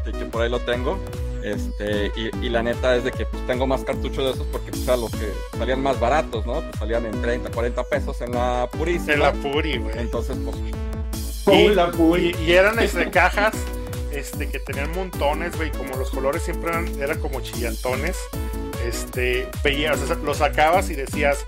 que, 0.05 0.13
que 0.13 0.25
por 0.27 0.43
ahí 0.43 0.51
lo 0.51 0.61
tengo. 0.61 0.99
Este, 1.43 2.13
y, 2.17 2.47
y 2.47 2.49
la 2.51 2.63
neta 2.63 2.97
es 2.97 3.05
de 3.05 3.13
que 3.13 3.25
pues, 3.27 3.47
tengo 3.47 3.67
más 3.67 3.83
cartuchos 3.85 4.25
de 4.25 4.31
esos 4.33 4.47
porque 4.49 4.71
pues, 4.71 4.87
los 4.87 5.11
que 5.11 5.33
salían 5.59 5.83
más 5.83 5.99
baratos, 5.99 6.45
¿no? 6.47 6.61
Pues, 6.61 6.77
salían 6.79 7.07
en 7.07 7.21
30, 7.23 7.51
40 7.51 7.85
pesos 7.85 8.21
en 8.21 8.33
la 8.33 8.69
purísima. 8.71 9.13
En 9.15 9.21
la 9.21 9.33
Puri, 9.33 9.79
güey. 9.79 9.99
Entonces, 9.99 10.37
pues, 10.45 10.57
Y, 11.59 11.67
Hola, 11.69 11.91
Puy. 11.91 12.35
y- 12.39 12.45
y 12.45 12.53
eran 12.53 12.79
este, 12.79 13.11
cajas 13.11 13.55
este, 14.13 14.49
que 14.49 14.59
tenían 14.61 14.93
montones, 14.95 15.57
güey. 15.57 15.71
Como 15.73 15.97
los 15.97 16.11
colores 16.11 16.43
siempre 16.43 16.71
eran, 16.71 16.87
eran 17.01 17.19
como 17.21 17.41
chillantones. 17.41 18.17
Este, 18.87 19.49
veías, 19.65 20.01
o 20.01 20.07
sea, 20.07 20.17
lo 20.17 20.35
sacabas 20.35 20.91
y 20.91 20.95
decías 20.95 21.47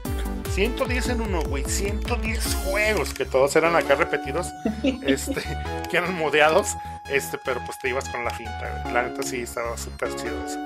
110 0.55 1.09
en 1.11 1.21
uno, 1.21 1.43
güey. 1.43 1.65
110 1.65 2.55
juegos 2.67 3.15
que 3.15 3.25
todos 3.25 3.55
eran 3.57 3.77
acá 3.77 3.95
repetidos. 3.95 4.47
Este, 5.07 5.43
que 5.91 5.97
eran 5.97 6.15
modeados. 6.15 6.69
Este, 7.13 7.39
pero 7.45 7.61
pues 7.67 7.79
te 7.79 7.91
ibas 7.91 8.09
con 8.09 8.25
la 8.25 8.31
finta. 8.31 8.91
La 8.91 9.03
neta 9.03 9.23
sí 9.23 9.43
estaba 9.43 9.77
súper 9.77 10.15
chido 10.17 10.35
eso. 10.47 10.59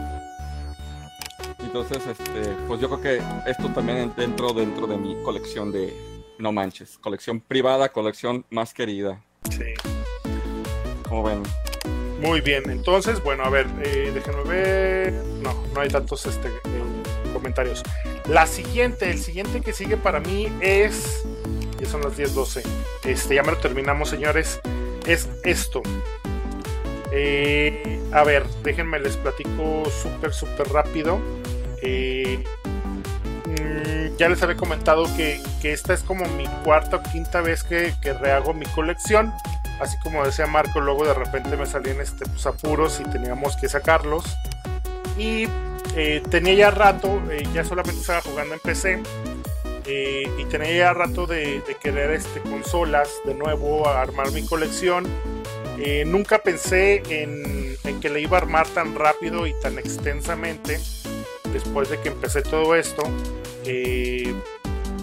entonces, 1.58 1.98
este, 2.06 2.50
pues 2.68 2.80
yo 2.80 2.88
creo 2.88 3.00
que 3.00 3.50
esto 3.50 3.68
también 3.70 4.12
dentro, 4.16 4.52
dentro 4.52 4.86
de 4.86 4.96
mi 4.96 5.20
colección 5.24 5.72
de 5.72 5.92
No 6.38 6.52
Manches, 6.52 6.98
colección 6.98 7.40
privada, 7.40 7.88
colección 7.88 8.44
más 8.50 8.72
querida. 8.72 9.20
Sí. 9.50 9.74
Como 11.08 11.24
ven, 11.24 11.42
Muy 12.20 12.40
bien, 12.40 12.70
entonces, 12.70 13.22
bueno, 13.22 13.44
a 13.44 13.50
ver, 13.50 13.66
eh, 13.84 14.12
déjenme 14.14 14.44
ver. 14.44 15.12
No, 15.42 15.52
no 15.74 15.80
hay 15.80 15.88
tantos 15.88 16.26
este, 16.26 16.48
eh, 16.48 17.32
comentarios. 17.32 17.82
La 18.28 18.46
siguiente, 18.46 19.10
el 19.10 19.18
siguiente 19.18 19.60
que 19.60 19.72
sigue 19.72 19.96
para 19.96 20.20
mí 20.20 20.48
es. 20.60 21.24
Ya 21.80 21.88
son 21.88 22.02
las 22.02 22.16
10:12. 22.16 22.62
Este, 23.04 23.34
ya 23.34 23.42
me 23.42 23.50
lo 23.50 23.58
terminamos, 23.58 24.08
señores. 24.08 24.60
Es 25.06 25.28
esto. 25.44 25.82
Eh, 27.12 28.00
a 28.12 28.24
ver, 28.24 28.46
déjenme 28.62 28.98
les 28.98 29.16
platico 29.16 29.84
súper, 29.90 30.32
súper 30.32 30.68
rápido. 30.68 31.18
Eh, 31.82 32.42
mm, 33.46 34.16
ya 34.16 34.28
les 34.28 34.42
había 34.42 34.56
comentado 34.56 35.04
que, 35.16 35.40
que 35.62 35.72
esta 35.72 35.94
es 35.94 36.02
como 36.02 36.26
mi 36.30 36.46
cuarta 36.64 36.96
o 36.96 37.02
quinta 37.02 37.40
vez 37.40 37.62
que, 37.62 37.94
que 38.00 38.12
rehago 38.12 38.54
mi 38.54 38.66
colección 38.66 39.32
así 39.80 39.96
como 39.98 40.24
decía 40.24 40.46
Marco, 40.46 40.80
luego 40.80 41.04
de 41.04 41.14
repente 41.14 41.56
me 41.56 41.66
salían 41.66 42.00
este, 42.00 42.24
pues, 42.26 42.46
apuros 42.46 43.00
y 43.00 43.04
teníamos 43.04 43.56
que 43.56 43.68
sacarlos. 43.68 44.24
Y 45.18 45.48
eh, 45.94 46.22
tenía 46.30 46.54
ya 46.54 46.70
rato, 46.70 47.20
ya 47.54 47.64
solamente 47.64 48.00
estaba 48.00 48.20
jugando 48.20 48.54
en 48.54 48.60
PC. 48.60 49.02
y 49.86 50.44
tenía 50.46 50.76
ya 50.76 50.92
rato 50.92 51.26
de, 51.26 51.62
querer 51.80 52.10
este, 52.10 52.40
consolas 52.40 53.08
de 53.24 53.34
nuevo, 53.34 53.88
armar 53.88 54.32
mi 54.32 54.44
colección. 54.44 55.06
Eh, 55.78 56.04
nunca 56.06 56.38
pensé 56.38 57.02
en, 57.08 57.76
que 58.00 58.10
le 58.10 58.20
iba 58.20 58.38
a 58.38 58.40
armar 58.40 58.66
tan 58.68 58.94
rápido 58.94 59.46
y 59.46 59.54
tan 59.60 59.78
extensamente 59.78 60.80
después 61.52 61.88
de 61.88 61.98
que 62.00 62.08
empecé 62.08 62.42
todo 62.42 62.74
esto. 62.74 63.02
Eh, 63.64 64.34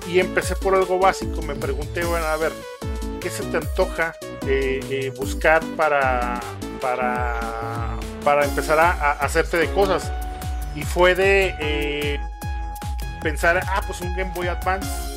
y 0.07 0.19
empecé 0.19 0.55
por 0.55 0.75
algo 0.75 0.99
básico, 0.99 1.41
me 1.41 1.55
pregunté, 1.55 2.03
bueno, 2.03 2.25
a 2.25 2.37
ver, 2.37 2.51
¿qué 3.21 3.29
se 3.29 3.43
te 3.43 3.57
antoja 3.57 4.15
buscar 5.15 5.63
para, 5.77 6.39
para, 6.81 7.97
para 8.23 8.45
empezar 8.45 8.79
a, 8.79 9.11
hacerte 9.13 9.57
de 9.57 9.71
cosas? 9.71 10.11
Y 10.75 10.83
fue 10.83 11.15
de 11.15 12.19
pensar, 13.23 13.63
ah, 13.65 13.81
pues 13.87 14.01
un 14.01 14.13
Game 14.15 14.31
Boy 14.35 14.47
Advance. 14.47 15.12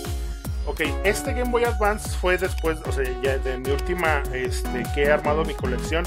Ok, 0.66 0.80
este 1.04 1.32
Game 1.32 1.50
Boy 1.50 1.62
Advance 1.62 2.08
fue 2.16 2.36
después, 2.36 2.78
o 2.86 2.92
sea, 2.92 3.04
de 3.38 3.58
mi 3.58 3.70
última, 3.70 4.22
este, 4.32 4.82
que 4.94 5.04
he 5.04 5.12
armado 5.12 5.44
mi 5.44 5.54
colección. 5.54 6.04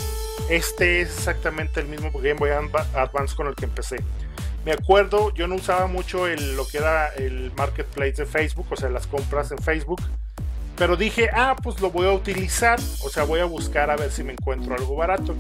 Este 0.49 1.02
es 1.02 1.10
exactamente 1.18 1.80
el 1.80 1.88
mismo 1.88 2.11
Game 2.11 2.34
Boy 2.34 2.49
Advance 2.52 3.36
con 3.36 3.48
el 3.48 3.56
que 3.56 3.65
empecé. 3.65 4.03
Me 4.65 4.73
acuerdo, 4.73 5.34
yo 5.34 5.48
no 5.48 5.56
usaba 5.56 5.88
mucho 5.88 6.27
el, 6.27 6.57
lo 6.57 6.68
que 6.68 6.80
era 6.80 7.07
el 7.07 7.53
marketplace 7.56 8.14
de 8.14 8.26
Facebook, 8.26 8.68
o 8.69 8.76
sea, 8.76 8.90
las 8.90 9.07
compras 9.07 9.52
en 9.52 9.60
Facebook. 9.60 10.02
Pero 10.76 10.98
dije, 10.98 11.30
ah, 11.34 11.56
pues 11.61 11.80
lo 11.80 11.90
voy 11.90 12.07
a 12.07 12.11
utilizar, 12.11 12.80
o 13.03 13.10
sea, 13.10 13.23
voy 13.23 13.40
a 13.40 13.45
buscar 13.45 13.90
a 13.90 13.95
ver 13.95 14.11
si 14.11 14.23
me 14.23 14.34
encuentro 14.34 14.76
algo 14.76 14.95
barato. 14.98 15.36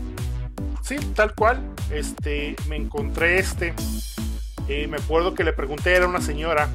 Sí, 0.81 0.95
tal 1.13 1.35
cual, 1.35 1.61
este, 1.91 2.55
me 2.67 2.77
encontré 2.77 3.39
este 3.39 3.73
eh, 4.69 4.87
me 4.87 4.97
acuerdo 4.97 5.33
que 5.33 5.43
le 5.43 5.51
pregunté, 5.51 5.95
era 5.95 6.07
una 6.07 6.21
señora, 6.21 6.69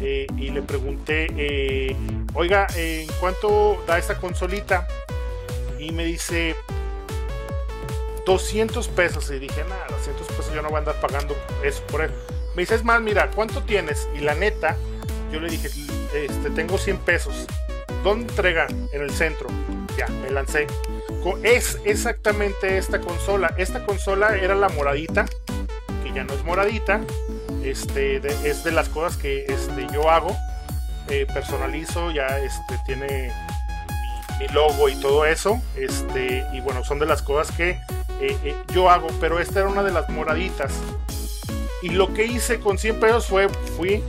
eh, 0.00 0.26
y 0.36 0.50
le 0.50 0.62
pregunté, 0.62 1.28
eh, 1.36 1.96
oiga, 2.34 2.66
¿en 2.74 3.08
cuánto 3.20 3.82
da 3.86 3.98
esta 3.98 4.18
consolita? 4.18 4.86
Y 5.78 5.92
me 5.92 6.04
dice, 6.04 6.56
200 8.26 8.88
pesos. 8.88 9.30
Y 9.30 9.38
dije, 9.38 9.64
nada, 9.64 9.86
200 9.90 10.26
pesos 10.28 10.54
yo 10.54 10.62
no 10.62 10.68
voy 10.68 10.76
a 10.76 10.78
andar 10.80 11.00
pagando 11.00 11.36
eso 11.62 11.82
por 11.86 12.02
eso. 12.02 12.14
Me 12.54 12.62
dice, 12.62 12.74
es 12.74 12.84
más, 12.84 13.00
mira, 13.00 13.30
¿cuánto 13.30 13.62
tienes? 13.62 14.08
Y 14.16 14.20
la 14.20 14.34
neta, 14.34 14.76
yo 15.32 15.40
le 15.40 15.48
dije, 15.48 15.68
este, 16.14 16.50
tengo 16.50 16.78
100 16.78 16.98
pesos. 16.98 17.46
¿Dónde 18.02 18.28
entregan? 18.30 18.88
En 18.92 19.02
el 19.02 19.10
centro. 19.10 19.48
Ya, 19.96 20.06
me 20.08 20.30
lancé. 20.30 20.66
Es 21.42 21.78
exactamente 21.84 22.78
esta 22.78 23.00
consola. 23.00 23.54
Esta 23.58 23.84
consola 23.84 24.36
era 24.36 24.54
la 24.54 24.68
moradita 24.70 25.26
ya 26.14 26.24
no 26.24 26.34
es 26.34 26.44
moradita. 26.44 27.00
Este, 27.64 28.16
es 28.48 28.64
de 28.64 28.72
las 28.72 28.88
cosas 28.88 29.16
que 29.16 29.44
este, 29.48 29.86
yo 29.92 30.10
hago. 30.10 30.36
Eh, 31.08 31.26
personalizo, 31.26 32.12
ya 32.12 32.38
este, 32.38 32.78
tiene 32.86 33.32
mi, 34.38 34.46
logo 34.48 34.88
y 34.88 34.94
todo 34.96 35.26
eso. 35.26 35.60
Este, 35.76 36.46
y 36.52 36.60
bueno, 36.60 36.84
son 36.84 36.98
de 36.98 37.06
las 37.06 37.22
cosas 37.22 37.54
que 37.56 37.70
eh, 38.20 38.36
eh, 38.44 38.54
yo 38.72 38.88
hago. 38.90 39.08
Pero 39.20 39.40
esta 39.40 39.60
era 39.60 39.68
una 39.68 39.82
de 39.82 39.92
las 39.92 40.08
moraditas. 40.08 40.72
Y 41.82 41.90
lo 41.90 42.12
que 42.14 42.26
hice 42.26 42.60
con 42.60 42.78
100 42.78 43.00
pesos 43.00 43.26
fue, 43.26 43.48
fui, 43.76 44.02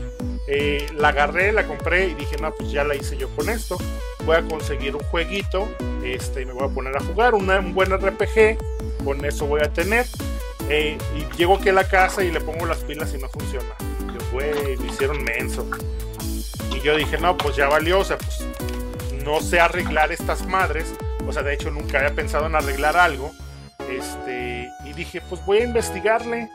la 0.95 1.09
agarré, 1.09 1.53
la 1.53 1.65
compré 1.65 2.07
y 2.07 2.15
dije, 2.15 2.35
no, 2.41 2.53
pues 2.53 2.71
ya 2.71 2.83
la 2.83 2.95
hice 2.95 3.17
yo 3.17 3.29
con 3.35 3.49
esto. 3.49 3.77
Voy 4.25 4.35
a 4.35 4.41
conseguir 4.41 4.95
un 4.95 5.03
jueguito, 5.03 5.69
este, 6.03 6.45
me 6.45 6.51
voy 6.51 6.69
a 6.69 6.73
poner 6.73 6.95
a 6.97 6.99
jugar 6.99 7.33
un 7.33 7.73
buen 7.73 7.89
RPG, 7.89 8.57
con 9.05 9.23
eso 9.23 9.45
voy 9.45 9.61
a 9.61 9.71
tener. 9.71 10.05
Eh, 10.69 10.97
y 11.15 11.37
llego 11.37 11.57
aquí 11.57 11.69
a 11.69 11.73
la 11.73 11.87
casa 11.87 12.23
y 12.23 12.31
le 12.31 12.41
pongo 12.41 12.65
las 12.65 12.79
pilas 12.79 13.13
y 13.13 13.17
no 13.17 13.29
funciona. 13.29 13.75
Güey, 14.31 14.77
me 14.77 14.87
hicieron 14.87 15.23
menso. 15.23 15.67
Y 16.73 16.79
yo 16.79 16.95
dije, 16.95 17.17
no, 17.17 17.37
pues 17.37 17.55
ya 17.55 17.67
valió, 17.67 17.99
o 17.99 18.05
sea, 18.05 18.17
pues 18.17 18.45
no 19.23 19.41
sé 19.41 19.59
arreglar 19.59 20.11
estas 20.11 20.45
madres. 20.45 20.93
O 21.27 21.33
sea, 21.33 21.43
de 21.43 21.53
hecho 21.53 21.71
nunca 21.71 21.99
había 21.99 22.13
pensado 22.13 22.47
en 22.47 22.55
arreglar 22.55 22.97
algo. 22.97 23.31
Este, 23.89 24.69
y 24.85 24.93
dije, 24.93 25.21
pues 25.29 25.43
voy 25.45 25.59
a 25.59 25.63
investigarle, 25.65 26.49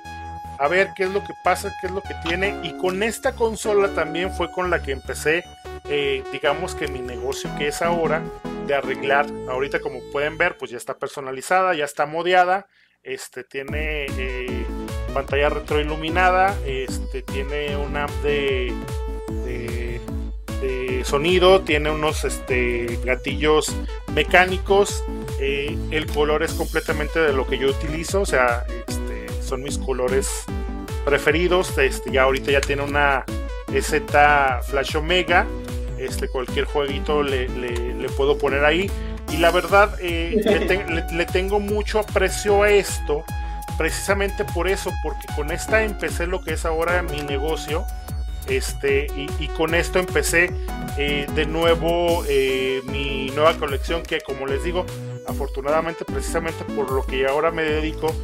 a 0.58 0.68
ver 0.68 0.88
qué 0.96 1.04
es 1.04 1.10
lo 1.10 1.22
que 1.22 1.34
pasa, 1.44 1.72
qué 1.80 1.88
es 1.88 1.92
lo 1.92 2.02
que 2.02 2.14
tiene. 2.24 2.58
Y 2.62 2.76
con 2.78 3.02
esta 3.02 3.34
consola 3.34 3.88
también 3.94 4.32
fue 4.32 4.50
con 4.50 4.70
la 4.70 4.82
que 4.82 4.92
empecé, 4.92 5.44
eh, 5.88 6.24
digamos 6.32 6.74
que 6.74 6.88
mi 6.88 7.00
negocio 7.00 7.50
que 7.58 7.68
es 7.68 7.82
ahora, 7.82 8.22
de 8.66 8.74
arreglar. 8.74 9.26
Ahorita 9.48 9.80
como 9.80 10.00
pueden 10.12 10.38
ver, 10.38 10.56
pues 10.56 10.70
ya 10.70 10.76
está 10.78 10.94
personalizada, 10.98 11.74
ya 11.74 11.84
está 11.84 12.06
modeada 12.06 12.66
este 13.06 13.44
tiene 13.44 14.06
eh, 14.18 14.66
pantalla 15.14 15.48
retroiluminada, 15.48 16.58
este 16.66 17.22
tiene 17.22 17.76
un 17.76 17.96
app 17.96 18.10
de, 18.22 18.74
sonido, 21.04 21.60
tiene 21.60 21.88
unos 21.88 22.24
este, 22.24 22.98
gatillos 23.04 23.72
mecánicos, 24.12 25.04
eh, 25.40 25.78
el 25.92 26.06
color 26.06 26.42
es 26.42 26.52
completamente 26.54 27.20
de 27.20 27.32
lo 27.32 27.46
que 27.46 27.58
yo 27.58 27.68
utilizo, 27.68 28.22
o 28.22 28.26
sea, 28.26 28.64
este, 28.88 29.28
son 29.40 29.62
mis 29.62 29.78
colores 29.78 30.44
preferidos, 31.04 31.78
este, 31.78 32.10
ya 32.10 32.24
ahorita 32.24 32.50
ya 32.50 32.60
tiene 32.60 32.82
una 32.82 33.24
EZ 33.72 34.02
Flash 34.68 34.96
Omega, 34.96 35.46
este, 35.96 36.26
cualquier 36.28 36.64
jueguito 36.64 37.22
le 37.22 38.08
puedo 38.16 38.36
poner 38.36 38.64
ahí 38.64 38.90
y 39.32 39.38
la 39.38 39.50
verdad, 39.50 39.96
eh, 40.00 40.94
le, 41.12 41.26
tengo 41.26 41.60
mucho 41.60 41.98
aprecio 41.98 42.62
a 42.62 42.70
esto, 42.70 43.24
precisamente 43.76 44.44
por 44.44 44.68
eso, 44.68 44.92
porque 45.02 45.26
con 45.34 45.50
esta 45.50 45.82
empecé 45.82 46.26
lo 46.26 46.40
que 46.40 46.54
es 46.54 46.64
ahora 46.64 47.02
mi 47.02 47.22
negocio. 47.22 47.84
Este, 48.48 49.08
y, 49.16 49.48
con 49.56 49.74
esto 49.74 49.98
empecé 49.98 50.52
eh, 50.96 51.26
de 51.34 51.46
nuevo 51.46 52.22
eh, 52.28 52.80
mi 52.84 53.26
nueva 53.34 53.54
colección 53.54 54.04
que 54.04 54.20
como 54.20 54.46
les 54.46 54.62
digo 54.62 54.86
afortunadamente 55.26 56.04
precisamente 56.04 56.62
por 56.62 56.92
lo 56.92 57.04
que 57.04 57.26
ahora 57.26 57.50
me 57.50 57.64
dedico 57.64 58.14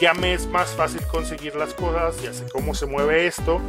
ya 0.00 0.14
me 0.14 0.32
es 0.32 0.46
más 0.46 0.70
fácil 0.70 1.02
conseguir 1.08 1.54
las 1.54 1.74
cosas 1.74 2.16
ya 2.22 2.32
sé 2.32 2.46
cómo 2.50 2.74
se 2.74 2.86
mueve 2.86 3.26
esto 3.26 3.60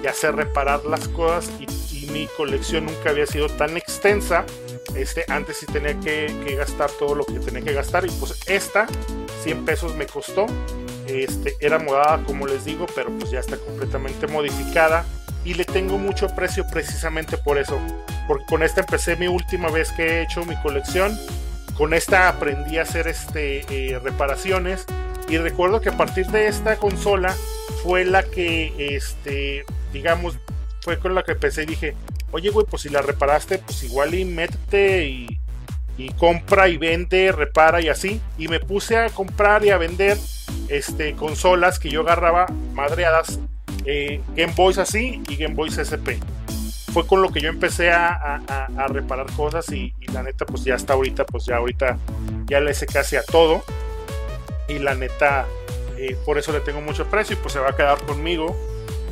ya 0.00 0.12
sé 0.12 0.30
reparar 0.30 0.84
las 0.84 1.08
cosas 1.08 1.50
y 1.58 2.06
mi 2.12 2.28
colección 2.36 2.86
nunca 2.86 3.10
había 3.10 3.26
sido 3.26 3.48
tan 3.48 3.76
extensa 3.76 4.46
este, 4.94 5.24
antes 5.28 5.58
sí 5.58 5.66
tenía 5.66 5.98
que, 6.00 6.54
gastar 6.56 6.90
todo 6.98 7.14
lo 7.14 7.24
que 7.24 7.38
tenía 7.40 7.62
que 7.62 7.72
gastar 7.72 8.06
y 8.06 8.10
pues 8.10 8.40
esta 8.46 8.86
100 9.42 9.64
pesos 9.64 9.94
me 9.94 10.06
costó. 10.06 10.46
Este, 11.06 11.54
era 11.60 11.78
modada 11.78 12.22
como 12.24 12.46
les 12.46 12.64
digo, 12.64 12.86
pero 12.94 13.10
pues 13.18 13.30
ya 13.30 13.40
está 13.40 13.56
completamente 13.56 14.26
modificada 14.26 15.04
y 15.44 15.54
le 15.54 15.64
tengo 15.64 15.98
mucho 15.98 16.28
precio 16.34 16.66
precisamente 16.70 17.38
por 17.38 17.58
eso. 17.58 17.78
Porque 18.26 18.44
con 18.46 18.62
esta 18.62 18.80
empecé 18.80 19.16
mi 19.16 19.28
última 19.28 19.70
vez 19.70 19.92
que 19.92 20.02
he 20.04 20.22
hecho 20.22 20.44
mi 20.44 20.56
colección. 20.62 21.16
Con 21.76 21.94
esta 21.94 22.28
aprendí 22.28 22.78
a 22.78 22.82
hacer 22.82 23.06
este, 23.06 23.60
eh, 23.70 23.98
reparaciones 23.98 24.86
y 25.28 25.38
recuerdo 25.38 25.80
que 25.80 25.90
a 25.90 25.96
partir 25.96 26.26
de 26.28 26.48
esta 26.48 26.76
consola 26.76 27.34
fue 27.82 28.04
la 28.04 28.22
que, 28.22 28.72
este, 28.96 29.64
digamos, 29.92 30.38
fue 30.80 30.98
con 30.98 31.14
la 31.14 31.22
que 31.22 31.32
empecé 31.32 31.64
y 31.64 31.66
dije, 31.66 31.96
oye, 32.32 32.50
güey, 32.50 32.66
pues 32.66 32.82
si 32.82 32.88
la 32.88 33.02
reparaste, 33.02 33.58
pues 33.58 33.82
igual 33.84 34.14
y 34.14 34.24
métete 34.24 35.08
y, 35.08 35.40
compra 36.18 36.68
y 36.68 36.76
vende, 36.76 37.32
repara 37.32 37.80
y 37.80 37.88
así. 37.88 38.20
Y 38.36 38.48
me 38.48 38.60
puse 38.60 38.98
a 38.98 39.08
comprar 39.08 39.64
y 39.64 39.70
a 39.70 39.78
vender 39.78 40.18
este, 40.68 41.14
consolas 41.14 41.78
que 41.78 41.90
yo 41.90 42.02
agarraba 42.02 42.46
madreadas, 42.74 43.40
eh, 43.84 44.20
Game 44.34 44.52
Boys 44.54 44.78
así 44.78 45.22
y 45.28 45.36
Game 45.36 45.54
Boys 45.54 45.78
SP. 45.80 46.20
Fue 46.92 47.06
con 47.06 47.22
lo 47.22 47.30
que 47.30 47.40
yo 47.40 47.48
empecé 47.48 47.90
a, 47.90 48.40
reparar 48.88 49.26
cosas 49.32 49.70
y, 49.72 49.94
la 50.12 50.22
neta, 50.22 50.46
pues 50.46 50.64
ya 50.64 50.74
hasta 50.74 50.94
ahorita, 50.94 51.24
pues 51.24 51.46
ya 51.46 51.56
ahorita 51.56 51.98
ya 52.46 52.60
le 52.60 52.70
hice 52.70 52.86
casi 52.86 53.16
a 53.16 53.22
todo. 53.22 53.64
Y 54.68 54.78
la 54.78 54.94
neta, 54.94 55.46
eh, 55.96 56.16
por 56.24 56.38
eso 56.38 56.52
le 56.52 56.60
tengo 56.60 56.80
mucho 56.80 57.06
precio 57.06 57.36
y 57.36 57.38
pues 57.38 57.52
se 57.52 57.60
va 57.60 57.70
a 57.70 57.76
quedar 57.76 57.98
conmigo 58.02 58.56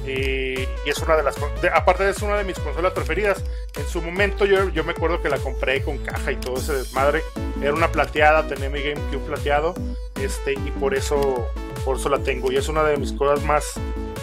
y 0.07 0.89
es 0.89 0.99
una 0.99 1.17
de 1.17 1.23
las. 1.23 1.37
aparte, 1.73 2.09
es 2.09 2.21
una 2.23 2.37
de 2.37 2.45
mis 2.45 2.59
consolas 2.59 2.93
preferidas. 2.93 3.43
En 3.77 3.87
su 3.89 4.03
momento, 4.03 4.45
yo, 4.45 4.69
yo 4.69 4.85
me 4.85 4.93
acuerdo 4.93 5.23
que 5.23 5.29
la 5.29 5.39
compré 5.39 5.83
con 5.83 5.99
caja 5.99 6.33
y 6.33 6.37
todo 6.37 6.59
ese 6.59 6.75
desmadre. 6.75 7.23
Era 7.63 7.73
una 7.73 7.91
plateada, 7.91 8.47
tenía 8.47 8.69
mi 8.69 8.83
GameCube 8.83 9.27
plateado. 9.27 9.75
Este, 10.21 10.53
y 10.53 10.71
por 10.79 10.95
eso, 10.95 11.47
por 11.85 11.97
eso 11.97 12.09
la 12.09 12.19
tengo. 12.19 12.53
Y 12.53 12.57
es 12.57 12.69
una 12.69 12.85
de 12.85 12.97
mis 12.97 13.13
cosas 13.13 13.45
más. 13.45 13.75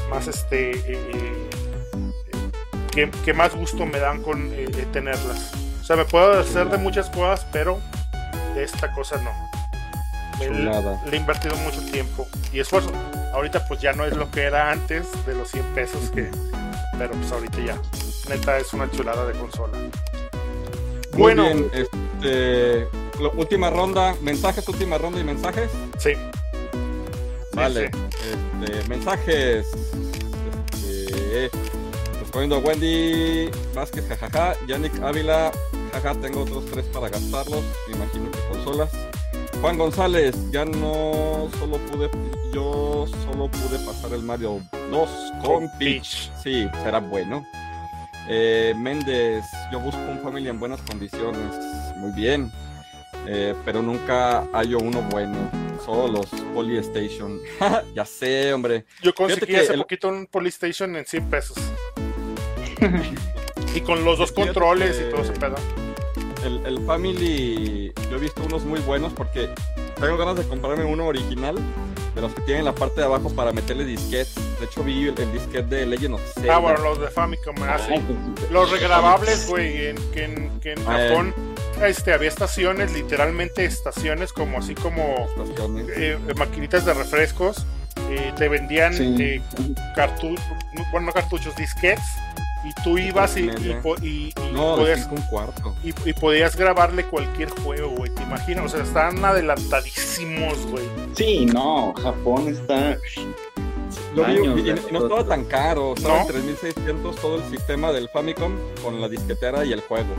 Más 0.09 0.27
este. 0.27 0.71
Eh, 0.71 1.49
que, 2.91 3.09
que, 3.23 3.33
más 3.33 3.55
gusto 3.55 3.85
me 3.85 3.99
dan 3.99 4.21
con 4.21 4.51
eh, 4.53 4.67
tenerlas. 4.91 5.53
O 5.81 5.83
sea, 5.83 5.95
me 5.95 6.05
puedo 6.05 6.39
hacer 6.39 6.69
de 6.69 6.77
muchas 6.77 7.09
cosas, 7.09 7.47
pero 7.51 7.79
de 8.53 8.63
esta 8.63 8.91
cosa 8.93 9.17
no. 9.17 9.31
le 11.09 11.15
he 11.15 11.19
invertido 11.19 11.55
mucho 11.57 11.81
tiempo 11.91 12.27
y 12.51 12.59
esfuerzo. 12.59 12.91
Ahorita 13.33 13.65
pues 13.67 13.79
ya 13.81 13.93
no 13.93 14.05
es 14.05 14.15
lo 14.15 14.29
que 14.29 14.41
era 14.43 14.71
antes 14.71 15.07
de 15.25 15.35
los 15.35 15.49
100 15.49 15.65
pesos 15.73 16.09
que... 16.11 16.29
Pero 16.97 17.11
pues 17.11 17.31
ahorita 17.31 17.59
ya. 17.59 17.77
Neta 18.29 18.57
es 18.57 18.73
una 18.73 18.89
chulada 18.91 19.25
de 19.25 19.33
consola. 19.39 19.77
bueno. 21.13 21.45
este, 21.73 22.87
última 23.35 23.69
ronda, 23.69 24.15
mensajes, 24.21 24.67
última 24.67 24.97
ronda 24.97 25.19
y 25.19 25.23
mensajes. 25.23 25.71
Sí. 25.97 26.13
Vale. 27.53 27.85
Este, 27.85 28.87
mensajes. 28.87 29.67
Este, 30.73 31.49
pues 32.19 32.31
Poniendo 32.31 32.59
Wendy 32.59 33.49
Vázquez, 33.73 34.07
jajaja. 34.07 34.55
Yannick 34.67 35.01
Ávila, 35.01 35.51
jaja, 35.91 36.15
tengo 36.15 36.43
otros 36.43 36.65
tres 36.65 36.85
para 36.85 37.09
gastarlos. 37.09 37.63
Me 37.87 37.95
imagino 37.95 38.29
que 38.31 38.39
consolas. 38.49 38.91
Juan 39.61 39.77
González, 39.77 40.35
ya 40.51 40.65
no 40.65 41.47
solo 41.59 41.77
pude, 41.77 42.09
yo 42.51 43.05
solo 43.25 43.47
pude 43.47 43.77
pasar 43.85 44.11
el 44.11 44.23
Mario 44.23 44.59
2 44.89 45.09
con 45.43 45.69
Peach. 45.77 46.31
Sí, 46.41 46.67
será 46.81 46.99
bueno. 46.99 47.45
Eh, 48.27 48.73
Méndez, 48.75 49.45
yo 49.71 49.79
busco 49.79 49.99
un 49.99 50.19
familia 50.21 50.49
en 50.49 50.59
buenas 50.59 50.81
condiciones. 50.81 51.55
Muy 51.97 52.11
bien. 52.13 52.51
Eh, 53.27 53.53
pero 53.63 53.83
nunca 53.83 54.47
hallo 54.51 54.79
uno 54.79 55.03
bueno. 55.11 55.37
Solo 55.85 56.07
los 56.07 56.25
Polystation. 56.55 57.39
ya 57.95 58.03
sé, 58.03 58.51
hombre. 58.53 58.85
Yo 59.03 59.13
conseguí 59.13 59.55
hace 59.57 59.77
poquito 59.77 60.07
un 60.07 60.25
Polystation 60.25 60.95
en 60.95 61.05
100 61.05 61.29
pesos. 61.29 61.57
y 63.75 63.81
con 63.81 64.03
los 64.03 64.17
dos 64.17 64.31
controles 64.31 64.99
y 64.99 65.11
todo 65.11 65.21
ese 65.21 65.33
pedo 65.33 65.55
el, 66.43 66.65
el, 66.65 66.85
Family, 66.85 67.93
yo 68.09 68.17
he 68.17 68.19
visto 68.19 68.43
unos 68.43 68.63
muy 68.63 68.79
buenos 68.81 69.13
porque 69.13 69.49
tengo 69.99 70.17
ganas 70.17 70.35
de 70.37 70.43
comprarme 70.43 70.83
uno 70.83 71.07
original, 71.07 71.55
de 72.15 72.21
los 72.21 72.33
que 72.33 72.41
tienen 72.41 72.65
la 72.65 72.73
parte 72.73 73.01
de 73.01 73.07
abajo 73.07 73.29
para 73.29 73.51
meterle 73.51 73.85
disquetes. 73.85 74.35
De 74.59 74.65
hecho, 74.65 74.83
vi 74.83 75.07
el, 75.07 75.19
el 75.19 75.31
disquete 75.33 75.75
de 75.75 75.85
Legend 75.85 76.15
of 76.15 76.33
Zelda. 76.33 76.55
Ah, 76.55 76.59
bueno, 76.59 76.79
los 76.79 76.99
de 76.99 77.09
Famicom, 77.09 77.55
ah, 77.61 77.77
Los 78.51 78.71
regrabables, 78.71 79.47
güey, 79.47 79.87
en, 79.87 80.11
que 80.11 80.25
en, 80.25 80.59
que 80.59 80.73
en 80.73 80.79
ah, 80.87 81.07
Japón 81.07 81.33
este, 81.83 82.13
había 82.13 82.29
estaciones, 82.29 82.93
literalmente 82.93 83.65
estaciones, 83.65 84.33
como 84.33 84.57
así 84.57 84.75
como 84.75 85.27
eh, 85.95 86.17
maquinitas 86.37 86.85
de 86.85 86.93
refrescos. 86.93 87.65
Eh, 88.09 88.33
te 88.37 88.47
vendían 88.47 88.93
eh, 88.97 89.41
cartuchos, 89.95 90.43
bueno, 90.91 91.07
no 91.07 91.13
cartuchos, 91.13 91.55
disquetes 91.55 92.03
y 92.63 92.83
tú 92.83 92.97
ibas 92.97 93.35
y, 93.37 93.49
y, 93.49 93.73
podías, 93.81 95.09
Y, 96.05 96.13
podías 96.13 96.55
grabarle 96.55 97.05
cualquier 97.05 97.49
juego, 97.49 97.89
güey, 97.89 98.13
te 98.13 98.23
imaginas, 98.23 98.65
o 98.65 98.69
sea, 98.69 98.83
están 98.83 99.23
adelantadísimos, 99.23 100.57
güey. 100.67 100.85
Sí, 101.15 101.45
no, 101.45 101.93
Japón 102.01 102.47
está... 102.49 102.97
Lo 104.15 104.25
vi, 104.25 104.35
y, 104.35 104.91
no 104.91 105.03
estaba 105.03 105.25
tan 105.25 105.45
caro, 105.45 105.93
estaba 105.95 106.21
en 106.21 106.27
3600 106.27 107.15
todo 107.15 107.37
el 107.37 107.43
sistema 107.49 107.91
del 107.91 108.09
Famicom 108.09 108.53
con 108.83 109.01
la 109.01 109.07
disquetera 109.07 109.65
y 109.65 109.73
el 109.73 109.81
juego. 109.81 110.13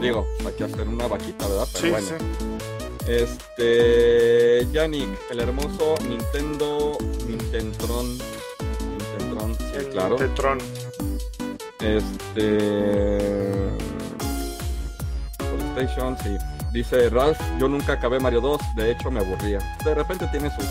Digo, 0.00 0.26
hay 0.44 0.52
que 0.52 0.64
hacer 0.64 0.88
una 0.88 1.06
vaquita, 1.06 1.46
¿verdad? 1.46 1.68
Pero 1.72 1.92
bueno. 1.92 2.08
Este. 3.06 4.66
Yannick, 4.72 5.08
el 5.30 5.40
hermoso 5.40 5.94
Nintendo 6.08 6.96
Nintendron. 7.28 8.18
Nintendron, 8.88 9.54
sí, 9.54 9.86
claro. 9.92 10.16
Nintendron. 10.18 10.58
Este. 11.80 13.70
PlayStation, 15.74 16.16
sí. 16.18 16.36
Dice 16.72 17.08
Ralph, 17.08 17.40
yo 17.58 17.68
nunca 17.68 17.94
acabé 17.94 18.18
Mario 18.18 18.40
2, 18.40 18.60
de 18.76 18.92
hecho 18.92 19.10
me 19.10 19.20
aburría. 19.20 19.58
De 19.84 19.94
repente 19.94 20.26
tiene 20.28 20.50
sus, 20.50 20.64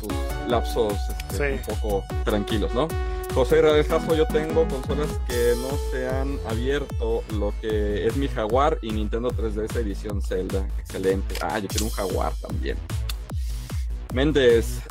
sus 0.00 0.48
lapsos 0.48 0.94
este, 1.30 1.52
un 1.52 1.76
poco 1.76 2.04
tranquilos, 2.24 2.72
¿no? 2.74 2.88
José 3.34 3.60
Caso, 3.88 4.14
yo 4.14 4.26
tengo 4.28 4.66
consolas 4.68 5.08
que 5.26 5.54
no 5.56 5.76
se 5.90 6.08
han 6.08 6.38
abierto, 6.48 7.24
lo 7.36 7.52
que 7.60 8.06
es 8.06 8.16
mi 8.16 8.28
Jaguar 8.28 8.78
y 8.80 8.92
Nintendo 8.92 9.30
3DS 9.30 9.76
edición 9.76 10.22
Zelda. 10.22 10.64
Excelente. 10.78 11.34
Ah, 11.42 11.58
yo 11.58 11.66
quiero 11.66 11.86
un 11.86 11.90
Jaguar 11.90 12.32
también. 12.40 12.76
Méndez, 14.12 14.82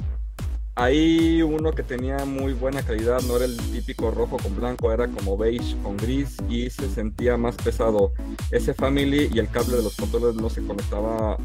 Ahí 0.76 1.44
uno 1.44 1.72
que 1.72 1.84
tenía 1.84 2.26
muy 2.26 2.54
buena 2.54 2.82
calidad, 2.82 3.22
no 3.22 3.36
era 3.36 3.46
el 3.46 3.56
típico 3.72 4.10
rojo 4.10 4.38
con 4.38 4.56
blanco, 4.56 4.92
era 4.92 5.08
como 5.08 5.38
beige 5.38 5.78
con 5.84 5.98
gris 5.98 6.38
y 6.50 6.70
se 6.72 6.90
sentía 6.90 7.38
más 7.38 7.56
pesado. 7.56 8.12
Ese 8.50 8.74
Family 8.74 9.30
y 9.32 9.38
el 9.38 9.50
cable 9.50 9.78
de 9.78 9.84
los 9.84 9.96
controles 9.96 10.36
no 10.36 10.50
se 10.50 10.66
conectaba, 10.66 11.38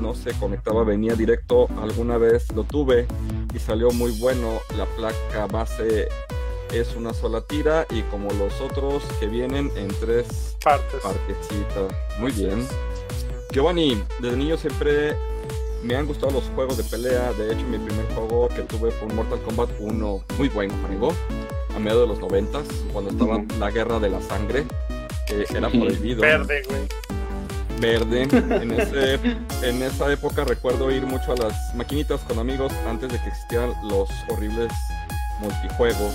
no 0.00 0.14
se 0.14 0.32
conectaba, 0.38 0.82
venía 0.82 1.14
directo. 1.14 1.68
Alguna 1.82 2.16
vez 2.16 2.50
lo 2.54 2.64
tuve 2.64 3.06
y 3.54 3.58
salió 3.58 3.90
muy 3.90 4.12
bueno. 4.12 4.60
La 4.78 4.86
placa 4.96 5.46
base 5.46 6.08
es 6.72 6.96
una 6.96 7.12
sola 7.12 7.42
tira 7.42 7.86
y 7.90 8.00
como 8.02 8.32
los 8.32 8.60
otros 8.62 9.02
que 9.20 9.26
vienen 9.26 9.70
en 9.76 9.88
tres 10.00 10.56
partes. 10.64 11.02
partecitas. 11.02 11.92
Muy 12.18 12.32
bien. 12.32 12.66
Giovanni, 13.52 14.02
desde 14.20 14.36
niño 14.36 14.56
siempre 14.56 15.14
me 15.84 15.96
han 15.96 16.06
gustado 16.06 16.32
los 16.32 16.44
juegos 16.54 16.76
de 16.76 16.84
pelea. 16.84 17.32
De 17.34 17.52
hecho, 17.52 17.64
mi 17.66 17.78
primer 17.78 18.06
juego 18.14 18.48
que 18.48 18.62
tuve 18.62 18.90
fue 18.90 19.08
un 19.08 19.16
Mortal 19.16 19.40
Kombat 19.42 19.70
1 19.78 20.24
muy 20.38 20.48
bueno, 20.48 20.74
amigo. 20.86 21.14
A 21.74 21.78
mediados 21.78 22.02
de 22.02 22.08
los 22.08 22.20
90 22.20 22.62
cuando 22.92 23.10
estaba 23.10 23.42
la 23.58 23.70
guerra 23.70 23.98
de 23.98 24.08
la 24.08 24.20
sangre, 24.22 24.64
que 25.26 25.44
era 25.56 25.68
prohibido. 25.68 26.22
Verde, 26.22 26.62
güey. 26.68 26.82
Verde. 27.80 28.22
En, 28.22 28.70
ese, 28.80 29.14
en 29.62 29.82
esa 29.82 30.12
época 30.12 30.44
recuerdo 30.44 30.90
ir 30.90 31.04
mucho 31.04 31.32
a 31.32 31.36
las 31.36 31.74
maquinitas 31.74 32.20
con 32.20 32.38
amigos 32.38 32.72
antes 32.88 33.10
de 33.12 33.20
que 33.20 33.28
existieran 33.28 33.72
los 33.88 34.08
horribles 34.28 34.72
multijuegos. 35.40 36.12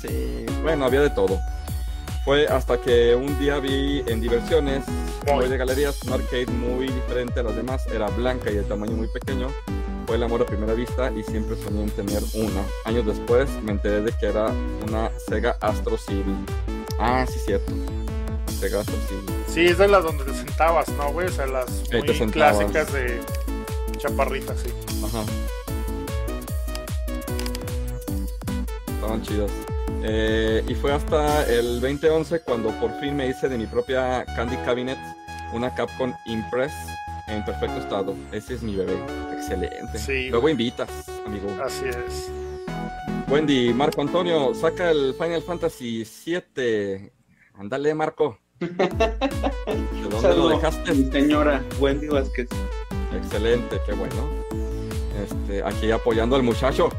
Sí, 0.00 0.46
bueno, 0.62 0.86
había 0.86 1.02
de 1.02 1.10
todo. 1.10 1.38
Fue 2.24 2.46
hasta 2.46 2.80
que 2.80 3.16
un 3.16 3.36
día 3.40 3.58
vi 3.58 4.04
en 4.06 4.20
diversiones, 4.20 4.84
muy 5.26 5.48
de 5.48 5.56
galerías, 5.56 6.00
un 6.04 6.12
arcade 6.12 6.46
muy 6.46 6.86
diferente 6.86 7.40
a 7.40 7.42
las 7.42 7.56
demás, 7.56 7.84
era 7.88 8.08
blanca 8.10 8.48
y 8.50 8.54
de 8.54 8.62
tamaño 8.62 8.92
muy 8.92 9.08
pequeño. 9.08 9.48
Fue 10.06 10.16
el 10.16 10.22
amor 10.22 10.42
a 10.42 10.46
primera 10.46 10.74
vista 10.74 11.10
y 11.10 11.24
siempre 11.24 11.56
soñé 11.56 11.82
en 11.82 11.90
tener 11.90 12.22
una. 12.34 12.64
Años 12.84 13.06
después 13.06 13.50
me 13.64 13.72
enteré 13.72 14.02
de 14.02 14.12
que 14.12 14.26
era 14.26 14.52
una 14.86 15.10
Sega 15.26 15.56
Astro 15.60 15.96
Civil. 15.98 16.36
Ah, 16.98 17.26
sí, 17.28 17.40
cierto. 17.40 17.72
Sega 18.60 18.80
Astro 18.80 18.96
Civil. 19.08 19.24
Sí, 19.48 19.66
es 19.66 19.78
de 19.78 19.88
las 19.88 20.04
donde 20.04 20.24
te 20.24 20.34
sentabas, 20.34 20.88
¿no, 20.90 21.12
güey? 21.12 21.26
O 21.26 21.32
sea, 21.32 21.46
las 21.46 21.68
muy 21.90 22.30
clásicas 22.30 22.92
de 22.92 23.20
chaparritas, 23.98 24.60
sí. 24.60 24.70
Ajá. 25.04 25.24
Estaban 28.94 29.22
chidas. 29.22 29.50
Eh, 30.04 30.64
y 30.68 30.74
fue 30.74 30.92
hasta 30.92 31.44
el 31.46 31.80
2011 31.80 32.40
cuando 32.40 32.70
por 32.80 32.98
fin 32.98 33.16
me 33.16 33.28
hice 33.28 33.48
de 33.48 33.56
mi 33.56 33.66
propia 33.66 34.24
Candy 34.36 34.56
Cabinet 34.58 34.98
una 35.52 35.72
Capcom 35.74 36.12
Impress 36.26 36.72
en 37.28 37.44
perfecto 37.44 37.78
estado. 37.78 38.14
Ese 38.32 38.54
es 38.54 38.62
mi 38.62 38.74
bebé. 38.74 38.96
Excelente. 39.32 40.30
Luego 40.30 40.48
invitas, 40.48 41.08
amigo. 41.26 41.48
Así 41.62 41.86
es. 41.86 42.30
Wendy, 43.28 43.72
Marco 43.72 44.02
Antonio, 44.02 44.54
saca 44.54 44.90
el 44.90 45.14
Final 45.14 45.42
Fantasy 45.42 46.04
VII. 46.04 47.12
Ándale, 47.54 47.94
Marco. 47.94 48.38
¿De 48.60 48.68
dónde 50.10 50.36
lo 50.36 50.48
dejaste? 50.48 50.92
Mi 50.92 51.10
señora 51.10 51.62
Wendy 51.80 52.08
Vázquez. 52.08 52.48
Excelente, 53.16 53.78
qué 53.86 53.92
bueno. 53.92 54.30
Este, 55.22 55.62
aquí 55.62 55.90
apoyando 55.90 56.36
al 56.36 56.42
muchacho. 56.42 56.90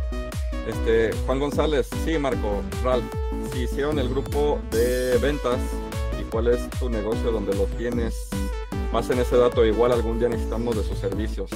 Este, 0.68 1.12
Juan 1.26 1.40
González, 1.40 1.90
sí, 2.06 2.18
Marco, 2.18 2.62
Ralph, 2.84 3.04
si 3.52 3.64
hicieron 3.64 4.00
el 4.00 4.10
grupo 4.10 4.60
de 4.72 5.18
ventas 5.18 5.60
y 6.20 6.24
cuál 6.24 6.48
es 6.48 6.70
tu 6.80 6.90
negocio 6.90 7.32
donde 7.32 7.54
lo 7.56 7.66
tienes, 7.78 8.30
más 8.94 9.10
en 9.10 9.20
ese 9.20 9.36
dato, 9.38 9.66
igual 9.66 9.92
algún 9.92 10.20
día 10.20 10.30
necesitamos 10.30 10.78
de 10.78 10.84
sus 10.84 10.98
servicios. 11.00 11.50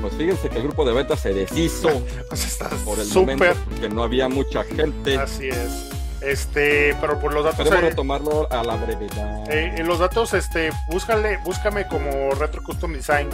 Pues 0.00 0.14
fíjense 0.14 0.48
que 0.48 0.58
el 0.58 0.64
grupo 0.64 0.84
de 0.84 0.92
ventas 0.92 1.20
se 1.20 1.32
deshizo 1.32 1.88
pues 2.28 2.58
por 2.84 2.98
el 2.98 3.08
momento 3.08 3.44
porque 3.70 3.88
no 3.88 4.02
había 4.02 4.28
mucha 4.28 4.62
gente. 4.62 5.16
Así 5.16 5.48
es. 5.48 5.90
Este, 6.20 6.94
pero 7.00 7.18
por 7.18 7.32
los 7.32 7.44
datos. 7.44 7.66
Podemos 7.66 7.90
retomarlo 7.90 8.46
a 8.52 8.62
la 8.62 8.76
brevedad. 8.76 9.50
Eh, 9.50 9.74
en 9.76 9.86
los 9.88 9.98
datos, 9.98 10.34
este, 10.34 10.70
búscale, 10.88 11.38
búscame 11.44 11.88
como 11.88 12.30
Retro 12.34 12.62
Custom 12.62 12.92
Design. 12.92 13.28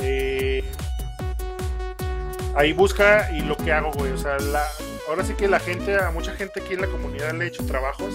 Eh, 0.00 0.49
ahí 2.54 2.72
busca 2.72 3.30
y 3.32 3.40
lo 3.40 3.56
que 3.56 3.72
hago, 3.72 3.90
güey. 3.92 4.12
O 4.12 4.18
sea, 4.18 4.38
la, 4.38 4.64
ahora 5.08 5.24
sí 5.24 5.34
que 5.34 5.48
la 5.48 5.60
gente, 5.60 5.98
a 5.98 6.10
mucha 6.10 6.32
gente 6.32 6.60
aquí 6.60 6.74
en 6.74 6.82
la 6.82 6.86
comunidad 6.88 7.34
le 7.34 7.44
he 7.44 7.48
hecho 7.48 7.64
trabajos. 7.64 8.14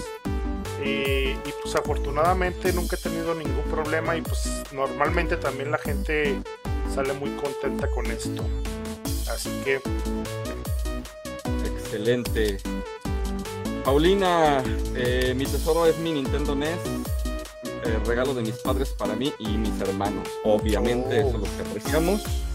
Eh, 0.82 1.36
y 1.44 1.52
pues 1.62 1.74
afortunadamente 1.74 2.72
nunca 2.72 2.96
he 2.96 2.98
tenido 2.98 3.34
ningún 3.34 3.64
problema 3.64 4.16
y 4.16 4.20
pues 4.20 4.62
normalmente 4.72 5.36
también 5.36 5.70
la 5.70 5.78
gente 5.78 6.36
sale 6.94 7.12
muy 7.14 7.30
contenta 7.30 7.88
con 7.88 8.06
esto. 8.06 8.44
Así 9.30 9.50
que... 9.64 9.80
Excelente. 11.64 12.58
Paulina, 13.84 14.62
eh, 14.94 15.32
mi 15.36 15.44
tesoro 15.44 15.86
es 15.86 15.98
mi 15.98 16.12
Nintendo 16.12 16.54
NES. 16.54 16.78
Eh, 17.84 17.98
regalo 18.04 18.34
de 18.34 18.42
mis 18.42 18.56
padres 18.56 18.90
para 18.90 19.14
mí 19.14 19.32
y 19.38 19.56
mis 19.56 19.80
hermanos. 19.80 20.28
Obviamente, 20.44 21.20
eso 21.20 21.28
es 21.28 21.34
lo 21.34 21.42
que 21.42 21.68
apreciamos. 21.68 22.45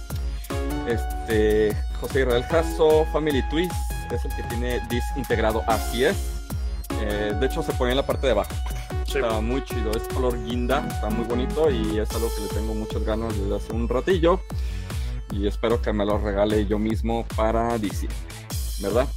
Este, 0.88 1.76
José 1.99 2.22
Israel 2.22 2.44
Jasso, 2.44 3.06
Family 3.12 3.44
Twist, 3.49 3.74
es 4.12 4.26
el 4.26 4.36
que 4.36 4.44
tiene 4.44 4.80
Dis 4.90 5.03
integrado, 5.16 5.64
así 5.68 6.06
es. 6.06 6.18
Eh, 7.02 7.34
de 7.40 7.45
hecho, 7.45 7.64
se 7.64 7.72
pone 7.74 7.91
en 7.91 7.98
la 7.98 8.06
parte 8.06 8.28
de 8.28 8.34
abajo. 8.34 8.53
Está 9.06 9.41
muy 9.41 9.64
chido, 9.66 9.91
es 9.91 10.03
color 10.14 10.41
guinda, 10.45 10.88
está 10.90 11.10
muy 11.10 11.26
bonito 11.26 11.70
y 11.70 11.99
es 11.99 12.10
algo 12.12 12.30
que 12.34 12.44
le 12.44 12.48
tengo 12.48 12.74
muchas 12.74 13.03
ganas 13.03 13.38
desde 13.38 13.56
hace 13.56 13.74
un 13.74 13.90
ratillo. 13.90 14.40
Y 15.32 15.48
espero 15.48 15.82
que 15.82 15.91
me 15.91 16.06
lo 16.06 16.18
regale 16.18 16.66
yo 16.66 16.80
mismo 16.80 17.26
para 17.36 17.78
diciembre, 17.78 18.18
¿verdad? 18.82 19.08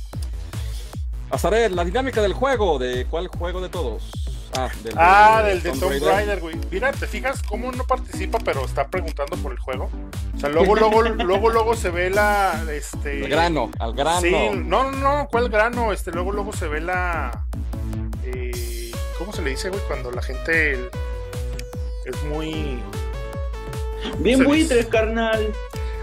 Azaret, 1.31 1.73
la 1.73 1.85
dinámica 1.85 2.23
del 2.23 2.33
juego, 2.33 2.79
¿de 2.79 3.07
cuál 3.07 3.29
juego 3.29 3.61
de 3.61 3.69
todos? 3.69 4.34
Ah, 4.57 4.71
del, 4.83 4.95
ah, 4.97 5.43
del 5.45 5.63
de 5.63 5.73
Tomb 5.73 6.03
Raider, 6.03 6.41
güey. 6.41 6.57
Mira, 6.71 6.93
¿te 6.93 7.07
fijas 7.07 7.43
cómo 7.43 7.73
no 7.73 7.85
participa, 7.85 8.39
pero 8.39 8.65
está 8.65 8.87
preguntando 8.87 9.37
por 9.37 9.53
el 9.53 9.59
juego? 9.59 9.91
O 10.37 10.39
sea, 10.39 10.49
luego, 10.49 10.77
luego, 10.77 11.03
luego, 11.03 11.51
luego 11.51 11.75
se 11.75 11.91
ve 11.91 12.11
la, 12.11 12.65
este... 12.71 13.25
El 13.25 13.29
grano, 13.29 13.71
al 13.81 13.95
grano. 13.95 14.21
Sí, 14.21 14.31
no, 14.31 14.91
no, 14.91 14.93
no, 14.93 15.29
¿cuál 15.29 15.49
grano? 15.49 15.93
Este, 15.93 16.13
luego, 16.13 16.33
luego 16.33 16.53
se 16.53 16.69
ve 16.69 16.81
la... 16.81 17.47
Eh, 18.25 18.93
¿Cómo 19.19 19.33
se 19.33 19.43
le 19.43 19.51
dice, 19.51 19.71
güey? 19.71 19.83
Cuando 19.89 20.13
la 20.13 20.23
gente 20.23 20.75
es 22.05 22.23
muy... 22.29 22.81
Bien 24.19 24.45
buitre, 24.45 24.87
carnal. 24.87 25.53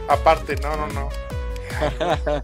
Aparte, 0.10 0.56
no, 0.58 0.76
no, 0.76 0.88
no. 0.88 1.10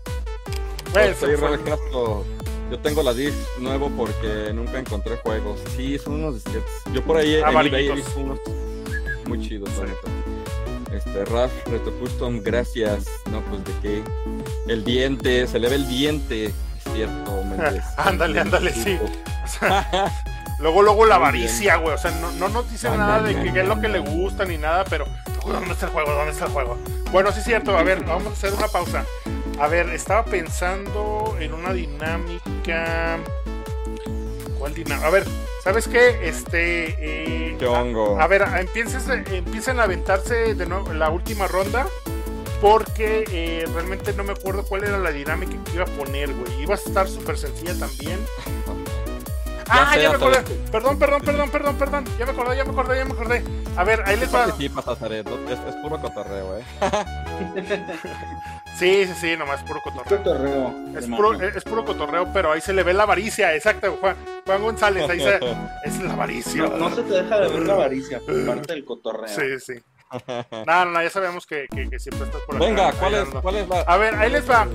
bueno, 0.94 2.37
yo 2.70 2.80
tengo 2.80 3.04
la 3.04 3.14
disc 3.14 3.36
nuevo 3.60 3.90
porque 3.96 4.52
nunca 4.54 4.80
encontré 4.80 5.18
juegos. 5.18 5.60
Sí, 5.76 5.98
son 5.98 6.16
unos 6.16 6.36
disquetes. 6.36 6.72
Yo 6.94 7.02
por 7.04 7.18
ahí 7.18 7.36
ah, 7.36 7.52
en 7.52 7.68
eBay 7.68 7.88
he 7.88 7.94
visto 7.94 8.20
unos 8.20 8.40
muy 9.28 9.42
chidos, 9.42 9.70
Este, 10.94 11.26
Raf, 11.26 11.52
Reto 11.68 11.94
Custom, 12.00 12.42
gracias. 12.42 13.06
No, 13.32 13.42
pues 13.42 13.64
de 13.66 13.72
qué. 13.82 14.04
El 14.68 14.84
diente, 14.84 15.48
se 15.48 15.60
le 15.60 15.70
ve 15.70 15.76
el 15.76 15.88
diente, 15.88 16.46
es 16.46 16.54
cierto, 16.94 17.44
ándale, 17.98 18.40
ándale, 18.40 18.74
sí. 18.74 18.98
luego, 20.60 20.82
luego 20.82 21.06
la 21.06 21.16
avaricia, 21.16 21.78
güey. 21.78 21.94
O 21.94 21.98
sea, 21.98 22.12
no, 22.12 22.32
no 22.32 22.50
nos 22.50 22.70
dice 22.70 22.90
nada 22.90 23.22
de 23.22 23.36
qué 23.52 23.62
es 23.62 23.68
lo 23.68 23.80
que 23.80 23.88
le 23.88 24.00
gusta 24.00 24.46
ni 24.46 24.58
nada, 24.58 24.84
pero 24.86 25.06
¿dónde 25.46 25.72
está 25.72 25.88
el 25.88 25.92
juego? 25.92 26.12
¿Dónde 26.12 26.32
está 26.32 26.46
el 26.46 26.52
juego? 26.52 26.78
Bueno, 27.12 27.32
sí 27.32 27.40
es 27.40 27.46
cierto. 27.46 27.78
A 27.78 27.84
ver, 27.84 28.04
vamos 28.04 28.28
a 28.28 28.32
hacer 28.32 28.54
una 28.54 28.68
pausa. 28.68 29.06
A 29.60 29.68
ver, 29.68 29.90
estaba 29.90 30.24
pensando 30.24 31.36
en 31.40 31.54
una 31.54 31.74
dinámica. 31.74 33.18
¿Cuál 34.60 34.74
dinámica? 34.76 35.08
A 35.08 35.10
ver, 35.10 35.26
¿sabes 35.64 35.88
qué? 35.88 36.28
Este. 36.30 36.96
Eh, 37.00 37.58
a, 37.68 38.24
a, 38.24 38.28
ver, 38.28 38.44
empiecen 39.32 39.80
a 39.80 39.84
aventarse 39.84 40.54
de 40.54 40.66
nuevo 40.68 40.94
la 40.94 41.10
última 41.10 41.48
ronda. 41.48 41.88
Porque 42.62 43.24
eh, 43.32 43.66
realmente 43.72 44.14
no 44.14 44.24
me 44.24 44.32
acuerdo 44.32 44.64
cuál 44.64 44.84
era 44.84 44.98
la 44.98 45.12
dinámica 45.12 45.56
que 45.64 45.76
iba 45.76 45.84
a 45.84 45.88
poner, 45.88 46.34
güey. 46.34 46.62
Iba 46.62 46.74
a 46.74 46.78
estar 46.78 47.08
súper 47.08 47.38
sencilla 47.38 47.78
también. 47.78 48.20
ah, 49.70 49.96
ya 49.96 50.10
me 50.10 50.16
acordé. 50.16 50.42
Perdón, 50.72 51.00
perdón, 51.00 51.22
perdón, 51.22 51.50
perdón, 51.50 51.76
perdón. 51.78 52.06
Ya 52.18 52.26
me 52.26 52.32
acordé, 52.32 52.58
ya 52.58 52.64
me 52.64 52.72
acordé, 52.72 52.98
ya 52.98 53.06
me 53.06 53.12
acordé. 53.12 53.44
A 53.76 53.84
ver, 53.84 54.04
ahí 54.06 54.18
les 54.18 54.34
va. 54.34 54.46
Es, 54.46 55.60
es 55.68 55.76
puro 55.84 56.00
cotorreo, 56.00 56.58
eh. 56.58 56.64
Sí, 58.78 59.08
sí, 59.08 59.14
sí, 59.20 59.38
nomás 59.38 59.64
puro 59.64 59.82
cotorreo. 59.82 60.72
Es 60.96 61.08
puro, 61.08 61.34
es 61.34 61.64
puro 61.64 61.84
cotorreo, 61.84 62.32
pero 62.32 62.52
ahí 62.52 62.62
se 62.62 62.74
le 62.74 62.84
ve 62.84 62.94
la 62.94 63.04
avaricia, 63.04 63.56
exacto, 63.56 63.98
Juan, 64.00 64.16
Juan 64.46 64.62
González, 64.62 65.10
ahí 65.10 65.20
se 65.20 65.40
es 65.86 66.00
la 66.04 66.14
avaricia. 66.14 66.68
No, 66.68 66.94
se 66.94 67.02
te 67.02 67.24
deja 67.24 67.40
de 67.40 67.48
ver 67.48 67.64
la 67.64 67.74
avaricia 67.74 68.20
por 68.20 68.46
parte 68.46 68.74
del 68.74 68.86
cotorreo. 68.86 69.28
Sí, 69.28 69.60
sí. 69.60 69.82
No, 70.68 70.86
no, 70.86 71.02
ya 71.02 71.10
sabemos 71.10 71.48
que, 71.48 71.66
que, 71.68 72.00
siempre 72.00 72.28
estás 72.28 72.42
por 72.44 72.56
acá. 72.56 72.66
Venga, 72.66 72.92
¿cuál 72.94 73.16
es, 73.16 73.28
¿cuál 73.42 73.56
es 73.56 73.68
la...? 73.68 73.82
A 73.82 73.98
ver, 73.98 74.16
ahí 74.16 74.32
les 74.32 74.50
va. 74.50 74.68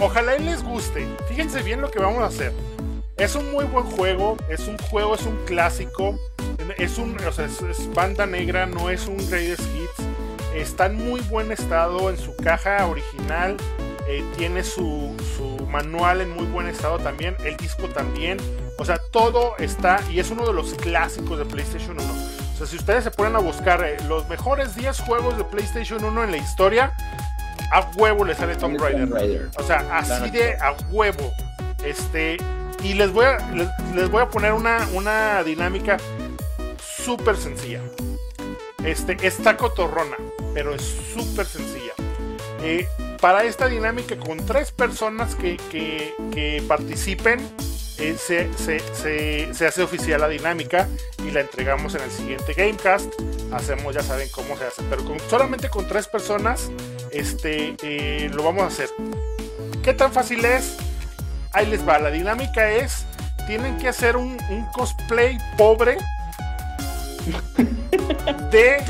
ojalá 0.00 0.36
y 0.36 0.42
les 0.42 0.64
guste. 0.64 1.06
Fíjense 1.28 1.62
bien 1.62 1.82
lo 1.82 1.90
que 1.90 1.98
vamos 1.98 2.22
a 2.22 2.26
hacer. 2.26 2.52
Es 3.18 3.36
un 3.36 3.52
muy 3.52 3.64
buen 3.66 3.84
juego, 3.84 4.38
es 4.48 4.66
un 4.66 4.78
juego, 4.78 5.14
es 5.14 5.24
un 5.26 5.36
clásico, 5.44 6.18
es 6.78 6.98
un, 6.98 7.16
o 7.20 7.32
sea, 7.32 7.44
es, 7.44 7.94
banda 7.94 8.26
negra, 8.26 8.66
no 8.66 8.90
es 8.90 9.06
un 9.06 9.18
Greatest 9.18 9.62
Hits 9.76 10.13
Está 10.54 10.86
en 10.86 10.96
muy 10.96 11.20
buen 11.22 11.50
estado 11.50 12.10
en 12.10 12.16
su 12.16 12.34
caja 12.36 12.86
original. 12.86 13.56
Eh, 14.06 14.24
tiene 14.36 14.62
su, 14.62 15.14
manual 15.68 16.20
en 16.20 16.30
muy 16.30 16.46
buen 16.46 16.68
estado 16.68 16.98
también. 16.98 17.36
El 17.44 17.56
disco 17.56 17.88
también. 17.88 18.38
O 18.78 18.84
sea, 18.84 18.98
todo 19.10 19.56
está 19.58 20.00
y 20.10 20.20
es 20.20 20.30
uno 20.30 20.46
de 20.46 20.52
los 20.52 20.74
clásicos 20.74 21.38
de 21.38 21.44
PlayStation 21.44 21.98
1. 21.98 22.02
O 22.54 22.56
sea, 22.56 22.66
si 22.66 22.76
ustedes 22.76 23.02
se 23.02 23.10
ponen 23.10 23.34
a 23.34 23.40
buscar 23.40 23.84
eh, 23.84 23.96
los 24.08 24.28
mejores 24.28 24.76
10 24.76 25.00
juegos 25.00 25.36
de 25.36 25.44
PlayStation 25.44 26.04
1 26.04 26.24
en 26.24 26.30
la 26.30 26.36
historia, 26.36 26.92
a 27.72 27.90
huevo 27.96 28.24
le 28.24 28.34
sale 28.36 28.54
Tomb 28.54 28.80
Raider. 28.80 29.50
O 29.56 29.62
sea, 29.64 29.98
así 29.98 30.30
de 30.30 30.56
a 30.58 30.76
huevo. 30.90 31.32
Este, 31.84 32.36
y 32.84 32.94
les 32.94 33.12
voy 33.12 33.24
a, 33.24 33.38
les, 33.94 34.10
voy 34.10 34.22
a 34.22 34.28
poner 34.28 34.52
una, 34.52 34.86
una 34.92 35.42
dinámica 35.42 35.96
súper 36.78 37.36
sencilla. 37.36 37.80
Este, 38.84 39.16
está 39.26 39.56
cotorrona 39.56 40.16
pero 40.54 40.74
es 40.74 40.82
súper 41.12 41.44
sencilla. 41.44 41.92
Eh, 42.62 42.88
para 43.20 43.44
esta 43.44 43.66
dinámica 43.66 44.16
con 44.16 44.38
tres 44.46 44.70
personas 44.70 45.34
que, 45.34 46.64
participen, 46.66 47.40
eh, 47.98 48.16
se, 48.18 49.66
hace 49.66 49.82
oficial 49.82 50.20
la 50.20 50.28
dinámica 50.28 50.88
y 51.26 51.30
la 51.30 51.40
entregamos 51.40 51.94
en 51.96 52.02
el 52.02 52.10
siguiente 52.10 52.54
Gamecast. 52.54 53.12
Hacemos, 53.52 53.94
ya 53.94 54.02
saben 54.02 54.28
cómo 54.30 54.56
se 54.56 54.64
hace, 54.64 54.82
pero 54.88 55.04
con, 55.04 55.18
solamente 55.28 55.68
con 55.68 55.86
tres 55.86 56.06
personas 56.06 56.70
este, 57.10 57.76
eh, 57.82 58.30
lo 58.32 58.44
vamos 58.44 58.62
a 58.62 58.66
hacer. 58.68 58.88
¿Qué 59.82 59.92
tan 59.92 60.12
fácil 60.12 60.44
es? 60.44 60.76
Ahí 61.52 61.66
les 61.66 61.86
va. 61.86 61.98
La 61.98 62.10
dinámica 62.10 62.72
es: 62.72 63.04
tienen 63.46 63.78
que 63.78 63.88
hacer 63.88 64.16
un 64.16 64.38
cosplay 64.72 65.38
pobre 65.56 65.98
de 68.50 68.84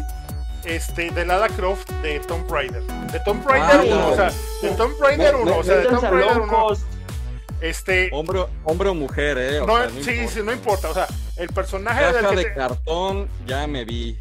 este, 0.65 1.11
de 1.11 1.27
Lara 1.27 1.49
Croft 1.49 1.91
de 2.03 2.21
Tomb 2.21 2.51
Raider. 2.51 2.83
De 3.13 3.21
Tomb 3.21 3.47
Raider 3.47 3.93
1, 3.93 4.09
o 4.09 4.17
sea, 4.17 4.33
de 4.63 4.71
Tomb 4.77 4.95
Raider 5.01 5.35
1, 5.37 5.57
o 5.57 5.63
sea, 5.63 5.77
de 5.77 5.85
Tomb 5.85 6.03
Raider 6.03 6.41
1. 6.41 6.67
Este. 7.61 8.11
Hombre, 8.13 8.47
hombre 8.65 8.89
o 8.91 8.95
mujer, 8.95 9.39
eh. 9.39 9.61
no, 9.67 9.89
sí, 10.03 10.29
sí, 10.29 10.41
no 10.45 10.53
importa. 10.53 10.91
O 10.91 10.95
sea, 10.95 11.07
el 11.37 11.49
personaje 11.49 12.13
del 12.13 12.29
que 12.29 12.37
de 12.37 12.55
cartón, 12.55 13.29
ya 13.47 13.67
me 13.67 13.85
vi. 13.85 14.19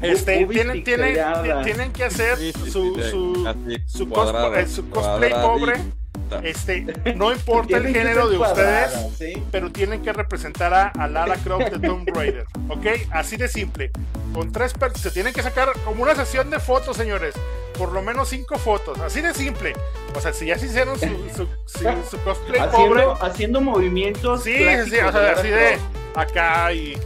Este, 0.00 0.46
tienen, 0.46 0.82
tienen, 0.82 1.14
tienen 1.62 1.92
que 1.92 2.04
hacer 2.04 2.38
su, 2.38 2.70
su, 2.70 3.54
su, 3.86 4.08
cosplay 4.08 5.30
pobre 5.30 5.74
este, 6.42 6.86
no 7.16 7.32
importa 7.32 7.76
el 7.76 7.88
género 7.88 8.28
de 8.28 8.38
ustedes, 8.38 8.92
pero 9.50 9.70
tienen 9.70 10.02
que 10.02 10.12
representar 10.12 10.92
a, 10.94 11.08
Lara 11.08 11.36
Croft 11.36 11.70
de 11.70 11.86
Tomb 11.86 12.08
Raider. 12.14 12.46
¿Ok? 12.68 12.86
Así 13.10 13.36
de 13.36 13.48
simple. 13.48 13.90
Con 14.32 14.52
tres 14.52 14.74
se 14.94 15.10
tienen 15.10 15.32
que 15.32 15.42
sacar 15.42 15.72
como 15.84 16.02
una 16.02 16.14
sesión 16.14 16.50
de 16.50 16.60
fotos, 16.60 16.96
señores. 16.96 17.34
Por 17.76 17.92
lo 17.92 18.02
menos 18.02 18.28
cinco 18.28 18.58
fotos. 18.58 18.98
Así 19.00 19.20
de 19.20 19.34
simple. 19.34 19.72
O 20.14 20.20
sea, 20.20 20.32
si 20.32 20.46
ya 20.46 20.58
se 20.58 20.66
hicieron 20.66 20.98
su, 20.98 21.06
cosplay 22.24 22.60
haciendo, 22.60 22.70
pobre. 22.70 23.04
Haciendo 23.20 23.60
movimientos. 23.60 24.44
Sí, 24.44 24.56
sí, 24.88 24.98
o 24.98 25.12
sea, 25.12 25.32
así 25.32 25.48
de 25.48 25.78
acá 26.14 26.72
y 26.72 26.96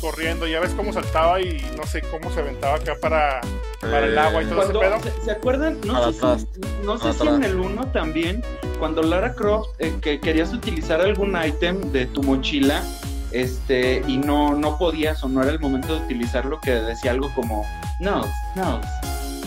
corriendo, 0.00 0.46
ya 0.46 0.60
ves 0.60 0.72
cómo 0.74 0.92
saltaba 0.92 1.40
y 1.40 1.64
no 1.76 1.84
sé 1.84 2.02
cómo 2.02 2.32
se 2.32 2.40
aventaba 2.40 2.76
acá 2.76 2.94
para, 3.00 3.40
para 3.80 4.06
el 4.06 4.18
agua 4.18 4.42
y 4.42 4.46
todo 4.46 4.62
ese 4.62 4.72
pedo. 4.72 4.98
¿Se, 5.24 5.30
acuerdan? 5.30 5.78
No 5.84 6.12
sé, 6.12 6.38
si, 6.38 6.46
no 6.84 6.98
sé 6.98 7.12
si 7.12 7.26
en 7.26 7.44
el 7.44 7.56
1 7.58 7.86
también, 7.92 8.42
cuando 8.78 9.02
Lara 9.02 9.34
Croft 9.34 9.70
eh, 9.78 9.96
que 10.00 10.20
querías 10.20 10.52
utilizar 10.52 11.00
algún 11.00 11.36
ítem 11.44 11.92
de 11.92 12.06
tu 12.06 12.22
mochila 12.22 12.82
este 13.30 14.02
y 14.06 14.16
no, 14.16 14.54
no 14.54 14.78
podías 14.78 15.22
o 15.22 15.28
no 15.28 15.42
era 15.42 15.52
el 15.52 15.60
momento 15.60 15.94
de 15.94 16.04
utilizarlo, 16.04 16.60
que 16.60 16.72
decía 16.72 17.10
algo 17.10 17.32
como 17.34 17.66
no, 18.00 18.22
no. 18.54 18.80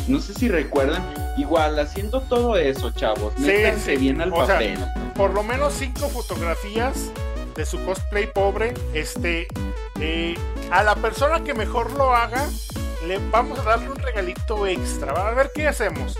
No 0.07 0.19
sé 0.19 0.33
si 0.33 0.49
recuerdan, 0.49 1.03
igual 1.37 1.77
haciendo 1.79 2.21
todo 2.21 2.57
eso, 2.57 2.91
chavos, 2.91 3.37
métanse 3.37 3.97
bien 3.97 4.19
al 4.21 4.31
papel. 4.31 4.77
por 5.15 5.33
lo 5.33 5.43
menos 5.43 5.73
cinco 5.73 6.09
fotografías 6.09 7.11
de 7.55 7.65
su 7.65 7.83
cosplay 7.85 8.31
pobre, 8.31 8.73
este, 8.93 9.47
eh, 9.99 10.35
a 10.71 10.83
la 10.83 10.95
persona 10.95 11.43
que 11.43 11.53
mejor 11.53 11.91
lo 11.93 12.15
haga, 12.15 12.49
le 13.07 13.19
vamos 13.29 13.59
a 13.59 13.63
darle 13.63 13.89
un 13.89 13.97
regalito 13.97 14.67
extra. 14.67 15.11
A 15.11 15.31
ver 15.31 15.51
qué 15.53 15.67
hacemos. 15.67 16.17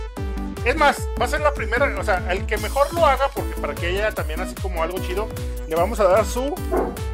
Es 0.64 0.76
más, 0.76 1.08
va 1.20 1.24
a 1.24 1.28
ser 1.28 1.40
la 1.40 1.52
primera, 1.52 1.92
o 1.98 2.04
sea, 2.04 2.24
el 2.30 2.46
que 2.46 2.56
mejor 2.58 2.92
lo 2.94 3.04
haga, 3.04 3.28
porque 3.34 3.60
para 3.60 3.74
que 3.74 3.86
haya 3.86 4.12
también 4.12 4.40
así 4.40 4.54
como 4.54 4.82
algo 4.82 4.98
chido, 5.00 5.28
le 5.68 5.74
vamos 5.74 5.98
a 5.98 6.04
dar 6.04 6.24
su 6.24 6.54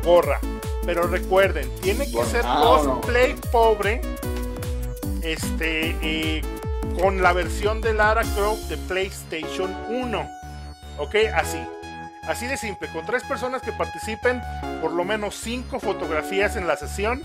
gorra. 0.04 0.38
Pero 0.84 1.06
recuerden, 1.06 1.70
tiene 1.80 2.10
que 2.10 2.24
ser 2.24 2.42
ah, 2.44 2.60
cosplay 2.62 3.34
pobre. 3.50 4.00
Este, 5.22 5.96
eh, 6.02 6.42
con 7.00 7.22
la 7.22 7.32
versión 7.32 7.80
de 7.80 7.94
Lara 7.94 8.22
Croft 8.34 8.68
de 8.68 8.76
PlayStation 8.76 9.74
1. 9.88 10.30
Ok, 10.98 11.14
así. 11.34 11.58
Así 12.26 12.46
de 12.46 12.56
simple, 12.58 12.88
con 12.92 13.06
tres 13.06 13.24
personas 13.24 13.62
que 13.62 13.72
participen, 13.72 14.42
por 14.82 14.92
lo 14.92 15.04
menos 15.04 15.34
cinco 15.34 15.80
fotografías 15.80 16.56
en 16.56 16.66
la 16.66 16.76
sesión, 16.76 17.22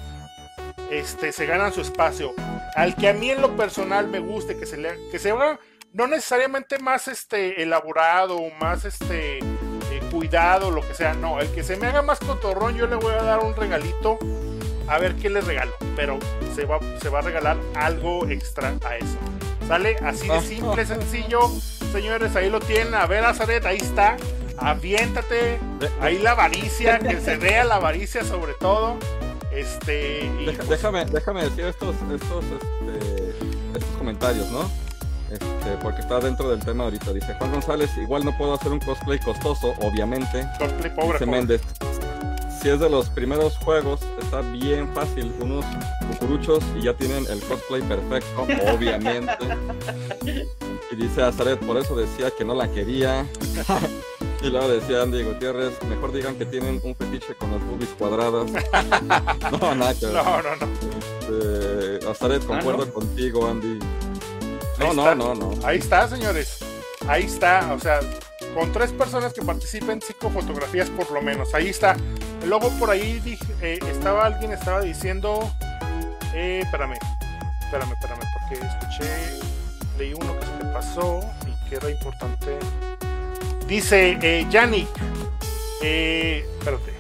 este, 1.00 1.32
se 1.32 1.46
ganan 1.46 1.74
su 1.74 1.82
espacio. 1.82 2.34
Al 2.76 2.96
que 2.96 3.10
a 3.10 3.14
mí 3.14 3.30
en 3.30 3.42
lo 3.42 3.56
personal 3.56 4.08
me 4.08 4.20
guste, 4.20 4.58
que 4.58 4.66
se 4.66 4.78
le, 4.78 5.10
que 5.12 5.20
se 5.20 5.32
haga 5.32 5.60
no 5.92 6.08
necesariamente 6.08 6.80
más 6.80 7.08
este, 7.08 7.62
elaborado 7.62 8.38
o 8.38 8.50
más 8.56 8.86
este, 8.86 9.40
eh, 9.40 10.02
cuidado, 10.12 10.72
lo 10.72 10.82
que 10.82 10.94
sea, 10.94 11.14
no, 11.14 11.40
el 11.40 11.52
que 11.52 11.64
se 11.64 11.78
me 11.78 11.88
haga 11.88 12.02
más 12.02 12.20
cotorrón, 12.20 12.76
yo 12.76 12.88
le 12.88 12.96
voy 12.96 13.14
a 13.14 13.22
dar 13.24 13.40
un 13.40 13.56
regalito, 13.56 14.18
a 14.88 14.98
ver 14.98 15.16
qué 15.16 15.30
le 15.30 15.42
regalo, 15.42 15.74
pero 15.96 16.18
se 16.56 16.66
va, 16.66 16.80
se 17.00 17.10
va 17.10 17.20
a 17.20 17.22
regalar 17.22 17.58
algo 17.76 18.28
extra 18.28 18.74
a 18.84 18.98
eso. 18.98 19.18
¿Sale? 19.68 19.96
Así 20.02 20.28
de 20.28 20.42
simple, 20.42 20.86
sencillo. 20.86 21.48
Señores, 21.94 22.36
ahí 22.36 22.50
lo 22.50 22.60
tienen. 22.60 22.96
A 22.96 23.06
ver, 23.06 23.24
Azaret, 23.24 23.66
ahí 23.66 23.78
está 23.78 24.18
aviéntate. 24.58 25.60
Ahí 26.02 26.20
la 26.20 26.32
avaricia, 26.32 27.00
que 27.00 27.20
se 27.20 27.38
vea 27.38 27.64
la 27.64 27.76
avaricia 27.76 28.24
sobre 28.24 28.54
todo. 28.54 28.98
Este. 29.56 30.26
y, 30.40 30.46
Deja- 30.46 30.58
pues, 30.58 30.70
déjame, 30.70 31.06
déjame 31.06 31.44
decir 31.44 31.66
estos, 31.66 31.96
estos, 32.14 32.44
este, 32.46 33.30
estos 33.78 33.98
comentarios, 33.98 34.50
¿no? 34.52 34.70
Este, 35.32 35.78
porque 35.82 36.02
está 36.02 36.20
dentro 36.20 36.50
del 36.50 36.60
tema 36.60 36.84
ahorita. 36.86 37.12
Dice 37.14 37.34
Juan 37.40 37.52
González, 37.52 37.90
igual 37.98 38.24
no 38.26 38.38
puedo 38.38 38.54
hacer 38.54 38.72
un 38.72 38.80
cosplay 38.80 39.20
costoso, 39.20 39.74
obviamente. 39.82 40.48
cosplay 40.60 40.94
pobre, 40.96 41.14
Dice. 41.20 41.26
Méndez, 41.26 41.62
si 42.62 42.70
es 42.70 42.80
de 42.80 42.90
los 42.90 43.10
primeros 43.10 43.58
juegos, 43.58 44.02
está 44.22 44.42
bien 44.42 44.88
fácil. 44.94 45.34
Unos 45.42 45.66
cucuruchos 46.12 46.64
y 46.80 46.84
ya 46.84 46.94
tienen 46.94 47.26
el 47.30 47.40
cosplay 47.42 47.82
perfecto, 47.82 48.44
obviamente. 48.74 49.38
Y 50.92 50.96
dice 50.96 51.24
Azaret, 51.24 51.58
por 51.66 51.76
eso 51.78 51.96
decía 51.96 52.30
que 52.38 52.46
no 52.46 52.54
la 52.54 52.68
quería. 52.72 53.26
y 54.44 54.50
luego 54.50 54.68
decía 54.68 55.02
Andy 55.04 55.24
Gutiérrez, 55.24 55.82
mejor 55.84 56.12
digan 56.12 56.36
que 56.36 56.46
tienen 56.46 56.82
un 56.84 56.96
fetiche 56.96 57.34
con 57.36 57.52
las 57.52 57.64
boobies 57.66 57.90
cuadradas. 57.98 58.52
no, 59.62 59.76
nada 59.76 59.94
que 59.94 60.06
ver. 60.06 60.16
No, 60.16 60.42
no, 60.42 60.56
no. 60.58 60.68
Este, 61.22 62.10
Azaret, 62.10 62.46
concuerdo 62.46 62.84
Ah, 62.84 62.86
¿no? 62.88 62.94
contigo, 62.94 63.48
Andy. 63.48 63.80
Ahí 64.80 64.88
No, 64.88 64.94
no, 64.94 65.02
está. 65.04 65.16
no, 65.16 65.36
no. 65.36 65.66
Ahí 65.66 65.78
está, 65.78 66.08
señores. 66.10 66.58
Ahí 67.08 67.24
está. 67.24 67.74
O 67.74 67.80
sea, 67.80 68.00
con 68.54 68.72
tres 68.74 68.92
personas 68.92 69.32
que 69.34 69.42
participen, 69.42 70.02
cinco 70.02 70.30
fotografías 70.30 70.90
por 70.90 71.10
lo 71.12 71.22
menos. 71.22 71.54
Ahí 71.54 71.70
está. 71.70 71.96
Luego 72.46 72.70
por 72.78 72.90
ahí 72.90 73.22
dije, 73.22 73.46
eh, 73.62 73.80
estaba 73.90 74.26
alguien 74.26 74.52
estaba 74.52 74.82
diciendo. 74.82 75.40
Eh, 76.34 76.62
espérame. 76.64 76.98
Espérame, 77.64 77.94
espérame. 77.94 78.20
Porque 78.40 78.66
escuché. 78.66 79.40
Leí 79.98 80.14
uno 80.14 80.38
que 80.40 80.46
se 80.46 80.64
me 80.66 80.74
pasó 80.74 81.22
y 81.48 81.70
que 81.70 81.76
era 81.76 81.90
importante. 81.90 82.58
Dice 83.68 84.18
eh, 84.22 84.46
Yannick. 84.50 84.88
Eh, 85.82 86.46
espérate. 86.60 86.92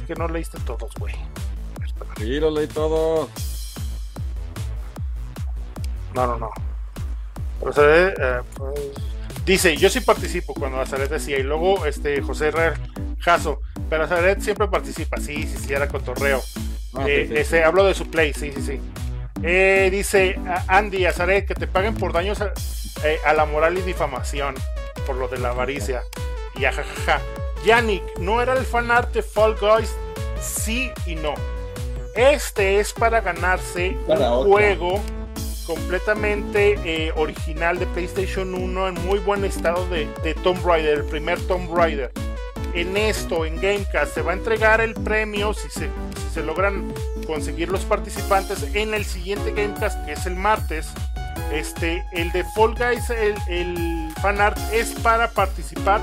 Es 0.00 0.06
que 0.06 0.14
no 0.14 0.28
leíste 0.28 0.58
todos, 0.60 0.92
güey. 0.98 1.14
Sí, 2.16 2.40
lo 2.40 2.50
leí 2.50 2.66
todo. 2.66 3.28
No, 6.14 6.26
no, 6.26 6.36
no. 6.38 6.50
Pero 7.60 7.72
eh, 7.76 8.40
pues, 8.56 8.80
dice, 9.44 9.76
yo 9.76 9.88
sí 9.90 10.00
participo 10.00 10.54
cuando 10.54 10.80
Azaret 10.80 11.10
decía, 11.10 11.38
y 11.38 11.42
luego 11.42 11.86
este 11.86 12.20
José 12.22 12.50
Real 12.50 12.74
Jaso, 13.20 13.60
pero 13.90 14.04
Azaret 14.04 14.40
siempre 14.40 14.68
participa, 14.68 15.18
sí, 15.18 15.46
sí, 15.46 15.56
sí, 15.58 15.72
era 15.72 15.88
cotorreo. 15.88 16.42
Ah, 16.94 17.04
Eh, 17.06 17.26
sí, 17.28 17.34
sí. 17.34 17.40
ese, 17.40 17.64
hablo 17.64 17.84
de 17.84 17.94
su 17.94 18.08
play, 18.10 18.32
sí, 18.32 18.52
sí, 18.54 18.62
sí. 18.62 18.80
Eh, 19.42 19.88
dice 19.92 20.36
Andy 20.66 21.06
Azaret 21.06 21.46
que 21.46 21.54
te 21.54 21.68
paguen 21.68 21.94
por 21.94 22.12
daños 22.12 22.40
a, 22.40 22.52
eh, 23.04 23.18
a 23.24 23.32
la 23.34 23.44
moral 23.44 23.78
y 23.78 23.82
difamación 23.82 24.56
por 25.08 25.16
lo 25.16 25.26
de 25.26 25.38
la 25.38 25.48
avaricia. 25.48 26.02
Y 26.54 26.66
ajajaja. 26.66 27.22
Yannick, 27.64 28.18
¿no 28.18 28.42
era 28.42 28.52
el 28.52 28.64
fanart 28.64 29.12
de 29.14 29.22
Fall 29.22 29.56
Guys? 29.58 29.96
Sí 30.38 30.92
y 31.06 31.14
no. 31.14 31.32
Este 32.14 32.78
es 32.78 32.92
para 32.92 33.20
ganarse 33.20 33.96
Para 34.06 34.32
un 34.32 34.48
juego 34.48 35.00
completamente 35.66 36.78
eh, 36.84 37.12
original 37.16 37.78
de 37.78 37.86
PlayStation 37.86 38.54
1 38.54 38.88
en 38.88 38.94
muy 39.06 39.18
buen 39.18 39.44
estado 39.44 39.88
de, 39.88 40.06
de 40.22 40.34
Tomb 40.34 40.64
Raider, 40.64 40.98
el 40.98 41.04
primer 41.04 41.40
Tomb 41.46 41.74
Raider. 41.74 42.12
En 42.74 42.96
esto, 42.96 43.46
en 43.46 43.56
Gamecast, 43.56 44.14
se 44.14 44.22
va 44.22 44.32
a 44.32 44.34
entregar 44.34 44.82
el 44.82 44.92
premio 44.92 45.54
si 45.54 45.70
se, 45.70 45.86
si 45.86 46.34
se 46.34 46.42
logran 46.42 46.92
conseguir 47.26 47.70
los 47.70 47.84
participantes 47.84 48.62
en 48.74 48.92
el 48.92 49.04
siguiente 49.04 49.52
Gamecast, 49.52 50.04
que 50.04 50.12
es 50.12 50.26
el 50.26 50.36
martes. 50.36 50.88
Este, 51.52 52.04
el 52.12 52.30
de 52.32 52.44
Fall 52.44 52.74
Guys, 52.74 53.10
el, 53.10 53.34
el 53.48 54.12
fanart 54.20 54.58
es 54.72 54.92
para 55.00 55.30
participar 55.30 56.00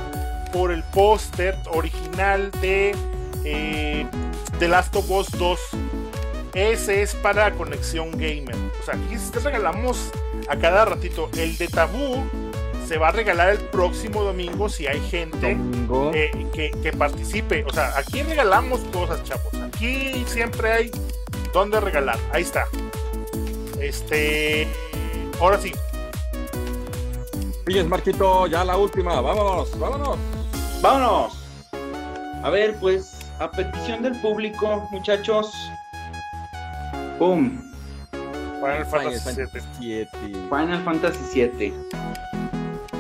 por 0.52 0.72
el 0.72 0.84
póster 0.84 1.56
original 1.72 2.50
de 2.62 2.96
eh, 3.44 4.08
The 4.60 4.68
Last 4.68 4.96
of 4.96 5.10
Us 5.10 5.30
2. 5.32 5.60
Ese 6.54 7.02
es 7.02 7.14
para 7.16 7.52
Conexión 7.52 8.12
Gamer. 8.12 8.56
O 8.82 8.86
sea, 8.86 8.96
aquí 8.96 9.18
te 9.32 9.40
regalamos 9.40 10.12
a 10.48 10.56
cada 10.56 10.86
ratito. 10.86 11.30
El 11.38 11.58
de 11.58 11.68
Tabú 11.68 12.24
se 12.88 12.98
va 12.98 13.10
a 13.10 13.12
regalar 13.12 13.50
el 13.50 13.60
próximo 13.60 14.24
domingo 14.24 14.70
si 14.70 14.88
hay 14.88 15.02
gente 15.10 15.58
eh, 16.14 16.48
que, 16.54 16.72
que 16.82 16.94
participe. 16.94 17.66
O 17.66 17.74
sea, 17.74 17.98
aquí 17.98 18.24
regalamos 18.24 18.80
cosas, 18.94 19.24
chavos. 19.24 19.54
Aquí 19.56 20.24
siempre 20.28 20.72
hay 20.72 20.92
donde 21.54 21.80
regalar. 21.80 22.18
Ahí 22.32 22.44
está. 22.44 22.66
Este. 23.82 24.68
Ahora 25.40 25.58
sí. 25.60 25.72
Sigues, 27.68 27.88
Marquito, 27.88 28.48
ya 28.48 28.64
la 28.64 28.78
última. 28.78 29.20
Vámonos, 29.22 29.78
vámonos. 29.78 30.18
Vámonos. 30.82 31.34
A 32.44 32.50
ver, 32.50 32.76
pues, 32.80 33.20
a 33.40 33.50
petición 33.50 34.04
del 34.04 34.20
público, 34.22 34.88
muchachos. 34.92 35.52
¡Pum! 37.18 37.60
Final 38.62 38.86
Fantasy. 38.86 39.42
VII. 39.80 40.08
Final 40.50 40.84
Fantasy 40.84 41.50
VII. 41.50 41.74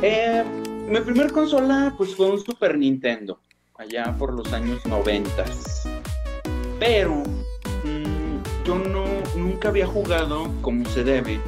Eh, 0.01 0.43
mi 0.87 0.99
primer 0.99 1.31
consola 1.31 1.93
pues 1.97 2.15
fue 2.15 2.29
un 2.29 2.39
Super 2.39 2.77
Nintendo, 2.77 3.39
allá 3.77 4.13
por 4.17 4.33
los 4.33 4.51
años 4.53 4.85
90. 4.85 5.45
Pero 6.79 7.23
mm, 7.83 8.65
yo 8.65 8.75
no, 8.75 9.05
nunca 9.35 9.69
había 9.69 9.87
jugado 9.87 10.49
como 10.61 10.87
se 10.89 11.03
debe 11.03 11.39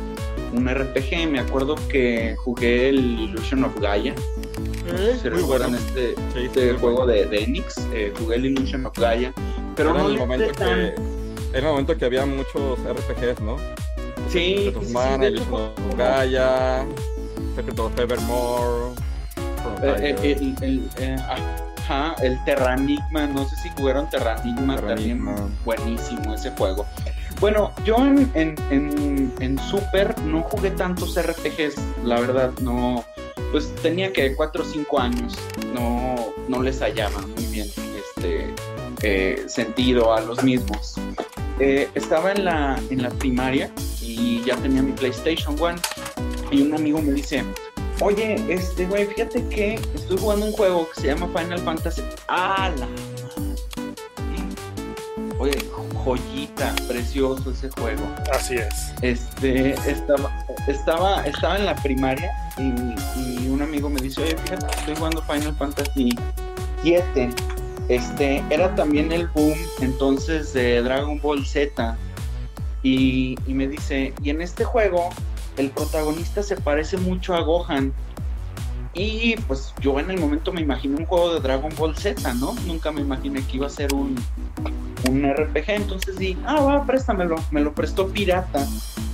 un 0.53 0.67
RPG. 0.69 1.27
Me 1.29 1.39
acuerdo 1.39 1.75
que 1.89 2.35
jugué 2.43 2.89
el 2.89 2.99
Illusion 3.19 3.63
of 3.63 3.79
Gaia. 3.79 4.13
No 4.91 4.97
sé 4.97 5.17
si 5.19 5.29
Muy 5.29 5.39
recuerdan 5.41 5.71
bueno. 5.71 5.85
este, 5.87 6.15
Sí, 6.33 6.45
este 6.45 6.71
sí, 6.71 6.77
juego 6.79 7.05
de, 7.05 7.25
de 7.25 7.43
Enix. 7.43 7.77
eh, 7.93 8.13
jugué 8.17 8.35
el 8.37 8.45
Illusion 8.47 8.85
of 8.85 8.97
Gaia. 8.97 9.33
Pero 9.75 9.91
era 9.91 9.99
no 10.03 10.09
el 10.09 10.17
momento 10.17 10.51
tan- 10.53 10.67
que 10.67 10.95
era 11.51 11.59
el 11.59 11.65
momento 11.65 11.97
que 11.97 12.05
había 12.05 12.25
muchos 12.25 12.79
RPGs, 12.79 13.41
¿no? 13.41 13.57
Sí, 14.29 14.55
Secret 14.57 14.73
sí, 14.73 14.77
of 14.77 14.85
sí, 14.85 14.93
Mana, 14.93 15.17
de 15.25 15.27
Illusion 15.31 15.53
of 15.53 15.95
Gaia, 15.97 16.85
Secret 17.55 17.79
of 17.79 17.99
Evermore. 17.99 18.95
Chrono 19.35 19.95
Eh, 19.97 20.13
Trigger, 20.13 20.37
el, 20.37 20.55
el- 20.61 20.89
eh, 20.99 21.15
ajá, 21.79 22.15
el 22.21 22.37
Terranigma, 22.45 23.27
no 23.27 23.47
sé 23.47 23.55
si 23.57 23.69
jugaron 23.77 24.09
Terranigma, 24.09 24.75
Terranigma. 24.75 25.35
también 25.35 25.57
buenísimo 25.65 26.33
ese 26.33 26.51
juego. 26.51 26.85
Bueno, 27.39 27.71
yo 27.85 27.97
en, 27.97 28.31
en, 28.33 28.55
en, 28.71 29.33
en 29.39 29.59
Super 29.59 30.17
no 30.21 30.41
jugué 30.41 30.71
tantos 30.71 31.15
RPGs, 31.21 31.75
la 32.03 32.19
verdad, 32.19 32.51
no, 32.61 33.05
pues 33.51 33.73
tenía 33.75 34.11
que 34.11 34.35
4 34.35 34.63
o 34.63 34.65
5 34.65 34.99
años, 34.99 35.37
no, 35.73 36.33
no 36.47 36.61
les 36.63 36.81
hallaba 36.81 37.21
muy 37.21 37.45
bien 37.45 37.67
este 37.67 38.53
eh, 39.03 39.43
sentido 39.47 40.13
a 40.13 40.21
los 40.21 40.43
mismos. 40.43 40.95
Eh, 41.59 41.89
estaba 41.93 42.31
en 42.31 42.45
la, 42.45 42.79
en 42.89 43.03
la 43.03 43.09
primaria 43.09 43.71
y 44.01 44.43
ya 44.43 44.55
tenía 44.57 44.81
mi 44.81 44.91
PlayStation 44.91 45.55
One 45.59 45.79
y 46.51 46.61
un 46.61 46.73
amigo 46.73 47.01
me 47.01 47.13
dice, 47.13 47.43
Oye, 47.99 48.35
este 48.47 48.85
güey, 48.85 49.07
fíjate 49.07 49.47
que 49.49 49.73
estoy 49.95 50.17
jugando 50.17 50.45
un 50.45 50.51
juego 50.51 50.87
que 50.89 51.01
se 51.01 51.07
llama 51.07 51.27
Final 51.27 51.59
Fantasy. 51.59 52.03
¡Ah, 52.27 52.71
la 52.77 52.85
madre! 52.85 53.16
Oye, 55.39 55.57
joyita, 56.03 56.73
precioso 56.87 57.51
ese 57.51 57.69
juego. 57.71 58.03
Así 58.33 58.55
es. 58.55 58.93
Este, 59.01 59.71
estaba, 59.89 60.45
estaba, 60.67 61.21
estaba 61.25 61.57
en 61.57 61.65
la 61.65 61.75
primaria 61.75 62.31
y, 62.57 63.43
y 63.43 63.47
un 63.49 63.61
amigo 63.61 63.89
me 63.89 64.01
dice, 64.01 64.21
oye, 64.21 64.35
fíjate, 64.37 64.65
estoy 64.79 64.95
jugando 64.95 65.21
Final 65.23 65.55
Fantasy 65.55 66.17
7. 66.81 67.29
Este, 67.89 68.43
era 68.49 68.73
también 68.75 69.11
el 69.11 69.27
boom 69.27 69.57
entonces 69.81 70.53
de 70.53 70.81
Dragon 70.81 71.21
Ball 71.21 71.45
Z. 71.45 71.95
Y, 72.83 73.37
y 73.45 73.53
me 73.53 73.67
dice, 73.67 74.13
y 74.23 74.29
en 74.29 74.41
este 74.41 74.63
juego 74.63 75.09
el 75.57 75.69
protagonista 75.71 76.41
se 76.43 76.55
parece 76.55 76.97
mucho 76.97 77.35
a 77.35 77.41
Gohan. 77.41 77.93
Y 78.97 79.35
pues 79.47 79.73
yo 79.79 79.99
en 79.99 80.09
el 80.09 80.19
momento 80.19 80.51
me 80.51 80.61
imaginé 80.61 80.97
un 80.97 81.05
juego 81.05 81.35
de 81.35 81.39
Dragon 81.39 81.71
Ball 81.77 81.95
Z, 81.95 82.33
¿no? 82.33 82.55
Nunca 82.65 82.91
me 82.91 83.01
imaginé 83.01 83.45
que 83.45 83.57
iba 83.57 83.67
a 83.67 83.69
ser 83.69 83.93
un, 83.93 84.15
un 85.07 85.23
RPG. 85.23 85.69
Entonces 85.69 86.17
di, 86.17 86.35
ah, 86.45 86.61
va, 86.61 86.83
préstamelo. 86.83 87.35
Me 87.51 87.61
lo 87.61 87.73
prestó 87.73 88.07
pirata. 88.07 88.65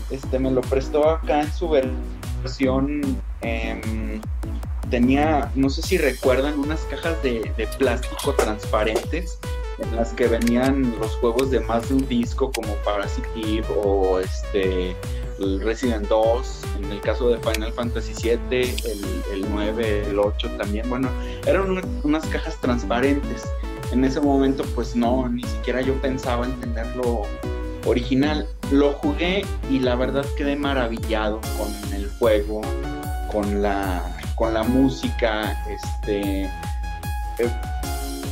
Este, 0.10 0.40
me 0.40 0.52
lo 0.52 0.62
prestó 0.62 1.10
acá 1.10 1.42
en 1.42 1.52
su 1.52 1.70
versión. 1.70 3.22
em, 3.42 4.22
tenía, 4.90 5.52
no 5.56 5.70
sé 5.70 5.82
si 5.82 5.98
recuerdan, 5.98 6.60
unas 6.60 6.82
cajas 6.82 7.22
de, 7.24 7.52
de 7.58 7.68
plástico 7.80 8.34
transparentes 8.34 9.40
en 9.80 9.96
las 9.96 10.14
que 10.14 10.28
venían 10.28 10.96
los 11.00 11.16
juegos 11.18 11.52
de 11.52 11.60
más 11.62 11.90
de 11.90 11.96
un 11.96 12.08
disco 12.08 12.52
como 12.52 12.74
Parasite 12.86 13.64
o 13.76 14.20
este 14.20 14.96
el 15.44 15.62
Resident 15.62 16.08
2, 16.08 16.62
en 16.84 16.92
el 16.92 17.02
caso 17.02 17.30
de 17.30 17.38
Final 17.40 17.72
Fantasy 17.74 18.14
7, 18.16 18.62
el, 18.62 19.06
el 19.44 19.46
9, 19.52 20.08
el 20.10 20.20
8 20.20 20.50
también, 20.58 20.90
bueno, 20.90 21.10
eran 21.46 21.70
una- 21.70 21.82
unas 22.04 22.26
cajas 22.28 22.56
transparentes. 22.62 23.44
En 23.92 24.04
ese 24.06 24.20
momento 24.22 24.64
pues 24.74 24.96
no, 24.96 25.28
ni 25.30 25.44
siquiera 25.44 25.82
yo 25.82 25.94
pensaba 26.02 26.46
en 26.46 26.60
tenerlo 26.60 27.24
original. 27.86 28.48
Lo 28.72 28.94
jugué 28.94 29.46
y 29.70 29.80
la 29.80 29.96
verdad 29.96 30.26
quedé 30.38 30.56
maravillado 30.56 31.40
con 31.58 31.94
el 31.94 32.10
juego. 32.20 32.62
con 33.32 33.62
la, 33.64 34.04
con 34.36 34.54
la 34.54 34.62
música, 34.62 35.58
este, 35.68 36.44
eh, 36.44 37.50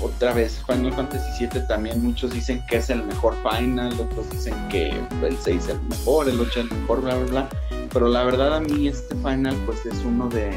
otra 0.02 0.34
vez 0.34 0.62
Final 0.66 0.94
Fantasy 0.94 1.46
VII 1.46 1.62
también 1.68 2.04
muchos 2.04 2.32
dicen 2.32 2.64
que 2.70 2.78
es 2.78 2.90
el 2.90 3.04
mejor 3.04 3.36
final, 3.44 3.94
otros 4.00 4.30
dicen 4.32 4.56
que 4.70 4.90
el 4.90 5.38
6 5.38 5.64
es 5.64 5.70
el 5.70 5.82
mejor, 5.84 6.30
el 6.30 6.40
8 6.40 6.50
es 6.50 6.72
el 6.72 6.78
mejor, 6.80 7.02
bla, 7.02 7.16
bla, 7.16 7.26
bla. 7.26 7.50
Pero 7.94 8.08
la 8.08 8.24
verdad 8.24 8.56
a 8.56 8.60
mí 8.60 8.88
este 8.88 9.16
final 9.16 9.56
pues 9.66 9.86
es 9.86 10.04
uno 10.06 10.30
de, 10.30 10.52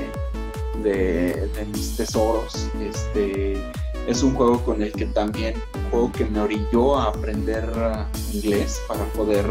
de, 0.82 1.66
mis 1.72 1.96
tesoros. 1.96 2.68
Este, 2.80 3.60
es 4.06 4.22
un 4.22 4.34
juego 4.34 4.62
con 4.64 4.82
el 4.82 4.92
que 4.92 5.06
también, 5.06 5.54
un 5.74 5.90
juego 5.90 6.12
que 6.12 6.24
me 6.24 6.40
orilló 6.40 6.98
a 6.98 7.08
aprender 7.08 7.64
uh, 7.76 8.34
inglés 8.34 8.80
para 8.86 9.04
poder, 9.12 9.46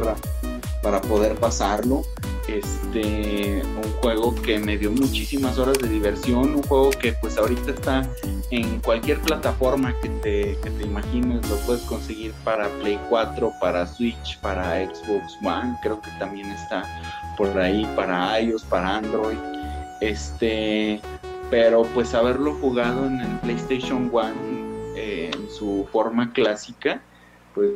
para 0.81 1.01
poder 1.01 1.35
pasarlo. 1.35 2.03
Este, 2.47 3.61
un 3.63 3.91
juego 4.01 4.35
que 4.35 4.59
me 4.59 4.77
dio 4.77 4.91
muchísimas 4.91 5.57
horas 5.57 5.79
de 5.79 5.87
diversión, 5.87 6.55
un 6.55 6.63
juego 6.63 6.89
que 6.89 7.13
pues 7.13 7.37
ahorita 7.37 7.71
está 7.71 8.07
en 8.51 8.81
cualquier 8.81 9.19
plataforma 9.21 9.95
que 10.01 10.09
te, 10.09 10.57
que 10.61 10.69
te 10.69 10.83
imagines, 10.83 11.49
lo 11.49 11.55
puedes 11.65 11.83
conseguir 11.83 12.33
para 12.43 12.67
Play 12.81 12.99
4, 13.09 13.53
para 13.61 13.87
Switch, 13.87 14.37
para 14.39 14.85
Xbox 14.85 15.37
One, 15.41 15.77
creo 15.81 16.01
que 16.01 16.11
también 16.19 16.51
está 16.51 16.83
por 17.37 17.57
ahí 17.57 17.89
para 17.95 18.39
iOS, 18.41 18.63
para 18.65 18.97
Android. 18.97 19.37
Este, 20.01 20.99
pero 21.49 21.83
pues 21.93 22.13
haberlo 22.13 22.55
jugado 22.55 23.05
en 23.05 23.21
el 23.21 23.39
PlayStation 23.39 24.09
One 24.11 24.33
eh, 24.97 25.31
en 25.33 25.49
su 25.49 25.87
forma 25.91 26.33
clásica, 26.33 27.01
pues... 27.55 27.71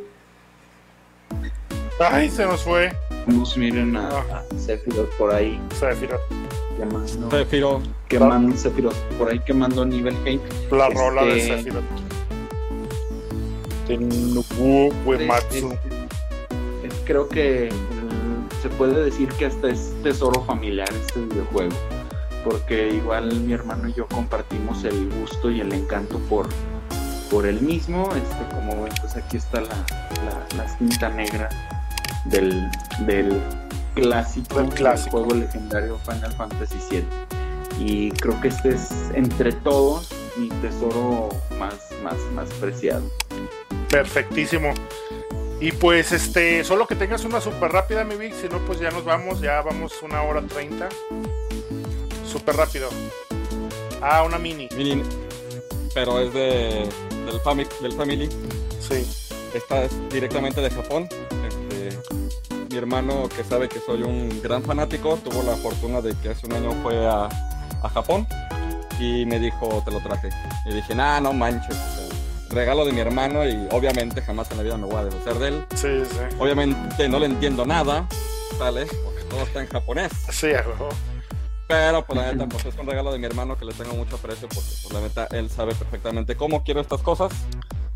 Ay, 1.99 2.30
se 2.30 2.45
nos 2.45 2.64
fue. 2.64 2.91
Miren 3.58 3.95
a, 3.98 4.10
Ah. 4.10 4.44
a 4.54 4.58
Sephiroth 4.60 5.10
por 5.18 5.34
ahí 5.34 5.60
Sephiroth. 5.78 6.22
quemando, 6.78 7.30
Prefiero 7.30 7.82
quemando 8.08 8.56
Sephiroth 8.56 8.95
por 9.18 9.30
ahí 9.30 9.40
quemando 9.40 9.86
nivel 9.86 10.16
hate. 10.26 10.40
La 10.72 10.88
Este- 10.88 10.99
rola 10.99 11.24
de 11.26 11.41
Sephiroth. 11.41 11.84
Tenubu 13.88 14.94
Uematsu. 15.06 15.74
Creo 17.06 17.28
que 17.30 17.70
mm, 17.72 18.62
se 18.62 18.70
puede 18.70 19.04
decir 19.06 19.30
que 19.30 19.45
hasta 19.45 19.70
es 19.70 19.94
tesoro 20.04 20.44
familiar 20.44 20.90
este 20.94 21.22
videojuego, 21.22 21.76
porque 22.44 22.90
igual 22.94 23.34
mi 23.41 23.54
hermano 23.54 23.88
y 23.88 23.94
yo 23.94 24.08
compartimos 24.08 24.84
el 24.84 25.10
gusto 25.22 25.49
y 25.49 25.62
el 25.62 25.72
encanto 25.74 26.20
por, 26.30 26.48
por 27.32 27.45
el 27.45 27.62
mismo. 27.62 28.10
Este, 28.16 28.56
como 28.56 28.84
ven, 28.84 28.94
pues 29.02 29.16
aquí 29.16 29.38
está 29.38 29.62
la, 29.62 29.68
la, 29.70 30.58
la 30.58 30.78
cinta 30.78 31.10
negra 31.10 31.48
del, 32.30 32.70
del 33.06 33.41
clásico, 33.95 34.60
Del 34.60 34.70
clásico. 34.70 35.18
juego 35.24 35.34
legendario 35.36 35.98
Final 35.99 36.34
Fantasy 36.34 36.78
VII. 36.90 37.06
Y 37.80 38.12
creo 38.12 38.40
que 38.41 38.48
este 38.48 38.70
es 38.70 38.90
entre 39.14 39.52
todos 39.52 40.10
mi 40.38 40.49
tesoro 40.49 41.30
más, 41.60 41.76
más, 42.04 42.16
más 42.34 42.49
preciado. 42.60 43.04
Perfectísimo. 43.90 44.74
Y 45.60 45.72
pues 45.72 46.12
este, 46.12 46.64
solo 46.64 46.86
que 46.86 46.95
tengas 46.95 47.24
una 47.26 47.41
super 47.41 47.72
rápida, 47.72 48.04
mi 48.04 48.16
Vic, 48.16 48.34
si 48.40 48.48
no, 48.48 48.60
pues 48.60 48.80
ya 48.80 48.91
nos 48.91 49.04
vamos, 49.06 49.41
ya 49.41 49.62
vamos 49.62 49.94
una 50.04 50.22
hora 50.22 50.41
treinta. 50.41 50.88
Súper 52.32 52.56
rápido. 52.56 52.90
Ah, 54.02 54.24
una 54.24 54.38
mini. 54.38 54.70
mini, 54.78 55.02
pero 55.95 56.20
es 56.20 56.32
de 56.34 56.88
del, 57.26 57.41
fami- 57.44 57.68
del 57.82 57.94
Family. 57.94 58.30
Sí. 58.80 59.06
Esta 59.54 59.84
es 59.84 59.91
directamente 60.12 60.62
de 60.62 60.70
Japón. 60.70 61.10
Mi 62.70 62.78
hermano, 62.78 63.30
que 63.30 63.44
sabe 63.44 63.70
que 63.70 63.80
soy 63.80 64.04
un 64.04 64.42
gran 64.42 64.64
fanático, 64.64 65.18
tuvo 65.24 65.44
la 65.44 65.56
fortuna 65.56 66.02
de 66.02 66.16
que 66.16 66.30
hace 66.30 66.46
un 66.46 66.54
año 66.54 66.72
fue 66.84 67.06
a, 67.08 67.26
a 67.82 67.90
Japón 67.90 68.28
y 69.00 69.26
me 69.26 69.40
dijo, 69.40 69.82
te 69.86 69.92
lo 69.92 70.00
traje. 70.00 70.30
Y 70.66 70.74
dije, 70.74 70.96
nah, 70.96 71.20
no 71.20 71.34
manches. 71.34 71.76
o 71.76 71.96
sea, 71.96 72.08
regalo 72.50 72.86
de 72.86 72.92
mi 72.94 73.00
hermano 73.00 73.46
y 73.48 73.68
obviamente 73.72 74.22
jamás 74.22 74.50
en 74.52 74.58
la 74.58 74.64
vida 74.64 74.78
me 74.78 74.86
voy 74.86 74.96
a 74.96 75.06
deshacer 75.06 75.36
de 75.36 75.48
él. 75.50 75.66
Sí, 75.76 76.04
sí. 76.10 76.36
Obviamente 76.40 77.10
no 77.10 77.20
le 77.20 77.28
entiendo 77.28 77.66
nada, 77.66 78.08
¿sale? 78.58 78.86
Porque 78.86 79.24
todo 79.30 79.42
está 79.44 79.62
en 79.62 79.68
japonés. 79.68 80.12
Sí. 80.32 80.50
Pero 81.68 82.06
pues 82.06 82.20
la 82.20 82.32
neta, 82.32 82.48
pues 82.48 82.66
es 82.66 82.78
un 82.78 82.88
regalo 82.88 83.12
de 83.12 83.20
mi 83.20 83.26
hermano 83.26 83.58
que 83.58 83.66
le 83.66 83.74
tengo 83.74 83.94
mucho 83.94 84.16
aprecio 84.16 84.48
porque 84.48 84.70
pues 84.82 84.94
la 84.94 85.02
neta 85.02 85.28
él 85.32 85.50
sabe 85.50 85.76
perfectamente 85.76 86.36
cómo 86.36 86.64
quiero 86.64 86.80
estas 86.80 87.02
cosas. 87.02 87.34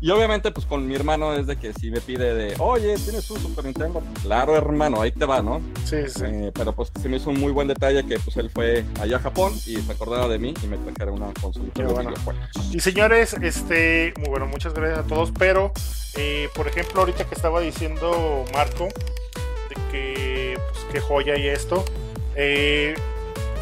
Y 0.02 0.10
obviamente 0.10 0.50
pues 0.50 0.66
con 0.66 0.84
mi 0.88 0.96
hermano 0.96 1.32
es 1.32 1.46
de 1.46 1.56
que 1.56 1.72
si 1.72 1.92
me 1.92 2.00
pide 2.00 2.34
de, 2.34 2.56
oye, 2.58 2.96
¿tienes 2.96 3.30
un 3.30 3.40
Super 3.40 3.64
Nintendo? 3.64 4.02
Claro 4.22 4.56
hermano, 4.56 5.00
ahí 5.00 5.12
te 5.12 5.24
va, 5.24 5.42
¿no? 5.42 5.62
Sí, 5.84 6.08
sí. 6.08 6.24
Eh, 6.26 6.50
pero 6.52 6.72
pues 6.74 6.90
se 7.00 7.08
me 7.08 7.18
hizo 7.18 7.30
un 7.30 7.38
muy 7.38 7.52
buen 7.52 7.68
detalle 7.68 8.04
que 8.04 8.18
pues 8.18 8.36
él 8.36 8.50
fue 8.50 8.84
allá 9.00 9.18
a 9.18 9.20
Japón 9.20 9.52
y 9.64 9.76
se 9.76 9.92
acordaba 9.92 10.26
de 10.26 10.40
mí 10.40 10.54
y 10.60 10.66
me 10.66 10.76
trajera 10.78 11.12
una 11.12 11.28
de 11.28 11.84
bueno. 11.84 12.10
videojuegos. 12.10 12.34
Y 12.72 12.80
señores, 12.80 13.36
este, 13.40 14.12
muy 14.18 14.28
bueno, 14.28 14.46
muchas 14.46 14.74
gracias 14.74 14.98
a 14.98 15.06
todos, 15.06 15.30
pero 15.38 15.72
eh, 16.16 16.48
por 16.56 16.66
ejemplo, 16.66 17.02
ahorita 17.02 17.24
que 17.28 17.36
estaba 17.36 17.60
diciendo 17.60 18.44
Marco, 18.52 18.88
de 19.68 19.76
que, 19.92 20.58
pues, 20.72 20.84
qué 20.90 20.98
joya 21.00 21.38
y 21.38 21.46
esto, 21.46 21.84
eh, 22.34 22.96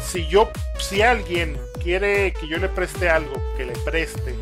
si 0.03 0.27
yo, 0.27 0.49
si 0.79 1.03
alguien 1.03 1.55
quiere 1.83 2.33
que 2.33 2.47
yo 2.47 2.57
le 2.57 2.67
preste 2.67 3.09
algo, 3.09 3.33
que 3.55 3.65
le 3.65 3.73
preste 3.73 4.35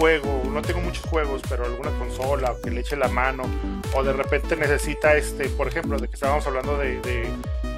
juego, 0.00 0.42
no 0.50 0.62
tengo 0.62 0.80
muchos 0.80 1.04
juegos, 1.04 1.42
pero 1.46 1.66
alguna 1.66 1.90
consola, 1.98 2.54
que 2.64 2.70
le 2.70 2.80
eche 2.80 2.96
la 2.96 3.08
mano, 3.08 3.42
o 3.94 4.02
de 4.02 4.14
repente 4.14 4.56
necesita, 4.56 5.14
este, 5.14 5.50
por 5.50 5.68
ejemplo, 5.68 5.98
de 5.98 6.08
que 6.08 6.14
estábamos 6.14 6.46
hablando 6.46 6.78
de, 6.78 7.00
de- 7.02 7.28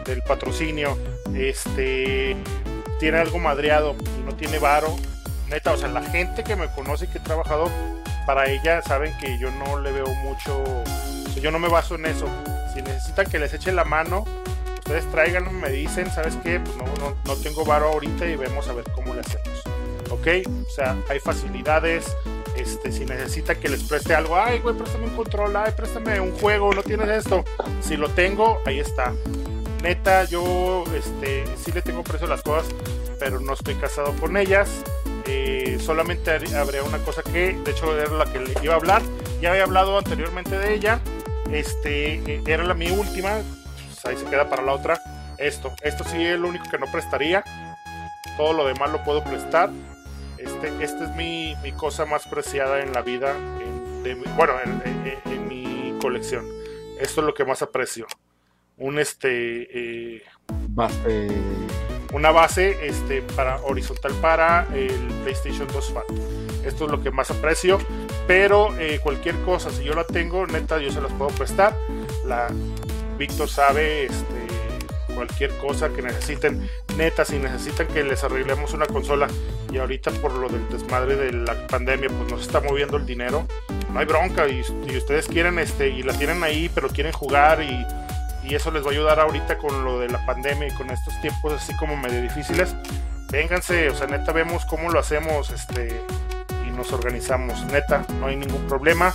del 0.04 0.22
patrocinio, 0.22 0.96
este, 1.34 2.36
tiene 3.00 3.18
algo 3.18 3.40
madreado 3.40 3.96
y 4.18 4.22
no 4.24 4.36
tiene 4.36 4.60
varo, 4.60 4.94
neta, 5.48 5.72
o 5.72 5.76
sea, 5.76 5.88
la 5.88 6.02
gente 6.02 6.44
que 6.44 6.54
me 6.54 6.68
conoce 6.68 7.06
y 7.06 7.08
que 7.08 7.18
he 7.18 7.20
trabajado 7.20 7.68
para 8.24 8.48
ella 8.48 8.82
saben 8.82 9.12
que 9.18 9.36
yo 9.40 9.50
no 9.50 9.80
le 9.80 9.90
veo 9.90 10.06
mucho, 10.06 10.62
yo 11.40 11.50
no 11.50 11.58
me 11.58 11.68
baso 11.68 11.96
en 11.96 12.06
eso. 12.06 12.26
Si 12.72 12.82
necesitan 12.82 13.28
que 13.28 13.40
les 13.40 13.52
eche 13.52 13.72
la 13.72 13.82
mano, 13.84 14.24
ustedes 14.78 15.10
tráiganlo, 15.10 15.50
me 15.50 15.70
dicen, 15.70 16.08
¿sabes 16.12 16.36
qué? 16.44 16.60
Pues 16.60 16.76
no, 16.76 16.84
no, 17.04 17.16
no 17.24 17.36
tengo 17.42 17.64
varo 17.64 17.88
ahorita 17.88 18.26
y 18.26 18.36
vemos 18.36 18.68
a 18.68 18.72
ver 18.74 18.84
cómo 18.94 19.12
le 19.12 19.20
hacemos. 19.20 19.62
¿Ok? 20.12 20.28
O 20.66 20.70
sea, 20.70 20.96
hay 21.08 21.18
facilidades. 21.18 22.16
Este, 22.56 22.92
si 22.92 23.06
necesitan 23.06 23.58
que 23.58 23.68
les 23.68 23.82
preste 23.82 24.14
algo, 24.14 24.36
ay, 24.36 24.60
güey, 24.60 24.76
préstame 24.76 25.06
un 25.06 25.16
control, 25.16 25.56
ay, 25.56 25.72
préstame 25.74 26.20
un 26.20 26.32
juego, 26.32 26.72
no 26.74 26.82
tienes 26.82 27.08
esto. 27.08 27.44
Si 27.80 27.96
lo 27.96 28.10
tengo, 28.10 28.60
ahí 28.66 28.78
está. 28.78 29.12
Neta, 29.82 30.24
yo 30.24 30.84
este, 30.94 31.44
sí 31.56 31.72
le 31.72 31.82
tengo 31.82 32.04
precio 32.04 32.26
las 32.26 32.42
cosas, 32.42 32.72
pero 33.18 33.40
no 33.40 33.54
estoy 33.54 33.74
casado 33.74 34.14
con 34.20 34.36
ellas. 34.36 34.68
Eh, 35.26 35.78
solamente 35.80 36.30
habría 36.30 36.82
una 36.82 36.98
cosa 36.98 37.22
que, 37.22 37.54
de 37.54 37.70
hecho, 37.70 37.98
era 37.98 38.12
la 38.12 38.26
que 38.26 38.38
le 38.38 38.54
iba 38.62 38.74
a 38.74 38.76
hablar. 38.76 39.02
Ya 39.40 39.50
había 39.50 39.64
hablado 39.64 39.98
anteriormente 39.98 40.58
de 40.58 40.74
ella. 40.74 41.00
Este, 41.50 42.14
eh, 42.14 42.42
era 42.46 42.64
la 42.64 42.74
mi 42.74 42.90
última. 42.90 43.40
pues, 43.88 44.04
ahí 44.04 44.16
se 44.16 44.26
queda 44.26 44.48
para 44.48 44.62
la 44.62 44.72
otra. 44.72 45.00
Esto, 45.38 45.72
esto 45.82 46.04
sí 46.04 46.24
es 46.24 46.38
lo 46.38 46.48
único 46.48 46.68
que 46.70 46.78
no 46.78 46.86
prestaría. 46.92 47.42
Todo 48.36 48.52
lo 48.52 48.66
demás 48.66 48.90
lo 48.90 49.02
puedo 49.02 49.24
prestar. 49.24 49.70
Este, 50.42 50.84
esta 50.84 51.04
es 51.04 51.16
mi, 51.16 51.54
mi 51.62 51.72
cosa 51.72 52.04
más 52.06 52.26
preciada 52.26 52.80
en 52.82 52.92
la 52.92 53.02
vida. 53.02 53.34
en- 53.60 54.02
de 54.02 54.14
bueno, 54.36 54.54
en, 54.64 54.82
en- 54.84 55.32
en 55.32 55.48
mi 55.48 55.94
colección. 56.00 56.44
Esto 56.98 57.20
es 57.20 57.26
lo 57.26 57.34
que 57.34 57.44
más 57.44 57.62
aprecio. 57.62 58.06
Un 58.78 58.98
este. 58.98 60.16
eh, 60.16 60.22
Base. 60.74 61.28
una 62.12 62.30
base 62.30 62.86
este, 62.86 63.22
para, 63.22 63.56
horizontal 63.62 64.12
para 64.20 64.66
el 64.74 64.90
PlayStation 65.22 65.68
2 65.68 65.92
Fat. 65.92 66.04
Esto 66.66 66.84
es 66.86 66.90
lo 66.90 67.00
que 67.02 67.10
más 67.10 67.30
aprecio. 67.30 67.78
Pero 68.26 68.76
eh, 68.78 69.00
cualquier 69.02 69.36
cosa, 69.42 69.70
si 69.70 69.84
yo 69.84 69.94
la 69.94 70.04
tengo, 70.04 70.46
neta, 70.46 70.78
yo 70.80 70.90
se 70.90 71.00
las 71.00 71.12
puedo 71.12 71.30
prestar. 71.30 71.76
La 72.26 72.48
Víctor 73.18 73.48
sabe 73.48 74.04
este, 74.06 74.41
cualquier 75.14 75.50
cosa 75.58 75.90
que 75.90 76.02
necesiten. 76.02 76.68
Neta, 76.96 77.24
si 77.24 77.38
necesitan 77.38 77.86
que 77.88 78.02
les 78.04 78.22
arreglemos 78.24 78.74
una 78.74 78.86
consola 78.86 79.28
y 79.72 79.78
ahorita 79.78 80.10
por 80.12 80.32
lo 80.34 80.48
del 80.48 80.68
desmadre 80.68 81.16
de 81.16 81.32
la 81.32 81.66
pandemia, 81.66 82.08
pues 82.08 82.30
nos 82.30 82.42
está 82.42 82.60
moviendo 82.60 82.96
el 82.96 83.06
dinero. 83.06 83.46
No 83.92 84.00
hay 84.00 84.06
bronca 84.06 84.48
y, 84.48 84.60
ustedes 84.60 85.26
quieren 85.26 85.58
este 85.58 85.88
y 85.88 86.02
la 86.02 86.12
tienen 86.16 86.42
ahí, 86.42 86.70
pero 86.74 86.88
quieren 86.88 87.12
jugar 87.12 87.62
y 87.62 87.84
y 88.44 88.54
eso 88.54 88.70
les 88.70 88.82
va 88.82 88.88
a 88.88 88.90
ayudar 88.90 89.20
ahorita 89.20 89.58
con 89.58 89.84
lo 89.84 90.00
de 90.00 90.08
la 90.08 90.24
pandemia 90.26 90.68
y 90.68 90.74
con 90.74 90.90
estos 90.90 91.18
tiempos 91.20 91.52
así 91.52 91.74
como 91.76 91.96
medio 91.96 92.20
difíciles. 92.22 92.74
Vénganse, 93.30 93.88
o 93.88 93.94
sea, 93.94 94.06
neta, 94.06 94.32
vemos 94.32 94.64
cómo 94.66 94.90
lo 94.90 94.98
hacemos 94.98 95.50
este, 95.50 96.00
y 96.66 96.70
nos 96.70 96.92
organizamos. 96.92 97.64
Neta, 97.66 98.04
no 98.18 98.26
hay 98.26 98.36
ningún 98.36 98.66
problema. 98.66 99.14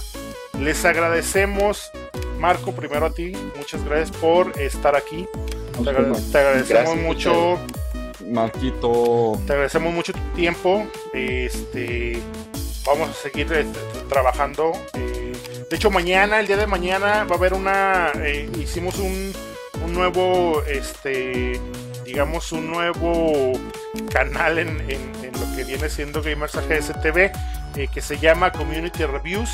Les 0.59 0.83
agradecemos, 0.85 1.91
Marco, 2.39 2.71
primero 2.71 3.05
a 3.05 3.13
ti, 3.13 3.33
muchas 3.57 3.83
gracias 3.83 4.15
por 4.17 4.59
estar 4.59 4.95
aquí. 4.95 5.27
Te, 5.83 5.89
agra- 5.89 6.13
te 6.31 6.37
agradecemos 6.37 6.69
Gracias, 6.69 6.95
mucho, 7.05 7.59
Marquito. 8.25 9.39
te 9.45 9.53
agradecemos 9.53 9.93
mucho 9.93 10.13
tu 10.13 10.19
tiempo. 10.35 10.85
Este, 11.13 12.19
vamos 12.85 13.09
a 13.09 13.13
seguir 13.13 13.51
este, 13.53 13.79
trabajando. 14.09 14.71
eh, 14.93 15.33
de 15.69 15.75
hecho, 15.75 15.91
mañana, 15.91 16.39
el 16.39 16.47
día 16.47 16.57
de 16.57 16.67
mañana, 16.67 17.23
va 17.25 17.35
a 17.35 17.37
haber 17.37 17.53
una. 17.53 18.11
eh, 18.23 18.49
hicimos 18.59 18.97
un, 18.99 19.33
un 19.83 19.93
nuevo 19.93 20.61
este, 20.63 21.59
digamos, 22.05 22.51
un 22.51 22.67
nuevo 22.71 23.53
canal 24.11 24.59
en, 24.59 24.69
en- 24.89 25.11
en 25.23 25.31
lo 25.33 25.55
que 25.55 25.63
viene 25.65 25.89
siendo 25.89 26.21
Gamers 26.21 26.55
AGS 26.55 26.99
TV, 27.01 27.31
eh, 27.75 27.87
que 27.93 28.01
se 28.01 28.17
llama 28.17 28.51
Community 28.51 29.05
Reviews. 29.05 29.49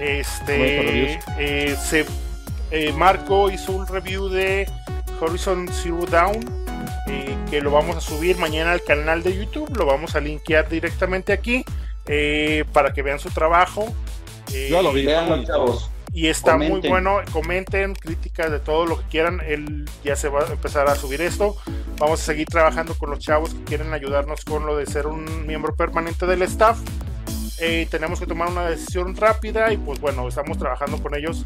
Este, 0.00 0.76
Community 0.78 1.18
Reviews. 1.36 1.78
se, 1.80 2.06
Marco 2.96 3.50
hizo 3.50 3.72
un 3.72 3.86
review 3.86 4.28
de 4.28 4.66
Horizon 5.20 5.68
Zero 5.72 6.06
Dawn, 6.06 6.40
eh, 7.08 7.36
que 7.50 7.60
lo 7.60 7.70
vamos 7.70 7.96
a 7.96 8.00
subir 8.00 8.38
mañana 8.38 8.72
al 8.72 8.82
canal 8.82 9.22
de 9.22 9.36
YouTube, 9.36 9.76
lo 9.76 9.86
vamos 9.86 10.16
a 10.16 10.20
linkear 10.20 10.68
directamente 10.68 11.32
aquí 11.32 11.64
eh, 12.06 12.64
para 12.72 12.92
que 12.92 13.02
vean 13.02 13.18
su 13.18 13.30
trabajo. 13.30 13.92
Yo 14.68 14.82
lo 14.82 14.92
vi. 14.92 15.06
Vean, 15.06 15.44
chavos. 15.44 15.90
y 16.12 16.26
está 16.26 16.56
muy 16.56 16.80
bueno, 16.80 17.20
comenten, 17.32 17.94
críticas 17.94 18.50
de 18.50 18.58
todo 18.58 18.86
lo 18.86 18.98
que 18.98 19.04
quieran. 19.04 19.40
Él 19.46 19.88
ya 20.02 20.16
se 20.16 20.28
va 20.28 20.42
a 20.42 20.52
empezar 20.52 20.88
a 20.88 20.96
subir 20.96 21.20
esto. 21.20 21.56
Vamos 21.98 22.20
a 22.20 22.24
seguir 22.24 22.48
trabajando 22.48 22.94
con 22.94 23.10
los 23.10 23.20
chavos 23.20 23.54
que 23.54 23.64
quieren 23.64 23.92
ayudarnos 23.92 24.44
con 24.44 24.66
lo 24.66 24.76
de 24.76 24.86
ser 24.86 25.06
un 25.06 25.46
miembro 25.46 25.74
permanente 25.76 26.26
del 26.26 26.42
staff. 26.42 26.78
Eh, 27.60 27.86
tenemos 27.90 28.18
que 28.18 28.26
tomar 28.26 28.48
una 28.48 28.68
decisión 28.70 29.14
rápida 29.14 29.70
y 29.72 29.76
pues 29.76 30.00
bueno, 30.00 30.26
estamos 30.26 30.56
trabajando 30.56 31.00
con 31.02 31.14
ellos 31.14 31.44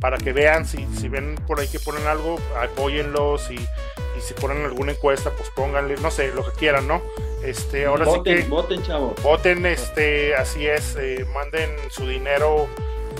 para 0.00 0.16
que 0.16 0.32
vean 0.32 0.66
si, 0.66 0.86
si 0.98 1.08
ven 1.08 1.36
por 1.46 1.60
ahí 1.60 1.68
que 1.68 1.78
ponen 1.78 2.06
algo, 2.06 2.38
apóyenlos 2.60 3.50
y, 3.50 3.54
y 3.54 4.20
si 4.20 4.34
ponen 4.34 4.64
alguna 4.64 4.92
encuesta, 4.92 5.30
pues 5.30 5.50
pónganle, 5.50 5.96
no 5.96 6.10
sé, 6.10 6.32
lo 6.32 6.44
que 6.44 6.52
quieran, 6.52 6.88
¿no? 6.88 7.02
Este, 7.44 7.86
ahora 7.86 8.04
sí 8.06 8.10
voten, 8.10 8.36
que 8.36 8.48
voten, 8.48 8.82
chavos. 8.82 9.22
voten, 9.22 9.66
este, 9.66 10.34
así 10.34 10.66
es, 10.66 10.96
eh, 10.98 11.26
manden 11.34 11.70
su 11.90 12.06
dinero 12.06 12.66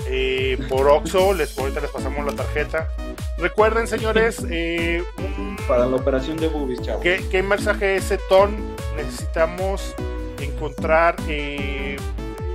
eh, 0.07 0.57
por 0.69 0.87
Oxxo, 0.87 1.33
les, 1.33 1.57
ahorita 1.57 1.81
les 1.81 1.91
pasamos 1.91 2.25
la 2.25 2.33
tarjeta. 2.33 2.89
Recuerden, 3.37 3.87
señores, 3.87 4.43
eh, 4.49 5.03
un, 5.17 5.57
Para 5.67 5.85
la 5.85 5.95
operación 5.95 6.37
de 6.37 6.47
boobies, 6.47 6.81
chavos. 6.81 7.03
¿qué, 7.03 7.23
qué 7.29 7.43
mensaje 7.43 7.95
ese 7.95 8.17
ton? 8.29 8.55
Necesitamos 8.95 9.95
encontrar 10.39 11.15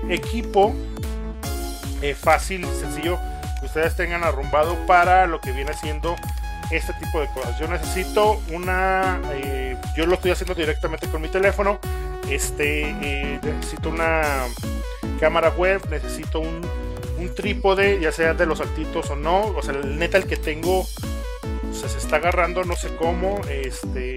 equipo 0.08 0.74
fácil, 2.14 2.64
sencillo, 2.66 3.18
ustedes 3.76 3.94
tengan 3.94 4.24
arrumbado 4.24 4.74
para 4.86 5.26
lo 5.26 5.38
que 5.38 5.52
viene 5.52 5.74
siendo 5.74 6.16
este 6.70 6.94
tipo 6.94 7.20
de 7.20 7.28
cosas. 7.28 7.58
Yo 7.58 7.68
necesito 7.68 8.40
una, 8.50 9.20
eh, 9.34 9.76
yo 9.94 10.06
lo 10.06 10.14
estoy 10.14 10.30
haciendo 10.30 10.54
directamente 10.54 11.08
con 11.08 11.20
mi 11.20 11.28
teléfono. 11.28 11.78
Este, 12.30 12.88
eh, 13.02 13.38
necesito 13.42 13.90
una 13.90 14.22
cámara 15.20 15.50
web, 15.50 15.82
necesito 15.90 16.40
un, 16.40 16.66
un 17.18 17.34
trípode, 17.34 18.00
ya 18.00 18.12
sea 18.12 18.32
de 18.32 18.46
los 18.46 18.62
altitos 18.62 19.10
o 19.10 19.16
no. 19.16 19.48
O 19.48 19.62
sea, 19.62 19.74
el 19.74 19.98
neta 19.98 20.16
el 20.16 20.26
que 20.26 20.38
tengo 20.38 20.86
se 21.70 21.98
está 21.98 22.16
agarrando, 22.16 22.64
no 22.64 22.76
sé 22.76 22.96
cómo. 22.96 23.42
Este, 23.50 24.16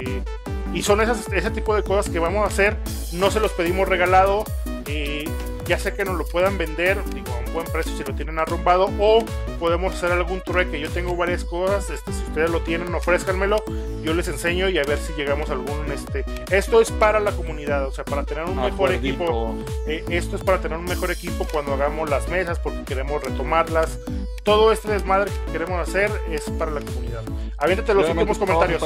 y 0.74 0.82
son 0.84 1.02
esas, 1.02 1.28
ese 1.32 1.52
tipo 1.52 1.76
de 1.76 1.84
cosas 1.84 2.12
que 2.12 2.20
vamos 2.20 2.44
a 2.44 2.48
hacer. 2.48 2.78
No 3.14 3.32
se 3.32 3.40
los 3.40 3.52
pedimos 3.54 3.88
regalado. 3.88 4.44
eh, 4.88 5.26
ya 5.70 5.78
sé 5.78 5.94
que 5.94 6.04
nos 6.04 6.18
lo 6.18 6.26
puedan 6.26 6.58
vender, 6.58 6.98
digo, 7.14 7.32
a 7.32 7.48
un 7.48 7.54
buen 7.54 7.68
precio 7.68 7.96
si 7.96 8.04
lo 8.04 8.16
tienen 8.16 8.40
arrumbado, 8.40 8.90
o 9.00 9.24
podemos 9.60 9.94
hacer 9.94 10.12
algún 10.12 10.42
trueque. 10.42 10.80
Yo 10.80 10.90
tengo 10.90 11.16
varias 11.16 11.46
cosas, 11.46 11.92
este, 11.92 12.12
si 12.12 12.24
ustedes 12.24 12.50
lo 12.50 12.62
tienen, 12.62 12.92
ofrézcanmelo, 12.96 13.64
yo 14.04 14.16
les 14.16 14.28
enseño 14.30 14.68
y 14.70 14.80
a 14.80 14.84
ver 14.84 14.98
si 14.98 15.14
llegamos 15.14 15.52
a 15.52 15.54
algún, 15.54 15.92
este, 15.92 16.26
esto 16.50 16.82
es 16.82 16.90
para 16.90 17.20
la 17.20 17.34
comunidad, 17.34 17.86
o 17.86 17.92
sea, 17.92 18.04
para 18.04 18.24
tener 18.24 18.46
un 18.46 18.56
mejor 18.56 18.72
Acuerdito. 18.74 18.98
equipo, 19.24 19.56
eh, 19.86 20.04
esto 20.10 20.38
es 20.38 20.44
para 20.44 20.60
tener 20.60 20.76
un 20.76 20.86
mejor 20.86 21.12
equipo 21.12 21.46
cuando 21.52 21.76
hagamos 21.76 22.10
las 22.10 22.28
mesas, 22.30 22.58
porque 22.58 22.84
queremos 22.86 23.24
retomarlas. 23.24 24.00
Todo 24.42 24.72
este 24.72 24.92
desmadre 24.92 25.30
que 25.46 25.52
queremos 25.52 25.88
hacer 25.88 26.10
es 26.32 26.50
para 26.58 26.72
la 26.72 26.82
comunidad. 26.82 27.22
Aviéntate 27.58 27.94
los 27.94 28.10
últimos 28.10 28.40
comentarios. 28.40 28.82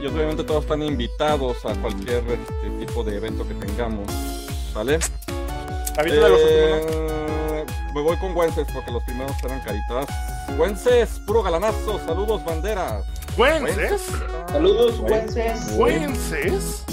Y 0.00 0.06
obviamente 0.06 0.44
todos 0.44 0.62
están 0.64 0.82
invitados 0.82 1.64
a 1.66 1.74
cualquier 1.74 2.24
este, 2.28 2.70
tipo 2.78 3.04
de 3.04 3.16
evento 3.16 3.46
que 3.46 3.54
tengamos. 3.54 4.06
¿Vale? 4.74 4.98
Aviéntate 5.98 6.28
los 6.28 6.40
últimos. 6.42 6.92
¿no? 6.92 7.56
Eh, 7.56 7.66
me 7.94 8.00
voy 8.02 8.16
con 8.18 8.36
Wences 8.36 8.66
porque 8.72 8.90
los 8.92 9.02
primeros 9.04 9.32
eran 9.44 9.60
caritas. 9.60 10.06
Wences, 10.58 11.20
puro 11.26 11.42
galanazo. 11.42 11.98
Saludos, 12.06 12.44
banderas. 12.44 13.04
Güences, 13.36 14.02
Saludos, 14.50 14.98
güences. 15.00 15.76
güences, 15.76 16.84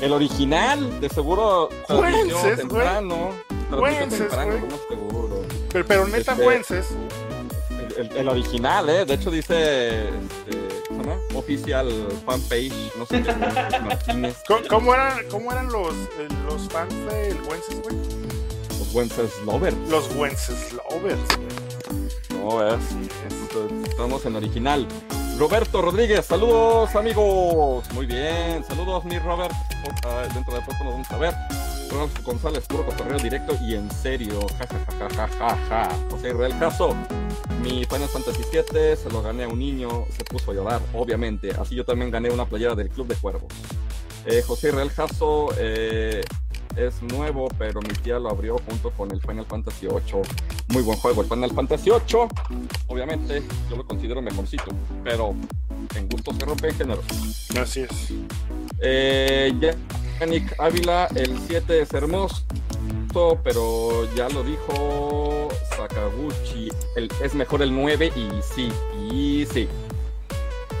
El 0.00 0.12
original, 0.12 1.00
de 1.00 1.08
seguro. 1.08 1.68
Wences, 1.88 2.56
temprano. 2.56 3.30
Wences, 3.70 4.18
temprano, 4.18 4.52
seguro. 4.88 5.42
pero, 5.72 5.86
pero 5.86 6.08
neta 6.08 6.32
Este- 6.32 6.44
güences. 6.44 6.86
El, 7.70 8.06
el- 8.10 8.16
el 8.18 8.28
original, 8.28 8.88
¿eh? 8.88 9.04
De 9.04 9.14
hecho 9.14 9.30
dice, 9.30 10.08
este, 10.08 10.71
Oficial 11.34 11.88
fanpage, 12.26 12.72
no 12.98 13.06
sé 13.06 13.22
qué, 13.22 13.32
Martínez, 13.80 14.36
¿Cómo, 14.46 14.60
cómo 14.68 14.94
eran, 14.94 15.18
cómo 15.30 15.52
eran 15.52 15.66
los, 15.72 15.92
eh, 15.94 16.28
los 16.46 16.68
fans 16.68 16.94
del 17.06 17.40
güences, 17.42 17.82
güey? 17.82 17.96
los 18.78 18.94
Wences 18.94 19.30
Lovers. 19.46 19.76
Los 19.88 20.14
güences 20.14 20.72
lovers, 20.72 21.20
güey. 21.36 22.42
No, 22.42 22.66
es, 22.66 22.74
es- 22.74 23.88
estamos 23.88 24.24
en 24.26 24.36
original. 24.36 24.86
Roberto 25.38 25.80
Rodríguez, 25.82 26.26
saludos 26.26 26.94
amigos. 26.94 27.84
Muy 27.94 28.06
bien, 28.06 28.62
saludos 28.68 29.04
mi 29.04 29.18
Robert. 29.18 29.54
Ah, 30.04 30.24
dentro 30.34 30.54
de 30.54 30.60
poco 30.60 30.84
nos 30.84 30.92
vamos 30.92 31.10
a 31.10 31.16
ver. 31.18 31.34
Ronald 31.90 32.22
González, 32.22 32.64
puro 32.66 32.86
cotorreo 32.86 33.18
directo 33.18 33.56
y 33.62 33.74
en 33.74 33.90
serio. 33.90 34.46
Ja, 34.58 34.66
ja, 34.66 35.08
ja, 35.08 35.28
ja, 35.28 35.56
ja. 35.68 35.88
José 36.10 36.30
Israel 36.30 36.58
Caso, 36.58 36.94
mi 37.62 37.84
Final 37.84 38.08
Fantasy 38.08 38.42
VII 38.52 38.96
se 38.96 39.10
lo 39.10 39.22
gané 39.22 39.44
a 39.44 39.48
un 39.48 39.58
niño, 39.58 40.06
se 40.16 40.24
puso 40.24 40.50
a 40.50 40.54
llorar, 40.54 40.80
obviamente. 40.94 41.50
Así 41.52 41.74
yo 41.74 41.84
también 41.84 42.10
gané 42.10 42.30
una 42.30 42.46
playera 42.46 42.74
del 42.74 42.88
Club 42.88 43.08
de 43.08 43.14
Cuervos. 43.16 43.52
Eh, 44.24 44.42
José 44.46 44.68
Israel 44.68 44.92
Caso 44.94 45.48
eh, 45.58 46.22
es 46.76 47.02
nuevo, 47.02 47.48
pero 47.58 47.80
mi 47.80 47.88
tía 47.94 48.18
lo 48.18 48.30
abrió 48.30 48.56
junto 48.68 48.90
con 48.90 49.10
el 49.10 49.20
Final 49.20 49.46
Fantasy 49.46 49.86
VIII. 49.86 50.22
Muy 50.68 50.82
buen 50.82 50.98
juego, 50.98 51.22
el 51.22 51.28
Final 51.28 51.50
Fantasy 51.52 51.90
VIII. 51.90 52.28
Obviamente, 52.88 53.42
yo 53.70 53.76
lo 53.76 53.86
considero 53.86 54.22
mejorcito, 54.22 54.64
pero 55.04 55.34
en 55.96 56.08
gustos 56.08 56.36
se 56.38 56.44
rompen 56.44 56.74
géneros. 56.74 57.04
Así 57.60 57.80
es. 57.80 58.12
Eh, 58.80 59.52
Yannick 60.20 60.54
Ávila, 60.58 61.08
el 61.14 61.38
7 61.46 61.82
es 61.82 61.92
hermoso, 61.92 62.42
pero 63.44 64.08
ya 64.14 64.28
lo 64.30 64.42
dijo 64.42 65.48
Sakaguchi, 65.76 66.68
el- 66.96 67.10
es 67.22 67.34
mejor 67.34 67.62
el 67.62 67.74
9 67.74 68.12
y 68.16 68.28
sí, 68.54 68.68
y 69.10 69.46
sí. 69.52 69.68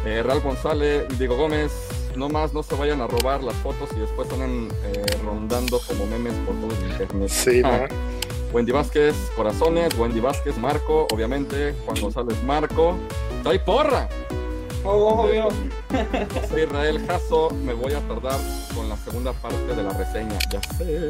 Eh, 0.04 0.22
Real 0.22 0.40
González, 0.40 1.04
Diego 1.18 1.36
Gómez, 1.36 1.70
no 2.16 2.28
más 2.28 2.52
no 2.52 2.62
se 2.62 2.74
vayan 2.74 3.00
a 3.00 3.06
robar 3.06 3.42
las 3.42 3.54
fotos 3.56 3.88
y 3.96 4.00
después 4.00 4.28
están 4.30 4.68
rondando 5.24 5.80
como 5.86 6.06
memes 6.06 6.34
por 6.46 6.54
todo 6.56 6.70
el 6.78 6.90
internet. 6.90 7.28
Sí, 7.28 7.62
Ah, 7.64 7.86
¿no? 7.88 7.96
Wendy 8.52 8.70
Vázquez, 8.72 9.14
corazones, 9.34 9.94
Wendy 9.96 10.20
Vázquez, 10.20 10.58
Marco, 10.58 11.06
obviamente, 11.12 11.74
Juan 11.86 11.98
González 12.00 12.42
Marco, 12.44 12.96
¡Ay, 13.44 13.58
porra! 13.58 14.08
Obvio. 14.84 15.48
Soy 16.50 16.62
Israel 16.62 17.04
Jasso, 17.06 17.50
me 17.64 17.72
voy 17.72 17.92
a 17.94 18.00
tardar 18.00 18.38
con 18.74 18.88
la 18.88 18.96
segunda 18.96 19.32
parte 19.32 19.74
de 19.74 19.82
la 19.82 19.90
reseña, 19.92 20.38
ya 20.50 20.60
sé. 20.76 21.08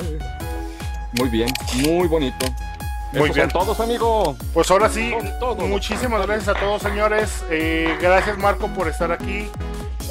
Muy 1.15 1.29
bien, 1.31 1.49
muy 1.87 2.07
bonito. 2.07 2.47
Muy 3.13 3.31
bien. 3.31 3.51
son 3.51 3.65
todos, 3.65 3.81
amigo. 3.81 4.37
Pues 4.55 4.71
ahora 4.71 4.89
sí, 4.89 5.13
todos. 5.41 5.69
muchísimas 5.69 6.25
gracias 6.27 6.57
a 6.57 6.61
todos, 6.61 6.81
señores. 6.83 7.45
Eh, 7.51 7.97
gracias, 8.01 8.39
Marco, 8.39 8.69
por 8.69 8.89
estar 8.89 9.11
aquí. 9.13 9.49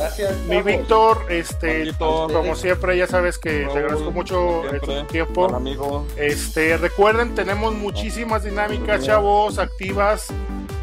Gracias. 0.01 0.37
Mi. 0.47 0.61
Víctor, 0.61 1.25
este, 1.29 1.93
como 1.97 2.55
siempre, 2.55 2.97
ya 2.97 3.07
sabes 3.07 3.37
que 3.37 3.49
te 3.49 3.65
Raúl, 3.65 3.77
agradezco 3.77 4.11
mucho 4.11 4.61
tu 4.83 5.03
tiempo. 5.07 5.43
buen 5.43 5.55
amigo. 5.55 6.05
Este, 6.17 6.77
recuerden, 6.77 7.35
tenemos 7.35 7.73
muchísimas 7.73 8.43
dinámicas, 8.43 9.05
chavos, 9.05 9.57
activas. 9.57 10.27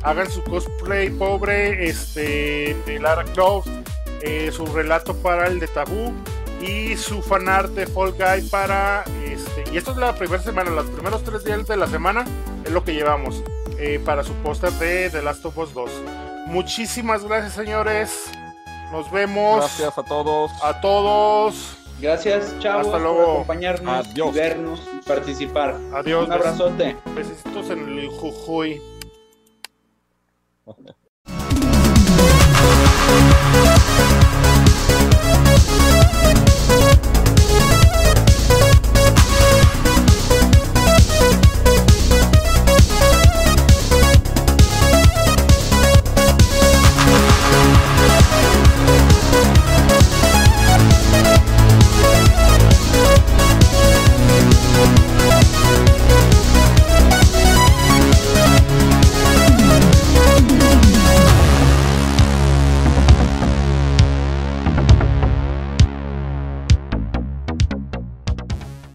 Hagan 0.02 0.30
su 0.30 0.42
cosplay 0.44 1.10
pobre, 1.10 1.88
este, 1.88 2.76
de 2.86 3.00
Lara 3.00 3.24
Croft, 3.24 3.68
eh, 4.22 4.50
su 4.52 4.64
relato 4.66 5.14
para 5.16 5.48
el 5.48 5.58
de 5.58 5.66
Tabú 5.66 6.12
y 6.60 6.96
su 6.96 7.22
fanart 7.22 7.70
de 7.72 7.86
Fall 7.86 8.12
Guy 8.12 8.48
para, 8.48 9.04
este, 9.24 9.64
y 9.72 9.76
esto 9.76 9.92
es 9.92 9.96
la 9.96 10.14
primera 10.14 10.42
semana, 10.42 10.70
los 10.70 10.86
primeros 10.86 11.22
tres 11.22 11.44
días 11.44 11.66
de 11.66 11.76
la 11.76 11.86
semana 11.86 12.24
es 12.64 12.72
lo 12.72 12.82
que 12.84 12.94
llevamos 12.94 13.42
eh, 13.78 14.00
para 14.04 14.24
su 14.24 14.32
póster 14.34 14.72
de 14.72 15.10
The 15.10 15.22
Last 15.22 15.44
of 15.44 15.56
Us 15.58 15.72
2. 15.74 15.90
Muchísimas 16.46 17.24
gracias, 17.24 17.52
señores. 17.54 18.30
Nos 18.92 19.10
vemos 19.10 19.58
Gracias 19.58 19.98
a 19.98 20.02
todos. 20.02 20.50
a 20.62 20.80
todos. 20.80 21.76
Gracias, 22.00 22.56
chavos, 22.60 22.86
Hasta 22.86 22.92
por 22.98 23.00
luego. 23.02 23.32
acompañarnos, 23.32 24.06
Adiós. 24.06 24.28
y 24.30 24.38
vernos 24.38 24.80
y 24.94 25.06
participar. 25.08 25.76
Adiós. 25.94 26.26
Un 26.26 26.32
abrazote. 26.32 26.96
Besitos 27.14 27.70
en 27.70 27.98
el 27.98 28.08
Jujuy. 28.08 28.80